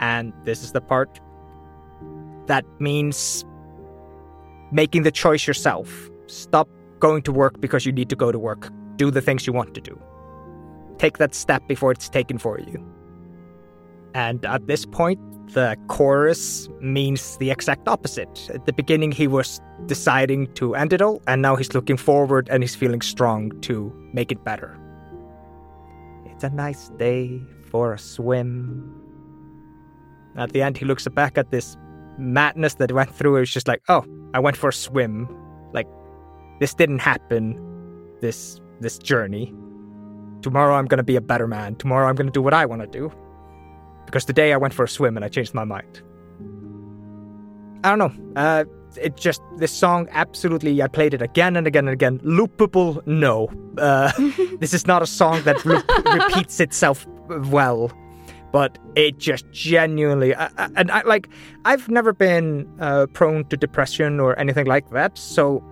And 0.00 0.32
this 0.44 0.62
is 0.62 0.72
the 0.72 0.80
part 0.80 1.20
that 2.46 2.64
means 2.78 3.44
making 4.72 5.02
the 5.02 5.10
choice 5.10 5.46
yourself. 5.46 6.08
Stop 6.26 6.70
going 7.00 7.20
to 7.22 7.32
work 7.32 7.60
because 7.60 7.84
you 7.84 7.92
need 7.92 8.08
to 8.08 8.16
go 8.16 8.32
to 8.32 8.38
work. 8.38 8.70
Do 8.96 9.10
the 9.10 9.20
things 9.20 9.46
you 9.46 9.52
want 9.52 9.74
to 9.74 9.82
do. 9.82 10.00
Take 10.96 11.18
that 11.18 11.34
step 11.34 11.68
before 11.68 11.92
it's 11.92 12.08
taken 12.08 12.38
for 12.38 12.58
you. 12.58 12.82
And 14.14 14.42
at 14.46 14.68
this 14.68 14.86
point, 14.86 15.20
the 15.54 15.76
chorus 15.88 16.68
means 16.80 17.36
the 17.38 17.50
exact 17.50 17.88
opposite. 17.88 18.50
At 18.52 18.66
the 18.66 18.72
beginning, 18.72 19.12
he 19.12 19.26
was 19.26 19.60
deciding 19.86 20.52
to 20.54 20.74
end 20.74 20.92
it 20.92 21.02
all, 21.02 21.22
and 21.26 21.42
now 21.42 21.56
he's 21.56 21.74
looking 21.74 21.96
forward 21.96 22.48
and 22.50 22.62
he's 22.62 22.74
feeling 22.74 23.00
strong 23.00 23.58
to 23.62 23.92
make 24.12 24.30
it 24.32 24.44
better. 24.44 24.78
It's 26.26 26.44
a 26.44 26.50
nice 26.50 26.88
day 26.90 27.40
for 27.70 27.92
a 27.92 27.98
swim. 27.98 28.94
At 30.36 30.52
the 30.52 30.62
end, 30.62 30.78
he 30.78 30.84
looks 30.84 31.06
back 31.08 31.36
at 31.36 31.50
this 31.50 31.76
madness 32.18 32.74
that 32.74 32.92
went 32.92 33.14
through. 33.14 33.36
It's 33.36 33.50
just 33.50 33.68
like, 33.68 33.82
oh, 33.88 34.04
I 34.34 34.38
went 34.38 34.56
for 34.56 34.68
a 34.68 34.72
swim. 34.72 35.28
Like, 35.72 35.86
this 36.60 36.74
didn't 36.74 37.00
happen. 37.00 37.60
This 38.20 38.60
this 38.80 38.98
journey. 38.98 39.52
Tomorrow, 40.42 40.74
I'm 40.74 40.86
gonna 40.86 41.02
be 41.02 41.16
a 41.16 41.20
better 41.20 41.46
man. 41.46 41.74
Tomorrow, 41.76 42.08
I'm 42.08 42.14
gonna 42.14 42.30
do 42.30 42.42
what 42.42 42.54
I 42.54 42.64
want 42.64 42.80
to 42.82 42.88
do. 42.88 43.12
Because 44.10 44.24
today, 44.24 44.52
I 44.52 44.56
went 44.56 44.74
for 44.74 44.84
a 44.84 44.88
swim 44.88 45.16
and 45.16 45.24
I 45.24 45.28
changed 45.28 45.54
my 45.54 45.64
mind. 45.64 46.02
I 47.84 47.94
don't 47.94 47.98
know. 47.98 48.40
Uh, 48.40 48.64
it 49.00 49.16
just 49.16 49.40
this 49.56 49.72
song 49.72 50.08
absolutely. 50.10 50.82
I 50.82 50.88
played 50.88 51.14
it 51.14 51.22
again 51.22 51.56
and 51.56 51.66
again 51.66 51.86
and 51.86 51.92
again. 51.92 52.18
Loopable, 52.20 53.06
no. 53.06 53.48
Uh, 53.78 54.10
this 54.58 54.74
is 54.74 54.86
not 54.86 55.00
a 55.00 55.06
song 55.06 55.42
that 55.44 55.64
re- 55.64 55.82
repeats 56.12 56.60
itself 56.60 57.06
well 57.48 57.92
but 58.52 58.78
it 58.96 59.18
just 59.18 59.48
genuinely 59.52 60.34
I, 60.34 60.46
I, 60.58 60.68
and 60.76 60.90
I 60.90 61.02
like 61.02 61.28
I've 61.64 61.88
never 61.88 62.12
been 62.12 62.68
uh, 62.80 63.06
prone 63.12 63.44
to 63.44 63.56
depression 63.56 64.18
or 64.18 64.38
anything 64.38 64.66
like 64.66 64.90
that, 64.90 65.16
so 65.16 65.62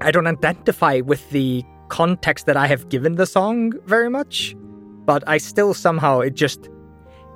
I 0.00 0.10
don't 0.10 0.26
identify 0.26 1.00
with 1.00 1.30
the 1.30 1.64
context 1.88 2.46
that 2.46 2.56
I 2.56 2.66
have 2.66 2.88
given 2.88 3.14
the 3.14 3.26
song 3.26 3.72
very 3.86 4.10
much. 4.10 4.56
But 5.04 5.22
I 5.28 5.38
still 5.38 5.72
somehow 5.72 6.18
it 6.18 6.34
just 6.34 6.68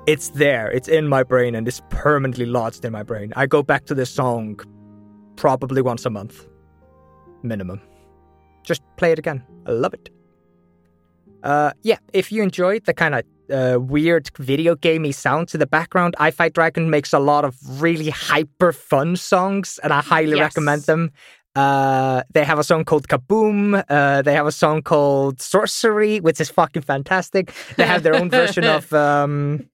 it's 0.07 0.29
there, 0.29 0.71
it's 0.71 0.87
in 0.87 1.07
my 1.07 1.23
brain, 1.23 1.55
and 1.55 1.67
it's 1.67 1.81
permanently 1.89 2.45
lodged 2.45 2.83
in 2.85 2.91
my 2.91 3.03
brain. 3.03 3.33
I 3.35 3.45
go 3.45 3.61
back 3.63 3.85
to 3.85 3.93
this 3.95 4.09
song 4.09 4.59
probably 5.35 5.81
once 5.81 6.05
a 6.05 6.09
month, 6.09 6.47
minimum. 7.43 7.81
Just 8.63 8.81
play 8.97 9.11
it 9.11 9.19
again. 9.19 9.43
I 9.65 9.71
love 9.71 9.93
it. 9.93 10.09
Uh, 11.43 11.71
yeah, 11.83 11.97
if 12.13 12.31
you 12.31 12.43
enjoyed 12.43 12.85
the 12.85 12.93
kind 12.93 13.15
of 13.15 13.23
uh, 13.51 13.79
weird 13.79 14.29
video 14.37 14.75
gamey 14.75 15.11
sound 15.11 15.47
to 15.49 15.57
the 15.57 15.67
background. 15.67 16.15
I 16.19 16.31
Fight 16.31 16.53
Dragon 16.53 16.89
makes 16.89 17.11
a 17.11 17.19
lot 17.19 17.43
of 17.43 17.57
really 17.81 18.09
hyper 18.09 18.71
fun 18.71 19.15
songs, 19.17 19.77
and 19.83 19.91
I 19.91 20.01
highly 20.01 20.37
Yes. 20.37 20.39
recommend 20.55 20.83
them. 20.83 21.11
Uh, 21.53 22.23
they 22.33 22.45
have 22.45 22.59
a 22.59 22.63
song 22.63 22.85
called 22.85 23.09
Kaboom. 23.09 23.83
Uh, 23.89 24.21
they 24.21 24.33
have 24.33 24.47
a 24.47 24.53
song 24.53 24.81
called 24.81 25.41
Sorcery, 25.41 26.21
which 26.21 26.39
is 26.39 26.49
fucking 26.49 26.83
fantastic. 26.83 27.51
They 27.75 27.85
have 27.85 28.03
their 28.03 28.15
own 28.15 28.29
version 28.39 28.63
of 28.63 28.93
um, 28.93 29.67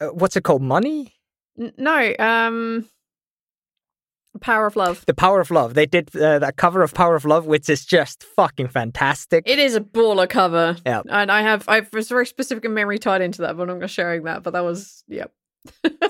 uh, 0.00 0.08
what's 0.08 0.36
it 0.36 0.44
called? 0.44 0.62
Money. 0.62 1.14
N- 1.60 1.72
no, 1.76 2.14
um, 2.18 2.88
Power 4.40 4.66
of 4.66 4.76
Love. 4.76 5.04
The 5.06 5.14
Power 5.14 5.40
of 5.40 5.50
Love. 5.50 5.74
They 5.74 5.86
did 5.86 6.14
uh, 6.16 6.38
that 6.38 6.56
cover 6.56 6.82
of 6.82 6.94
Power 6.94 7.14
of 7.14 7.24
Love, 7.24 7.46
which 7.46 7.68
is 7.68 7.84
just 7.84 8.24
fucking 8.36 8.68
fantastic. 8.68 9.44
It 9.46 9.58
is 9.58 9.74
a 9.74 9.80
baller 9.80 10.28
cover. 10.28 10.76
Yeah. 10.86 11.02
And 11.08 11.30
I 11.30 11.42
have, 11.42 11.68
I 11.68 11.82
was 11.92 12.08
very 12.08 12.26
specific 12.26 12.64
in 12.64 12.74
memory 12.74 12.98
tied 12.98 13.22
into 13.22 13.42
that, 13.42 13.56
but 13.56 13.68
I'm 13.68 13.78
not 13.78 13.90
sharing 13.90 14.24
that. 14.24 14.42
But 14.42 14.52
that 14.52 14.64
was, 14.64 15.02
yep. 15.08 15.32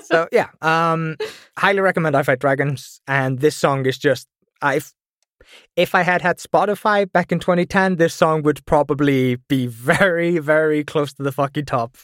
so 0.03 0.27
yeah, 0.31 0.49
um, 0.61 1.17
highly 1.57 1.79
recommend 1.79 2.15
I 2.15 2.23
Fight 2.23 2.39
Dragons. 2.39 3.01
And 3.07 3.39
this 3.39 3.55
song 3.55 3.85
is 3.85 3.97
just 3.97 4.27
I've 4.61 4.93
if 5.75 5.95
I 5.95 6.03
had 6.03 6.21
had 6.21 6.37
Spotify 6.37 7.11
back 7.11 7.31
in 7.31 7.39
2010, 7.39 7.95
this 7.95 8.13
song 8.13 8.43
would 8.43 8.63
probably 8.65 9.37
be 9.47 9.65
very, 9.67 10.37
very 10.37 10.83
close 10.83 11.13
to 11.13 11.23
the 11.23 11.31
fucking 11.31 11.65
top 11.65 11.95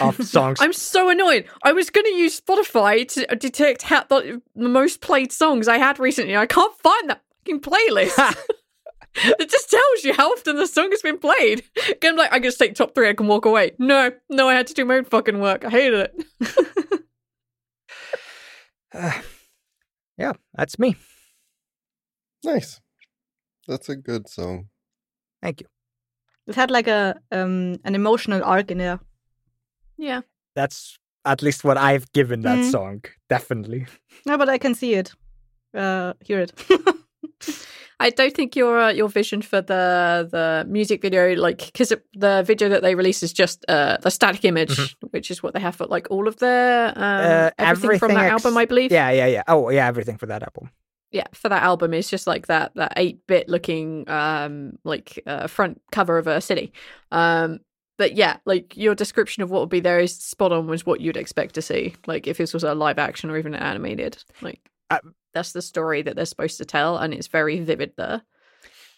of 0.00 0.16
songs. 0.26 0.58
I'm 0.60 0.72
so 0.72 1.08
annoyed. 1.08 1.46
I 1.62 1.72
was 1.72 1.90
going 1.90 2.06
to 2.06 2.12
use 2.12 2.40
Spotify 2.40 3.06
to 3.08 3.36
detect 3.36 3.82
how 3.82 4.04
the, 4.04 4.40
the 4.54 4.68
most 4.68 5.00
played 5.00 5.32
songs 5.32 5.68
I 5.68 5.78
had 5.78 5.98
recently. 5.98 6.36
I 6.36 6.46
can't 6.46 6.76
find 6.78 7.10
that 7.10 7.22
fucking 7.38 7.60
playlist. 7.60 8.36
it 9.14 9.50
just 9.50 9.70
tells 9.70 10.04
you 10.04 10.12
how 10.12 10.30
often 10.32 10.56
the 10.56 10.66
song 10.66 10.90
has 10.90 11.02
been 11.02 11.18
played. 11.18 11.64
And 11.88 11.96
I'm 12.04 12.16
like, 12.16 12.30
I 12.30 12.36
can 12.36 12.44
just 12.44 12.58
take 12.58 12.74
top 12.74 12.94
three. 12.94 13.08
I 13.08 13.14
can 13.14 13.26
walk 13.26 13.46
away. 13.46 13.72
No, 13.78 14.12
no, 14.28 14.48
I 14.48 14.54
had 14.54 14.66
to 14.68 14.74
do 14.74 14.84
my 14.84 14.96
own 14.96 15.04
fucking 15.04 15.40
work. 15.40 15.64
I 15.64 15.70
hated 15.70 16.10
it. 16.40 17.04
Uh, 18.92 19.20
yeah, 20.16 20.32
that's 20.54 20.78
me. 20.78 20.96
Nice. 22.44 22.80
That's 23.66 23.88
a 23.88 23.96
good 23.96 24.28
song. 24.28 24.68
Thank 25.42 25.60
you. 25.60 25.66
It 26.46 26.54
had 26.54 26.70
like 26.70 26.88
a 26.88 27.16
um 27.30 27.76
an 27.84 27.94
emotional 27.94 28.42
arc 28.42 28.70
in 28.70 28.78
there. 28.78 29.00
Yeah. 29.98 30.20
That's 30.54 30.98
at 31.24 31.42
least 31.42 31.64
what 31.64 31.76
I've 31.76 32.10
given 32.12 32.40
that 32.42 32.58
Mm. 32.58 32.70
song. 32.70 33.04
Definitely. 33.28 33.86
No, 34.24 34.38
but 34.38 34.48
I 34.48 34.58
can 34.58 34.74
see 34.74 34.94
it, 34.94 35.12
uh, 35.74 36.14
hear 36.24 36.40
it. 36.40 36.52
I 38.00 38.10
don't 38.10 38.32
think 38.32 38.54
your 38.54 38.78
uh, 38.78 38.90
your 38.92 39.08
vision 39.08 39.42
for 39.42 39.60
the 39.60 40.28
the 40.30 40.64
music 40.68 41.02
video, 41.02 41.34
like, 41.34 41.66
because 41.66 41.92
the 42.14 42.44
video 42.46 42.68
that 42.68 42.82
they 42.82 42.94
release 42.94 43.24
is 43.24 43.32
just 43.32 43.64
uh, 43.68 43.96
the 44.02 44.10
static 44.10 44.44
image, 44.44 44.96
which 45.10 45.30
is 45.32 45.42
what 45.42 45.52
they 45.52 45.60
have 45.60 45.74
for 45.74 45.86
like 45.86 46.06
all 46.10 46.28
of 46.28 46.36
their 46.36 46.88
um, 46.90 46.94
Uh, 46.96 47.50
everything, 47.58 47.98
from 47.98 48.14
that 48.14 48.26
ex- 48.32 48.44
album, 48.44 48.56
I 48.56 48.66
believe. 48.66 48.92
Yeah, 48.92 49.10
yeah, 49.10 49.26
yeah. 49.26 49.42
Oh, 49.48 49.68
yeah, 49.70 49.88
everything 49.88 50.16
for 50.16 50.26
that 50.26 50.42
album. 50.44 50.70
yeah, 51.10 51.26
for 51.34 51.48
that 51.48 51.62
album 51.64 51.92
is 51.92 52.08
just 52.08 52.26
like 52.28 52.46
that 52.46 52.70
that 52.76 52.92
eight 52.96 53.26
bit 53.26 53.48
looking 53.48 54.08
um 54.08 54.78
like 54.84 55.20
uh, 55.26 55.48
front 55.48 55.80
cover 55.90 56.18
of 56.18 56.26
a 56.28 56.40
city. 56.40 56.72
Um, 57.10 57.58
but 57.98 58.14
yeah, 58.14 58.38
like 58.46 58.76
your 58.76 58.94
description 58.94 59.42
of 59.42 59.50
what 59.50 59.60
would 59.60 59.68
be 59.68 59.80
there 59.80 59.98
is 59.98 60.16
spot 60.16 60.52
on. 60.52 60.66
Was 60.68 60.86
what 60.86 61.00
you'd 61.00 61.16
expect 61.16 61.54
to 61.56 61.62
see, 61.62 61.94
like 62.06 62.26
if 62.26 62.38
this 62.38 62.54
was 62.54 62.64
a 62.64 62.74
live 62.74 62.98
action 62.98 63.28
or 63.28 63.36
even 63.36 63.54
animated. 63.54 64.22
Like 64.40 64.70
Uh, 64.88 65.00
that's 65.34 65.52
the 65.52 65.60
story 65.60 66.00
that 66.02 66.16
they're 66.16 66.24
supposed 66.24 66.58
to 66.58 66.64
tell, 66.64 66.96
and 66.96 67.12
it's 67.12 67.26
very 67.26 67.60
vivid 67.60 67.92
there. 67.96 68.22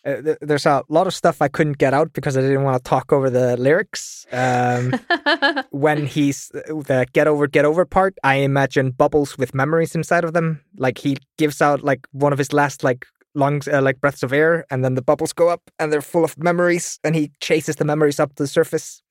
Uh, 0.05 0.23
th- 0.23 0.39
there's 0.41 0.65
a 0.65 0.83
lot 0.89 1.07
of 1.07 1.15
stuff 1.15 1.43
I 1.43 1.49
couldn't 1.49 1.77
get 1.79 1.93
out 1.93 2.13
because 2.13 2.37
I 2.37 2.41
didn't 2.41 2.63
want 2.63 2.83
to 2.83 2.89
talk 2.89 3.13
over 3.13 3.29
the 3.29 3.57
lyrics. 3.57 4.27
Um, 4.33 4.95
when 5.71 6.07
he's 6.07 6.49
the 6.49 7.07
get 7.13 7.27
over 7.27 7.47
get 7.47 7.65
over 7.65 7.85
part 7.85 8.17
i 8.23 8.37
imagine 8.37 8.91
bubbles 8.93 9.37
with 9.37 9.55
memories 9.55 9.95
inside 9.95 10.25
of 10.25 10.33
them 10.33 10.61
like 10.77 10.99
he 10.99 11.17
gives 11.37 11.61
out 11.61 11.83
like 11.83 12.07
one 12.13 12.33
of 12.33 12.39
his 12.39 12.53
last 12.53 12.85
like 12.85 13.07
lungs 13.35 13.69
uh, 13.69 13.81
like 13.81 14.01
breaths 14.01 14.23
of 14.23 14.33
air 14.33 14.65
and 14.71 14.85
then 14.85 14.95
the 14.95 15.03
bubbles 15.03 15.33
go 15.33 15.49
up 15.49 15.71
and 15.79 15.93
they're 15.93 16.03
full 16.03 16.25
of 16.25 16.37
memories 16.39 16.99
and 17.05 17.15
he 17.15 17.31
chases 17.41 17.77
the 17.77 17.85
memories 17.85 18.21
up 18.21 18.35
to 18.35 18.43
the 18.43 18.49
surface. 18.49 19.03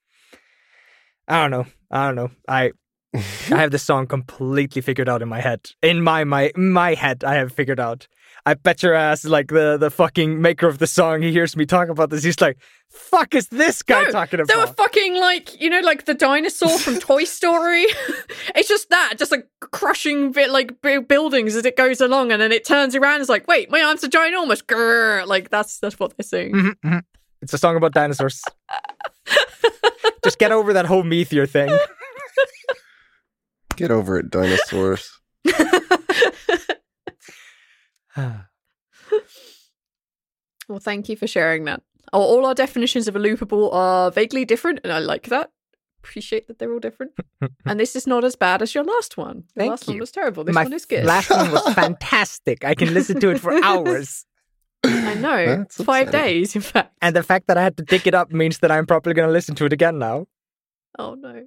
I 1.27 1.41
don't 1.41 1.51
know. 1.51 1.65
I 1.91 2.07
don't 2.07 2.15
know. 2.15 2.31
I 2.47 2.71
i 3.15 3.19
have 3.57 3.71
the 3.71 3.79
song 3.79 4.05
completely 4.05 4.81
figured 4.81 5.09
out 5.09 5.21
in 5.21 5.29
my 5.29 5.41
head. 5.41 5.71
In 5.81 6.03
my 6.03 6.23
my 6.23 6.51
my 6.55 6.93
head 6.93 7.23
i 7.23 7.35
have 7.35 7.51
figured 7.51 7.79
out 7.79 8.07
i 8.45 8.53
bet 8.53 8.81
your 8.83 8.93
ass 8.93 9.25
like 9.25 9.47
the 9.47 9.77
the 9.77 9.89
fucking 9.89 10.41
maker 10.41 10.67
of 10.67 10.77
the 10.77 10.87
song 10.87 11.21
he 11.21 11.31
hears 11.31 11.55
me 11.55 11.65
talk 11.65 11.89
about 11.89 12.09
this 12.09 12.23
he's 12.23 12.39
like 12.41 12.57
fuck 12.89 13.35
is 13.35 13.47
this 13.49 13.81
guy 13.83 14.03
No, 14.03 14.11
talking 14.11 14.43
They 14.45 14.55
were 14.55 14.67
fucking 14.67 15.15
like 15.19 15.61
you 15.61 15.69
know, 15.69 15.79
like 15.81 16.05
the 16.05 16.13
dinosaur 16.15 16.77
from 16.79 16.99
Toy 16.99 17.23
Story. 17.23 17.83
it's 18.55 18.67
just 18.67 18.89
that, 18.89 19.13
just 19.17 19.31
like 19.31 19.47
crushing 19.59 20.31
bit 20.31 20.49
like 20.49 20.81
buildings 21.07 21.55
as 21.55 21.65
it 21.65 21.77
goes 21.77 22.01
along, 22.01 22.31
and 22.31 22.41
then 22.41 22.51
it 22.51 22.65
turns 22.65 22.95
around. 22.95 23.21
It's 23.21 23.29
like, 23.29 23.47
wait, 23.47 23.69
my 23.69 23.81
arms 23.81 24.03
are 24.03 24.07
ginormous. 24.07 24.63
Grrr. 24.63 25.27
Like 25.27 25.49
that's 25.51 25.77
that's 25.79 25.99
what 25.99 26.17
they're 26.17 26.23
saying. 26.23 26.53
Mhm, 26.53 26.73
mhm. 26.83 27.01
It's 27.43 27.53
a 27.53 27.59
song 27.59 27.75
about 27.75 27.93
dinosaurs. 27.93 28.41
Just 30.23 30.39
get 30.39 30.51
over 30.51 30.73
that 30.73 30.87
whole 30.87 31.03
meteor 31.03 31.45
thing. 31.45 31.69
Get 33.75 33.91
over 33.91 34.17
it, 34.17 34.31
dinosaurs. 34.31 35.11
Well, 40.67 40.79
thank 40.79 41.09
you 41.09 41.15
for 41.15 41.25
sharing 41.25 41.63
that. 41.65 41.81
All 42.13 42.45
our 42.45 42.53
definitions 42.53 43.07
of 43.07 43.15
a 43.15 43.19
loopable 43.19 43.73
are 43.73 44.11
vaguely 44.11 44.45
different, 44.45 44.79
and 44.83 44.93
I 44.93 44.99
like 44.99 45.27
that. 45.29 45.49
Appreciate 46.03 46.47
that 46.47 46.59
they're 46.59 46.71
all 46.71 46.79
different. 46.79 47.13
and 47.65 47.79
this 47.79 47.95
is 47.95 48.05
not 48.05 48.23
as 48.23 48.35
bad 48.35 48.61
as 48.61 48.75
your 48.75 48.83
last 48.83 49.17
one. 49.17 49.37
Your 49.37 49.43
Thank 49.57 49.69
last 49.71 49.87
one 49.87 49.95
you. 49.95 50.01
was 50.01 50.11
terrible. 50.11 50.43
This 50.43 50.53
My 50.53 50.63
one 50.63 50.73
is 50.73 50.85
good. 50.85 51.05
last 51.05 51.31
one 51.31 51.51
was 51.51 51.73
fantastic. 51.73 52.63
I 52.63 52.75
can 52.75 52.93
listen 52.93 53.19
to 53.19 53.29
it 53.31 53.39
for 53.39 53.51
hours. 53.63 54.25
I 54.83 55.15
know. 55.15 55.45
That's 55.57 55.77
Five 55.83 56.09
upsetting. 56.09 56.27
days, 56.33 56.55
in 56.55 56.61
fact. 56.61 56.93
And 57.01 57.15
the 57.15 57.23
fact 57.23 57.47
that 57.47 57.57
I 57.57 57.63
had 57.63 57.75
to 57.77 57.83
dig 57.83 58.05
it 58.05 58.13
up 58.13 58.31
means 58.31 58.59
that 58.59 58.69
I'm 58.71 58.85
probably 58.85 59.13
going 59.15 59.27
to 59.27 59.33
listen 59.33 59.55
to 59.55 59.65
it 59.65 59.73
again 59.73 59.97
now. 59.97 60.27
Oh 60.99 61.15
no. 61.15 61.45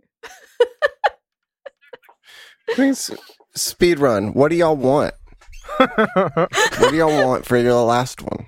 Please, 2.75 3.11
speed 3.55 3.99
run. 4.01 4.33
What 4.35 4.49
do 4.51 4.57
y'all 4.57 4.77
want? 4.77 5.15
What 5.87 6.91
do 6.91 6.97
y'all 6.97 7.27
want 7.29 7.47
for 7.47 7.57
your 7.57 7.83
last 7.85 8.23
one? 8.23 8.47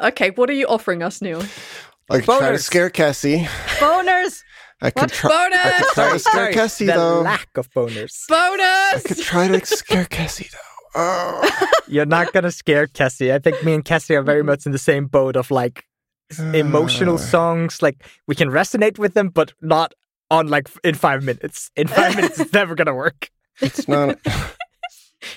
Okay, 0.00 0.30
what 0.30 0.48
are 0.50 0.54
you 0.54 0.66
offering 0.66 1.02
us, 1.02 1.20
Neil? 1.20 1.42
I 2.10 2.16
could 2.20 2.24
try 2.24 2.52
to 2.52 2.58
scare 2.58 2.90
Cassie. 2.90 3.40
Boners! 3.78 4.42
I 4.80 4.90
could 4.90 5.02
What? 5.02 5.10
try. 5.12 5.30
I 5.30 5.48
Bonus! 5.50 5.78
could 5.78 5.94
try 5.94 6.12
to 6.12 6.18
scare 6.18 6.52
Cassie 6.52 6.86
the 6.86 6.92
though. 6.92 7.20
lack 7.22 7.48
of 7.56 7.68
boners. 7.72 8.14
I 8.30 8.90
Bonus! 8.92 9.02
could 9.06 9.18
try 9.18 9.48
to 9.48 9.66
scare 9.66 10.04
Cassie 10.04 10.48
though. 10.52 10.58
Oh. 10.94 11.68
You're 11.88 12.06
not 12.06 12.32
going 12.32 12.44
to 12.44 12.50
scare 12.52 12.86
Cassie. 12.86 13.32
I 13.32 13.38
think 13.38 13.62
me 13.64 13.74
and 13.74 13.84
Cassie 13.84 14.14
are 14.14 14.22
very 14.22 14.42
much 14.42 14.66
in 14.66 14.72
the 14.72 14.78
same 14.78 15.06
boat 15.06 15.36
of 15.36 15.50
like 15.50 15.84
emotional 16.54 17.16
Uh. 17.16 17.18
songs. 17.18 17.82
Like 17.82 18.04
we 18.26 18.34
can 18.34 18.48
resonate 18.50 18.98
with 18.98 19.14
them, 19.14 19.28
but 19.30 19.52
not 19.60 19.94
on 20.30 20.46
like 20.48 20.68
in 20.84 20.94
five 20.94 21.24
minutes. 21.24 21.70
In 21.76 21.88
five 21.88 22.14
minutes, 22.16 22.38
it's 22.40 22.52
never 22.52 22.74
going 22.74 22.86
to 22.86 22.94
work. 22.94 23.30
It's 23.60 23.88
not. 23.88 24.18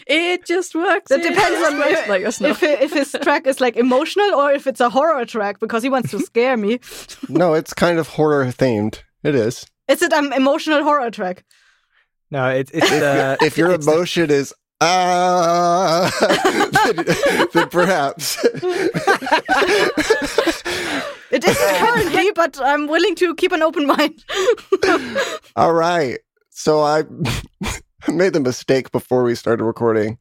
It 0.08 0.46
just 0.46 0.76
works. 0.76 1.10
That 1.10 1.20
It 1.22 1.30
depends 1.30 1.68
on 1.68 1.78
works 1.80 2.08
like 2.08 2.22
your 2.22 2.32
snuff. 2.32 2.62
if 2.64 2.82
if 2.82 2.94
his 2.94 3.12
track 3.24 3.48
is 3.48 3.60
like 3.60 3.76
emotional 3.78 4.34
or 4.36 4.52
if 4.52 4.68
it's 4.68 4.80
a 4.80 4.90
horror 4.90 5.26
track 5.26 5.60
because 5.60 5.82
he 5.84 5.90
wants 5.90 6.12
to 6.12 6.20
scare 6.20 6.56
me. 6.58 6.80
no, 7.30 7.54
it's 7.56 7.74
kind 7.74 7.98
of 8.00 8.08
horror 8.10 8.46
themed. 8.46 9.02
It 9.24 9.36
is. 9.36 9.66
Is 9.88 10.02
it 10.02 10.14
an 10.14 10.34
emotional 10.34 10.84
horror 10.84 11.10
track? 11.12 11.44
No, 12.30 12.48
it's 12.48 12.72
it's 12.74 12.92
uh, 12.92 13.38
If 13.42 13.58
your 13.58 13.72
it's- 13.72 13.88
emotion 13.88 14.30
is 14.32 14.54
ah, 14.82 16.10
then, 16.96 17.06
then 17.54 17.70
perhaps. 17.70 18.38
It 21.32 21.44
isn't 21.46 21.76
currently, 21.78 22.32
but 22.36 22.60
I'm 22.62 22.88
willing 22.88 23.16
to 23.16 23.34
keep 23.36 23.52
an 23.54 23.62
open 23.62 23.88
mind. 23.88 24.24
All 25.56 25.74
right. 25.74 26.20
So 26.50 26.82
I 26.82 27.04
made 28.08 28.34
the 28.34 28.40
mistake 28.40 28.92
before 28.92 29.24
we 29.24 29.36
started 29.36 29.64
recording 29.64 30.18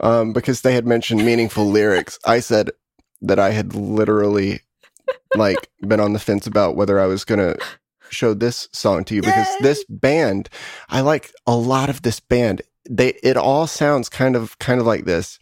um, 0.00 0.32
because 0.32 0.60
they 0.60 0.74
had 0.74 0.86
mentioned 0.86 1.24
meaningful 1.24 1.66
lyrics. 1.70 2.18
I 2.24 2.40
said 2.40 2.70
that 3.22 3.38
I 3.38 3.50
had 3.50 3.74
literally 3.74 4.60
like 5.34 5.68
been 5.86 6.00
on 6.00 6.12
the 6.12 6.18
fence 6.18 6.46
about 6.46 6.76
whether 6.76 7.00
I 7.00 7.06
was 7.06 7.24
going 7.24 7.38
to 7.38 7.58
show 8.10 8.34
this 8.34 8.68
song 8.72 9.04
to 9.04 9.14
you 9.14 9.22
because 9.22 9.48
this 9.60 9.84
band, 9.88 10.48
I 10.88 11.00
like 11.00 11.30
a 11.46 11.56
lot 11.56 11.90
of 11.90 12.02
this 12.02 12.20
band. 12.20 12.62
They 12.88 13.08
it 13.22 13.36
all 13.36 13.66
sounds 13.66 14.08
kind 14.08 14.34
of 14.34 14.58
kind 14.58 14.80
of 14.80 14.86
like 14.86 15.04
this 15.04 15.38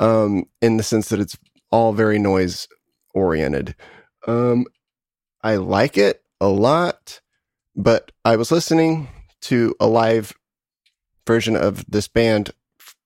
um 0.00 0.44
in 0.62 0.78
the 0.78 0.82
sense 0.82 1.10
that 1.10 1.20
it's 1.20 1.36
all 1.70 1.92
very 1.92 2.18
noise 2.18 2.66
oriented. 3.12 3.74
Um 4.26 4.64
I 5.42 5.56
like 5.56 5.98
it 5.98 6.22
a 6.40 6.48
lot, 6.48 7.20
but 7.76 8.10
I 8.24 8.36
was 8.36 8.50
listening 8.50 9.08
to 9.42 9.74
a 9.80 9.86
live 9.86 10.32
version 11.28 11.54
of 11.54 11.84
this 11.88 12.08
band. 12.08 12.50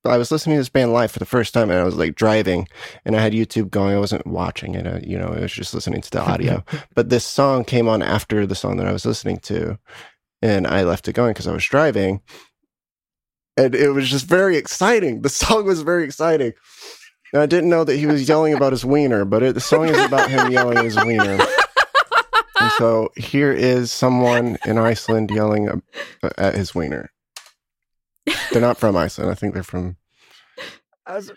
I 0.05 0.17
was 0.17 0.33
listening 0.33 0.57
to 0.57 0.61
this 0.61 0.71
band 0.71 0.93
live 0.93 1.11
for 1.11 1.19
the 1.19 1.27
first 1.27 1.53
time, 1.53 1.71
and 1.71 1.79
I 1.79 1.85
was 1.85 1.97
like 1.97 2.15
driving, 2.15 2.67
and 3.05 3.15
I 3.15 3.21
had 3.21 3.35
YouTube 3.35 3.69
going. 3.71 3.95
I 3.95 3.99
wasn't 3.99 4.27
watching 4.27 4.75
it, 4.75 5.07
you 5.07 5.19
know, 5.19 5.29
I 5.29 5.41
was 5.41 5.53
just 5.53 5.75
listening 5.75 6.01
to 6.01 6.11
the 6.11 6.23
audio. 6.31 6.65
but 6.95 7.11
this 7.11 7.27
song 7.27 7.65
came 7.65 7.89
on 7.89 8.03
after 8.03 8.47
the 8.47 8.55
song 8.55 8.79
that 8.79 8.87
I 8.87 8.93
was 8.93 9.05
listening 9.05 9.39
to, 9.41 9.79
and 10.41 10.67
I 10.67 10.85
left 10.85 11.07
it 11.09 11.13
going 11.13 11.35
because 11.35 11.47
I 11.47 11.53
was 11.53 11.67
driving, 11.67 12.23
and 13.59 13.75
it 13.75 13.91
was 13.91 14.09
just 14.09 14.27
very 14.27 14.57
exciting. 14.57 15.23
The 15.23 15.29
song 15.29 15.67
was 15.67 15.83
very 15.83 16.05
exciting. 16.05 16.55
And 17.33 17.41
I 17.41 17.47
didn't 17.47 17.71
know 17.71 17.85
that 17.85 17.97
he 17.97 18.07
was 18.07 18.29
yelling 18.29 18.53
about 18.53 18.73
his 18.73 18.85
wiener, 18.85 19.25
but 19.25 19.43
it, 19.43 19.55
the 19.55 19.61
song 19.61 19.89
is 19.89 19.99
about 19.99 20.31
him 20.31 20.53
yelling 20.53 20.85
his 20.85 21.03
wiener. 21.03 21.39
And 22.61 22.71
so 22.73 23.11
here 23.17 23.53
is 23.53 23.91
someone 23.91 24.59
in 24.67 24.79
Iceland 24.79 25.31
yelling 25.31 25.69
uh, 25.69 26.31
at 26.39 26.55
his 26.55 26.75
wiener. 26.75 27.12
They're 28.51 28.61
not 28.61 28.79
from 28.79 28.97
Iceland. 28.97 29.31
I 29.31 29.35
think 29.35 29.55
they're 29.55 29.63
from. 29.63 29.97
I 31.07 31.15
was 31.17 31.33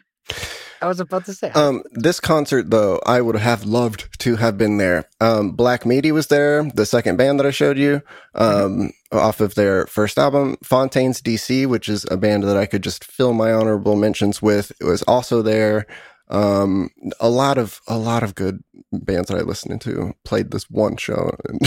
I 0.82 0.88
was 0.88 1.00
about 1.00 1.26
to 1.26 1.34
say. 1.34 1.50
Um, 1.52 1.84
this 1.94 2.20
concert, 2.20 2.70
though, 2.70 3.00
I 3.06 3.22
would 3.22 3.38
have 3.38 3.64
loved 3.64 4.20
to 4.20 4.36
have 4.36 4.58
been 4.58 4.78
there. 4.78 5.10
Um, 5.20 5.52
Black 5.52 5.86
Midi 5.86 6.12
was 6.12 6.28
there, 6.28 6.64
the 6.64 6.86
second 6.86 7.18
band 7.18 7.40
that 7.40 7.46
I 7.48 7.52
showed 7.52 7.78
you, 7.78 8.02
um, 8.36 8.92
off 9.12 9.40
of 9.42 9.56
their 9.56 9.88
first 9.88 10.20
album, 10.20 10.58
Fontaines 10.64 11.22
DC, 11.22 11.66
which 11.66 11.90
is 11.90 12.06
a 12.12 12.18
band 12.18 12.44
that 12.44 12.58
I 12.58 12.66
could 12.66 12.84
just 12.84 13.04
fill 13.04 13.34
my 13.34 13.52
honorable 13.52 13.96
mentions 13.96 14.42
with. 14.42 14.72
It 14.80 14.86
was 14.86 15.02
also 15.04 15.42
there. 15.42 15.88
Um, 16.28 16.90
a 17.20 17.30
lot 17.30 17.60
of 17.60 17.82
a 17.88 17.98
lot 18.00 18.24
of 18.24 18.34
good 18.34 18.64
bands 18.92 19.30
that 19.30 19.38
I 19.38 19.42
listened 19.42 19.80
to 19.82 20.16
played 20.24 20.50
this 20.50 20.70
one 20.72 20.98
show, 20.98 21.36
and 21.48 21.62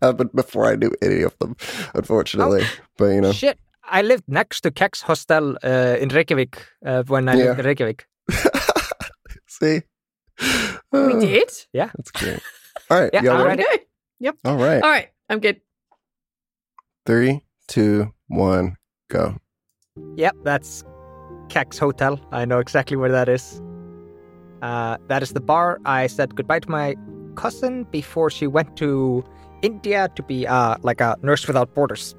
happened 0.00 0.32
before 0.34 0.66
I 0.66 0.76
knew 0.76 0.90
any 1.02 1.20
of 1.20 1.38
them, 1.38 1.54
unfortunately. 1.94 2.64
But 2.96 3.06
you 3.06 3.20
know, 3.20 3.32
Shit, 3.32 3.58
I 3.90 4.02
lived 4.02 4.24
next 4.28 4.62
to 4.62 4.70
Kex 4.70 5.02
Hostel 5.02 5.56
uh, 5.62 5.96
in 6.00 6.08
Reykjavik 6.08 6.66
uh, 6.84 7.02
when 7.06 7.28
I 7.28 7.34
lived 7.34 7.60
in 7.60 7.66
Reykjavik. 7.66 8.06
see, 9.46 9.82
we 10.92 11.14
did. 11.20 11.50
Yeah, 11.72 11.90
That's 11.96 12.10
great. 12.10 12.40
All 12.90 13.00
right, 13.00 13.10
Yeah, 13.12 13.22
y'all 13.22 13.32
I'm 13.40 13.46
ready? 13.46 13.64
ready. 13.70 13.84
All 14.44 14.56
right, 14.56 14.82
All 14.82 14.90
right, 14.90 15.08
I'm 15.28 15.38
good. 15.40 15.60
three, 17.06 17.44
two, 17.68 18.12
one, 18.28 18.76
go. 19.10 19.36
Yep, 20.16 20.36
that's 20.44 20.82
Kex 21.48 21.78
Hotel. 21.78 22.18
I 22.32 22.44
know 22.44 22.58
exactly 22.58 22.96
where 22.96 23.12
that 23.12 23.28
is. 23.28 23.60
Uh, 24.62 24.96
that 25.08 25.22
is 25.22 25.32
the 25.34 25.40
bar 25.40 25.78
I 25.84 26.06
said 26.06 26.34
goodbye 26.34 26.60
to 26.60 26.70
my 26.70 26.96
cousin 27.36 27.84
before 27.90 28.30
she 28.30 28.46
went 28.46 28.76
to 28.78 29.22
India 29.62 30.08
to 30.16 30.22
be 30.22 30.46
uh, 30.46 30.76
like 30.82 31.00
a 31.02 31.16
nurse 31.22 31.46
without 31.46 31.74
borders. 31.74 32.14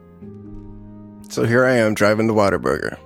So 1.30 1.44
here 1.44 1.66
I 1.66 1.76
am 1.76 1.94
driving 1.94 2.28
to 2.28 2.34
Whataburger. 2.34 2.98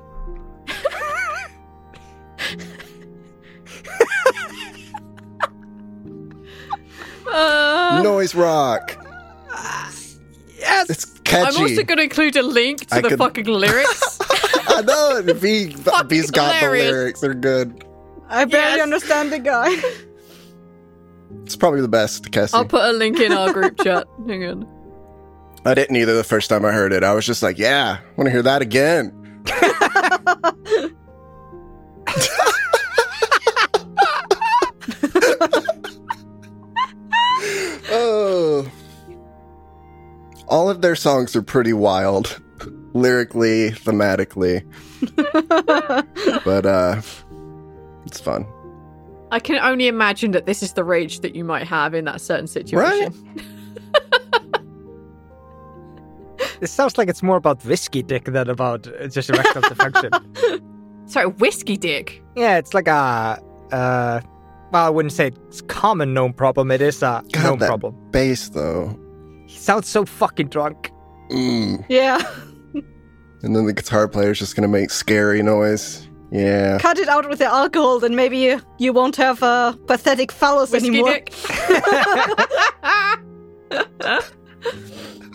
Uh, 7.32 8.02
Noise 8.04 8.36
rock. 8.36 8.96
Yes. 10.58 10.90
It's 10.90 11.06
catchy. 11.20 11.56
I'm 11.58 11.62
also 11.62 11.84
going 11.84 11.98
to 11.98 12.04
include 12.04 12.36
a 12.36 12.44
link 12.44 12.88
to 12.88 12.96
I 12.96 13.02
the 13.02 13.10
could- 13.10 13.18
fucking 13.20 13.46
lyrics. 13.46 14.20
I 14.68 14.82
know 14.82 15.18
it. 15.18 15.30
If, 15.30 15.42
he, 15.42 15.76
if 15.76 16.10
he's 16.10 16.32
got 16.32 16.56
hilarious. 16.56 16.86
the 16.88 16.92
lyrics, 16.92 17.22
they're 17.22 17.34
good. 17.34 17.86
I 18.30 18.46
barely 18.46 18.78
Yes. 18.78 18.82
understand 18.84 19.32
the 19.32 19.40
guy. 19.40 19.70
It's 21.44 21.56
probably 21.56 21.82
the 21.82 21.88
best, 21.88 22.32
Cassie. 22.32 22.56
I'll 22.56 22.66
put 22.66 22.84
a 22.84 22.94
link 22.94 23.20
in 23.20 23.32
our 23.32 23.52
group 23.54 23.80
chat. 23.82 24.08
Hang 24.28 24.46
on. 24.46 24.79
I 25.66 25.74
didn't 25.74 25.96
either 25.98 26.16
the 26.16 26.24
first 26.24 26.50
time 26.50 26.64
I 26.66 26.72
heard 26.72 26.94
it. 26.94 27.04
I 27.04 27.14
was 27.14 27.26
just 27.26 27.44
like, 27.44 27.58
yeah, 27.58 28.00
I 28.02 28.14
want 28.16 28.28
to 28.28 28.32
hear 28.32 28.44
that 28.44 28.62
again. 28.62 29.14
oh. 37.92 38.70
All 40.48 40.70
of 40.70 40.82
their 40.82 40.96
songs 40.96 41.36
are 41.36 41.42
pretty 41.42 41.74
wild, 41.74 42.42
lyrically, 42.94 43.72
thematically, 43.72 44.64
but 46.46 46.66
uh 46.66 47.02
it's 48.06 48.20
fun. 48.20 48.46
I 49.32 49.40
can 49.40 49.60
only 49.60 49.88
imagine 49.88 50.32
that 50.32 50.48
this 50.48 50.64
is 50.64 50.74
the 50.74 50.84
rage 50.84 51.20
that 51.20 51.36
you 51.36 51.44
might 51.44 51.68
have 51.68 51.94
in 51.94 52.06
that 52.06 52.22
certain 52.22 52.48
situation. 52.48 53.14
This 56.60 56.72
sounds 56.72 56.98
like 56.98 57.08
it's 57.10 57.24
more 57.24 57.38
about 57.38 57.64
whiskey 57.64 58.04
dick 58.04 58.26
than 58.26 58.50
about 58.50 58.88
uh, 58.88 59.08
just 59.08 59.30
erectile 59.30 59.62
dysfunction. 59.62 60.62
Sorry, 61.10 61.28
whiskey 61.28 61.78
dick. 61.78 62.22
Yeah, 62.36 62.58
it's 62.58 62.74
like 62.74 62.88
a. 62.88 63.40
Uh, 63.72 64.22
well, 64.72 64.86
I 64.86 64.90
wouldn't 64.90 65.14
say 65.14 65.28
it's 65.48 65.62
common 65.62 66.14
known 66.14 66.34
problem. 66.34 66.70
It 66.72 66.82
is 66.82 67.02
a 67.02 67.24
God, 67.32 67.44
known 67.44 67.60
that- 67.60 67.68
problem. 67.68 67.96
Bass 68.12 68.50
though. 68.50 68.98
He 69.48 69.58
sounds 69.58 69.88
so 69.88 70.06
fucking 70.06 70.50
drunk. 70.50 70.92
Mm. 71.32 71.86
yeah. 71.90 72.22
And 73.42 73.56
then 73.56 73.66
the 73.66 73.72
guitar 73.72 74.10
player's 74.10 74.38
just 74.38 74.58
gonna 74.58 74.68
make 74.68 74.90
scary 74.90 75.42
noise. 75.42 76.06
Yeah. 76.30 76.78
Cut 76.78 77.00
it 77.00 77.08
out 77.08 77.30
with 77.30 77.40
the 77.40 77.46
alcohol, 77.46 78.00
then 78.02 78.14
maybe 78.14 78.38
you, 78.38 78.62
you 78.80 78.92
won't 78.92 79.16
have 79.16 79.42
a 79.42 79.80
pathetic 79.88 80.30
phallus 80.32 80.72
Whiskey 80.72 80.90
anymore. 80.90 81.22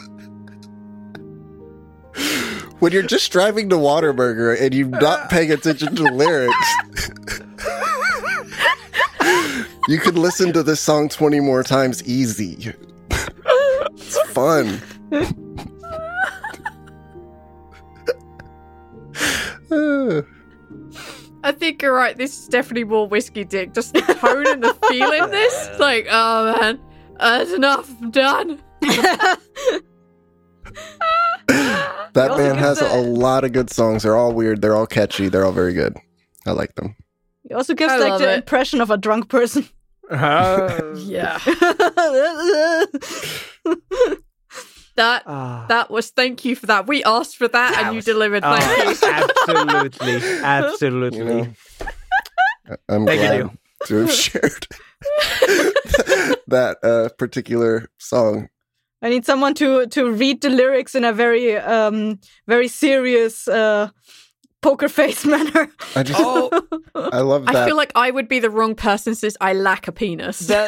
dick. 2.14 2.64
When 2.80 2.92
you're 2.92 3.02
just 3.02 3.32
driving 3.32 3.70
to 3.70 3.76
Whataburger 3.76 4.60
and 4.60 4.74
you're 4.74 4.88
not 4.88 5.30
paying 5.30 5.50
attention 5.50 5.94
to 5.96 6.02
the 6.02 6.12
lyrics, 6.12 6.54
you 9.88 9.98
could 9.98 10.18
listen 10.18 10.52
to 10.52 10.62
this 10.62 10.80
song 10.80 11.08
20 11.08 11.40
more 11.40 11.62
times 11.62 12.02
easy. 12.04 12.74
it's 13.10 14.20
fun. 14.32 14.82
I 21.44 21.52
think 21.52 21.82
you're 21.82 21.92
right. 21.92 22.16
This 22.16 22.38
is 22.38 22.48
definitely 22.48 22.84
more 22.84 23.06
whiskey 23.06 23.44
dick. 23.44 23.74
Just 23.74 23.92
the 23.92 24.00
tone 24.00 24.46
and 24.46 24.64
the 24.64 24.74
feel 24.88 25.12
in 25.12 25.30
this. 25.30 25.68
Like, 25.78 26.06
oh 26.10 26.58
man, 26.58 26.80
that's 27.18 27.52
enough. 27.52 27.90
I'm 28.00 28.10
done. 28.10 28.62
That 31.48 32.34
man 32.36 32.56
has 32.56 32.80
a 32.80 32.86
a- 32.86 33.00
lot 33.02 33.44
of 33.44 33.52
good 33.52 33.70
songs. 33.70 34.02
They're 34.02 34.16
all 34.16 34.32
weird. 34.32 34.60
They're 34.62 34.76
all 34.76 34.86
catchy. 34.86 35.28
They're 35.28 35.44
all 35.44 35.52
very 35.52 35.72
good. 35.74 35.96
I 36.46 36.52
like 36.52 36.74
them. 36.74 36.94
He 37.46 37.54
also 37.54 37.74
gives 37.74 37.92
I 37.92 37.98
like 37.98 38.18
the 38.20 38.32
it. 38.32 38.36
impression 38.38 38.80
of 38.80 38.90
a 38.90 38.96
drunk 38.96 39.28
person. 39.28 39.66
Yeah. 40.10 41.38
That 44.96 45.24
Ah. 45.26 45.66
that 45.68 45.90
was. 45.90 46.10
Thank 46.10 46.44
you 46.44 46.54
for 46.54 46.66
that. 46.66 46.86
We 46.86 47.02
asked 47.02 47.36
for 47.36 47.48
that, 47.48 47.70
That 47.72 47.82
and 47.86 47.94
you 47.94 47.96
was- 47.96 48.04
delivered. 48.04 48.44
Oh, 48.46 48.56
Thank 48.56 49.02
you. 49.02 49.08
absolutely, 49.10 50.22
absolutely. 50.44 51.18
You 51.18 51.24
know, 51.24 51.46
I- 52.70 52.76
I'm 52.94 53.04
Thank 53.04 53.20
glad 53.22 53.38
you. 53.38 53.50
to 53.86 53.94
have 54.02 54.12
shared 54.12 54.66
that 56.46 56.76
uh, 56.84 57.08
particular 57.18 57.88
song 57.98 58.48
I 59.04 59.10
need 59.10 59.26
someone 59.26 59.52
to 59.54 59.86
to 59.88 60.10
read 60.10 60.40
the 60.40 60.48
lyrics 60.48 60.94
in 60.94 61.04
a 61.04 61.12
very 61.12 61.56
um 61.58 62.18
very 62.48 62.68
serious 62.68 63.46
uh 63.46 63.90
poker 64.62 64.88
face 64.88 65.26
manner. 65.34 65.68
I 65.94 66.02
just 66.02 66.18
Oh, 66.18 66.50
I 66.94 67.20
love 67.20 67.44
that. 67.44 67.54
I 67.54 67.66
feel 67.66 67.76
like 67.76 67.92
I 67.94 68.10
would 68.10 68.28
be 68.28 68.40
the 68.40 68.48
wrong 68.48 68.74
person 68.74 69.14
since 69.14 69.36
I 69.42 69.52
lack 69.52 69.86
a 69.88 69.92
penis. 69.92 70.38
the, 70.38 70.66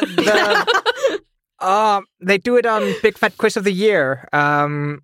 the, 1.59 1.67
um, 1.67 2.05
they 2.21 2.37
do 2.37 2.57
it 2.57 2.67
on 2.67 2.93
Big 3.01 3.17
Fat 3.17 3.35
Quiz 3.39 3.57
of 3.57 3.63
the 3.63 3.73
Year. 3.73 4.29
Um, 4.31 5.01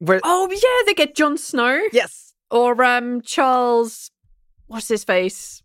where 0.00 0.20
oh 0.22 0.50
yeah, 0.50 0.84
they 0.86 0.92
get 0.92 1.14
Jon 1.14 1.38
Snow 1.38 1.80
yes, 1.92 2.34
or 2.50 2.84
um 2.84 3.22
Charles. 3.22 4.10
What's 4.66 4.88
his 4.88 5.02
face? 5.02 5.62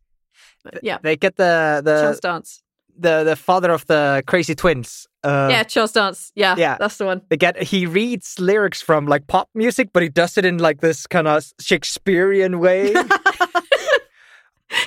Yeah, 0.82 1.00
they 1.02 1.18
get 1.18 1.36
the 1.36 1.82
Charles 1.86 2.16
the 2.18 2.22
Dance. 2.22 2.64
the, 2.98 3.24
the 3.26 3.36
father 3.36 3.72
of 3.72 3.86
the 3.88 4.24
crazy 4.28 4.56
twins. 4.56 5.09
Uh, 5.24 5.48
yeah, 5.52 5.64
Charles 5.64 5.92
Dance. 5.92 6.32
Yeah, 6.36 6.56
yeah. 6.58 6.78
that's 6.80 6.98
the 6.98 7.06
one. 7.06 7.22
they 7.30 7.38
get 7.38 7.62
he 7.62 7.86
reads 7.86 8.40
lyrics 8.40 8.82
from 8.82 9.06
like 9.06 9.28
pop 9.28 9.50
music, 9.54 9.90
but 9.94 10.02
he 10.04 10.10
does 10.10 10.38
it 10.38 10.46
in 10.46 10.58
like 10.60 10.80
this 10.82 11.06
kind 11.08 11.28
of 11.28 11.44
Shakespearean 11.60 12.60
way. 12.60 12.94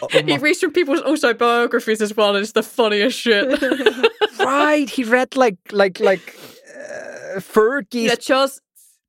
Oh 0.00 0.06
he 0.12 0.22
my- 0.22 0.36
reads 0.36 0.60
from 0.60 0.72
people's 0.72 1.02
autobiographies 1.02 2.00
as 2.00 2.16
well, 2.16 2.36
and 2.36 2.42
it's 2.42 2.52
the 2.52 2.62
funniest 2.62 3.18
shit. 3.18 3.60
right, 4.38 4.88
he 4.88 5.02
read 5.02 5.34
like 5.34 5.56
like 5.72 5.98
like 5.98 6.36
uh, 6.76 7.40
Fergie's 7.40 8.04
yeah, 8.04 8.14
Charles. 8.14 8.60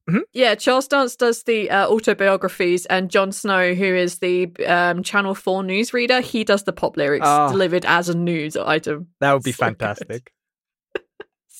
Mhm. 0.09 0.21
Yeah, 0.33 0.55
Charles 0.55 0.87
Dance 0.87 1.15
does 1.15 1.43
the 1.43 1.69
uh, 1.69 1.87
autobiographies, 1.87 2.85
and 2.87 3.09
Jon 3.11 3.31
Snow, 3.31 3.75
who 3.75 3.85
is 3.85 4.17
the 4.19 4.51
um, 4.67 5.03
Channel 5.03 5.35
Four 5.35 5.61
newsreader, 5.61 6.21
he 6.21 6.43
does 6.43 6.63
the 6.63 6.73
pop 6.73 6.97
lyrics 6.97 7.25
Oh. 7.27 7.49
delivered 7.51 7.85
as 7.85 8.09
a 8.09 8.17
news 8.17 8.57
item. 8.57 9.07
That 9.21 9.33
would 9.33 9.43
be 9.43 9.51
So 9.51 9.71
good. 9.71 10.23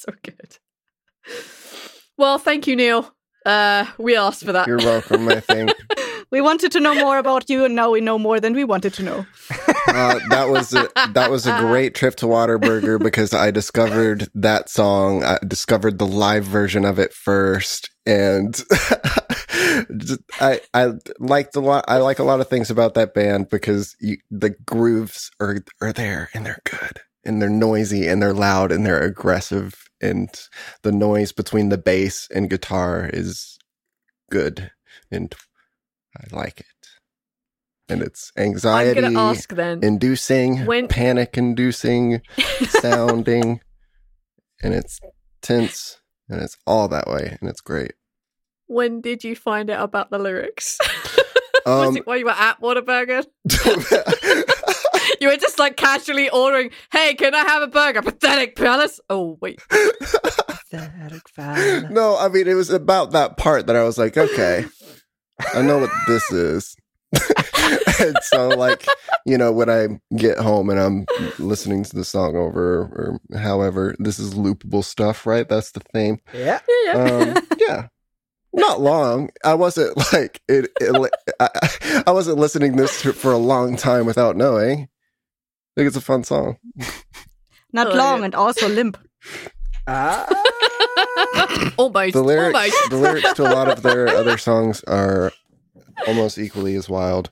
So 0.03 0.13
good. 0.21 0.57
Well, 2.17 2.37
thank 2.37 2.67
you, 2.67 2.75
Neil. 2.75 3.09
Uh, 3.45 3.85
we 3.97 4.17
asked 4.17 4.43
for 4.43 4.51
that. 4.51 4.67
You're 4.67 4.77
welcome. 4.77 5.29
I 5.29 5.39
think 5.39 5.71
we 6.31 6.41
wanted 6.41 6.73
to 6.73 6.81
know 6.81 6.93
more 6.93 7.17
about 7.17 7.49
you, 7.49 7.63
and 7.63 7.73
now 7.73 7.91
we 7.91 8.01
know 8.01 8.19
more 8.19 8.41
than 8.41 8.53
we 8.53 8.65
wanted 8.65 8.93
to 8.95 9.03
know. 9.03 9.25
uh, 9.87 10.19
that 10.29 10.49
was 10.49 10.73
a, 10.73 10.89
that 11.13 11.31
was 11.31 11.47
a 11.47 11.57
great 11.59 11.95
trip 11.95 12.15
to 12.15 12.25
Whataburger 12.25 13.01
because 13.01 13.33
I 13.33 13.51
discovered 13.51 14.27
that 14.35 14.69
song. 14.69 15.23
I 15.23 15.39
discovered 15.47 15.99
the 15.99 16.07
live 16.07 16.43
version 16.43 16.83
of 16.83 16.99
it 16.99 17.13
first, 17.13 17.89
and 18.05 18.61
I 20.41 20.59
I 20.73 20.91
liked 21.19 21.55
a 21.55 21.61
lot. 21.61 21.85
I 21.87 21.97
like 21.97 22.19
a 22.19 22.23
lot 22.23 22.41
of 22.41 22.49
things 22.49 22.69
about 22.69 22.93
that 22.95 23.13
band 23.13 23.49
because 23.49 23.95
you, 24.01 24.17
the 24.29 24.49
grooves 24.65 25.31
are 25.39 25.59
are 25.81 25.93
there 25.93 26.29
and 26.33 26.45
they're 26.45 26.61
good 26.65 27.01
and 27.25 27.41
they're 27.41 27.49
noisy 27.49 28.07
and 28.07 28.21
they're 28.21 28.33
loud 28.33 28.71
and 28.71 28.85
they're 28.85 29.01
aggressive 29.01 29.82
and 30.03 30.29
the 30.83 30.91
noise 30.91 31.31
between 31.31 31.69
the 31.69 31.77
bass 31.77 32.27
and 32.33 32.49
guitar 32.49 33.09
is 33.11 33.57
good 34.29 34.71
and 35.09 35.33
I 36.17 36.35
like 36.35 36.59
it. 36.59 36.65
And 37.89 38.01
it's 38.01 38.31
anxiety 38.37 39.01
ask, 39.03 39.49
then, 39.53 39.79
inducing, 39.83 40.65
When- 40.65 40.87
panic 40.87 41.37
inducing 41.37 42.21
sounding, 42.67 43.61
and 44.63 44.73
it's 44.73 44.99
tense 45.41 45.99
and 46.29 46.41
it's 46.41 46.57
all 46.65 46.87
that 46.89 47.07
way 47.07 47.37
and 47.39 47.49
it's 47.49 47.61
great. 47.61 47.93
when 48.67 49.01
did 49.01 49.23
you 49.23 49.35
find 49.35 49.69
out 49.69 49.83
about 49.83 50.09
the 50.11 50.17
lyrics? 50.19 50.77
Was 51.65 51.87
Um, 51.89 51.97
it 51.97 52.05
while 52.07 52.17
you 52.17 52.25
were 52.25 52.31
at 52.31 52.59
Whataburger? 52.61 53.25
You 55.21 55.29
were 55.29 55.37
just 55.37 55.59
like 55.59 55.77
casually 55.77 56.29
ordering, 56.29 56.71
hey, 56.91 57.13
can 57.13 57.33
I 57.33 57.39
have 57.39 57.61
a 57.61 57.67
burger? 57.67 58.01
Pathetic 58.01 58.55
palace. 58.55 58.99
Oh, 59.09 59.37
wait. 59.41 59.59
Pathetic 59.69 61.23
palace. 61.35 61.85
no, 61.89 62.17
I 62.17 62.29
mean 62.29 62.47
it 62.47 62.55
was 62.55 62.69
about 62.69 63.11
that 63.11 63.37
part 63.37 63.67
that 63.67 63.75
I 63.75 63.83
was 63.83 63.97
like, 63.97 64.17
okay, 64.17 64.65
I 65.53 65.61
know 65.61 65.79
what 65.79 65.91
this 66.07 66.31
is. 66.31 66.75
and 68.01 68.17
so 68.21 68.49
like, 68.49 68.85
you 69.25 69.37
know, 69.37 69.51
when 69.51 69.69
I 69.69 69.87
get 70.15 70.39
home 70.39 70.69
and 70.69 70.79
I'm 70.79 71.05
listening 71.37 71.83
to 71.83 71.95
the 71.95 72.05
song 72.05 72.35
over 72.35 72.81
or 72.81 73.19
however, 73.37 73.95
this 73.99 74.19
is 74.19 74.33
loopable 74.33 74.83
stuff, 74.83 75.25
right? 75.25 75.47
That's 75.47 75.71
the 75.71 75.81
theme. 75.93 76.19
Yeah. 76.33 76.59
Yeah, 76.67 76.93
yeah. 76.93 77.33
um, 77.37 77.47
yeah 77.59 77.87
not 78.53 78.79
long 78.79 79.29
i 79.43 79.53
wasn't 79.53 79.95
like 80.13 80.41
it, 80.47 80.69
it 80.79 81.11
I, 81.39 82.03
I 82.07 82.11
wasn't 82.11 82.37
listening 82.37 82.75
this 82.75 83.01
for 83.01 83.31
a 83.31 83.37
long 83.37 83.75
time 83.75 84.05
without 84.05 84.37
knowing 84.37 84.83
i 84.83 84.92
think 85.75 85.87
it's 85.87 85.97
a 85.97 86.01
fun 86.01 86.23
song 86.23 86.57
Not 87.71 87.87
Oh, 87.91 87.95
long 87.95 88.19
yeah. 88.19 88.25
and 88.25 88.35
also 88.35 88.67
limp. 88.69 88.97
Ah. 89.87 90.25
almost. 91.77 92.13
the 92.13 92.21
lyrics 92.23 92.55
Almost. 92.55 92.89
the 92.89 92.97
lyrics 92.97 93.33
to 93.33 93.43
a 93.43 93.51
lot 93.53 93.67
of 93.69 93.81
their 93.81 94.07
other 94.09 94.37
songs 94.37 94.83
are 94.87 95.31
almost 96.07 96.37
equally 96.37 96.75
as 96.75 96.87
wild 96.89 97.31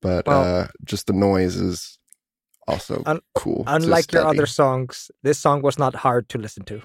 but 0.00 0.26
Well- 0.26 0.42
uh 0.62 0.66
just 0.84 1.06
the 1.06 1.12
noise 1.12 1.56
is 1.56 1.98
also 2.66 3.02
Un- 3.06 3.20
cool 3.34 3.64
Unlike 3.66 4.12
your 4.12 4.26
other 4.26 4.46
songs, 4.46 5.10
this 5.22 5.38
song 5.38 5.60
was 5.62 5.78
not 5.78 5.94
hard 5.94 6.28
to 6.30 6.38
listen 6.38 6.64
to. 6.64 6.80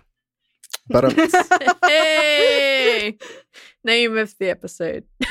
but 0.90 1.06
um, 1.06 1.16
hey! 1.88 2.79
Name 3.84 4.18
of 4.18 4.36
the 4.40 4.50
episode. 4.50 5.04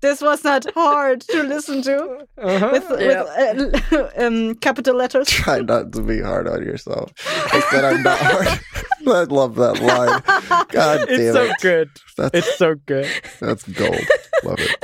this 0.00 0.20
was 0.20 0.44
not 0.44 0.66
hard 0.74 1.20
to 1.22 1.42
listen 1.42 1.82
to 1.82 2.26
Uh-huh. 2.38 2.68
with, 2.72 2.88
with 2.90 3.92
uh, 3.92 4.08
um, 4.26 4.54
capital 4.56 4.96
letters. 4.96 5.28
try 5.28 5.60
not 5.60 5.92
to 5.92 6.02
be 6.02 6.20
hard 6.20 6.46
on 6.48 6.62
yourself 6.62 7.10
i 7.52 7.60
said 7.70 7.84
i'm 7.84 8.02
not 8.02 8.18
hard 8.18 8.48
i 9.06 9.22
love 9.24 9.54
that 9.54 9.80
line 9.80 10.20
god 10.70 11.06
damn 11.08 11.20
It's 11.20 11.32
so 11.34 11.44
it 11.44 11.56
good. 11.62 11.90
that's 12.16 12.38
It's 12.38 12.58
so 12.58 12.74
good. 12.86 13.08
that's 13.40 13.64
gold 13.68 14.04
love 14.44 14.58
it 14.60 14.76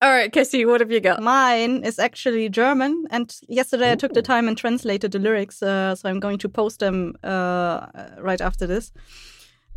All 0.00 0.10
right, 0.10 0.32
Cassie, 0.32 0.64
what 0.64 0.80
have 0.80 0.92
you 0.92 1.00
got? 1.00 1.20
Mine 1.20 1.82
is 1.82 1.98
actually 1.98 2.48
German, 2.48 3.06
and 3.10 3.34
yesterday 3.48 3.90
I 3.90 3.96
took 3.96 4.12
the 4.12 4.22
time 4.22 4.46
and 4.46 4.56
translated 4.56 5.10
the 5.10 5.18
lyrics, 5.18 5.60
uh, 5.60 5.96
so 5.96 6.08
I'm 6.08 6.20
going 6.20 6.38
to 6.38 6.48
post 6.48 6.78
them 6.78 7.16
uh, 7.24 7.86
right 8.20 8.40
after 8.40 8.64
this. 8.64 8.92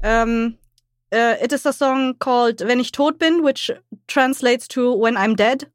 Um, 0.03 0.59
uh, 1.11 1.37
it 1.41 1.51
is 1.51 1.65
a 1.65 1.73
song 1.73 2.13
called 2.13 2.61
Wenn 2.61 2.79
ich 2.79 2.91
tot 2.91 3.17
bin, 3.17 3.41
which 3.41 3.71
translates 4.07 4.67
to 4.67 4.93
When 4.93 5.17
I'm 5.17 5.35
Dead. 5.35 5.71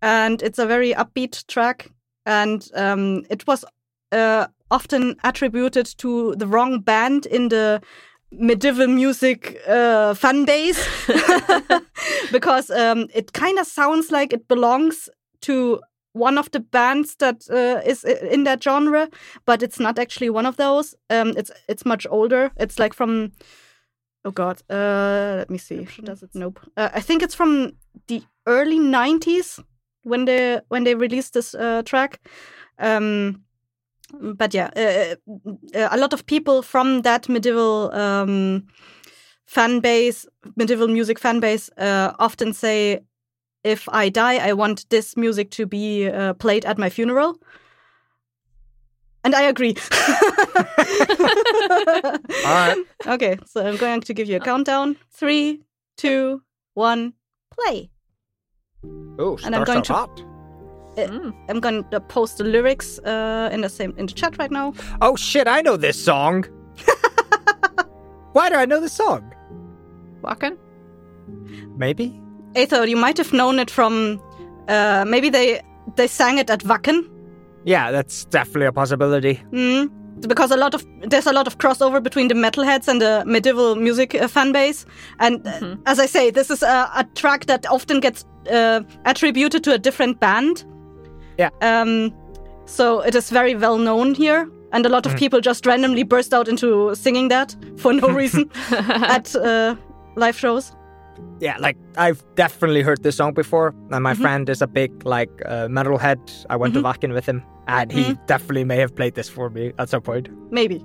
And 0.00 0.42
it's 0.42 0.60
a 0.60 0.66
very 0.66 0.94
upbeat 0.94 1.44
track, 1.48 1.90
and 2.24 2.70
um, 2.76 3.24
it 3.30 3.48
was 3.48 3.64
uh, 4.12 4.46
often 4.70 5.16
attributed 5.24 5.86
to 5.98 6.36
the 6.36 6.46
wrong 6.46 6.82
band 6.82 7.26
in 7.26 7.48
the 7.48 7.82
medieval 8.38 8.86
music 8.86 9.60
uh, 9.66 10.14
fan 10.14 10.44
base 10.44 10.86
because 12.32 12.70
um, 12.70 13.08
it 13.14 13.32
kind 13.32 13.58
of 13.58 13.66
sounds 13.66 14.10
like 14.10 14.32
it 14.32 14.48
belongs 14.48 15.08
to 15.42 15.80
one 16.12 16.38
of 16.38 16.50
the 16.50 16.60
bands 16.60 17.16
that 17.16 17.46
uh, 17.50 17.80
is 17.84 18.04
in 18.04 18.44
that 18.44 18.62
genre, 18.62 19.08
but 19.44 19.62
it's 19.62 19.78
not 19.78 19.98
actually 19.98 20.30
one 20.30 20.46
of 20.46 20.56
those. 20.56 20.94
Um, 21.10 21.34
it's 21.36 21.50
it's 21.68 21.84
much 21.84 22.06
older. 22.10 22.50
It's 22.56 22.78
like 22.78 22.94
from 22.94 23.32
oh 24.24 24.30
god, 24.32 24.62
uh, 24.70 25.34
let 25.38 25.50
me 25.50 25.58
see. 25.58 25.86
Does 26.02 26.22
it? 26.22 26.30
Nope. 26.34 26.60
Uh, 26.76 26.88
I 26.94 27.00
think 27.00 27.22
it's 27.22 27.34
from 27.34 27.72
the 28.06 28.22
early 28.46 28.78
'90s 28.78 29.62
when 30.02 30.24
they 30.24 30.60
when 30.68 30.84
they 30.84 30.94
released 30.94 31.34
this 31.34 31.54
uh, 31.54 31.82
track. 31.84 32.20
Um, 32.78 33.44
but 34.12 34.54
yeah, 34.54 34.70
uh, 34.76 35.14
uh, 35.74 35.88
a 35.90 35.96
lot 35.96 36.12
of 36.12 36.24
people 36.26 36.62
from 36.62 37.02
that 37.02 37.28
medieval 37.28 37.92
um, 37.94 38.66
fan 39.46 39.80
base, 39.80 40.26
medieval 40.56 40.88
music 40.88 41.18
fan 41.18 41.40
base, 41.40 41.70
uh, 41.78 42.12
often 42.18 42.52
say, 42.52 43.00
"If 43.64 43.88
I 43.88 44.08
die, 44.10 44.36
I 44.48 44.52
want 44.52 44.88
this 44.90 45.16
music 45.16 45.50
to 45.52 45.66
be 45.66 46.08
uh, 46.08 46.34
played 46.34 46.64
at 46.64 46.78
my 46.78 46.90
funeral." 46.90 47.36
And 49.24 49.34
I 49.34 49.42
agree. 49.42 49.74
All 52.44 52.54
right. 52.54 52.76
Okay, 53.06 53.38
so 53.44 53.66
I'm 53.66 53.76
going 53.76 54.00
to 54.02 54.14
give 54.14 54.28
you 54.28 54.36
a 54.36 54.40
countdown: 54.40 54.96
three, 55.10 55.62
two, 55.96 56.42
one, 56.74 57.12
play. 57.50 57.90
Oh, 59.18 59.36
And 59.44 59.56
I'm 59.56 59.64
going 59.64 59.82
to- 59.82 59.92
hot. 59.92 60.35
Mm. 60.96 61.34
I'm 61.48 61.60
going 61.60 61.84
to 61.90 62.00
post 62.00 62.38
the 62.38 62.44
lyrics 62.44 62.98
uh, 63.00 63.50
in 63.52 63.60
the 63.60 63.68
same 63.68 63.92
in 63.98 64.06
the 64.06 64.12
chat 64.14 64.36
right 64.38 64.50
now. 64.50 64.72
Oh 65.00 65.16
shit! 65.16 65.46
I 65.46 65.60
know 65.62 65.76
this 65.76 66.02
song. 66.02 66.44
Why 68.32 68.48
do 68.50 68.56
I 68.56 68.66
know 68.66 68.80
this 68.80 68.92
song? 68.92 69.32
Wacken? 70.22 70.56
Maybe. 71.76 72.20
Aethel, 72.54 72.88
you 72.88 72.96
might 72.96 73.18
have 73.18 73.32
known 73.32 73.58
it 73.58 73.70
from 73.70 74.20
uh, 74.68 75.04
maybe 75.06 75.30
they 75.30 75.60
they 75.96 76.06
sang 76.06 76.38
it 76.38 76.50
at 76.50 76.60
Wacken. 76.64 77.08
Yeah, 77.64 77.90
that's 77.90 78.24
definitely 78.26 78.66
a 78.66 78.72
possibility. 78.72 79.40
Mm, 79.52 79.90
because 80.28 80.50
a 80.50 80.56
lot 80.56 80.74
of 80.74 80.84
there's 81.02 81.26
a 81.26 81.32
lot 81.32 81.46
of 81.46 81.58
crossover 81.58 82.02
between 82.02 82.28
the 82.28 82.34
metalheads 82.34 82.88
and 82.88 83.00
the 83.00 83.22
medieval 83.26 83.74
music 83.76 84.14
uh, 84.14 84.28
fan 84.28 84.52
base. 84.52 84.86
And 85.18 85.46
uh, 85.46 85.52
Mhm. 85.60 85.78
as 85.86 85.98
I 85.98 86.06
say, 86.06 86.30
this 86.30 86.50
is 86.50 86.62
a, 86.62 86.90
a 86.94 87.04
track 87.14 87.46
that 87.46 87.66
often 87.66 88.00
gets 88.00 88.24
uh, 88.50 88.80
attributed 89.04 89.64
to 89.64 89.72
a 89.74 89.78
different 89.78 90.20
band. 90.20 90.64
Yeah. 91.38 91.50
Um, 91.62 92.12
so 92.66 93.00
it 93.00 93.14
is 93.14 93.30
very 93.30 93.54
well 93.54 93.78
known 93.78 94.14
here. 94.14 94.48
and 94.72 94.84
a 94.84 94.88
lot 94.88 95.06
of 95.06 95.14
people 95.16 95.40
just 95.40 95.64
randomly 95.66 96.02
burst 96.04 96.34
out 96.34 96.48
into 96.48 96.94
singing 96.94 97.28
that 97.30 97.56
for 97.78 97.92
no 97.94 98.08
reason 98.08 98.50
at 99.16 99.34
uh, 99.36 99.74
live 100.16 100.36
shows. 100.38 100.72
Yeah, 101.40 101.56
like 101.60 101.76
I've 101.96 102.22
definitely 102.34 102.82
heard 102.82 103.02
this 103.02 103.16
song 103.16 103.32
before, 103.34 103.72
and 103.92 104.02
my 104.02 104.12
Mhm. 104.14 104.20
friend 104.22 104.48
is 104.50 104.62
a 104.62 104.66
big 104.66 104.90
like 105.06 105.30
uh, 105.46 105.68
metalhead. 105.68 106.18
I 106.50 106.56
went 106.56 106.74
Mhm. 106.74 106.82
to 106.82 106.88
Wacken 106.88 107.14
with 107.14 107.26
him, 107.28 107.42
and 107.68 107.92
he 107.92 108.02
Mhm. 108.04 108.26
definitely 108.26 108.64
may 108.64 108.76
have 108.80 108.90
played 108.94 109.14
this 109.14 109.28
for 109.30 109.50
me 109.50 109.72
at 109.78 109.88
some 109.88 110.02
point. 110.02 110.28
Maybe. 110.50 110.84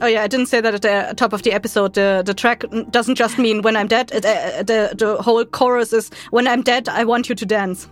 Oh 0.00 0.06
yeah, 0.08 0.24
I 0.24 0.28
didn't 0.28 0.46
say 0.48 0.60
that 0.60 0.74
at 0.74 0.82
the 0.82 1.14
top 1.16 1.32
of 1.32 1.42
the 1.42 1.52
episode. 1.52 1.94
The 1.94 2.22
the 2.26 2.34
track 2.34 2.64
doesn't 2.90 3.18
just 3.20 3.38
mean 3.38 3.62
when 3.62 3.76
I'm 3.76 3.86
dead. 3.88 4.10
It, 4.12 4.24
uh, 4.24 4.62
the 4.66 4.94
the 4.98 5.22
whole 5.22 5.44
chorus 5.44 5.92
is 5.92 6.10
when 6.32 6.46
I'm 6.48 6.62
dead, 6.62 6.88
I 6.88 7.04
want 7.04 7.28
you 7.28 7.36
to 7.36 7.46
dance. 7.46 7.88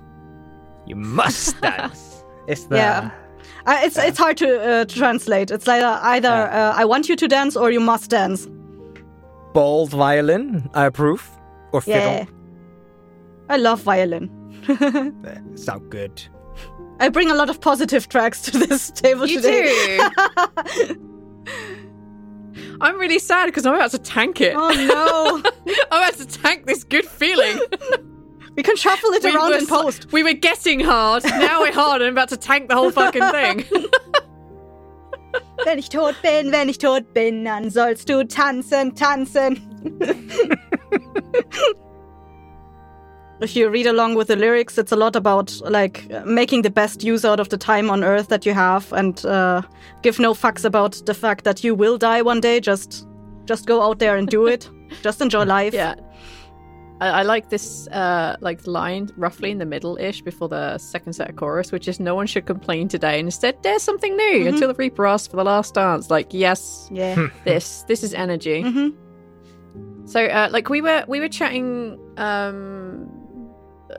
You 0.90 0.96
must 0.96 1.60
dance. 1.60 2.24
It's 2.48 2.64
the 2.66 2.76
Yeah. 2.76 3.10
Uh, 3.66 3.78
it's 3.86 3.96
it's 3.98 4.18
hard 4.18 4.36
to 4.38 4.46
uh, 4.46 4.84
translate. 4.86 5.50
It's 5.54 5.66
like 5.66 5.82
uh, 5.82 6.00
either 6.14 6.28
uh, 6.60 6.82
I 6.82 6.84
want 6.84 7.08
you 7.08 7.16
to 7.16 7.28
dance 7.28 7.54
or 7.60 7.70
you 7.70 7.80
must 7.80 8.10
dance. 8.10 8.48
Bald 9.54 9.90
violin. 9.90 10.68
I 10.74 10.86
approve. 10.86 11.22
Or 11.72 11.80
fiddle. 11.80 12.00
Yeah. 12.00 12.24
I 13.54 13.56
love 13.58 13.82
violin. 13.82 14.28
Eh, 14.68 15.38
Sound 15.56 15.90
good. 15.90 16.28
I 17.00 17.08
bring 17.10 17.30
a 17.30 17.34
lot 17.34 17.50
of 17.50 17.60
positive 17.60 18.08
tracks 18.08 18.42
to 18.42 18.58
this 18.58 18.90
table 19.02 19.26
You 19.26 19.40
today. 19.40 19.98
do. 20.88 20.96
I'm 22.80 22.98
really 22.98 23.18
sad 23.18 23.46
because 23.46 23.66
I'm 23.66 23.74
about 23.74 23.90
to 23.92 23.98
tank 23.98 24.40
it. 24.40 24.54
oh 24.56 24.70
no. 24.94 25.42
I'm 25.92 26.02
about 26.02 26.14
to 26.18 26.26
tank 26.42 26.66
this 26.66 26.84
good 26.84 27.06
feeling. 27.06 27.58
We 28.60 28.62
can 28.62 28.76
shuffle 28.76 29.10
it 29.14 29.24
We 29.24 29.34
around 29.34 29.54
in 29.54 29.66
post. 29.66 30.12
We 30.12 30.22
were 30.22 30.34
getting 30.34 30.80
hard. 30.80 31.24
Now 31.24 31.62
we're 31.62 31.72
hard 31.72 32.02
and 32.02 32.08
I'm 32.08 32.12
about 32.12 32.28
to 32.28 32.36
tank 32.36 32.68
the 32.68 32.74
whole 32.74 32.90
fucking 32.90 33.22
thing. 33.30 33.64
Wenn 35.64 35.78
ich 35.78 35.88
tot 35.88 36.14
bin, 36.20 36.52
wenn 36.52 36.68
ich 36.68 36.76
tot 36.76 37.14
bin, 37.14 37.44
dann 37.44 37.70
sollst 37.70 38.06
du 38.08 38.26
tanzen, 38.26 38.94
tanzen. 38.94 39.56
if 43.40 43.56
you 43.56 43.70
read 43.70 43.86
along 43.86 44.14
with 44.14 44.28
the 44.28 44.36
lyrics, 44.36 44.76
it's 44.76 44.92
a 44.92 44.96
lot 44.96 45.16
about 45.16 45.58
like 45.64 46.06
making 46.26 46.62
the 46.62 46.70
best 46.70 47.02
use 47.02 47.24
out 47.24 47.40
of 47.40 47.48
the 47.48 47.56
time 47.56 47.88
on 47.90 48.04
Earth 48.04 48.28
that 48.28 48.44
you 48.44 48.52
have, 48.52 48.92
and 48.92 49.24
uh, 49.24 49.62
give 50.02 50.18
no 50.18 50.34
fucks 50.34 50.64
about 50.64 51.00
the 51.06 51.14
fact 51.14 51.44
that 51.44 51.64
you 51.64 51.74
will 51.74 51.96
die 51.96 52.22
one 52.22 52.40
day. 52.40 52.60
Just, 52.60 53.06
just 53.44 53.66
go 53.66 53.82
out 53.82 54.00
there 54.00 54.16
and 54.16 54.28
do 54.28 54.46
it. 54.46 54.68
just 55.02 55.22
enjoy 55.22 55.44
life. 55.58 55.74
yeah. 55.74 55.94
I, 57.00 57.08
I 57.08 57.22
like 57.22 57.48
this 57.50 57.86
uh 57.88 58.36
like 58.40 58.66
line 58.66 59.08
roughly 59.16 59.50
in 59.50 59.58
the 59.58 59.66
middle 59.66 59.96
ish 59.98 60.20
before 60.22 60.48
the 60.48 60.78
second 60.78 61.14
set 61.14 61.28
of 61.30 61.36
chorus, 61.36 61.72
which 61.72 61.88
is 61.88 61.98
no 62.00 62.14
one 62.14 62.26
should 62.26 62.46
complain 62.46 62.88
today. 62.88 63.18
And 63.18 63.26
instead 63.28 63.56
there's 63.62 63.82
something 63.82 64.14
new 64.16 64.44
Mhm. 64.44 64.48
until 64.48 64.68
the 64.68 64.74
Reaper 64.74 65.06
asks 65.06 65.28
for 65.28 65.36
the 65.36 65.44
last 65.44 65.74
dance. 65.74 66.10
Like, 66.10 66.32
yes, 66.32 66.88
Yeah. 66.92 67.28
this. 67.44 67.84
This 67.88 68.02
is 68.02 68.12
energy. 68.14 68.62
hmm 68.62 68.88
So, 70.06 70.24
uh, 70.26 70.48
like 70.50 70.68
we 70.68 70.80
were 70.82 71.04
we 71.08 71.20
were 71.20 71.28
chatting 71.28 71.98
um, 72.16 73.08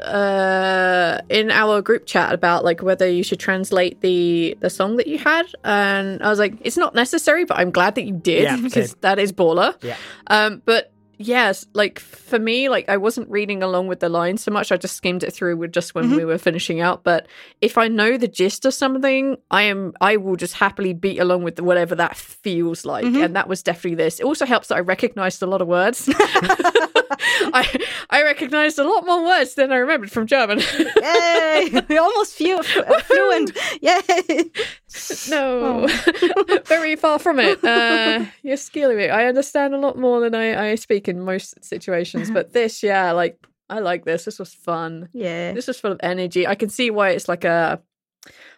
uh, 0.06 1.20
in 1.30 1.52
our 1.52 1.82
group 1.82 2.06
chat 2.06 2.34
about 2.34 2.64
like 2.64 2.82
whether 2.82 3.08
you 3.10 3.24
should 3.24 3.40
translate 3.40 4.02
the 4.02 4.58
the 4.60 4.70
song 4.70 4.98
that 4.98 5.08
you 5.08 5.18
had, 5.18 5.46
and 5.64 6.22
I 6.22 6.30
was 6.30 6.40
like, 6.40 6.54
it's 6.62 6.78
not 6.78 6.94
necessary, 6.96 7.46
but 7.46 7.58
I'm 7.58 7.72
glad 7.72 7.96
that 7.96 8.04
you 8.04 8.14
did 8.14 8.44
Yeah, 8.44 8.56
because 8.62 8.92
same. 8.92 9.00
that 9.02 9.20
is 9.20 9.32
baller. 9.32 9.76
Yeah. 9.82 9.96
Um, 10.28 10.62
but 10.66 10.92
yes, 11.22 11.66
like 11.74 12.00
for 12.00 12.40
me, 12.40 12.70
like 12.70 12.88
I 12.90 12.98
wasn't 12.98 13.30
reading 13.30 13.62
along 13.64 13.88
with 13.88 14.00
the 14.00 14.10
lines 14.10 14.44
so 14.44 14.52
much. 14.52 14.72
I 14.72 14.78
just 14.78 14.96
skimmed 14.96 15.24
it 15.24 15.32
through 15.32 15.58
with 15.58 15.72
just 15.72 15.94
when 15.96 16.06
Mhm. 16.10 16.18
we 16.18 16.26
were 16.26 16.38
finishing 16.38 16.82
out. 16.82 17.04
But 17.04 17.28
if 17.62 17.78
I 17.78 17.88
know 17.88 18.18
the 18.18 18.28
gist 18.28 18.66
of 18.66 18.74
something, 18.74 19.38
I 19.52 19.64
am 19.64 19.94
I 20.02 20.18
will 20.18 20.36
just 20.36 20.56
happily 20.56 20.94
beat 20.94 21.20
along 21.20 21.44
with 21.44 21.60
whatever 21.60 21.96
that 21.96 22.16
feels 22.16 22.86
like. 22.86 23.06
Mhm. 23.06 23.26
And 23.26 23.36
that 23.36 23.48
was 23.48 23.64
definitely 23.64 23.96
this. 23.96 24.20
It 24.20 24.26
also 24.26 24.46
helps 24.46 24.68
that 24.70 24.76
I 24.76 24.82
recognized 24.82 25.42
a 25.44 25.48
lot 25.48 25.62
of 25.62 25.68
words. 25.68 26.10
I 27.54 27.68
I 28.10 28.24
recognized 28.24 28.80
a 28.80 28.84
lot 28.84 29.06
more 29.06 29.24
words 29.26 29.56
than 29.56 29.72
I 29.72 29.78
remembered 29.78 30.12
from 30.12 30.28
German. 30.28 30.60
Yay! 30.60 31.70
We're 31.90 32.02
almost 32.02 32.36
fu- 32.36 32.58
f- 32.60 33.04
fluent. 33.06 33.52
Yay! 33.82 34.52
No, 35.30 35.88
very 36.66 36.96
far 36.96 37.20
from 37.20 37.40
it. 37.40 37.64
Uh, 37.64 38.26
you're 38.44 38.58
skilling 38.58 38.98
me. 38.98 39.10
I 39.10 39.26
understand 39.26 39.74
a 39.74 39.78
lot 39.78 39.98
more 39.98 40.20
than 40.20 40.36
I, 40.36 40.72
I 40.72 40.76
speak 40.76 41.08
in 41.08 41.20
most 41.22 41.64
situations, 41.64 42.32
but 42.32 42.54
this, 42.54 42.84
yeah, 42.84 43.12
like 43.12 43.38
I 43.70 43.80
like 43.80 44.06
this. 44.06 44.26
This 44.26 44.40
was 44.40 44.54
fun. 44.54 45.10
Yeah. 45.14 45.54
This 45.54 45.68
was 45.68 45.80
full 45.80 45.92
of 45.92 46.00
energy. 46.04 46.46
I 46.46 46.56
can 46.56 46.70
see 46.70 46.92
why 46.92 47.12
it's 47.12 47.30
like 47.30 47.44
a 47.44 47.82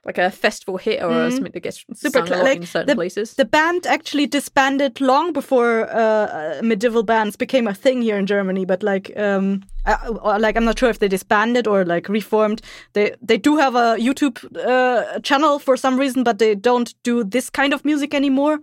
like 0.06 0.18
a 0.18 0.30
festival 0.32 0.78
hit 0.78 1.02
or 1.02 1.10
Mhm. 1.12 1.32
something 1.32 1.52
that 1.54 1.64
gets 1.64 1.86
Super 1.94 2.20
sung 2.28 2.30
lot 2.30 2.44
like, 2.44 2.58
in 2.62 2.66
certain 2.66 2.88
the- 2.88 2.96
places. 2.96 3.34
The 3.36 3.46
band 3.46 3.86
actually 3.88 4.28
disbanded 4.28 5.00
long 5.00 5.34
before 5.34 5.88
uh, 5.90 6.60
medieval 6.62 7.04
bands 7.04 7.38
became 7.38 7.70
a 7.70 7.74
thing 7.74 8.02
here 8.04 8.18
in 8.20 8.26
Germany. 8.26 8.66
But 8.66 8.84
like, 8.84 9.12
um, 9.18 9.62
I, 9.86 10.38
like 10.38 10.58
I'm 10.58 10.66
not 10.66 10.80
sure 10.80 10.90
if 10.90 10.98
they 11.00 11.08
disbanded 11.10 11.68
or 11.68 11.86
like 11.86 12.10
reformed. 12.10 12.62
They 12.94 13.16
they 13.28 13.38
do 13.38 13.58
have 13.58 13.76
a 13.76 13.96
YouTube 13.98 14.38
uh, 14.66 15.20
channel 15.22 15.60
for 15.60 15.78
some 15.78 16.00
reason, 16.02 16.24
but 16.24 16.38
they 16.38 16.56
don't 16.56 16.94
do 17.04 17.24
this 17.24 17.50
kind 17.50 17.74
of 17.74 17.84
music 17.86 18.14
anymore. 18.14 18.60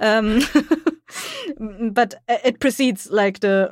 Um, 0.00 0.40
but 1.92 2.14
it 2.28 2.60
precedes 2.60 3.10
like 3.10 3.40
the 3.40 3.70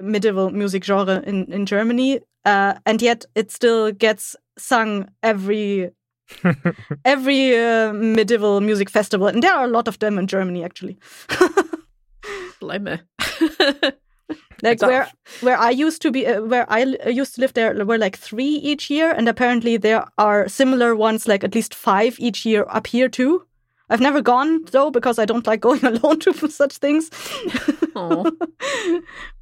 medieval 0.00 0.50
music 0.50 0.84
genre 0.84 1.22
in 1.26 1.52
in 1.52 1.66
Germany, 1.66 2.20
uh, 2.44 2.74
and 2.84 3.02
yet 3.02 3.26
it 3.34 3.50
still 3.50 3.92
gets 3.92 4.36
sung 4.58 5.08
every 5.22 5.90
every 7.04 7.56
uh, 7.56 7.92
medieval 7.92 8.60
music 8.60 8.90
festival, 8.90 9.26
and 9.26 9.42
there 9.42 9.54
are 9.54 9.64
a 9.64 9.68
lot 9.70 9.88
of 9.88 9.98
them 9.98 10.18
in 10.18 10.26
Germany 10.26 10.64
actually. 10.64 10.98
Blimey. 12.60 12.98
like 14.62 14.82
where 14.82 15.02
off. 15.02 15.42
where 15.42 15.58
I 15.58 15.70
used 15.70 16.02
to 16.02 16.10
be, 16.10 16.26
uh, 16.26 16.42
where 16.42 16.66
I 16.68 16.84
li- 16.84 17.12
used 17.12 17.34
to 17.34 17.40
live, 17.40 17.54
there 17.54 17.84
were 17.84 17.98
like 17.98 18.16
three 18.16 18.56
each 18.56 18.90
year, 18.90 19.10
and 19.10 19.28
apparently 19.28 19.76
there 19.76 20.04
are 20.18 20.48
similar 20.48 20.94
ones, 20.94 21.28
like 21.28 21.44
at 21.44 21.54
least 21.54 21.74
five 21.74 22.16
each 22.18 22.44
year 22.46 22.66
up 22.68 22.86
here 22.86 23.08
too. 23.08 23.46
I've 23.88 24.00
never 24.00 24.20
gone 24.20 24.64
though 24.72 24.90
because 24.90 25.18
I 25.18 25.26
don't 25.26 25.46
like 25.46 25.60
going 25.60 25.84
alone 25.84 26.18
to 26.20 26.32
such 26.48 26.78
things. 26.78 27.10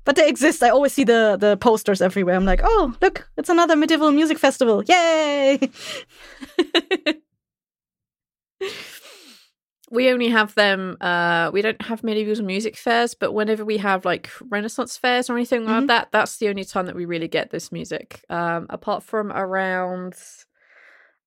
But 0.04 0.16
they 0.16 0.28
exist. 0.28 0.62
I 0.62 0.68
always 0.70 0.92
see 0.92 1.04
the 1.04 1.36
the 1.40 1.56
posters 1.56 2.02
everywhere. 2.02 2.34
I'm 2.36 2.44
like, 2.44 2.60
oh 2.64 2.94
look, 3.00 3.28
it's 3.36 3.48
another 3.48 3.76
medieval 3.76 4.12
music 4.12 4.38
festival! 4.38 4.82
Yay! 4.84 5.58
we 9.90 10.10
only 10.10 10.28
have 10.28 10.54
them 10.54 10.96
uh 11.00 11.50
we 11.52 11.60
don't 11.62 11.80
have 11.82 12.02
medieval 12.02 12.42
music 12.44 12.76
fairs 12.76 13.14
but 13.14 13.32
whenever 13.32 13.64
we 13.64 13.76
have 13.76 14.04
like 14.04 14.30
renaissance 14.48 14.96
fairs 14.96 15.28
or 15.28 15.34
anything 15.36 15.64
like 15.66 15.84
Mhm. 15.84 15.86
that 15.88 16.08
that's 16.10 16.38
the 16.38 16.48
only 16.48 16.64
time 16.64 16.86
that 16.86 16.96
we 16.96 17.04
really 17.04 17.28
get 17.28 17.50
this 17.50 17.70
music 17.70 18.24
um 18.30 18.66
apart 18.70 19.02
from 19.02 19.30
around 19.30 20.14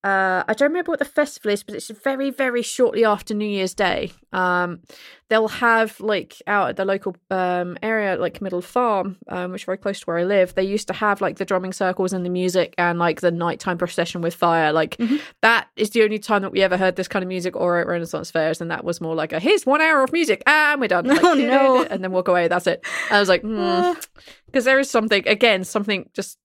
uh 0.08 0.44
i 0.48 0.54
don't 0.54 0.70
remember 0.72 0.92
what 0.92 1.00
the 1.00 1.06
festival 1.22 1.52
is 1.52 1.64
but 1.64 1.76
it's 1.76 1.90
very 2.10 2.30
very 2.44 2.62
shortly 2.62 3.04
after 3.14 3.34
new 3.34 3.48
year's 3.58 3.74
day. 3.74 4.12
Um 4.34 4.70
they'll 5.30 5.48
have 5.68 6.00
like 6.00 6.32
out 6.48 6.70
at 6.70 6.76
the 6.78 6.86
local 6.86 7.14
um 7.32 7.78
area 7.82 8.16
like 8.26 8.42
middle 8.42 8.62
farm 8.62 9.18
um 9.28 9.52
which 9.52 9.62
is 9.64 9.66
very 9.66 9.78
close 9.78 10.00
to 10.00 10.06
where 10.06 10.20
i 10.20 10.24
live. 10.24 10.54
They 10.54 10.64
used 10.76 10.88
to 10.88 10.94
have 10.94 11.22
like 11.26 11.36
the 11.38 11.46
drumming 11.46 11.74
circles 11.74 12.14
and 12.14 12.24
the 12.26 12.30
music 12.30 12.70
and 12.78 13.00
like 13.00 13.20
the 13.22 13.32
nighttime 13.32 13.78
procession 13.78 14.22
with 14.22 14.36
fire. 14.36 14.72
Like 14.82 14.96
Mhm. 14.98 15.20
that 15.42 15.68
is 15.76 15.90
the 15.92 16.04
only 16.04 16.20
time 16.20 16.42
that 16.44 16.52
we 16.52 16.62
ever 16.62 16.78
heard 16.78 16.96
this 16.96 17.08
kind 17.08 17.24
of 17.24 17.30
music 17.30 17.56
or 17.56 17.80
at 17.80 17.88
renaissance 17.88 18.30
fairs 18.32 18.62
and 18.62 18.70
that 18.72 18.84
was 18.84 19.02
more 19.02 19.16
like 19.16 19.34
a 19.34 19.40
here's 19.40 19.66
one 19.66 19.82
hour 19.82 20.04
of 20.04 20.14
music 20.14 20.42
and 20.46 20.80
we're 20.82 20.88
done. 20.88 21.06
Like, 21.14 21.24
Oh, 21.24 21.34
no. 21.56 21.84
and 21.84 22.04
then 22.04 22.12
walk 22.12 22.28
away 22.28 22.48
that's 22.48 22.68
it. 22.68 22.80
I 23.12 23.20
was 23.20 23.30
like 23.30 23.42
because 24.48 24.66
there 24.66 24.80
is 24.80 24.90
something 24.90 25.24
again 25.28 25.64
something 25.64 26.10
just 26.14 26.38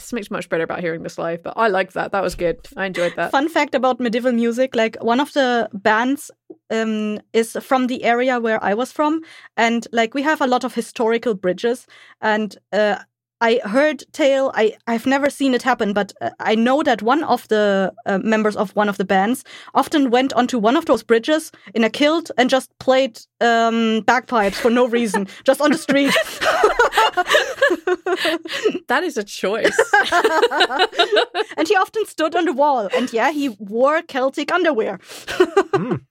something's 0.00 0.30
much 0.30 0.48
better 0.48 0.64
about 0.64 0.80
hearing 0.80 1.02
this 1.02 1.18
live 1.18 1.42
but 1.42 1.54
i 1.56 1.68
like 1.68 1.92
that 1.92 2.12
that 2.12 2.22
was 2.22 2.34
good 2.34 2.58
i 2.76 2.86
enjoyed 2.86 3.14
that 3.16 3.30
Fun 3.30 3.48
fact 3.48 3.74
about 3.74 4.00
medieval 4.00 4.32
music: 4.32 4.74
like 4.74 4.96
one 5.00 5.20
of 5.20 5.32
the 5.32 5.68
bands 5.72 6.30
um, 6.70 7.20
is 7.32 7.56
from 7.60 7.86
the 7.86 8.04
area 8.04 8.40
where 8.40 8.62
I 8.62 8.74
was 8.74 8.92
from, 8.92 9.22
and 9.56 9.86
like 9.92 10.14
we 10.14 10.22
have 10.22 10.40
a 10.40 10.46
lot 10.46 10.64
of 10.64 10.74
historical 10.74 11.34
bridges. 11.34 11.86
And 12.20 12.56
uh, 12.72 12.96
I 13.42 13.60
heard 13.64 14.04
tale. 14.12 14.52
I 14.54 14.74
I've 14.86 15.06
never 15.06 15.30
seen 15.30 15.54
it 15.54 15.62
happen, 15.62 15.92
but 15.94 16.12
uh, 16.20 16.30
I 16.40 16.54
know 16.54 16.82
that 16.82 17.02
one 17.02 17.24
of 17.24 17.48
the 17.48 17.92
uh, 18.06 18.18
members 18.22 18.56
of 18.56 18.70
one 18.76 18.88
of 18.88 18.96
the 18.98 19.04
bands 19.04 19.44
often 19.74 20.10
went 20.10 20.32
onto 20.34 20.58
one 20.58 20.76
of 20.76 20.84
those 20.84 21.02
bridges 21.02 21.50
in 21.74 21.82
a 21.84 21.90
kilt 21.90 22.30
and 22.36 22.50
just 22.50 22.70
played 22.78 23.18
um, 23.40 24.02
bagpipes 24.06 24.58
for 24.60 24.70
no 24.70 24.86
reason, 24.86 25.26
just 25.44 25.60
on 25.60 25.72
the 25.72 25.78
street. 25.78 26.14
that 28.88 29.02
is 29.04 29.16
a 29.16 29.24
choice 29.24 29.76
and 31.56 31.68
he 31.68 31.76
often 31.76 32.04
stood 32.06 32.34
on 32.34 32.44
the 32.44 32.52
wall, 32.52 32.88
and 32.96 33.12
yeah, 33.12 33.30
he 33.30 33.48
wore 33.58 34.02
Celtic 34.02 34.52
underwear. 34.52 34.98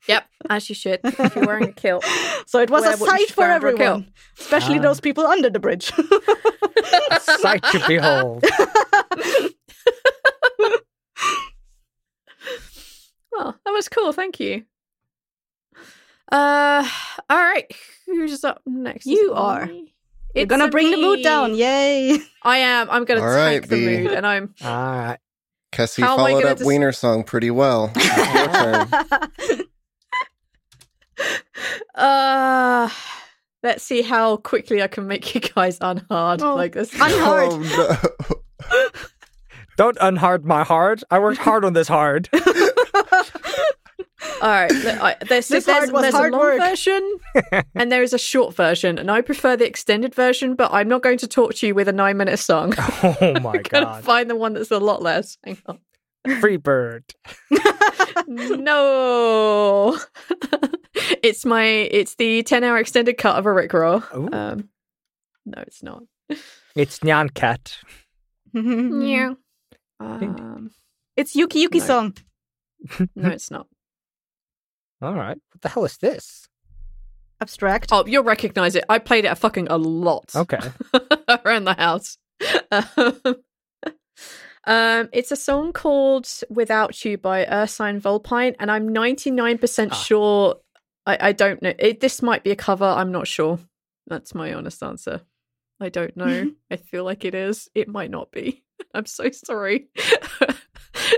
yep 0.08 0.26
as 0.50 0.70
you 0.70 0.76
should 0.76 1.00
if 1.04 1.36
you're 1.36 1.46
wearing 1.46 1.70
a 1.70 1.74
kilt 1.74 2.04
So 2.48 2.60
it 2.60 2.70
was 2.70 2.84
Wear 2.84 2.94
a 2.94 2.98
sight 2.98 3.30
for 3.32 3.42
wear 3.42 3.54
under 3.54 3.68
a 3.68 3.72
everyone, 3.72 4.12
especially 4.40 4.80
Ah. 4.80 4.82
those 4.82 5.00
people 5.02 5.26
under 5.28 5.50
the 5.50 5.60
bridge. 5.60 5.92
Sight 7.20 7.64
to 7.72 7.84
behold. 7.88 8.44
well 13.32 13.56
that 13.66 13.72
was 13.72 13.88
cool. 13.90 14.12
Thank 14.12 14.40
you. 14.40 14.64
Uh, 16.32 16.88
all 17.30 17.38
right. 17.38 17.66
Who's 18.06 18.44
up 18.44 18.62
next? 18.66 19.06
You 19.06 19.32
it 19.32 19.38
are. 19.38 19.66
me? 19.66 19.94
You're 20.36 20.44
It's 20.44 20.50
gonna 20.50 20.66
a 20.66 20.70
bring 20.70 20.92
the 20.92 20.98
mood 20.98 21.24
down. 21.24 21.56
Yay. 21.56 22.18
I 22.44 22.58
am. 22.58 22.90
I'm 22.92 23.06
gonna 23.06 23.22
All 23.22 23.34
tank 23.34 23.64
right, 23.64 23.70
the 23.70 23.76
B. 23.76 23.98
mood, 24.04 24.12
and 24.14 24.28
I'm. 24.28 24.54
All 24.64 24.70
right. 24.70 25.18
Cassie 25.72 26.02
How 26.02 26.18
followed 26.18 26.46
up 26.46 26.58
dis- 26.60 26.66
Wiener 26.68 26.92
song 26.92 27.24
pretty 27.24 27.52
well. 27.52 27.92
It's 27.96 28.34
your 28.34 28.48
turn. 28.48 29.66
Uh, 31.94 32.90
let's 33.64 33.84
see 33.84 34.02
how 34.02 34.38
quickly 34.38 34.82
I 34.82 34.88
can 34.88 35.08
make 35.08 35.34
you 35.36 35.42
guys 35.42 35.78
unhard. 35.82 36.42
Oh, 36.42 36.56
like 36.56 36.74
this. 36.74 36.94
unhard. 36.94 37.50
Oh, 37.52 38.00
no. 38.72 38.90
Don't 39.78 39.98
unhard 40.02 40.44
my 40.46 40.64
heart. 40.64 41.04
I 41.10 41.20
worked 41.20 41.40
hard 41.40 41.64
on 41.64 41.72
this 41.74 41.88
hard. 41.88 42.28
All 44.42 44.50
right. 44.50 44.72
I, 44.72 45.16
there's 45.28 45.48
This 45.48 45.66
there's, 45.66 45.78
hard 45.78 45.92
was 45.92 46.02
there's 46.02 46.14
hard 46.14 46.34
a 46.34 46.38
long 46.38 46.46
work. 46.46 46.60
version 46.60 47.18
and 47.76 47.92
there 47.92 48.04
is 48.04 48.14
a 48.14 48.18
short 48.18 48.54
version, 48.56 48.98
and 48.98 49.10
I 49.12 49.22
prefer 49.22 49.56
the 49.58 49.66
extended 49.66 50.14
version. 50.16 50.56
But 50.56 50.72
I'm 50.74 50.88
not 50.90 51.02
going 51.02 51.18
to 51.20 51.28
talk 51.28 51.54
to 51.56 51.68
you 51.68 51.76
with 51.76 51.88
a 51.88 51.94
nine 51.94 52.18
minute 52.18 52.38
song. 52.40 52.74
Oh 52.78 53.16
my 53.22 53.30
I'm 53.30 53.42
gonna 53.42 53.62
god. 53.64 54.04
find 54.04 54.30
the 54.30 54.36
one 54.36 54.54
that's 54.54 54.72
a 54.72 54.80
lot 54.80 55.02
less. 55.02 55.38
Hang 55.46 55.58
on. 55.66 55.80
Free 56.42 56.58
bird. 56.58 57.04
No, 58.28 59.98
it's 61.24 61.46
my 61.46 61.64
it's 61.66 62.16
the 62.16 62.44
ten 62.44 62.64
hour 62.64 62.78
extended 62.78 63.18
cut 63.18 63.38
of 63.38 63.46
a 63.46 63.50
Rickroll. 63.50 64.04
Ooh. 64.16 64.30
Um, 64.32 64.70
no, 65.46 65.62
it's 65.66 65.82
not. 65.84 66.04
It's 66.76 67.00
Nyan 67.00 67.34
Cat. 67.34 67.78
Yeah. 68.54 69.34
Um, 70.00 70.72
It's 71.16 71.36
Yuki 71.36 71.60
Yuki 71.60 71.80
No. 71.80 71.86
song. 71.86 72.14
no, 73.16 73.30
it's 73.30 73.52
not. 73.52 73.68
All 75.02 75.14
right. 75.14 75.38
What 75.52 75.62
the 75.62 75.70
hell 75.70 75.86
is 75.86 75.98
this? 75.98 76.48
Abstract. 77.42 77.90
Oh, 77.92 78.06
you'll 78.08 78.24
recognize 78.24 78.76
it. 78.76 78.86
I 78.90 78.98
played 79.00 79.26
it 79.26 79.30
a 79.30 79.36
fucking 79.36 79.68
a 79.70 79.78
lot. 79.78 80.36
Okay. 80.36 80.60
around 81.46 81.66
the 81.66 81.76
house. 81.76 82.18
Um, 82.72 83.22
um, 84.70 85.10
it's 85.12 85.32
a 85.32 85.36
song 85.36 85.74
called 85.74 86.30
"Without 86.50 87.04
You" 87.04 87.18
by 87.18 87.46
Ursine 87.46 88.00
Vulpine, 88.00 88.56
and 88.60 88.70
I'm 88.72 88.90
99% 88.90 89.90
Ah. 89.92 89.96
sure. 89.96 90.56
I, 91.06 91.18
I 91.30 91.32
don't 91.32 91.62
know. 91.62 91.74
It, 91.80 92.00
this 92.00 92.22
might 92.22 92.44
be 92.44 92.52
a 92.52 92.56
cover. 92.56 92.86
I'm 92.86 93.12
not 93.12 93.28
sure. 93.28 93.58
That's 94.08 94.36
my 94.36 94.54
honest 94.54 94.82
answer. 94.84 95.22
I 95.82 95.90
don't 95.90 96.16
know. 96.16 96.52
I 96.72 96.76
feel 96.76 97.04
like 97.04 97.26
it 97.26 97.34
is. 97.34 97.68
It 97.74 97.88
might 97.88 98.12
not 98.12 98.32
be. 98.32 98.64
I'm 98.94 99.06
so 99.08 99.30
sorry 99.32 99.88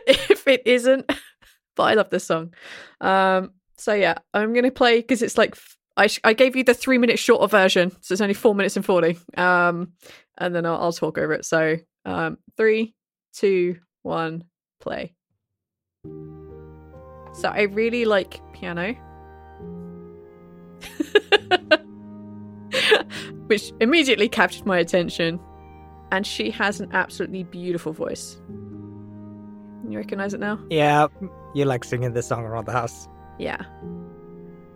if 0.07 0.47
it 0.47 0.63
isn't. 0.65 1.11
But 1.75 1.83
I 1.83 1.93
love 1.95 2.09
this 2.09 2.25
song. 2.25 2.53
Um, 2.99 3.51
so 3.77 3.93
yeah, 3.93 4.15
I'm 4.33 4.53
gonna 4.53 4.71
play 4.71 4.97
because 4.99 5.21
it's 5.21 5.37
like 5.37 5.57
I 5.97 6.07
sh- 6.07 6.19
I 6.23 6.33
gave 6.33 6.55
you 6.55 6.63
the 6.63 6.73
three 6.73 6.97
minute 6.97 7.19
shorter 7.19 7.47
version, 7.47 7.91
so 8.01 8.13
it's 8.13 8.21
only 8.21 8.33
four 8.33 8.53
minutes 8.55 8.75
and 8.75 8.85
forty. 8.85 9.17
Um, 9.35 9.93
and 10.37 10.53
then 10.55 10.65
I'll, 10.65 10.77
I'll 10.81 10.93
talk 10.93 11.17
over 11.17 11.33
it. 11.33 11.45
So 11.45 11.77
um, 12.05 12.37
three, 12.57 12.93
two, 13.33 13.77
one, 14.03 14.43
play. 14.79 15.15
So 17.33 17.49
I 17.49 17.61
really 17.61 18.05
like 18.05 18.39
piano. 18.53 18.93
Which 23.47 23.71
immediately 23.79 24.29
captured 24.29 24.65
my 24.65 24.79
attention. 24.79 25.39
And 26.11 26.27
she 26.27 26.51
has 26.51 26.81
an 26.81 26.89
absolutely 26.91 27.43
beautiful 27.43 27.93
voice. 27.93 28.39
You 29.87 29.97
recognize 29.97 30.33
it 30.33 30.39
now? 30.39 30.59
Yeah. 30.69 31.07
You 31.53 31.65
like 31.65 31.83
singing 31.83 32.13
this 32.13 32.27
song 32.27 32.43
around 32.43 32.65
the 32.65 32.73
house. 32.73 33.07
Yeah. 33.39 33.61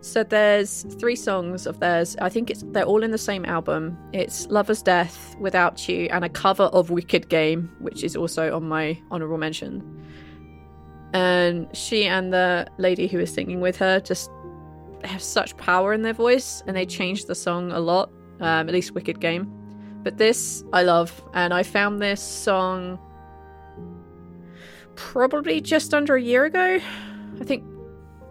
So 0.06 0.23
there's 0.23 0.84
three 0.99 1.15
songs 1.15 1.65
of 1.65 1.80
theirs. 1.80 2.15
I 2.22 2.30
think 2.30 2.52
it's 2.52 2.64
they're 2.68 2.84
all 2.84 3.02
in 3.02 3.10
the 3.10 3.18
same 3.18 3.44
album. 3.44 3.98
It's 4.14 4.45
Lover's 4.52 4.84
Death, 4.84 5.36
Without 5.40 5.90
You, 5.90 6.07
and 6.11 6.23
a 6.23 6.30
cover 6.30 6.65
of 6.65 6.91
Wicked 6.91 7.27
Game, 7.27 7.76
which 7.80 8.03
is 8.03 8.15
also 8.15 8.56
on 8.56 8.68
my 8.68 9.02
honorable 9.10 9.40
mention. 9.40 9.82
And 11.14 11.76
she 11.76 12.06
and 12.06 12.32
the 12.32 12.68
lady 12.77 13.07
who 13.07 13.19
is 13.19 13.34
singing 13.34 13.61
with 13.61 13.77
her 13.77 13.99
just 13.99 14.30
have 15.03 15.23
such 15.23 15.57
power 15.57 15.91
in 15.91 16.03
their 16.03 16.14
voice, 16.14 16.61
and 16.68 16.77
they 16.77 16.86
changed 16.86 17.26
the 17.26 17.36
song 17.36 17.72
a 17.72 17.80
lot. 17.80 18.11
Um, 18.41 18.69
at 18.69 18.73
least 18.73 18.91
Wicked 18.91 19.19
Game. 19.19 19.52
But 20.03 20.18
this 20.18 20.64
I 20.72 20.84
love, 20.84 21.19
and 21.34 21.52
I 21.52 21.64
found 21.64 21.99
this 21.99 22.22
song 22.22 22.99
probably 24.95 25.61
just 25.61 25.95
under 25.95 26.15
a 26.15 26.22
year 26.22 26.45
ago. 26.45 26.80
I 27.41 27.44
think 27.44 27.64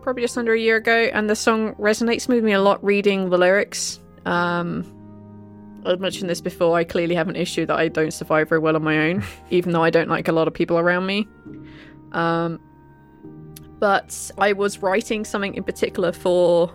probably 0.05 0.22
just 0.22 0.36
under 0.36 0.52
a 0.52 0.59
year 0.60 0.76
ago, 0.76 1.09
and 1.12 1.28
the 1.28 1.35
song 1.35 1.74
resonates 1.76 2.28
with 2.28 2.44
me 2.44 2.52
a 2.52 2.60
lot 2.60 2.85
reading 2.85 3.31
the 3.31 3.39
lyrics. 3.39 3.98
Um, 4.26 4.85
I've 5.86 5.98
mentioned 5.98 6.28
this 6.28 6.43
before. 6.43 6.76
I 6.76 6.85
clearly 6.85 7.14
have 7.14 7.28
an 7.28 7.36
issue 7.36 7.64
that 7.66 7.76
I 7.76 7.89
don't 7.89 8.12
survive 8.12 8.51
very 8.51 8.59
well 8.60 8.76
on 8.76 8.85
my 8.85 9.09
own, 9.09 9.24
even 9.51 9.72
though 9.72 9.82
I 9.82 9.90
don't 9.90 10.09
like 10.09 10.28
a 10.28 10.32
lot 10.32 10.47
of 10.47 10.55
people 10.55 10.78
around 10.78 11.06
me. 11.06 11.26
Um, 12.12 12.60
but 13.81 14.31
I 14.39 14.52
was 14.52 14.78
writing 14.82 15.24
something 15.24 15.55
in 15.55 15.64
particular 15.64 16.12
for. 16.12 16.70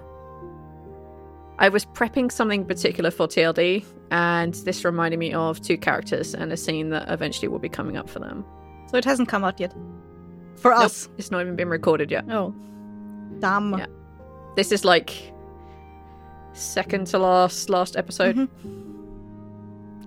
I 1.59 1.69
was 1.69 1.85
prepping 1.85 2.31
something 2.31 2.61
in 2.61 2.67
particular 2.67 3.11
for 3.11 3.27
TLD, 3.27 3.85
and 4.11 4.53
this 4.55 4.83
reminded 4.83 5.17
me 5.19 5.33
of 5.33 5.61
two 5.61 5.77
characters 5.77 6.33
and 6.33 6.51
a 6.51 6.57
scene 6.57 6.89
that 6.89 7.09
eventually 7.11 7.47
will 7.47 7.59
be 7.59 7.69
coming 7.69 7.95
up 7.95 8.09
for 8.09 8.19
them. 8.19 8.43
So 8.89 8.97
it 8.97 9.05
hasn't 9.05 9.29
come 9.29 9.43
out 9.43 9.59
yet. 9.59 9.73
For 10.55 10.71
Nope, 10.71 10.81
us. 10.85 11.09
it's 11.17 11.29
not 11.31 11.41
even 11.41 11.55
been 11.55 11.69
recorded 11.69 12.09
yet. 12.09 12.25
Oh. 12.29 12.55
Damn. 13.39 13.77
Yeah. 13.77 13.85
This 14.55 14.71
is 14.71 14.83
like 14.83 15.13
second 16.53 17.07
to 17.07 17.19
last 17.19 17.69
last 17.69 17.95
episode. 17.95 18.35
Mhm. 18.35 18.49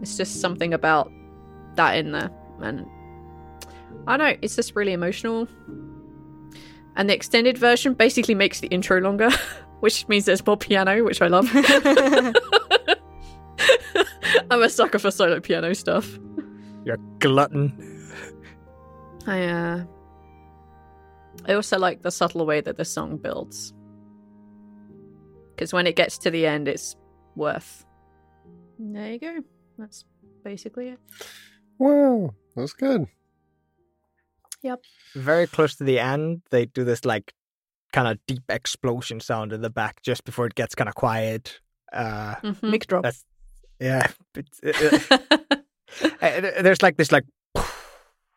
It's 0.02 0.16
just 0.16 0.40
something 0.40 0.74
about 0.74 1.10
that 1.76 1.96
in 1.96 2.10
there, 2.12 2.30
and 2.60 2.84
I 4.06 4.16
don't 4.16 4.26
know. 4.32 4.36
It's 4.42 4.56
just 4.56 4.74
really 4.74 4.92
emotional. 4.92 5.46
And 6.96 7.08
the 7.08 7.14
extended 7.14 7.56
version 7.56 7.94
basically 7.94 8.34
makes 8.34 8.60
the 8.60 8.66
intro 8.68 9.00
longer, 9.00 9.30
which 9.80 10.06
means 10.08 10.24
there's 10.26 10.44
more 10.44 10.56
piano, 10.58 11.02
which 11.04 11.22
I 11.22 11.28
love. 11.28 11.48
I'm 14.50 14.62
a 14.62 14.68
sucker 14.68 14.98
for 14.98 15.10
solo 15.10 15.40
piano 15.40 15.72
stuff. 15.74 16.18
You're 16.84 16.96
a 16.96 17.18
glutton. 17.20 17.72
I 19.26 19.44
uh 19.44 19.84
I 21.46 21.54
also 21.54 21.78
like 21.78 22.02
the 22.02 22.10
subtle 22.10 22.46
way 22.46 22.60
that 22.60 22.76
the 22.76 22.84
song 22.84 23.16
builds. 23.16 23.72
Because 25.54 25.72
when 25.72 25.86
it 25.86 25.96
gets 25.96 26.18
to 26.18 26.30
the 26.30 26.46
end, 26.46 26.68
it's 26.68 26.96
worth. 27.36 27.84
There 28.78 29.12
you 29.12 29.18
go. 29.18 29.38
That's 29.78 30.04
basically 30.44 30.88
it. 30.90 30.98
Wow, 31.78 32.34
that's 32.56 32.72
good. 32.72 33.06
Yep. 34.62 34.80
Very 35.14 35.46
close 35.46 35.74
to 35.76 35.84
the 35.84 35.98
end, 35.98 36.42
they 36.50 36.66
do 36.66 36.84
this 36.84 37.04
like 37.04 37.32
kind 37.92 38.08
of 38.08 38.18
deep 38.26 38.42
explosion 38.48 39.20
sound 39.20 39.52
in 39.52 39.60
the 39.60 39.70
back 39.70 40.00
just 40.02 40.24
before 40.24 40.46
it 40.46 40.54
gets 40.54 40.74
kind 40.74 40.88
of 40.88 40.94
quiet. 40.94 41.60
Uh, 41.92 42.36
Mhm. 42.36 42.70
Mic 42.70 42.86
drop. 42.86 43.02
that's 43.02 43.24
yeah. 43.80 44.06
It's, 44.36 44.60
uh, 44.62 45.18
uh, 46.22 46.40
there's 46.62 46.82
like 46.82 46.96
this 46.96 47.10
like 47.12 47.24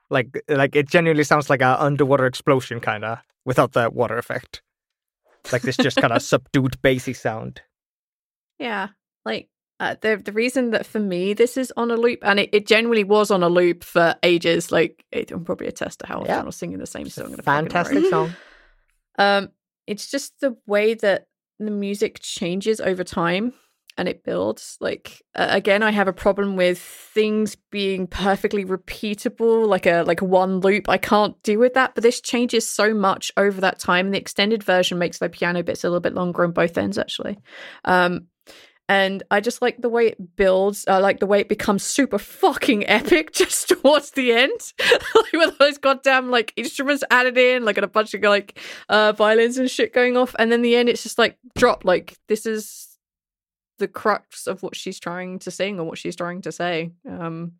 like 0.10 0.42
like 0.50 0.76
it 0.76 0.88
genuinely 0.90 1.24
sounds 1.24 1.50
like 1.50 1.62
a 1.62 1.82
underwater 1.82 2.26
explosion 2.26 2.80
kind 2.80 3.04
of 3.06 3.20
without 3.46 3.74
the 3.74 3.90
water 3.90 4.18
effect. 4.18 4.62
Like 5.52 5.62
this 5.62 5.78
just 5.78 5.98
kind 5.98 6.14
of 6.14 6.22
subdued 6.34 6.82
bassy 6.82 7.14
sound. 7.14 7.62
yeah. 8.60 8.90
Like 9.26 9.50
uh, 9.80 9.96
the 10.02 10.18
the 10.18 10.32
reason 10.32 10.72
that 10.72 10.86
for 10.86 11.00
me 11.00 11.34
this 11.34 11.58
is 11.58 11.74
on 11.76 11.92
a 11.92 11.96
loop, 11.96 12.20
and 12.22 12.40
it, 12.40 12.50
it 12.54 12.66
generally 12.68 13.04
was 13.04 13.30
on 13.32 13.44
a 13.44 13.50
loop 13.50 13.84
for 13.84 14.16
ages. 14.24 14.72
Like 14.72 15.04
it, 15.12 15.32
I'm 15.32 15.44
probably 15.44 15.68
attest 15.68 16.00
to 16.00 16.08
how 16.08 16.18
often 16.20 16.28
Yeah. 16.30 16.42
I 16.42 16.44
was 16.44 16.56
singing 16.56 16.78
the 16.80 16.86
same 16.88 17.10
song. 17.10 17.34
a 17.38 17.42
fantastic 17.42 18.06
song. 18.10 18.34
Um, 19.18 19.50
it's 19.88 20.12
just 20.12 20.34
the 20.42 20.58
way 20.68 20.94
that 20.96 21.28
the 21.58 21.72
music 21.72 22.20
changes 22.22 22.82
over 22.82 23.04
time 23.06 23.54
and 23.98 24.08
it 24.08 24.24
builds. 24.24 24.78
Like 24.80 25.22
uh, 25.36 25.48
again, 25.50 25.84
I 25.84 25.92
have 25.92 26.08
a 26.08 26.14
problem 26.14 26.56
with 26.56 26.80
things 26.80 27.56
being 27.72 28.08
perfectly 28.08 28.66
repeatable, 28.66 29.68
like 29.68 29.86
a 29.86 30.04
like 30.04 30.22
one 30.22 30.60
loop. 30.60 30.90
I 30.90 30.98
can't 30.98 31.42
deal 31.44 31.60
with 31.60 31.74
that. 31.74 31.96
But 31.96 32.04
this 32.04 32.22
changes 32.22 32.68
so 32.68 32.94
much 32.94 33.32
over 33.38 33.62
that 33.62 33.80
time. 33.80 34.12
The 34.12 34.18
extended 34.18 34.64
version 34.64 34.98
makes 34.98 35.20
the 35.20 35.30
piano 35.30 35.64
bits 35.64 35.84
a 35.84 35.88
little 35.88 36.02
bit 36.02 36.14
longer 36.14 36.44
on 36.44 36.52
both 36.52 36.78
ends, 36.78 36.98
actually. 36.98 37.38
Um, 37.86 38.28
and 38.88 39.24
I 39.32 39.40
just 39.40 39.64
like 39.64 39.82
the 39.82 39.90
way 39.90 40.08
it 40.08 40.36
builds. 40.36 40.86
I 40.88 41.00
like 41.00 41.20
the 41.20 41.26
way 41.26 41.40
it 41.40 41.50
becomes 41.50 41.84
super 41.84 42.20
fucking 42.20 42.88
epic 42.88 43.34
just 43.34 43.68
towards 43.70 44.12
the 44.12 44.32
end, 44.32 44.74
like 45.16 45.34
with 45.34 45.58
those 45.58 45.78
goddamn 45.78 46.30
like 46.30 46.54
instruments 46.56 47.04
added 47.10 47.38
in, 47.38 47.66
like 47.66 47.78
and 47.78 47.86
a 47.86 47.90
bunch 47.90 48.14
of 48.14 48.22
like 48.22 48.60
uh 48.90 49.14
violins 49.14 49.58
and 49.58 49.72
shit 49.72 49.94
going 49.94 50.18
off, 50.18 50.36
and 50.38 50.52
then 50.52 50.62
the 50.62 50.76
end 50.76 50.90
it's 50.90 51.04
just 51.04 51.18
like 51.18 51.38
drop. 51.56 51.86
Like 51.86 52.18
this 52.28 52.46
is 52.46 52.95
the 53.80 53.88
crux 53.88 54.48
of 54.48 54.64
what 54.64 54.76
she's 54.76 55.00
trying 55.00 55.40
to 55.40 55.52
sing 55.52 55.80
or 55.80 55.86
what 55.86 55.98
she's 55.98 56.16
trying 56.16 56.42
to 56.44 56.52
say. 56.52 56.92
Um, 57.10 57.54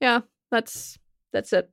yeah, 0.00 0.20
that's 0.50 0.98
that's 1.32 1.52
it. 1.52 1.70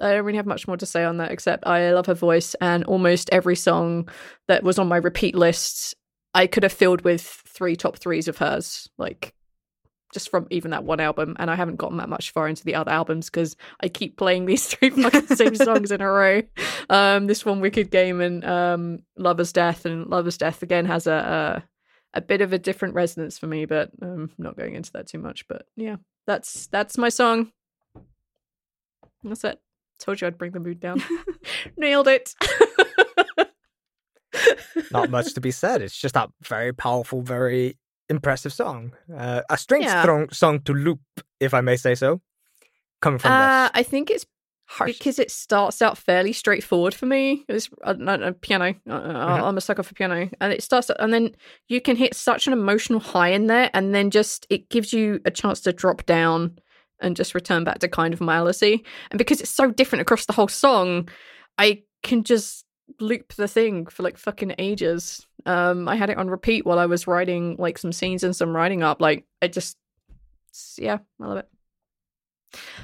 I 0.00 0.12
don't 0.12 0.24
really 0.24 0.36
have 0.36 0.46
much 0.46 0.68
more 0.68 0.76
to 0.76 0.86
say 0.86 1.04
on 1.04 1.18
that 1.18 1.32
except 1.32 1.66
I 1.66 1.92
love 1.92 2.06
her 2.06 2.14
voice 2.14 2.54
and 2.60 2.84
almost 2.84 3.30
every 3.32 3.56
song 3.56 4.08
that 4.46 4.62
was 4.62 4.78
on 4.78 4.88
my 4.88 4.98
repeat 4.98 5.34
list 5.34 5.94
I 6.36 6.46
could 6.46 6.64
have 6.64 6.72
filled 6.72 7.00
with 7.00 7.22
three 7.22 7.76
top 7.76 7.96
threes 7.96 8.28
of 8.28 8.36
hers, 8.36 8.90
like 8.98 9.32
just 10.12 10.30
from 10.30 10.46
even 10.50 10.72
that 10.72 10.84
one 10.84 11.00
album. 11.00 11.34
And 11.38 11.50
I 11.50 11.54
haven't 11.54 11.76
gotten 11.76 11.96
that 11.96 12.10
much 12.10 12.30
far 12.30 12.46
into 12.46 12.62
the 12.62 12.74
other 12.74 12.90
albums 12.90 13.30
because 13.30 13.56
I 13.80 13.88
keep 13.88 14.18
playing 14.18 14.44
these 14.44 14.66
three 14.74 14.90
fucking 14.90 15.28
same 15.28 15.54
songs 15.54 15.90
in 15.90 16.02
a 16.02 16.10
row. 16.10 16.42
Um, 16.90 17.26
this 17.26 17.46
one, 17.46 17.60
Wicked 17.60 17.90
Game, 17.90 18.20
and 18.20 18.44
um, 18.44 18.98
Lover's 19.16 19.50
Death, 19.50 19.86
and 19.86 20.08
Lover's 20.08 20.36
Death 20.36 20.62
again 20.62 20.84
has 20.84 21.06
a, 21.06 21.12
a 21.12 21.64
a 22.16 22.20
bit 22.20 22.40
of 22.40 22.52
a 22.52 22.58
different 22.58 22.94
resonance 22.94 23.38
for 23.38 23.46
me, 23.46 23.64
but 23.66 23.90
I'm 24.02 24.30
not 24.38 24.56
going 24.56 24.74
into 24.74 24.90
that 24.92 25.06
too 25.06 25.18
much. 25.18 25.46
But 25.46 25.66
yeah, 25.76 25.96
that's 26.26 26.66
that's 26.68 26.98
my 26.98 27.08
song. 27.10 27.52
That's 29.22 29.44
it. 29.44 29.60
Told 30.00 30.20
you 30.20 30.26
I'd 30.26 30.38
bring 30.38 30.52
the 30.52 30.60
mood 30.60 30.80
down. 30.80 31.02
Nailed 31.76 32.08
it. 32.08 32.34
Not 34.90 35.10
much 35.16 35.34
to 35.34 35.40
be 35.40 35.50
said. 35.50 35.82
It's 35.82 35.96
just 35.96 36.14
that 36.14 36.30
very 36.42 36.72
powerful, 36.72 37.22
very 37.22 37.78
impressive 38.08 38.52
song. 38.52 38.92
Uh, 39.14 39.42
a 39.50 39.56
strange 39.56 39.84
Yeah. 39.84 40.02
strong 40.02 40.28
song 40.30 40.60
to 40.60 40.72
loop, 40.74 41.00
if 41.40 41.54
I 41.54 41.60
may 41.60 41.76
say 41.76 41.94
so, 41.94 42.20
coming 43.00 43.18
from 43.18 43.32
Uh, 43.32 43.64
this. 43.64 43.70
I 43.74 43.82
think 43.82 44.10
it's 44.10 44.26
Harsh. 44.68 44.98
because 44.98 45.18
it 45.18 45.30
starts 45.30 45.80
out 45.80 45.96
fairly 45.96 46.32
straightforward 46.32 46.92
for 46.92 47.06
me. 47.06 47.44
It's 47.48 47.70
uh, 47.84 47.94
no, 47.96 48.32
piano. 48.32 48.74
Uh, 48.88 49.00
Mhm. 49.00 49.42
I'm 49.42 49.56
a 49.56 49.60
sucker 49.60 49.82
for 49.84 49.94
piano, 49.94 50.28
and 50.40 50.52
it 50.52 50.62
starts, 50.62 50.90
and 50.98 51.14
then 51.14 51.34
you 51.68 51.80
can 51.80 51.94
hit 51.96 52.14
such 52.14 52.46
an 52.46 52.52
emotional 52.52 52.98
high 53.00 53.28
in 53.28 53.46
there, 53.46 53.70
and 53.74 53.94
then 53.94 54.10
just 54.10 54.46
it 54.50 54.68
gives 54.68 54.92
you 54.92 55.20
a 55.24 55.30
chance 55.30 55.60
to 55.62 55.72
drop 55.72 56.04
down 56.06 56.58
and 57.00 57.14
just 57.14 57.34
return 57.34 57.62
back 57.62 57.78
to 57.80 57.88
kind 57.88 58.12
of 58.12 58.20
melody. 58.20 58.84
And 59.10 59.18
because 59.18 59.40
it's 59.40 59.50
so 59.50 59.70
different 59.70 60.00
across 60.02 60.26
the 60.26 60.32
whole 60.32 60.48
song, 60.48 61.08
I 61.58 61.82
can 62.02 62.24
just 62.24 62.64
loop 63.00 63.34
the 63.34 63.48
thing 63.48 63.86
for 63.86 64.02
like 64.02 64.16
fucking 64.16 64.54
ages. 64.58 65.26
Um, 65.44 65.86
I 65.88 65.94
had 65.96 66.10
it 66.10 66.18
on 66.18 66.28
repeat 66.30 66.64
while 66.66 66.78
I 66.78 66.86
was 66.86 67.06
writing 67.06 67.54
like 67.58 67.78
some 67.78 67.92
scenes 67.92 68.24
and 68.24 68.34
some 68.34 68.54
writing 68.56 68.82
up. 68.82 69.00
Like 69.00 69.26
I 69.42 69.48
just, 69.48 69.76
yeah, 70.78 70.98
I 71.20 71.26
love 71.26 71.38
it. 71.38 71.48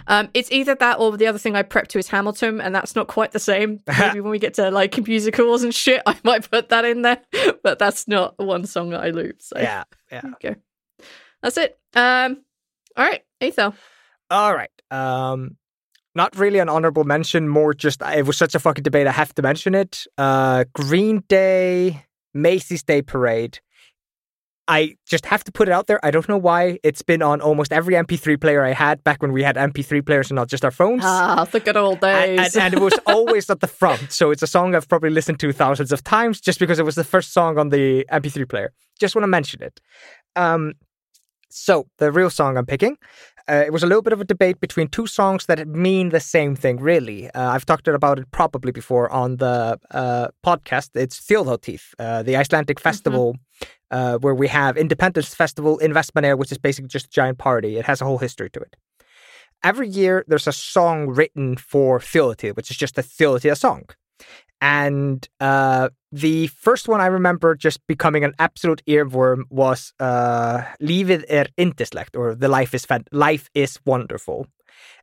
Um, 0.07 0.29
it's 0.35 0.51
either 0.51 0.75
that 0.75 0.99
or 0.99 1.17
the 1.17 1.27
other 1.27 1.39
thing 1.39 1.57
I 1.57 1.63
prepped 1.63 1.89
to 1.89 1.99
is 1.99 2.09
Hamilton, 2.09 2.61
and 2.61 2.75
that's 2.75 2.95
not 2.95 3.07
quite 3.07 3.33
the 3.33 3.39
same. 3.39 3.81
Maybe 3.99 4.21
when 4.21 4.31
we 4.31 4.39
get 4.39 4.55
to 4.55 4.71
like 4.71 5.07
musicals 5.07 5.63
and 5.63 5.75
shit, 5.75 6.03
I 6.07 6.17
might 6.25 6.51
put 6.51 6.69
that 6.71 6.85
in 6.85 7.03
there, 7.03 7.21
but 7.63 7.79
that's 7.79 8.09
not 8.09 8.39
one 8.39 8.67
song 8.67 8.91
that 8.91 9.03
I 9.03 9.11
loop. 9.11 9.43
So 9.43 9.59
yeah, 9.59 9.85
yeah. 10.11 10.23
go. 10.41 10.55
That's 11.43 11.57
it. 11.57 11.79
Um, 11.95 12.43
all 12.97 13.07
right, 13.07 13.23
Aethel. 13.41 13.75
All 14.31 14.55
right. 14.55 14.71
Um, 14.91 15.57
not 16.15 16.37
really 16.37 16.59
an 16.59 16.69
honorable 16.69 17.05
mention, 17.05 17.49
more 17.49 17.73
just 17.75 18.03
it 18.03 18.27
was 18.27 18.37
such 18.37 18.55
a 18.55 18.59
fucking 18.59 18.83
debate. 18.83 19.07
I 19.07 19.13
have 19.13 19.35
to 19.35 19.43
mention 19.43 19.75
it. 19.75 20.07
Uh, 20.19 20.65
Green 20.75 21.25
Day, 21.29 22.05
Macy's 22.35 22.83
Day 22.83 23.03
Parade. 23.03 23.61
I 24.69 24.95
just 25.07 25.27
have 25.27 25.43
to 25.45 25.53
put 25.53 25.69
it 25.69 25.73
out 25.73 25.89
there. 25.89 25.99
I 26.05 26.11
don't 26.13 26.29
know 26.29 26.39
why 26.39 26.79
it's 26.85 27.03
been 27.03 27.21
on 27.21 27.41
almost 27.41 27.73
every 27.73 27.95
MP3 27.95 28.41
player 28.41 28.65
I 28.65 28.73
had 28.73 29.03
back 29.03 29.21
when 29.21 29.33
we 29.33 29.43
had 29.43 29.57
MP3 29.57 30.07
players 30.07 30.31
and 30.31 30.37
not 30.37 30.49
just 30.49 30.65
our 30.65 30.71
phones. 30.71 31.03
Ah, 31.05 31.45
the 31.51 31.59
good 31.61 31.77
old 31.77 32.03
And, 32.05 32.39
days. 32.39 32.55
and, 32.57 32.65
and 32.67 32.75
it 32.75 32.81
was 32.81 32.95
always 33.07 33.51
at 33.51 33.61
the 33.61 33.67
front. 33.67 34.13
So 34.13 34.31
it's 34.31 34.43
a 34.43 34.47
song 34.47 34.75
I've 34.75 34.89
probably 34.89 35.11
listened 35.11 35.41
to 35.41 35.53
thousands 35.53 35.91
of 35.91 36.05
times 36.05 36.41
just 36.41 36.61
because 36.61 36.79
it 36.79 36.85
was 36.85 36.95
the 36.95 37.05
first 37.05 37.33
song 37.33 37.59
on 37.59 37.71
the 37.71 38.07
MP3 38.13 38.49
player. 38.49 38.73
Just 39.01 39.15
want 39.17 39.25
to 39.25 39.29
mention 39.29 39.63
it. 39.63 39.81
Um, 40.37 40.75
so 41.51 41.87
the 41.99 42.11
real 42.13 42.31
song 42.31 42.57
I'm 42.57 42.65
picking, 42.65 42.97
uh, 43.49 43.65
it 43.67 43.73
was 43.73 43.83
a 43.83 43.87
little 43.87 44.03
bit 44.03 44.13
of 44.13 44.21
a 44.21 44.25
debate 44.25 44.61
between 44.61 44.89
two 44.89 45.07
songs 45.07 45.47
that 45.47 45.67
mean 45.67 46.11
the 46.11 46.21
same 46.21 46.55
thing, 46.55 46.79
really. 46.79 47.31
Uh, 47.31 47.51
I've 47.51 47.67
talked 47.67 47.89
about 47.89 48.19
it 48.19 48.31
probably 48.31 48.73
before 48.73 49.11
on 49.11 49.37
the 49.37 49.79
uh, 49.91 50.29
podcast. 50.45 50.91
It's 50.95 51.21
Þjóðhátíð, 51.21 51.83
uh, 51.99 52.23
the 52.23 52.37
Icelandic 52.37 52.81
festival 52.81 53.37
uh, 53.91 54.19
where 54.19 54.35
we 54.35 54.49
have 54.49 54.77
Independence 54.77 55.35
Festival 55.35 55.79
in 55.79 55.93
Vestmannaeyjar, 55.93 56.39
which 56.39 56.53
is 56.53 56.59
basically 56.59 56.89
just 56.89 57.07
a 57.07 57.11
giant 57.11 57.39
party. 57.39 57.77
It 57.77 57.85
has 57.85 58.01
a 58.01 58.05
whole 58.05 58.19
history 58.19 58.51
to 58.51 58.61
it. 58.61 58.77
Every 59.63 59.89
year, 59.89 60.25
there's 60.27 60.49
a 60.49 60.53
song 60.53 61.09
written 61.09 61.57
for 61.57 62.01
Þjóðhátíð, 62.01 62.57
which 62.57 62.71
is 62.71 62.77
just 62.77 62.99
a 62.99 63.03
Þjóðhátíð 63.03 63.57
song. 63.57 63.85
And 64.61 65.29
uh, 65.41 65.89
the 66.13 66.47
first 66.47 66.89
one 66.89 67.01
I 67.01 67.07
remember 67.07 67.57
just 67.57 67.85
becoming 67.89 68.23
an 68.23 68.33
absolute 68.39 68.81
earworm 68.87 69.43
was 69.51 69.93
uh, 69.99 70.63
Lífið 70.81 71.25
er 71.31 71.47
yndislegt, 71.59 72.17
or 72.17 72.37
The 72.37 72.49
Life 72.49 72.73
is, 72.73 72.85
fan- 72.85 73.07
Life 73.11 73.51
is 73.55 73.81
Wonderful. 73.85 74.47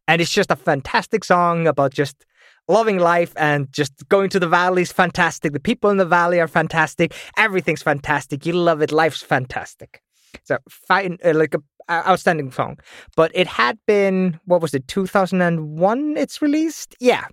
And 0.07 0.21
it's 0.21 0.31
just 0.31 0.49
a 0.49 0.55
fantastic 0.55 1.23
song 1.23 1.67
about 1.67 1.93
just 1.93 2.25
loving 2.69 2.99
life 2.99 3.33
and 3.35 3.71
just 3.73 4.07
going 4.09 4.29
to 4.29 4.39
the 4.39 4.47
valley 4.47 4.83
is 4.83 4.91
fantastic. 4.91 5.51
The 5.51 5.59
people 5.59 5.89
in 5.89 5.97
the 5.97 6.05
valley 6.05 6.39
are 6.39 6.47
fantastic. 6.47 7.13
Everything's 7.35 7.83
fantastic. 7.83 8.45
You 8.45 8.53
love 8.53 8.81
it. 8.81 8.91
Life's 8.91 9.21
fantastic. 9.21 10.01
A 10.49 10.59
fine, 10.69 11.17
uh, 11.23 11.33
like 11.33 11.53
a 11.53 11.59
outstanding 11.89 12.51
song. 12.51 12.77
But 13.15 13.31
it 13.33 13.47
had 13.47 13.77
been 13.87 14.39
what 14.45 14.61
was 14.61 14.73
it, 14.73 14.87
2001? 14.87 16.17
It's 16.17 16.41
released. 16.41 16.95
Yeah, 16.99 17.25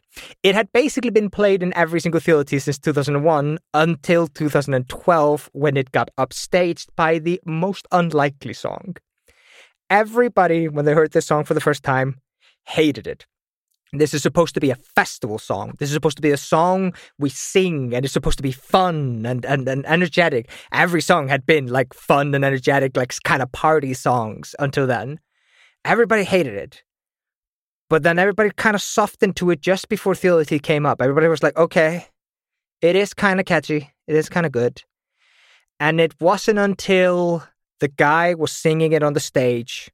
it 0.43 0.55
had 0.55 0.73
basically 0.73 1.11
been 1.11 1.31
played 1.31 1.63
in 1.63 1.77
every 1.77 2.01
single 2.01 2.21
theater 2.21 2.59
since 2.59 2.79
2001 2.79 3.59
until 3.75 4.27
2012 4.29 5.51
when 5.53 5.77
it 5.77 5.93
got 5.93 6.11
upstaged 6.19 6.87
by 6.97 7.19
the 7.19 7.41
most 7.45 7.87
unlikely 7.93 8.55
song. 8.55 8.97
Everybody, 9.89 10.69
when 10.69 10.85
they 10.85 10.95
heard 10.95 11.13
this 11.13 11.27
song 11.27 11.45
for 11.45 11.55
the 11.55 11.61
first 11.61 11.83
time, 11.83 12.21
hated 12.65 13.07
it. 13.07 13.27
This 13.93 14.13
is 14.15 14.23
supposed 14.23 14.55
to 14.55 14.61
be 14.61 14.71
a 14.71 14.77
festival 14.77 15.39
song. 15.39 15.75
This 15.79 15.91
is 15.91 15.95
supposed 15.95 16.17
to 16.17 16.23
be 16.23 16.33
a 16.33 16.37
song 16.37 16.93
we 17.19 17.29
sing, 17.29 17.95
and 17.95 18.05
it's 18.05 18.13
supposed 18.13 18.37
to 18.39 18.43
be 18.43 18.53
fun 18.53 19.25
and, 19.25 19.45
and, 19.45 19.69
and 19.69 19.87
energetic. 19.87 20.51
Every 20.73 21.01
song 21.01 21.29
had 21.29 21.47
been 21.47 21.69
like 21.69 21.95
fun 21.95 22.35
and 22.35 22.45
energetic, 22.45 22.97
like 22.97 23.15
kind 23.23 23.43
of 23.43 23.53
party 23.53 23.95
songs 23.95 24.55
until 24.59 24.87
then. 24.87 25.21
Everybody 25.85 26.25
hated 26.25 26.55
it. 26.55 26.83
But 27.89 28.03
then 28.03 28.19
everybody 28.19 28.51
kind 28.57 28.75
of 28.75 28.83
softened 28.83 29.37
to 29.37 29.51
it 29.51 29.61
just 29.61 29.89
before 29.89 30.15
Þjóðhátíð 30.15 30.63
came 30.63 30.85
up. 30.85 31.01
Everybody 31.01 31.29
was 31.29 31.45
like, 31.45 31.57
okay, 31.57 32.09
it 32.83 32.97
is 32.97 33.15
kind 33.15 33.39
of 33.39 33.47
catchy. 33.47 33.93
It 34.09 34.17
is 34.17 34.29
kind 34.29 34.45
of 34.45 34.53
good. 34.53 34.83
And 35.79 36.01
it 36.01 36.21
wasn't 36.21 36.59
until 36.59 37.45
the 37.79 37.89
guy 37.89 38.35
was 38.35 38.51
singing 38.51 38.93
it 38.93 39.05
on 39.05 39.13
the 39.13 39.21
stage 39.21 39.91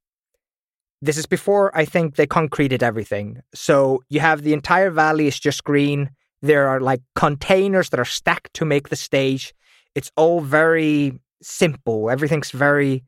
this 1.03 1.19
is 1.19 1.27
before 1.27 1.77
I 1.77 1.85
think 1.85 2.15
they 2.15 2.29
concreted 2.29 2.83
everything. 2.83 3.43
So 3.55 4.03
you 4.09 4.21
have 4.21 4.43
the 4.43 4.53
entire 4.53 4.91
valley 4.91 5.27
is 5.27 5.39
just 5.39 5.65
green. 5.65 6.11
There 6.43 6.69
are 6.69 6.81
like 6.81 7.03
containers 7.17 7.91
that 7.91 8.01
are 8.01 8.05
stacked 8.05 8.55
to 8.55 8.65
make 8.65 8.89
the 8.89 8.97
stage. 8.97 9.53
It's 9.97 10.13
all 10.17 10.41
very 10.41 11.21
simple. 11.43 12.09
Everything's 12.09 12.53
very 12.53 13.03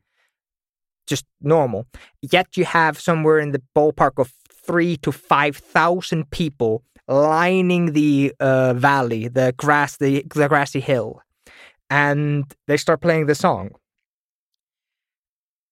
just 1.07 1.25
normal. 1.39 1.87
Yet 2.21 2.57
you 2.57 2.65
have 2.65 2.99
somewhere 2.99 3.39
in 3.39 3.51
the 3.51 3.61
ballpark 3.75 4.19
of 4.19 4.33
three 4.49 4.97
to 4.97 5.11
five 5.11 5.55
thousand 5.55 6.29
people 6.31 6.83
lining 7.07 7.93
the 7.93 8.33
uh, 8.39 8.73
valley, 8.73 9.29
the 9.29 9.53
grass, 9.55 9.97
the, 9.97 10.25
the 10.33 10.49
grassy 10.49 10.79
hill, 10.81 11.21
and 11.89 12.53
they 12.67 12.75
start 12.77 12.99
playing 12.99 13.27
the 13.27 13.35
song. 13.35 13.69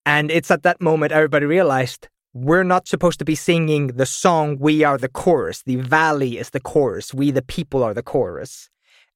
And 0.06 0.30
it's 0.30 0.50
at 0.50 0.62
that 0.62 0.80
moment 0.80 1.12
everybody 1.12 1.46
realized 1.46 2.08
we're 2.34 2.64
not 2.64 2.88
supposed 2.88 3.20
to 3.20 3.24
be 3.24 3.36
singing 3.36 3.86
the 3.86 4.06
song. 4.06 4.58
We 4.58 4.82
are 4.82 4.98
the 4.98 5.08
chorus. 5.08 5.62
The 5.62 5.76
valley 5.76 6.36
is 6.36 6.50
the 6.50 6.60
chorus. 6.60 7.14
We, 7.14 7.30
the 7.30 7.42
people, 7.42 7.84
are 7.84 7.94
the 7.94 8.02
chorus. 8.02 8.68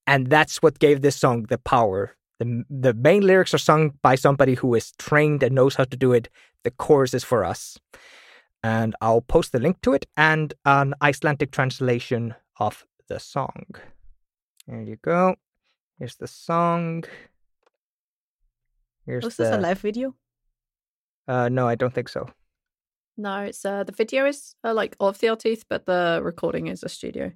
And 0.07 0.27
that's 0.27 0.61
what 0.61 0.79
gave 0.79 1.01
this 1.01 1.17
song 1.17 1.43
the 1.49 1.57
power. 1.57 2.15
The, 2.39 2.63
the 2.69 2.93
main 2.93 3.27
lyrics 3.27 3.53
are 3.53 3.59
sung 3.59 3.91
by 4.01 4.15
somebody 4.15 4.55
who 4.55 4.73
is 4.73 4.93
trained 4.93 5.43
and 5.43 5.53
knows 5.53 5.75
how 5.75 5.83
to 5.83 5.97
do 5.97 6.13
it. 6.13 6.29
The 6.63 6.71
chorus 6.71 7.13
is 7.13 7.25
for 7.25 7.43
us. 7.43 7.77
And 8.63 8.95
I'll 9.01 9.21
post 9.21 9.51
the 9.51 9.59
link 9.59 9.81
to 9.81 9.93
it 9.93 10.05
and 10.15 10.53
an 10.63 10.93
Icelandic 11.01 11.51
translation 11.51 12.35
of 12.57 12.85
the 13.09 13.19
song. 13.19 13.65
There 14.65 14.81
you 14.81 14.95
go. 14.95 15.35
Here's 15.97 16.15
the 16.15 16.27
song. 16.27 17.03
Here's 19.05 19.25
Was 19.25 19.35
the. 19.35 19.43
this 19.43 19.55
a 19.55 19.59
live 19.59 19.79
video? 19.79 20.15
Uh, 21.27 21.49
no, 21.49 21.67
I 21.67 21.75
don't 21.75 21.93
think 21.93 22.07
so. 22.07 22.29
No, 23.19 23.41
it's 23.41 23.65
uh, 23.65 23.83
the 23.83 23.91
video 23.91 24.25
is 24.25 24.55
uh, 24.63 24.73
like 24.73 24.95
of 24.99 25.19
the 25.19 25.35
teeth, 25.35 25.65
but 25.69 25.85
the 25.85 26.21
recording 26.23 26.67
is 26.67 26.83
a 26.83 26.89
studio. 26.89 27.31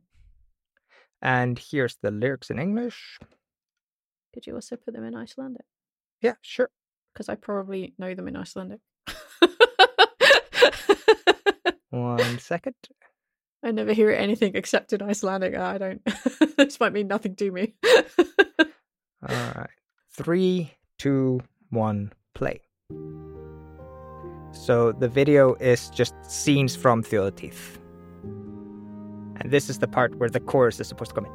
And 1.22 1.60
here's 1.60 1.97
the 2.01 2.10
lyrics 2.10 2.49
in 2.49 2.57
English. 2.57 3.19
Could 4.34 4.47
you 4.47 4.55
also 4.55 4.77
put 4.77 4.93
them 4.93 5.03
in 5.03 5.15
Icelandic? 5.15 5.65
Yeah, 6.22 6.35
sure. 6.41 6.69
Because 7.14 7.30
I 7.30 7.35
probably 7.35 7.93
know 7.97 8.15
them 8.15 8.27
in 8.27 8.35
Icelandic. 8.35 8.80
One 11.89 12.39
second. 12.39 12.76
I 13.64 13.72
never 13.72 13.93
hear 13.93 14.10
anything 14.10 14.55
except 14.55 14.93
in 14.93 15.01
Icelandic. 15.01 15.55
I 15.55 15.77
don't. 15.77 16.01
this 16.57 16.80
might 16.80 16.93
mean 16.93 17.07
nothing 17.07 17.35
to 17.35 17.51
me. 17.51 17.76
All 19.30 19.51
right. 19.55 19.69
Three, 20.11 20.73
two, 20.97 21.41
one, 21.69 22.11
play. 22.34 22.61
So 24.53 24.91
the 24.91 25.07
video 25.07 25.55
is 25.55 25.89
just 25.89 26.13
scenes 26.30 26.75
from 26.75 27.03
Þjóðhátíð. 27.03 27.55
And 29.41 29.51
this 29.51 29.69
is 29.69 29.80
the 29.80 29.88
part 29.88 30.15
where 30.17 30.30
the 30.30 30.39
chorus 30.39 30.80
is 30.80 30.88
supposed 30.88 31.09
to 31.09 31.15
come 31.15 31.25
in. 31.25 31.31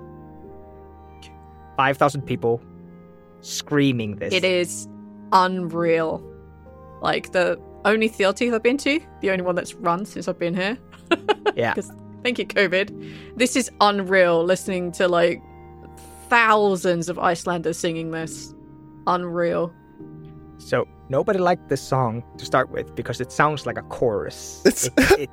5,000 1.76 2.22
people 2.22 2.62
screaming 3.40 4.16
this. 4.16 4.32
It 4.32 4.44
is 4.44 4.88
unreal. 5.32 6.22
Like 7.02 7.32
the 7.32 7.60
only 7.84 8.08
theatre 8.08 8.54
I've 8.54 8.62
been 8.62 8.78
to, 8.78 9.00
the 9.20 9.30
only 9.30 9.42
one 9.44 9.54
that's 9.54 9.74
run 9.74 10.04
since 10.06 10.28
I've 10.28 10.38
been 10.38 10.54
here. 10.54 10.78
Yeah. 11.56 11.74
thank 12.22 12.38
you, 12.38 12.46
COVID. 12.46 13.36
This 13.36 13.56
is 13.56 13.68
unreal 13.80 14.44
listening 14.44 14.92
to 14.92 15.08
like 15.08 15.42
thousands 16.28 17.08
of 17.08 17.18
Icelanders 17.18 17.76
singing 17.78 18.12
this. 18.12 18.54
Unreal. 19.08 19.72
So 20.58 20.86
nobody 21.08 21.38
liked 21.38 21.68
this 21.68 21.80
song 21.80 22.22
to 22.36 22.44
start 22.44 22.70
with 22.70 22.94
because 22.94 23.20
it 23.20 23.32
sounds 23.32 23.64
like 23.66 23.78
a 23.78 23.82
chorus. 23.82 24.62
It's- 24.66 24.90
It, 25.12 25.20
it, 25.20 25.30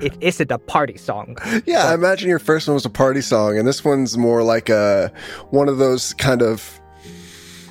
it 0.00 0.16
isn't 0.22 0.50
a 0.50 0.58
party 0.58 0.96
song. 0.96 1.36
Yeah, 1.66 1.86
I 1.88 1.94
imagine 1.94 2.28
your 2.28 2.38
first 2.38 2.66
one 2.66 2.74
was 2.74 2.86
a 2.86 2.90
party 2.90 3.20
song, 3.20 3.58
and 3.58 3.68
this 3.68 3.84
one's 3.84 4.16
more 4.16 4.42
like 4.42 4.68
a 4.70 5.12
one 5.50 5.68
of 5.68 5.76
those 5.78 6.14
kind 6.14 6.40
of 6.42 6.80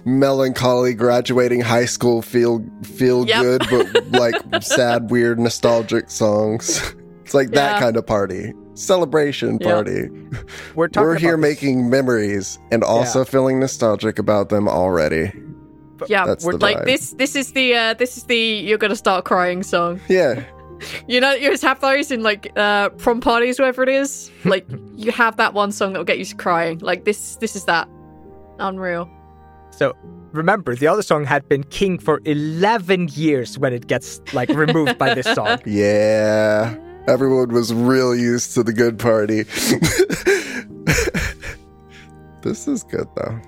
melancholy 0.06 0.94
graduating 0.94 1.62
high 1.62 1.86
school 1.86 2.22
feel 2.22 2.64
feel 2.84 3.26
Yep. 3.28 3.42
good, 3.42 3.68
but 3.70 4.12
like 4.22 4.64
sad, 4.64 5.10
weird, 5.12 5.40
nostalgic 5.40 6.10
songs. 6.10 6.94
It's 7.24 7.34
like 7.36 7.52
that 7.52 7.80
kind 7.80 7.96
of 7.96 8.06
party, 8.06 8.52
celebration 8.74 9.58
Yeah. 9.62 9.74
party. 9.76 10.10
We're 10.76 10.90
talking 10.90 11.08
We're 11.08 11.16
here 11.18 11.36
about 11.36 11.48
this- 11.48 11.62
making 11.62 11.90
memories 11.90 12.60
and 12.74 12.84
also 12.84 13.24
feeling 13.24 13.58
nostalgic 13.58 14.20
about 14.20 14.50
them 14.50 14.68
already. 14.68 15.32
Yeah, 16.08 16.26
That's 16.26 16.44
we're 16.46 16.54
the 16.54 16.60
like 16.66 16.78
vibe. 16.78 16.86
this. 16.86 17.12
This 17.14 17.36
is 17.36 17.54
the 17.54 17.74
uh, 17.76 17.94
this 17.96 18.18
is 18.18 18.24
the 18.24 18.38
you're 18.38 18.78
gonna 18.78 18.96
start 18.96 19.26
crying 19.26 19.64
song. 19.64 20.00
Yeah, 20.10 20.44
You 21.08 21.20
know, 21.22 21.34
you 21.34 21.46
always 21.46 21.62
have 21.62 21.80
those 21.82 22.12
in 22.12 22.24
like 22.24 22.52
uh, 22.56 22.90
prom 22.90 23.22
parties, 23.22 23.60
wherever 23.60 23.84
it 23.84 23.90
is. 23.90 24.32
Like 24.46 24.66
you 24.96 25.12
have 25.12 25.38
that 25.38 25.54
one 25.54 25.72
song 25.72 25.94
that 25.94 26.00
will 26.00 26.06
get 26.06 26.20
you 26.20 26.36
crying. 26.36 26.80
Like 26.80 27.06
this, 27.06 27.36
this 27.38 27.56
is 27.56 27.66
that. 27.66 27.88
Unreal. 28.60 29.10
So 29.72 29.94
remember, 30.34 30.76
the 30.76 30.88
other 30.88 31.02
song 31.02 31.24
had 31.26 31.48
been 31.50 31.64
king 31.64 31.98
for 32.00 32.22
11 32.26 33.10
years 33.14 33.58
when 33.58 33.74
it 33.74 33.88
gets 33.88 34.22
like 34.34 34.50
removed 34.50 34.98
by 34.98 35.14
this 35.14 35.28
song. 35.34 35.60
yeah. 35.66 36.76
Everyone 37.08 37.50
was 37.50 37.74
real 37.74 38.16
used 38.16 38.54
to 38.54 38.64
the 38.64 38.74
good 38.74 39.00
party. 39.00 39.44
this 42.42 42.68
is 42.68 42.84
good 42.84 43.08
though. 43.16 43.40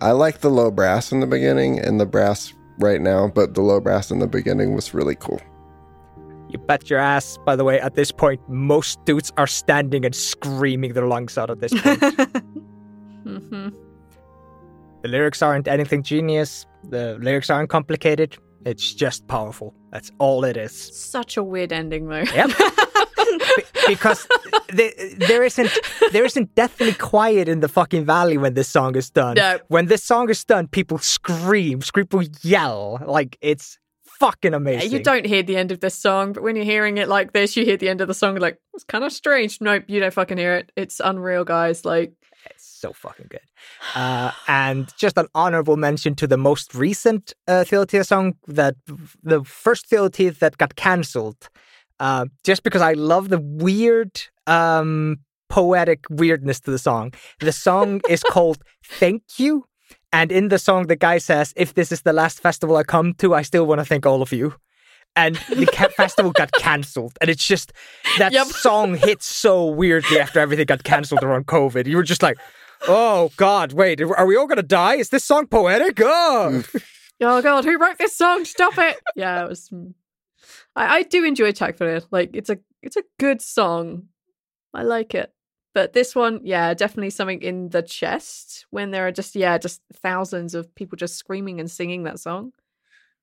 I 0.00 0.10
like 0.10 0.40
the 0.40 0.50
low 0.50 0.70
brass 0.70 1.12
in 1.12 1.20
the 1.20 1.26
beginning 1.26 1.78
and 1.78 2.00
the 2.00 2.06
brass 2.06 2.52
right 2.78 3.00
now, 3.00 3.28
but 3.28 3.54
the 3.54 3.62
low 3.62 3.80
brass 3.80 4.10
in 4.10 4.18
the 4.18 4.26
beginning 4.26 4.74
was 4.74 4.92
really 4.92 5.14
cool. 5.14 5.40
You 6.48 6.58
bet 6.58 6.88
your 6.90 6.98
ass, 6.98 7.38
by 7.44 7.56
the 7.56 7.64
way, 7.64 7.80
at 7.80 7.94
this 7.94 8.10
point, 8.12 8.40
most 8.48 9.04
dudes 9.04 9.32
are 9.36 9.46
standing 9.46 10.04
and 10.04 10.14
screaming 10.14 10.92
their 10.92 11.06
lungs 11.06 11.38
out 11.38 11.50
at 11.50 11.60
this 11.60 11.72
point. 11.72 12.00
hmm 13.24 13.68
the 15.02 15.08
lyrics 15.08 15.42
aren't 15.42 15.68
anything 15.68 16.02
genius, 16.02 16.66
the 16.88 17.18
lyrics 17.20 17.50
aren't 17.50 17.70
complicated. 17.70 18.36
It's 18.64 18.94
just 18.94 19.26
powerful. 19.28 19.74
That's 19.92 20.10
all 20.18 20.44
it 20.44 20.56
is. 20.56 20.72
Such 20.72 21.36
a 21.36 21.42
weird 21.42 21.72
ending, 21.72 22.08
though. 22.08 22.24
Yep. 22.34 22.50
Be- 23.56 23.64
because 23.88 24.26
the, 24.68 25.14
there 25.18 25.42
isn't 25.44 25.70
there 26.12 26.24
isn't 26.24 26.54
deathly 26.54 26.92
quiet 26.92 27.48
in 27.48 27.60
the 27.60 27.68
fucking 27.68 28.04
valley 28.04 28.38
when 28.38 28.54
this 28.54 28.68
song 28.68 28.96
is 28.96 29.10
done. 29.10 29.34
No. 29.36 29.58
When 29.68 29.86
this 29.86 30.02
song 30.04 30.30
is 30.30 30.44
done, 30.44 30.68
people 30.68 30.98
scream, 30.98 31.80
people 31.94 32.22
yell, 32.42 33.00
like 33.06 33.36
it's 33.40 33.78
fucking 34.04 34.52
Yeah, 34.52 34.56
amazing. 34.56 34.92
you 34.92 35.02
don't 35.02 35.26
hear 35.26 35.42
the 35.42 35.56
end 35.56 35.72
of 35.72 35.80
this 35.80 35.94
song, 35.94 36.32
but 36.32 36.42
when 36.42 36.56
you're 36.56 36.64
hearing 36.64 36.98
it 36.98 37.08
like 37.08 37.32
this, 37.32 37.56
you 37.56 37.64
hear 37.64 37.76
the 37.76 37.88
end 37.88 38.00
of 38.00 38.08
the 38.08 38.14
song. 38.14 38.36
Like 38.36 38.58
it's 38.74 38.84
kind 38.84 39.04
of 39.04 39.12
strange. 39.12 39.58
Nope, 39.60 39.84
you 39.88 40.00
don't 40.00 40.14
fucking 40.14 40.38
hear 40.38 40.54
it. 40.56 40.72
It's 40.76 41.00
unreal, 41.00 41.44
guys. 41.44 41.84
Like 41.84 42.12
so 42.84 42.92
fucking 42.92 43.28
good. 43.30 43.46
Uh, 43.94 44.30
and 44.46 44.92
just 44.98 45.16
an 45.16 45.28
honorable 45.34 45.76
mention 45.88 46.14
to 46.16 46.26
the 46.26 46.36
most 46.36 46.74
recent 46.74 47.32
uh, 47.48 47.64
Þjóðhátíð 47.68 48.06
song, 48.06 48.34
that 48.60 48.74
the 49.32 49.42
first 49.44 49.84
Þjóðhátíð 49.90 50.38
that 50.42 50.58
got 50.58 50.76
cancelled, 50.76 51.48
uh, 51.98 52.26
just 52.44 52.62
because 52.62 52.82
I 52.82 52.92
love 52.92 53.28
the 53.30 53.40
weird, 53.66 54.12
um, 54.46 55.16
poetic 55.48 56.00
weirdness 56.10 56.60
to 56.60 56.70
the 56.70 56.78
song. 56.78 57.14
The 57.40 57.52
song 57.52 58.00
is 58.14 58.22
called 58.22 58.58
"Thank 59.00 59.22
You," 59.38 59.64
and 60.12 60.30
in 60.32 60.48
the 60.48 60.58
song, 60.58 60.88
the 60.88 60.96
guy 61.08 61.18
says, 61.18 61.54
"If 61.56 61.72
this 61.74 61.90
is 61.92 62.02
the 62.02 62.12
last 62.12 62.40
festival 62.40 62.76
I 62.76 62.84
come 62.84 63.14
to, 63.22 63.34
I 63.40 63.42
still 63.42 63.66
want 63.66 63.80
to 63.80 63.84
thank 63.84 64.04
all 64.06 64.20
of 64.20 64.32
you." 64.32 64.54
And 65.16 65.36
the 65.48 65.66
festival 65.96 66.32
got 66.32 66.50
cancelled, 66.58 67.14
and 67.20 67.30
it's 67.30 67.46
just 67.46 67.72
that 68.18 68.32
Yep. 68.32 68.46
song 68.46 68.88
hits 68.96 69.26
so 69.26 69.64
weirdly 69.80 70.18
after 70.18 70.40
everything 70.40 70.66
got 70.66 70.82
cancelled 70.82 71.22
around 71.22 71.46
COVID. 71.46 71.86
You 71.86 71.96
were 71.96 72.08
just 72.14 72.22
like, 72.22 72.36
"Oh 72.86 73.30
God, 73.36 73.72
wait, 73.72 74.00
are 74.00 74.26
we 74.26 74.36
all 74.36 74.46
gonna 74.46 74.62
die? 74.62 74.96
Is 74.96 75.10
this 75.10 75.24
song 75.24 75.46
poetic?" 75.46 75.98
Oh, 76.00 76.62
oh 77.20 77.42
god, 77.42 77.64
who 77.64 77.78
wrote 77.78 77.98
this 77.98 78.16
song? 78.16 78.44
Stop 78.44 78.78
it! 78.78 78.96
yeah, 79.16 79.44
it 79.44 79.48
was. 79.48 79.68
Hmm. 79.68 79.88
I, 80.76 80.96
I 80.98 81.02
do 81.02 81.24
enjoy 81.24 81.52
Takfir. 81.52 82.04
Like 82.10 82.30
it's 82.34 82.50
a 82.50 82.58
it's 82.82 82.96
a 82.96 83.04
good 83.18 83.40
song. 83.42 84.08
I 84.72 84.82
like 84.82 85.14
it. 85.14 85.32
But 85.74 85.92
this 85.92 86.14
one, 86.14 86.40
yeah, 86.44 86.72
definitely 86.74 87.10
something 87.10 87.42
in 87.42 87.70
the 87.70 87.82
chest 87.82 88.64
when 88.70 88.90
there 88.92 89.06
are 89.08 89.12
just 89.12 89.34
yeah, 89.34 89.58
just 89.58 89.80
thousands 89.92 90.54
of 90.54 90.72
people 90.74 90.96
just 90.96 91.16
screaming 91.16 91.58
and 91.60 91.70
singing 91.70 92.04
that 92.04 92.20
song. 92.20 92.52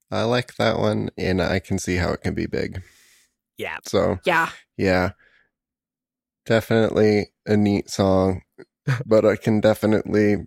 I 0.09 0.23
like 0.23 0.55
that 0.55 0.77
one, 0.77 1.09
and 1.17 1.41
I 1.41 1.59
can 1.59 1.79
see 1.79 1.95
how 1.95 2.11
it 2.11 2.21
can 2.21 2.33
be 2.33 2.45
big. 2.45 2.81
yeah. 3.57 3.77
So, 3.85 4.19
Yeah. 4.25 4.49
yeah, 4.75 5.11
definitely 6.45 7.31
a 7.45 7.55
neat 7.55 7.89
song, 7.89 8.41
but 9.05 9.25
I 9.25 9.35
can 9.35 9.61
definitely 9.61 10.37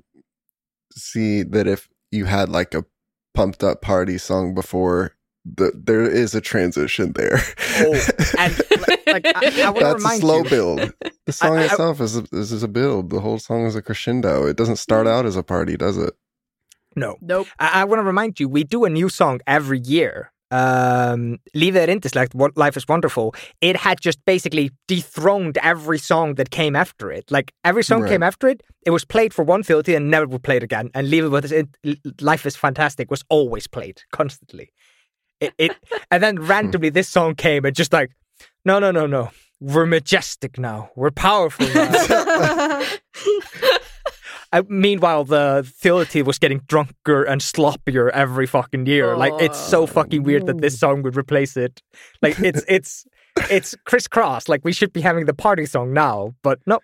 see 0.92 1.42
that 1.42 1.66
if 1.66 1.88
you 2.10 2.24
had 2.26 2.48
like 2.48 2.74
a 2.74 2.84
pumped 3.34 3.64
up 3.64 3.82
party 3.82 4.18
song 4.18 4.54
before, 4.54 5.14
the, 5.44 5.72
there 5.74 6.02
is 6.02 6.34
a 6.34 6.40
transition 6.40 7.12
there. 7.14 7.40
Oh, 7.78 8.06
and 8.38 8.60
like, 8.88 9.06
like, 9.06 9.26
I, 9.36 9.62
I 9.62 9.70
want 9.70 9.78
to 9.78 9.84
That's 9.84 10.04
a 10.04 10.18
slow 10.20 10.42
you, 10.42 10.50
build. 10.50 10.92
The 11.26 11.32
song 11.32 11.56
I- 11.56 11.62
I- 11.62 11.64
itself 11.64 12.00
is 12.00 12.18
a, 12.18 12.24
is 12.32 12.62
a 12.62 12.68
build. 12.68 13.10
The 13.10 13.20
whole 13.20 13.38
song 13.38 13.64
is 13.64 13.74
a 13.76 13.82
crescendo. 13.82 14.46
It 14.46 14.56
doesn't 14.56 14.76
start 14.76 15.06
mm-hmm. 15.06 15.16
out 15.16 15.26
as 15.26 15.36
a 15.36 15.42
party, 15.42 15.76
does 15.76 15.96
it? 15.96 16.14
no, 16.96 17.16
Nope. 17.20 17.48
I, 17.58 17.80
I 17.80 17.84
want 17.84 18.00
to 18.00 18.04
remind 18.04 18.38
you, 18.38 18.48
we 18.48 18.62
do 18.62 18.84
a 18.84 18.90
new 18.90 19.08
song 19.08 19.40
every 19.46 19.80
year. 19.80 20.32
Um, 20.54 21.38
Leave 21.52 21.74
It 21.74 21.88
Intellect, 21.88 22.32
What 22.32 22.56
Life 22.56 22.76
is 22.76 22.86
Wonderful. 22.86 23.34
It 23.60 23.76
had 23.76 24.00
just 24.00 24.24
basically 24.24 24.70
dethroned 24.86 25.58
every 25.58 25.98
song 25.98 26.36
that 26.36 26.50
came 26.50 26.76
after 26.76 27.10
it. 27.10 27.28
Like 27.30 27.52
every 27.64 27.82
song 27.82 28.02
Right. 28.02 28.10
came 28.10 28.22
after 28.22 28.46
it, 28.46 28.62
it 28.86 28.90
was 28.90 29.04
played 29.04 29.34
for 29.34 29.42
one 29.42 29.64
filthy 29.64 29.96
and 29.96 30.10
never 30.10 30.26
would 30.26 30.44
play 30.44 30.56
it 30.58 30.62
again. 30.62 30.90
And 30.94 31.10
Leave 31.10 31.24
It 31.24 31.28
With 31.30 31.50
It, 31.50 31.68
Life 32.20 32.46
is 32.46 32.54
Fantastic 32.54 33.10
was 33.10 33.24
always 33.28 33.66
played 33.66 34.02
constantly. 34.12 34.70
It, 35.40 35.52
it 35.58 35.72
and 36.12 36.22
then 36.22 36.40
randomly 36.40 36.90
this 36.90 37.08
song 37.08 37.34
came 37.34 37.64
and 37.64 37.74
just 37.74 37.92
like, 37.92 38.12
no, 38.64 38.78
no, 38.78 38.92
no, 38.92 39.06
no. 39.06 39.30
We're 39.60 39.86
majestic 39.86 40.58
now. 40.58 40.90
We're 40.94 41.10
powerful 41.10 41.66
now. 41.74 42.82
Uh, 44.54 44.62
meanwhile, 44.68 45.24
the 45.24 45.66
Þjóðhátíð 45.82 46.24
was 46.26 46.38
getting 46.38 46.60
drunker 46.68 47.24
and 47.24 47.40
sloppier 47.40 48.08
every 48.10 48.46
fucking 48.46 48.86
year. 48.86 49.16
Like 49.16 49.32
it's 49.40 49.58
so 49.58 49.84
fucking 49.84 50.22
weird 50.22 50.46
that 50.46 50.60
this 50.60 50.78
song 50.78 51.02
would 51.02 51.16
replace 51.16 51.56
it. 51.56 51.82
Like 52.22 52.38
it's 52.38 52.64
it's 52.68 53.04
it's 53.50 53.74
crisscross. 53.84 54.48
Like 54.48 54.64
we 54.64 54.72
should 54.72 54.92
be 54.92 55.00
having 55.00 55.26
the 55.26 55.34
party 55.34 55.66
song 55.66 55.92
now, 55.92 56.36
but 56.44 56.60
no, 56.66 56.78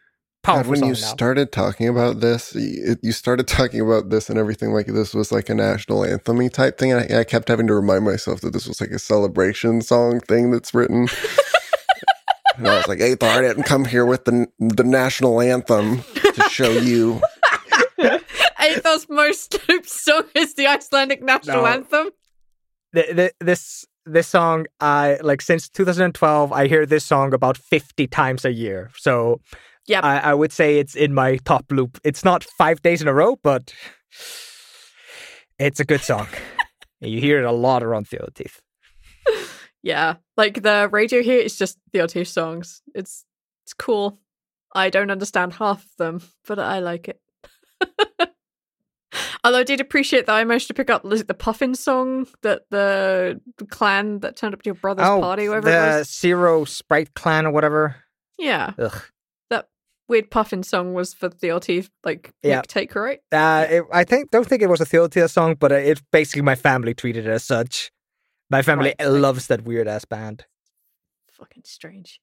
God, 0.44 0.66
when 0.66 0.80
you 0.80 0.88
now. 0.88 0.94
started 0.94 1.52
talking 1.52 1.86
about 1.86 2.18
this, 2.18 2.56
you, 2.56 2.97
you 3.02 3.12
started 3.12 3.47
talking 3.47 3.80
about 3.80 4.10
this 4.10 4.28
and 4.28 4.36
everything 4.36 4.72
like 4.72 4.86
this 4.86 5.14
was 5.14 5.30
like 5.30 5.48
a 5.48 5.55
national 5.55 6.05
anthem 6.05 6.48
type 6.48 6.76
thing. 6.76 6.90
And 6.90 7.14
I, 7.14 7.20
I 7.20 7.24
kept 7.24 7.48
having 7.48 7.68
to 7.68 7.74
remind 7.74 8.05
myself 8.05 8.40
that 8.40 8.52
this 8.52 8.66
was 8.66 8.80
like 8.80 8.90
a 8.90 8.98
celebration 8.98 9.80
song 9.80 10.18
thing 10.18 10.51
that's 10.51 10.74
written. 10.74 11.06
and 12.56 12.66
I 12.66 12.78
was 12.78 12.88
like, 12.88 12.98
hey, 12.98 13.14
Thor, 13.14 13.28
I 13.28 13.42
didn't 13.42 13.62
come 13.62 13.84
here 13.84 14.05
with 14.05 14.24
the, 14.24 14.48
the 14.59 14.82
national 14.82 15.40
anthem 15.40 16.02
to 16.14 16.48
show 16.51 16.70
you. 16.72 17.20
Athos 18.62 19.07
most 19.09 19.59
looped 19.69 19.89
song 19.89 20.24
is 20.35 20.55
the 20.55 20.66
Icelandic 20.66 21.23
national 21.23 21.62
No. 21.62 21.66
anthem. 21.66 22.11
the, 22.93 23.03
the, 23.12 23.45
this 23.45 23.87
this 24.07 24.27
song, 24.27 24.66
I 24.81 25.19
like 25.23 25.43
since 25.43 25.69
2012, 25.69 26.53
I 26.53 26.66
hear 26.66 26.87
this 26.87 27.05
song 27.05 27.32
about 27.35 27.57
50 27.57 28.07
times 28.09 28.45
a 28.45 28.53
year. 28.53 28.91
So 28.97 29.41
yeah, 29.87 30.01
I, 30.03 30.31
I 30.31 30.35
would 30.35 30.53
say 30.53 30.78
it's 30.78 30.95
in 30.97 31.15
my 31.15 31.37
top 31.45 31.66
loop. 31.70 31.99
It's 32.03 32.24
not 32.24 32.43
five 32.45 32.81
days 32.82 33.03
in 33.03 33.09
a 33.09 33.15
row, 33.15 33.37
but 33.43 33.73
it's 35.59 35.81
a 35.81 35.85
good 35.85 36.01
song. 36.01 36.27
you 37.01 37.20
hear 37.20 37.39
it 37.39 37.45
a 37.45 37.53
lot 37.53 37.82
around 37.82 38.07
Þjóðhátíð. 38.09 38.59
Yeah, 39.82 40.16
like 40.37 40.62
the 40.62 40.89
radio 40.93 41.23
here 41.23 41.41
is 41.41 41.57
just 41.57 41.78
the 41.93 42.01
Otish 42.01 42.28
songs. 42.28 42.82
It's 42.95 43.24
it's 43.65 43.73
cool. 43.74 44.19
I 44.74 44.91
don't 44.91 45.11
understand 45.11 45.55
half 45.55 45.85
of 45.85 45.97
them, 45.99 46.20
but 46.47 46.59
I 46.59 46.81
like 46.81 47.09
it. 47.09 47.20
Although 49.43 49.59
I 49.61 49.65
did 49.65 49.81
appreciate 49.81 50.27
that 50.27 50.35
I 50.35 50.45
managed 50.45 50.69
to 50.69 50.75
pick 50.75 50.91
up 50.91 51.03
the 51.03 51.35
Puffin 51.35 51.75
song 51.75 52.27
that 52.43 52.62
the 52.71 53.41
clan 53.71 54.21
that 54.21 54.37
turned 54.37 54.55
up 54.55 54.62
to 54.62 54.69
your 54.69 54.75
brother's 54.75 55.07
party, 55.07 55.49
whatever 55.49 55.69
Oh, 55.69 55.73
the 55.73 55.77
it 55.97 55.99
was. 56.01 56.11
Zero 56.15 56.65
Sprite 56.65 57.15
Clan 57.15 57.47
or 57.47 57.51
whatever. 57.51 57.97
Yeah. 58.39 58.73
Ugh. 58.79 59.03
That 59.51 59.69
weird 60.09 60.31
puffin 60.31 60.62
song 60.62 60.95
was 60.95 61.15
for 61.15 61.29
the 61.29 61.53
LT 61.53 61.89
like 62.05 62.33
Yeah. 62.43 62.62
Taker, 62.67 63.01
right? 63.01 63.21
Uh, 63.33 63.67
it, 63.71 63.85
I 63.93 64.05
think 64.05 64.31
don't 64.31 64.47
think 64.47 64.62
it 64.62 64.69
was 64.69 64.81
a 64.81 64.87
Þjóðhátíð 64.87 65.31
song, 65.31 65.55
but 65.59 65.73
uh, 65.73 65.77
it 65.77 66.03
basically 66.11 66.43
my 66.43 66.55
family 66.55 66.95
treated 66.95 67.27
it 67.27 67.31
as 67.31 67.45
such. 67.45 67.91
My 68.51 68.62
family 68.62 68.95
right. 68.99 69.09
loves 69.09 69.47
that 69.47 69.62
weird 69.65 69.87
ass 69.89 70.05
band. 70.05 70.45
Fucking 71.33 71.62
strange. 71.65 72.21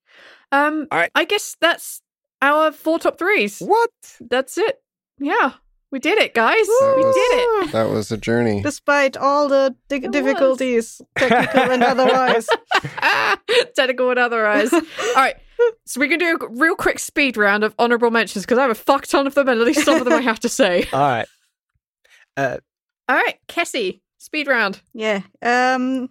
Um 0.52 0.88
All 0.92 1.00
right. 1.00 1.12
I 1.16 1.26
guess 1.26 1.56
that's 1.60 2.02
our 2.42 2.72
four 2.72 3.00
top 3.00 3.18
threes. 3.18 3.60
What? 3.60 3.90
That's 4.20 4.58
it. 4.58 4.82
Yeah. 5.20 5.54
We 5.92 6.00
did 6.00 6.18
it, 6.20 6.34
guys. 6.34 6.66
That 6.68 6.94
we 6.98 7.04
was- 7.06 7.16
did 7.16 7.22
it. 7.68 7.72
That 7.72 7.90
was 7.90 8.12
a 8.12 8.18
journey. 8.18 8.62
Despite 8.62 9.16
all 9.16 9.48
the 9.48 9.76
di- 9.88 9.98
It 9.98 10.04
was. 10.04 10.12
difficulties, 10.12 11.02
technical 11.18 11.72
and 11.72 11.82
otherwise. 11.84 12.48
Technical 13.76 14.10
and 14.10 14.20
otherwise. 14.20 14.74
All 14.74 14.82
right. 15.16 15.36
So 15.86 16.00
we 16.02 16.08
can 16.10 16.20
do 16.20 16.38
a 16.42 16.48
real 16.50 16.76
quick 16.76 17.00
speed 17.00 17.38
round 17.38 17.64
of 17.64 17.74
honorable 17.80 18.12
mentions 18.12 18.46
because 18.46 18.58
I 18.58 18.64
have 18.64 18.72
a 18.72 18.76
fuck 18.76 19.08
ton 19.08 19.28
of 19.28 19.34
them, 19.36 19.48
and 19.48 19.60
at 19.62 19.66
least 19.66 19.86
some 19.86 19.96
of 20.00 20.04
them 20.06 20.14
I 20.14 20.22
have 20.22 20.40
to 20.42 20.50
say. 20.50 20.86
All 20.94 21.00
right. 21.00 21.28
Uh, 22.36 22.58
all 23.10 23.16
right, 23.16 23.40
Cassie, 23.48 24.02
speed 24.18 24.48
round. 24.48 24.82
Yeah. 24.94 25.22
Um, 25.42 26.10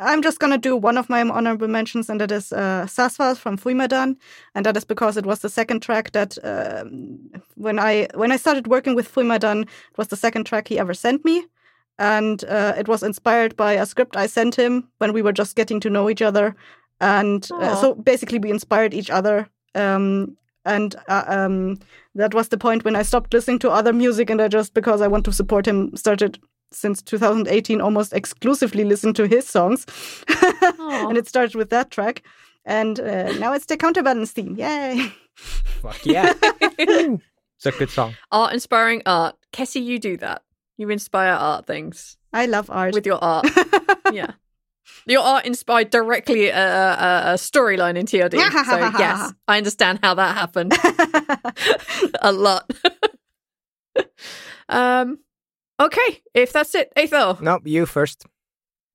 I'm 0.00 0.22
just 0.22 0.38
gonna 0.38 0.58
do 0.58 0.76
one 0.76 0.96
of 0.96 1.10
my 1.10 1.20
honorable 1.20 1.68
mentions, 1.68 2.08
and 2.08 2.20
that 2.20 2.32
is 2.32 2.52
uh, 2.52 2.86
Sá 2.86 3.08
Svar 3.08 3.36
from 3.36 3.58
Fuimadane, 3.58 4.16
and 4.54 4.64
that 4.64 4.76
is 4.76 4.84
because 4.84 5.16
it 5.16 5.26
was 5.26 5.40
the 5.40 5.48
second 5.48 5.80
track 5.82 6.12
that 6.12 6.38
um, 6.42 7.18
when 7.54 7.78
I 7.78 8.08
when 8.14 8.32
I 8.32 8.36
started 8.36 8.66
working 8.66 8.94
with 8.94 9.12
Fuimadane, 9.12 9.62
it 9.62 9.98
was 9.98 10.08
the 10.08 10.16
second 10.16 10.44
track 10.44 10.68
he 10.68 10.78
ever 10.78 10.94
sent 10.94 11.24
me, 11.24 11.44
and 11.98 12.44
uh, 12.44 12.74
it 12.78 12.88
was 12.88 13.02
inspired 13.02 13.56
by 13.56 13.74
a 13.74 13.84
script 13.84 14.16
I 14.16 14.26
sent 14.26 14.54
him 14.54 14.88
when 14.98 15.12
we 15.12 15.22
were 15.22 15.32
just 15.32 15.54
getting 15.54 15.80
to 15.80 15.90
know 15.90 16.08
each 16.08 16.22
other, 16.22 16.56
and 17.00 17.46
uh, 17.52 17.76
so 17.76 17.94
basically 17.94 18.38
we 18.38 18.50
inspired 18.50 18.94
each 18.94 19.10
other. 19.10 19.48
Um, 19.74 20.36
and 20.66 20.94
uh, 21.08 21.24
um, 21.26 21.78
that 22.14 22.34
was 22.34 22.48
the 22.48 22.58
point 22.58 22.84
when 22.84 22.94
I 22.94 23.02
stopped 23.02 23.32
listening 23.32 23.58
to 23.60 23.70
other 23.70 23.92
music, 23.92 24.30
and 24.30 24.40
I 24.40 24.48
just 24.48 24.74
because 24.74 25.00
I 25.00 25.08
want 25.08 25.24
to 25.26 25.32
support 25.32 25.66
him 25.66 25.96
started 25.96 26.38
since 26.72 27.02
2018 27.02 27.80
almost 27.80 28.12
exclusively 28.12 28.84
listen 28.84 29.12
to 29.14 29.26
his 29.26 29.46
songs. 29.46 29.86
and 30.78 31.16
it 31.16 31.26
started 31.28 31.54
with 31.54 31.70
that 31.70 31.90
track. 31.90 32.22
And 32.64 33.00
uh, 33.00 33.32
now 33.38 33.52
it's 33.52 33.66
the 33.66 33.76
counterbalance 33.76 34.32
theme. 34.32 34.54
Yay! 34.56 35.12
Fuck 35.34 36.04
yeah. 36.04 36.34
it's 36.42 37.66
a 37.66 37.70
good 37.72 37.90
song. 37.90 38.14
art 38.30 38.52
inspiring 38.52 39.02
art. 39.06 39.36
Cassie, 39.52 39.80
you 39.80 39.98
do 39.98 40.16
that. 40.18 40.42
You 40.76 40.90
inspire 40.90 41.32
art 41.32 41.66
things 41.66 42.16
I 42.32 42.46
love 42.46 42.70
art. 42.70 42.94
with 42.94 43.06
your 43.06 43.18
art. 43.24 43.46
yeah. 44.12 44.32
Your 45.06 45.22
art 45.22 45.46
inspired 45.46 45.90
directly 45.90 46.48
a, 46.48 46.66
a, 46.66 47.22
a 47.32 47.34
storyline 47.34 47.96
in 47.96 48.06
TRD. 48.06 48.32
so, 48.66 48.98
yes, 48.98 49.32
I 49.48 49.56
understand 49.56 50.00
how 50.02 50.14
that 50.14 50.36
happened 50.36 50.72
a 52.20 52.32
lot. 52.32 52.70
um, 54.68 55.18
okay, 55.80 56.22
if 56.34 56.52
that's 56.52 56.74
it, 56.74 56.92
Aethel. 56.96 57.40
No, 57.40 57.58
you 57.64 57.86
first. 57.86 58.26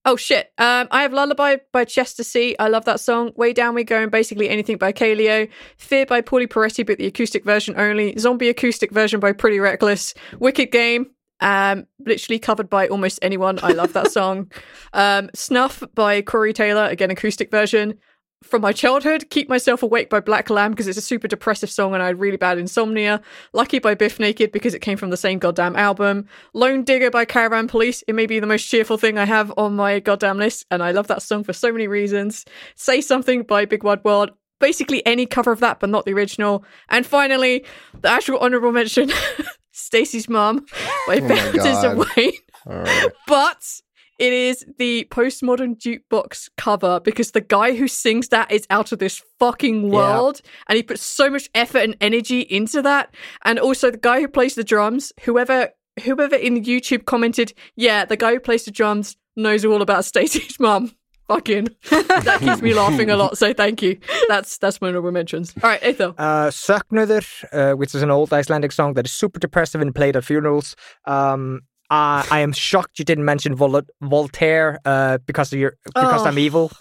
Oh 0.07 0.15
shit. 0.15 0.51
Um, 0.59 0.87
I 0.91 1.01
have 1.01 1.13
Lullaby 1.13 1.57
by 1.73 1.83
Chester 1.83 2.23
C. 2.23 2.55
I 2.59 2.67
love 2.67 2.85
that 2.85 2.99
song. 2.99 3.31
Way 3.35 3.53
Down 3.53 3.73
We 3.73 3.83
Go 3.83 3.99
and 4.03 4.11
basically 4.11 4.49
anything 4.49 4.77
by 4.77 4.93
Kaleo. 4.93 5.49
Fear 5.77 6.05
by 6.05 6.21
Paulie 6.21 6.47
Peretti, 6.47 6.85
but 6.85 6.99
the 6.99 7.07
acoustic 7.07 7.43
version 7.43 7.73
only. 7.75 8.15
Zombie 8.19 8.49
acoustic 8.49 8.91
version 8.91 9.19
by 9.19 9.31
Pretty 9.31 9.59
Reckless. 9.59 10.13
Wicked 10.39 10.71
Game. 10.71 11.07
Um, 11.39 11.85
literally 11.99 12.37
covered 12.37 12.69
by 12.69 12.87
almost 12.87 13.17
anyone. 13.23 13.59
I 13.63 13.71
love 13.71 13.93
that 13.93 14.11
song. 14.11 14.51
Um, 14.93 15.31
Snuff 15.33 15.83
by 15.95 16.21
Corey 16.21 16.53
Taylor, 16.53 16.85
again 16.85 17.09
acoustic 17.09 17.49
version. 17.49 17.97
From 18.45 18.61
my 18.61 18.73
childhood, 18.73 19.29
Keep 19.31 19.49
Myself 19.49 19.81
Awake 19.81 20.09
by 20.09 20.19
Black 20.19 20.49
Lab 20.51 20.71
because 20.71 20.87
it's 20.87 20.97
a 20.99 21.01
super 21.01 21.27
depressive 21.27 21.69
song 21.69 21.93
and 21.93 22.03
I 22.03 22.07
had 22.07 22.19
really 22.19 22.37
bad 22.37 22.57
insomnia. 22.59 23.19
Lucky 23.53 23.79
by 23.79 23.95
Bif 23.95 24.19
Naked 24.19 24.51
because 24.51 24.73
it 24.75 24.79
came 24.81 24.97
from 24.97 25.09
the 25.09 25.17
same 25.17 25.39
goddamn 25.39 25.75
album. 25.75 26.27
Lone 26.53 26.83
Digger 26.83 27.09
by 27.09 27.25
Caravan 27.25 27.67
Palace. 27.67 28.03
It 28.07 28.13
may 28.13 28.27
be 28.27 28.39
the 28.39 28.45
most 28.47 28.65
cheerful 28.69 28.97
thing 28.97 29.17
I 29.17 29.25
have 29.25 29.51
on 29.57 29.75
my 29.75 29.99
goddamn 29.99 30.37
list, 30.37 30.65
and 30.69 30.83
I 30.83 30.91
love 30.91 31.07
that 31.07 31.23
song 31.23 31.43
for 31.43 31.53
so 31.53 31.71
many 31.71 31.87
reasons. 31.87 32.45
Say 32.75 33.01
Something 33.01 33.41
by 33.43 33.65
Big 33.65 33.83
Wide 33.83 34.03
World. 34.03 34.31
Basically, 34.59 35.05
any 35.05 35.25
cover 35.25 35.51
of 35.51 35.59
that, 35.59 35.79
but 35.79 35.89
not 35.89 36.05
the 36.05 36.13
original. 36.13 36.63
And 36.89 37.05
finally, 37.05 37.65
the 37.99 38.09
actual 38.09 38.37
honorable 38.37 38.71
mention 38.71 39.11
Stacy's 39.71 40.29
Mom 40.29 40.65
by 41.07 41.17
Oh 41.17 41.27
Baptism 41.27 41.97
God. 41.97 42.07
Wayne. 42.15 42.33
Right. 42.65 43.07
But 43.27 43.81
it 44.17 44.31
is 44.31 44.65
the 44.77 45.07
postmodern 45.11 45.77
jukebox 45.77 46.49
cover 46.57 46.99
because 46.99 47.31
the 47.31 47.41
guy 47.41 47.75
who 47.75 47.87
sings 47.87 48.29
that 48.29 48.51
is 48.51 48.65
out 48.69 48.91
of 48.91 48.99
this 48.99 49.21
fucking 49.39 49.89
world 49.89 50.41
and 50.69 50.77
he 50.77 50.83
puts 50.83 51.01
so 51.01 51.29
much 51.29 51.49
effort 51.53 51.79
and 51.79 51.97
energy 51.99 52.41
into 52.41 52.81
that. 52.81 53.13
And 53.43 53.59
also 53.59 53.91
the 53.91 53.97
guy 53.97 54.21
who 54.21 54.27
plays 54.27 54.55
the 54.55 54.63
drums, 54.63 55.11
whoever 55.21 55.69
whoever 56.03 56.35
in 56.35 56.63
YouTube 56.63 57.05
commented, 57.05 57.53
yeah, 57.75 58.05
the 58.05 58.17
guy 58.17 58.33
who 58.33 58.39
plays 58.39 58.65
the 58.65 58.71
drums 58.71 59.17
knows 59.35 59.65
all 59.65 59.81
about 59.81 60.05
Stacey's 60.13 60.59
mum. 60.59 60.95
Fucking 61.27 61.69
that 61.89 62.37
keeps 62.39 62.61
me 62.61 62.75
laughing 62.75 63.09
a 63.09 63.17
lot, 63.17 63.35
so 63.35 63.51
thank 63.51 63.81
you. 63.81 63.97
That's 64.27 64.59
that's 64.59 64.79
my 64.79 64.89
honorable 64.89 65.11
mentions. 65.11 65.55
All 65.63 65.71
right, 65.71 65.81
Aethel. 65.81 66.13
Uh, 66.19 66.49
Söknuður, 66.49 67.25
uh, 67.51 67.75
which 67.75 67.95
is 67.95 68.03
an 68.03 68.11
old 68.11 68.31
Icelandic 68.31 68.71
song 68.71 68.93
that 68.93 69.07
is 69.07 69.11
super 69.11 69.39
depressive 69.39 69.81
and 69.81 69.95
played 69.95 70.15
at 70.15 70.23
funerals. 70.23 70.75
Um, 71.05 71.61
uh, 71.91 72.23
I 72.31 72.39
am 72.39 72.51
shocked 72.51 72.99
you 72.99 73.05
didn't 73.05 73.25
mention 73.25 73.55
Vol- 73.55 73.81
Voltaire 74.01 74.79
uh, 74.85 75.17
because 75.25 75.53
of 75.53 75.59
your 75.59 75.77
because 75.83 76.21
Oh. 76.23 76.25
I'm 76.25 76.39
evil. 76.39 76.71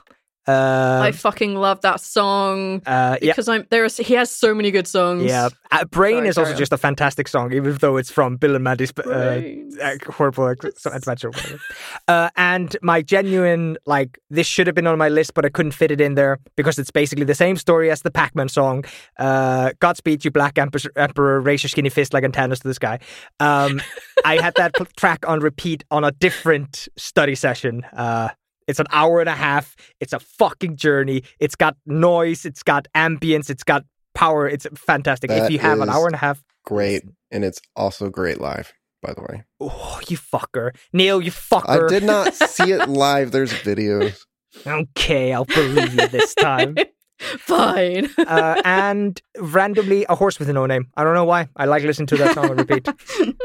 I 0.46 1.08
Uh, 1.08 1.12
fucking 1.12 1.54
love 1.54 1.80
that 1.80 2.00
song 2.00 2.82
uh, 2.86 3.16
yeah, 3.22 3.32
because 3.32 3.48
I'm 3.48 3.66
there. 3.70 3.84
Is 3.84 3.96
he 3.96 4.14
has 4.14 4.30
so 4.30 4.54
many 4.54 4.70
good 4.70 4.86
songs. 4.86 5.24
yeah. 5.24 5.48
Uh, 5.72 5.84
Brain 5.86 6.16
Sorry, 6.18 6.28
is 6.28 6.38
also 6.38 6.52
on. 6.52 6.56
just 6.58 6.72
a 6.72 6.76
fantastic 6.76 7.26
song, 7.28 7.52
even 7.52 7.74
though 7.80 7.96
it's 7.96 8.10
from 8.10 8.36
Bill 8.36 8.54
and 8.54 8.62
Mandy's 8.62 8.92
uh, 8.98 9.42
uh, 9.82 9.96
horrible 10.12 10.48
adventure. 10.48 11.30
uh, 12.08 12.30
and 12.36 12.76
my 12.82 13.02
genuine 13.02 13.76
like 13.86 14.18
this 14.30 14.46
should 14.46 14.66
have 14.66 14.76
been 14.76 14.86
on 14.86 14.98
my 14.98 15.08
list, 15.08 15.34
but 15.34 15.44
I 15.44 15.48
couldn't 15.48 15.72
fit 15.72 15.90
it 15.90 16.00
in 16.00 16.14
there 16.14 16.38
because 16.56 16.78
it's 16.78 16.90
basically 16.90 17.24
the 17.24 17.34
same 17.34 17.56
story 17.56 17.90
as 17.90 18.02
the 18.02 18.10
Pac-Man 18.10 18.48
song. 18.48 18.84
Uh, 19.18 19.72
Godspeed, 19.80 20.24
you 20.24 20.30
black 20.30 20.58
emperor, 20.58 20.90
emperor, 20.96 21.40
raise 21.40 21.62
your 21.62 21.68
skinny 21.70 21.88
fist 21.90 22.12
like 22.14 22.22
antennas 22.24 22.60
to 22.60 22.68
the 22.68 22.74
sky. 22.74 22.98
Um, 23.40 23.80
I 24.24 24.40
had 24.40 24.54
that 24.56 24.74
track 24.96 25.26
on 25.26 25.40
repeat 25.40 25.84
on 25.90 26.04
a 26.04 26.12
different 26.12 26.88
study 26.96 27.34
session. 27.34 27.84
It's 28.66 28.80
an 28.80 28.86
hour 28.92 29.20
and 29.20 29.28
a 29.28 29.34
half. 29.34 29.76
It's 30.00 30.12
a 30.12 30.18
fucking 30.20 30.76
journey. 30.76 31.22
It's 31.38 31.54
got 31.56 31.76
noise. 31.86 32.44
It's 32.44 32.62
got 32.62 32.86
ambience. 32.94 33.50
It's 33.50 33.64
got 33.64 33.84
power. 34.14 34.48
It's 34.48 34.66
fantastic. 34.74 35.30
if 35.30 35.50
you 35.50 35.58
have 35.58 35.80
an 35.80 35.88
hour 35.90 36.06
and 36.06 36.14
a 36.14 36.18
half, 36.18 36.42
Great. 36.64 37.02
And 37.30 37.44
it's 37.44 37.60
also 37.76 38.08
great 38.08 38.40
live, 38.40 38.72
by 39.02 39.12
the 39.12 39.20
way. 39.20 39.44
oh, 39.60 40.00
you 40.08 40.16
fucker, 40.16 40.70
Neil, 40.94 41.20
you 41.20 41.30
fucker. 41.30 41.84
I 41.84 41.88
did 41.88 42.04
not 42.04 42.32
see 42.34 42.72
it 42.72 42.88
live. 43.06 43.32
There's 43.32 43.52
videos. 43.52 44.20
Okay, 44.66 45.32
I'll 45.34 45.44
believe 45.44 45.92
you 45.92 46.08
this 46.08 46.34
time. 46.34 46.76
Fine. 47.18 48.08
uh, 48.18 48.62
and 48.64 49.20
randomly, 49.38 50.06
a 50.08 50.14
horse 50.14 50.38
with 50.38 50.48
a 50.48 50.52
no 50.52 50.64
name. 50.66 50.88
I 50.96 51.04
don't 51.04 51.14
know 51.14 51.24
why. 51.24 51.48
I 51.56 51.66
like 51.66 51.82
listening 51.82 52.06
to 52.08 52.16
that 52.16 52.34
song 52.34 52.50
on 52.50 52.56
repeat. 52.56 52.88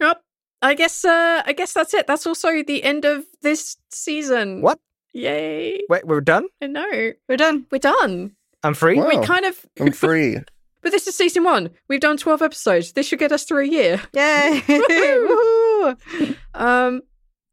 Yep. 0.00 0.22
I 0.62 0.74
guess 0.74 1.04
uh 1.04 1.42
I 1.44 1.52
guess 1.52 1.72
that's 1.72 1.94
it. 1.94 2.06
That's 2.06 2.26
also 2.26 2.62
the 2.62 2.82
end 2.84 3.04
of 3.04 3.24
this 3.42 3.76
season. 3.90 4.62
What? 4.62 4.78
Yay. 5.12 5.80
Wait, 5.88 6.06
we're 6.06 6.20
done. 6.20 6.46
I 6.62 6.66
know. 6.66 7.12
We're 7.28 7.36
done. 7.36 7.66
We're 7.70 7.78
done. 7.78 8.36
I'm 8.62 8.74
free. 8.74 8.96
Wow. 8.98 9.08
We 9.08 9.18
kind 9.24 9.44
of 9.46 9.64
I'm 9.80 9.92
free. 9.92 10.36
but 10.82 10.92
this 10.92 11.06
is 11.06 11.16
season 11.16 11.44
one. 11.44 11.70
We've 11.88 12.00
done 12.00 12.16
twelve 12.16 12.42
episodes. 12.42 12.92
This 12.92 13.06
should 13.08 13.18
get 13.18 13.32
us 13.32 13.44
through 13.44 13.64
a 13.64 13.68
year. 13.68 14.00
Yay! 14.12 14.62
Woohoo! 14.66 15.96
Woohoo! 16.10 16.36
Um 16.54 17.02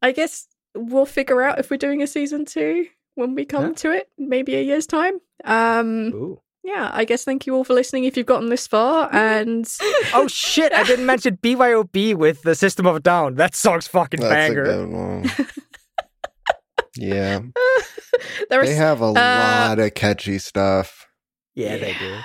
I 0.02 0.12
guess 0.12 0.48
we'll 0.76 1.06
figure 1.06 1.42
out 1.42 1.60
if 1.60 1.72
we're 1.72 1.78
doing 1.78 2.04
a 2.04 2.08
season 2.08 2.46
two 2.46 2.88
when 3.16 3.34
we 3.36 3.46
come 3.46 3.68
Yeah. 3.70 3.74
to 3.74 3.92
it, 3.94 4.10
maybe 4.18 4.56
a 4.56 4.62
year's 4.62 4.86
time. 4.86 5.20
Um 5.46 6.14
Ooh. 6.14 6.42
Yeah, 6.68 6.92
I 6.94 7.06
guess 7.06 7.24
thank 7.24 7.48
you 7.48 7.56
all 7.56 7.64
for 7.64 7.74
listening 7.74 8.04
if 8.04 8.18
you've 8.18 8.26
gotten 8.26 8.50
this 8.50 8.68
far 8.68 9.10
and 9.14 9.66
Oh 10.14 10.28
shit! 10.28 10.74
I 10.74 10.84
didn't 10.84 11.06
mention 11.06 11.38
BYOB 11.42 12.16
with 12.16 12.44
the 12.44 12.56
System 12.56 12.86
of 12.86 12.98
a 12.98 13.00
Down. 13.00 13.36
That 13.36 13.56
song's 13.56 13.88
fucking 13.88 14.20
That's 14.20 14.32
banger. 14.32 14.64
a 14.64 14.66
good 14.66 14.90
one. 14.90 15.32
Yeah. 16.98 17.40
there 18.50 18.66
They 18.66 18.72
is 18.72 18.78
have 18.78 19.02
a 19.02 19.06
uh, 19.06 19.12
lot 19.14 19.80
of 19.80 19.94
catchy 19.94 20.40
stuff. 20.40 21.08
Yeah, 21.56 21.78
they 21.78 21.94
do. 21.94 22.18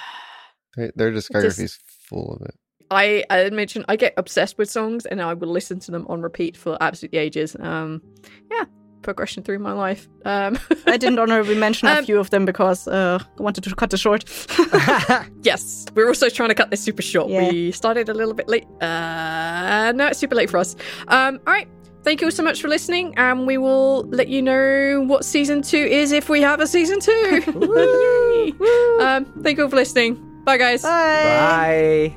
They, 0.76 0.90
their 0.96 1.12
discography's 1.12 1.78
full 2.08 2.34
of 2.40 2.48
it. 2.48 2.54
I, 2.90 3.24
I 3.30 3.48
mentioned 3.50 3.86
I 3.88 3.96
get 3.96 4.12
obsessed 4.16 4.58
with 4.58 4.68
songs 4.70 5.06
and 5.06 5.22
I 5.22 5.34
will 5.34 5.48
listen 5.48 5.78
to 5.80 5.90
them 5.90 6.06
on 6.08 6.20
repeat 6.20 6.56
for 6.56 6.76
absolutely 6.80 7.18
ages. 7.20 7.56
Um, 7.58 8.02
yeah, 8.50 8.64
progression 9.02 9.42
through 9.42 9.58
my 9.58 9.72
life. 9.72 10.08
Um, 10.24 10.58
I 10.86 10.96
didn't 10.96 11.18
honorably 11.24 11.54
mention 11.56 11.88
a 11.88 11.92
Um, 11.98 12.04
few 12.04 12.18
of 12.18 12.30
them 12.30 12.44
because 12.44 12.86
uh, 12.88 13.18
I 13.38 13.42
wanted 13.42 13.64
to 13.64 13.74
cut 13.74 13.92
it 13.92 13.98
short. 13.98 14.24
yes, 15.42 15.86
we're 15.94 16.08
also 16.08 16.28
trying 16.28 16.48
to 16.50 16.54
cut 16.54 16.70
this 16.70 16.80
super 16.80 17.02
short. 17.02 17.28
Yeah. 17.30 17.48
We 17.50 17.72
started 17.72 18.08
a 18.08 18.14
little 18.14 18.34
bit 18.34 18.48
late. 18.48 18.66
Uh, 18.80 19.92
no, 19.94 20.06
it's 20.06 20.18
super 20.18 20.34
late 20.36 20.50
for 20.50 20.58
us. 20.58 20.76
Um, 21.08 21.40
all 21.46 21.52
right. 21.52 21.68
Thank 22.04 22.20
you 22.20 22.26
all 22.26 22.32
so 22.32 22.42
much 22.42 22.60
for 22.60 22.66
listening, 22.68 23.14
and 23.16 23.46
we 23.46 23.58
will 23.58 24.02
let 24.10 24.26
you 24.26 24.42
know 24.42 25.04
what 25.06 25.24
season 25.24 25.62
two 25.62 25.76
is 25.76 26.10
if 26.10 26.28
we 26.28 26.40
have 26.42 26.58
a 26.60 26.66
season 26.66 26.98
two. 26.98 27.42
Yay. 27.46 28.52
Um, 29.00 29.24
thank 29.42 29.56
you 29.58 29.64
all 29.64 29.70
for 29.70 29.76
listening. 29.76 30.18
Bye, 30.44 30.56
guys. 30.58 30.82
Bye. 30.82 32.16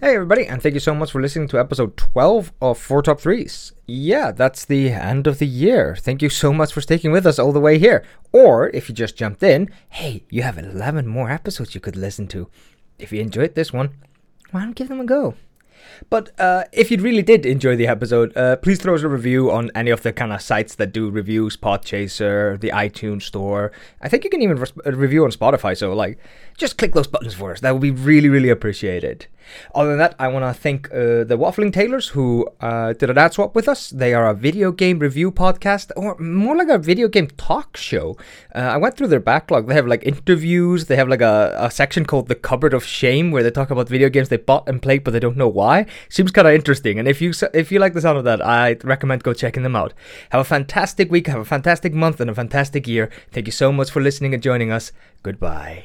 Hey 0.00 0.16
everybody, 0.16 0.46
and 0.46 0.60
thank 0.60 0.74
you 0.74 0.80
so 0.80 0.94
much 0.94 1.12
for 1.12 1.20
listening 1.22 1.48
to 1.48 1.58
episode 1.58 1.96
12 1.96 2.52
of 2.60 2.78
Four 2.78 3.00
Top 3.00 3.20
Threes. 3.20 3.72
Yeah, 3.86 4.32
that's 4.32 4.64
the 4.64 4.90
end 4.90 5.26
of 5.26 5.38
the 5.38 5.46
year. 5.46 5.96
Thank 5.98 6.20
you 6.20 6.28
so 6.28 6.52
much 6.52 6.72
for 6.72 6.80
sticking 6.80 7.10
with 7.12 7.26
us 7.26 7.38
all 7.38 7.52
the 7.52 7.60
way 7.60 7.78
here. 7.78 8.04
Or 8.32 8.68
if 8.70 8.88
you 8.88 8.94
just 8.94 9.16
jumped 9.16 9.42
in, 9.42 9.70
hey, 9.90 10.24
you 10.28 10.42
have 10.42 10.58
11 10.58 11.06
more 11.06 11.30
episodes 11.30 11.74
you 11.74 11.80
could 11.80 11.96
listen 11.96 12.26
to. 12.28 12.48
If 12.98 13.12
you 13.12 13.20
enjoyed 13.20 13.54
this 13.54 13.72
one, 13.72 13.94
why 14.50 14.60
don't 14.62 14.74
give 14.76 14.88
them 14.88 15.00
a 15.00 15.04
go? 15.04 15.34
But 16.10 16.38
uh, 16.40 16.64
if 16.72 16.90
you 16.90 16.98
really 16.98 17.22
did 17.22 17.46
enjoy 17.46 17.76
the 17.76 17.86
episode, 17.86 18.36
uh, 18.36 18.56
please 18.56 18.80
throw 18.80 18.94
us 18.94 19.02
a 19.02 19.08
review 19.08 19.50
on 19.50 19.70
any 19.74 19.90
of 19.90 20.02
the 20.02 20.12
kind 20.12 20.32
of 20.32 20.40
sites 20.42 20.74
that 20.76 20.92
do 20.92 21.08
reviews, 21.10 21.56
Podchaser, 21.56 22.58
the 22.60 22.70
iTunes 22.70 23.22
Store. 23.22 23.70
I 24.00 24.08
think 24.08 24.24
you 24.24 24.30
can 24.30 24.42
even 24.42 24.56
res- 24.56 24.72
review 24.86 25.24
on 25.24 25.30
Spotify. 25.30 25.76
So 25.76 25.92
like, 25.92 26.18
just 26.56 26.78
click 26.78 26.94
those 26.94 27.06
buttons 27.06 27.34
for 27.34 27.52
us. 27.52 27.60
That 27.60 27.72
would 27.72 27.82
be 27.82 27.90
really, 27.90 28.28
really 28.28 28.48
appreciated. 28.48 29.26
Other 29.74 29.90
than 29.90 29.98
that, 29.98 30.14
I 30.18 30.28
want 30.28 30.44
to 30.44 30.60
thank 30.60 30.90
uh, 30.90 31.24
the 31.24 31.36
Waffling 31.38 31.72
Taylors 31.72 32.08
who 32.08 32.48
uh, 32.60 32.92
did 32.92 33.10
a 33.10 33.14
dad 33.14 33.32
swap 33.32 33.54
with 33.54 33.68
us. 33.68 33.90
They 33.90 34.14
are 34.14 34.28
a 34.28 34.34
video 34.34 34.72
game 34.72 34.98
review 34.98 35.30
podcast, 35.30 35.90
or 35.96 36.18
more 36.18 36.56
like 36.56 36.68
a 36.68 36.78
video 36.78 37.08
game 37.08 37.28
talk 37.36 37.76
show. 37.76 38.16
Uh, 38.54 38.58
I 38.58 38.76
went 38.76 38.96
through 38.96 39.08
their 39.08 39.20
backlog. 39.20 39.66
They 39.66 39.74
have 39.74 39.86
like 39.86 40.04
interviews. 40.04 40.86
They 40.86 40.96
have 40.96 41.08
like 41.08 41.20
a, 41.20 41.56
a 41.58 41.70
section 41.70 42.04
called 42.04 42.28
the 42.28 42.34
Cupboard 42.34 42.74
of 42.74 42.84
Shame 42.84 43.30
where 43.30 43.42
they 43.42 43.50
talk 43.50 43.70
about 43.70 43.88
video 43.88 44.08
games 44.08 44.28
they 44.28 44.36
bought 44.36 44.68
and 44.68 44.80
played, 44.80 45.04
but 45.04 45.12
they 45.12 45.20
don't 45.20 45.36
know 45.36 45.48
why. 45.48 45.86
Seems 46.08 46.30
kind 46.30 46.48
of 46.48 46.54
interesting. 46.54 46.98
And 46.98 47.08
if 47.08 47.20
you 47.20 47.32
if 47.52 47.72
you 47.72 47.78
like 47.78 47.94
the 47.94 48.00
sound 48.00 48.18
of 48.18 48.24
that, 48.24 48.44
I 48.44 48.76
recommend 48.84 49.22
go 49.22 49.32
checking 49.32 49.62
them 49.62 49.76
out. 49.76 49.94
Have 50.30 50.40
a 50.40 50.44
fantastic 50.44 51.10
week. 51.10 51.26
Have 51.26 51.40
a 51.40 51.44
fantastic 51.44 51.94
month 51.94 52.20
and 52.20 52.30
a 52.30 52.34
fantastic 52.34 52.86
year. 52.86 53.10
Thank 53.32 53.46
you 53.46 53.52
so 53.52 53.72
much 53.72 53.90
for 53.90 54.00
listening 54.00 54.34
and 54.34 54.42
joining 54.42 54.70
us. 54.70 54.92
Goodbye. 55.22 55.84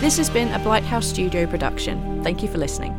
This 0.00 0.16
has 0.16 0.30
been 0.30 0.48
a 0.48 0.58
Blighthouse 0.58 1.04
Studio 1.04 1.46
production. 1.46 2.24
Thank 2.24 2.42
you 2.42 2.48
for 2.48 2.56
listening. 2.56 2.92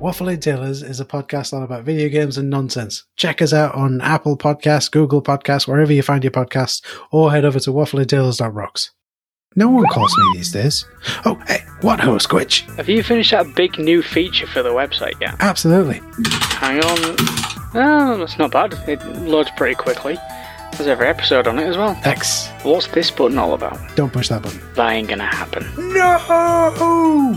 Waffling 0.00 0.40
Taylors 0.40 0.82
is 0.82 0.98
a 0.98 1.04
podcast 1.04 1.52
all 1.52 1.62
about 1.62 1.84
video 1.84 2.08
games 2.08 2.38
and 2.38 2.48
nonsense. 2.48 3.04
Check 3.16 3.42
us 3.42 3.52
out 3.52 3.74
on 3.74 4.00
Apple 4.00 4.34
Podcasts, 4.38 4.90
Google 4.90 5.20
Podcasts, 5.20 5.68
wherever 5.68 5.92
you 5.92 6.02
find 6.02 6.24
your 6.24 6.30
podcasts, 6.30 6.82
or 7.10 7.32
head 7.32 7.44
over 7.44 7.60
to 7.60 7.70
wafflingtaylors.rocks. 7.70 8.92
No 9.56 9.68
one 9.68 9.84
calls 9.88 10.16
me 10.16 10.38
these 10.38 10.50
days. 10.50 10.86
Oh, 11.26 11.38
hey, 11.46 11.58
what 11.82 12.00
ho, 12.00 12.16
Squitch? 12.16 12.62
Have 12.76 12.88
you 12.88 13.02
finished 13.02 13.32
that 13.32 13.54
big 13.54 13.78
new 13.78 14.00
feature 14.00 14.46
for 14.46 14.62
the 14.62 14.70
website 14.70 15.20
yet? 15.20 15.36
Absolutely. 15.40 16.00
Hang 16.56 16.82
on. 16.82 17.16
Oh, 17.74 18.16
that's 18.16 18.38
not 18.38 18.52
bad. 18.52 18.72
It 18.88 19.04
loads 19.18 19.50
pretty 19.54 19.74
quickly. 19.74 20.16
There's 20.78 20.86
every 20.86 21.08
episode 21.08 21.48
on 21.48 21.58
it 21.58 21.66
as 21.66 21.76
well. 21.76 21.98
X. 22.04 22.50
What's 22.62 22.86
this 22.86 23.10
button 23.10 23.36
all 23.36 23.54
about? 23.54 23.96
Don't 23.96 24.12
push 24.12 24.28
that 24.28 24.42
button. 24.42 24.60
That 24.74 24.90
ain't 24.92 25.08
gonna 25.08 25.26
happen. 25.26 25.66
No! 25.92 27.36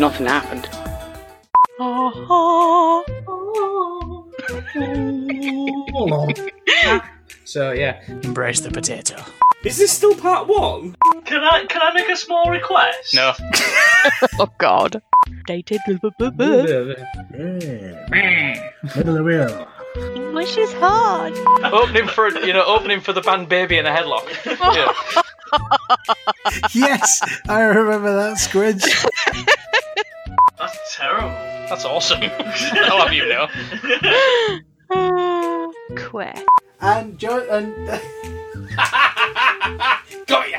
Nothing 0.00 0.26
happened. 0.26 0.68
So 7.44 7.72
yeah, 7.72 8.00
Embrace 8.22 8.60
the 8.60 8.70
potato. 8.70 9.16
is 9.64 9.78
this 9.78 9.90
still 9.90 10.14
part 10.14 10.46
one? 10.48 10.94
Can 11.24 11.42
I 11.42 11.64
can 11.66 11.80
I 11.82 11.92
make 11.94 12.08
a 12.08 12.16
small 12.16 12.50
request? 12.50 13.14
No. 13.14 13.32
Oh 14.38 14.48
God. 14.58 15.02
Dated. 15.46 15.80
Mm. 18.18 18.96
Middle 18.96 19.08
of 19.08 19.14
the 19.16 19.24
wheel. 19.24 19.68
English 19.96 20.56
is 20.56 20.72
hard. 20.74 21.34
opening 21.64 22.06
for 22.08 22.28
you 22.40 22.52
know 22.52 22.64
opening 22.64 23.00
for 23.00 23.12
the 23.12 23.20
band 23.20 23.48
Baby 23.48 23.78
in 23.78 23.86
a 23.86 23.90
headlock. 23.90 24.26
yeah. 24.74 24.92
yes, 26.74 27.20
I 27.48 27.62
remember 27.62 28.14
that, 28.14 28.36
Squidge. 28.36 28.84
That's 30.58 30.96
terrible. 30.96 31.28
That's 31.68 31.84
awesome. 31.84 32.20
I'll 32.22 33.06
have 33.06 33.12
you 33.12 33.28
know. 33.28 33.46
Queer. 35.96 36.34
And 36.80 37.18
jo- 37.18 37.46
and 37.50 37.74
Got 40.26 40.50
ya. 40.50 40.58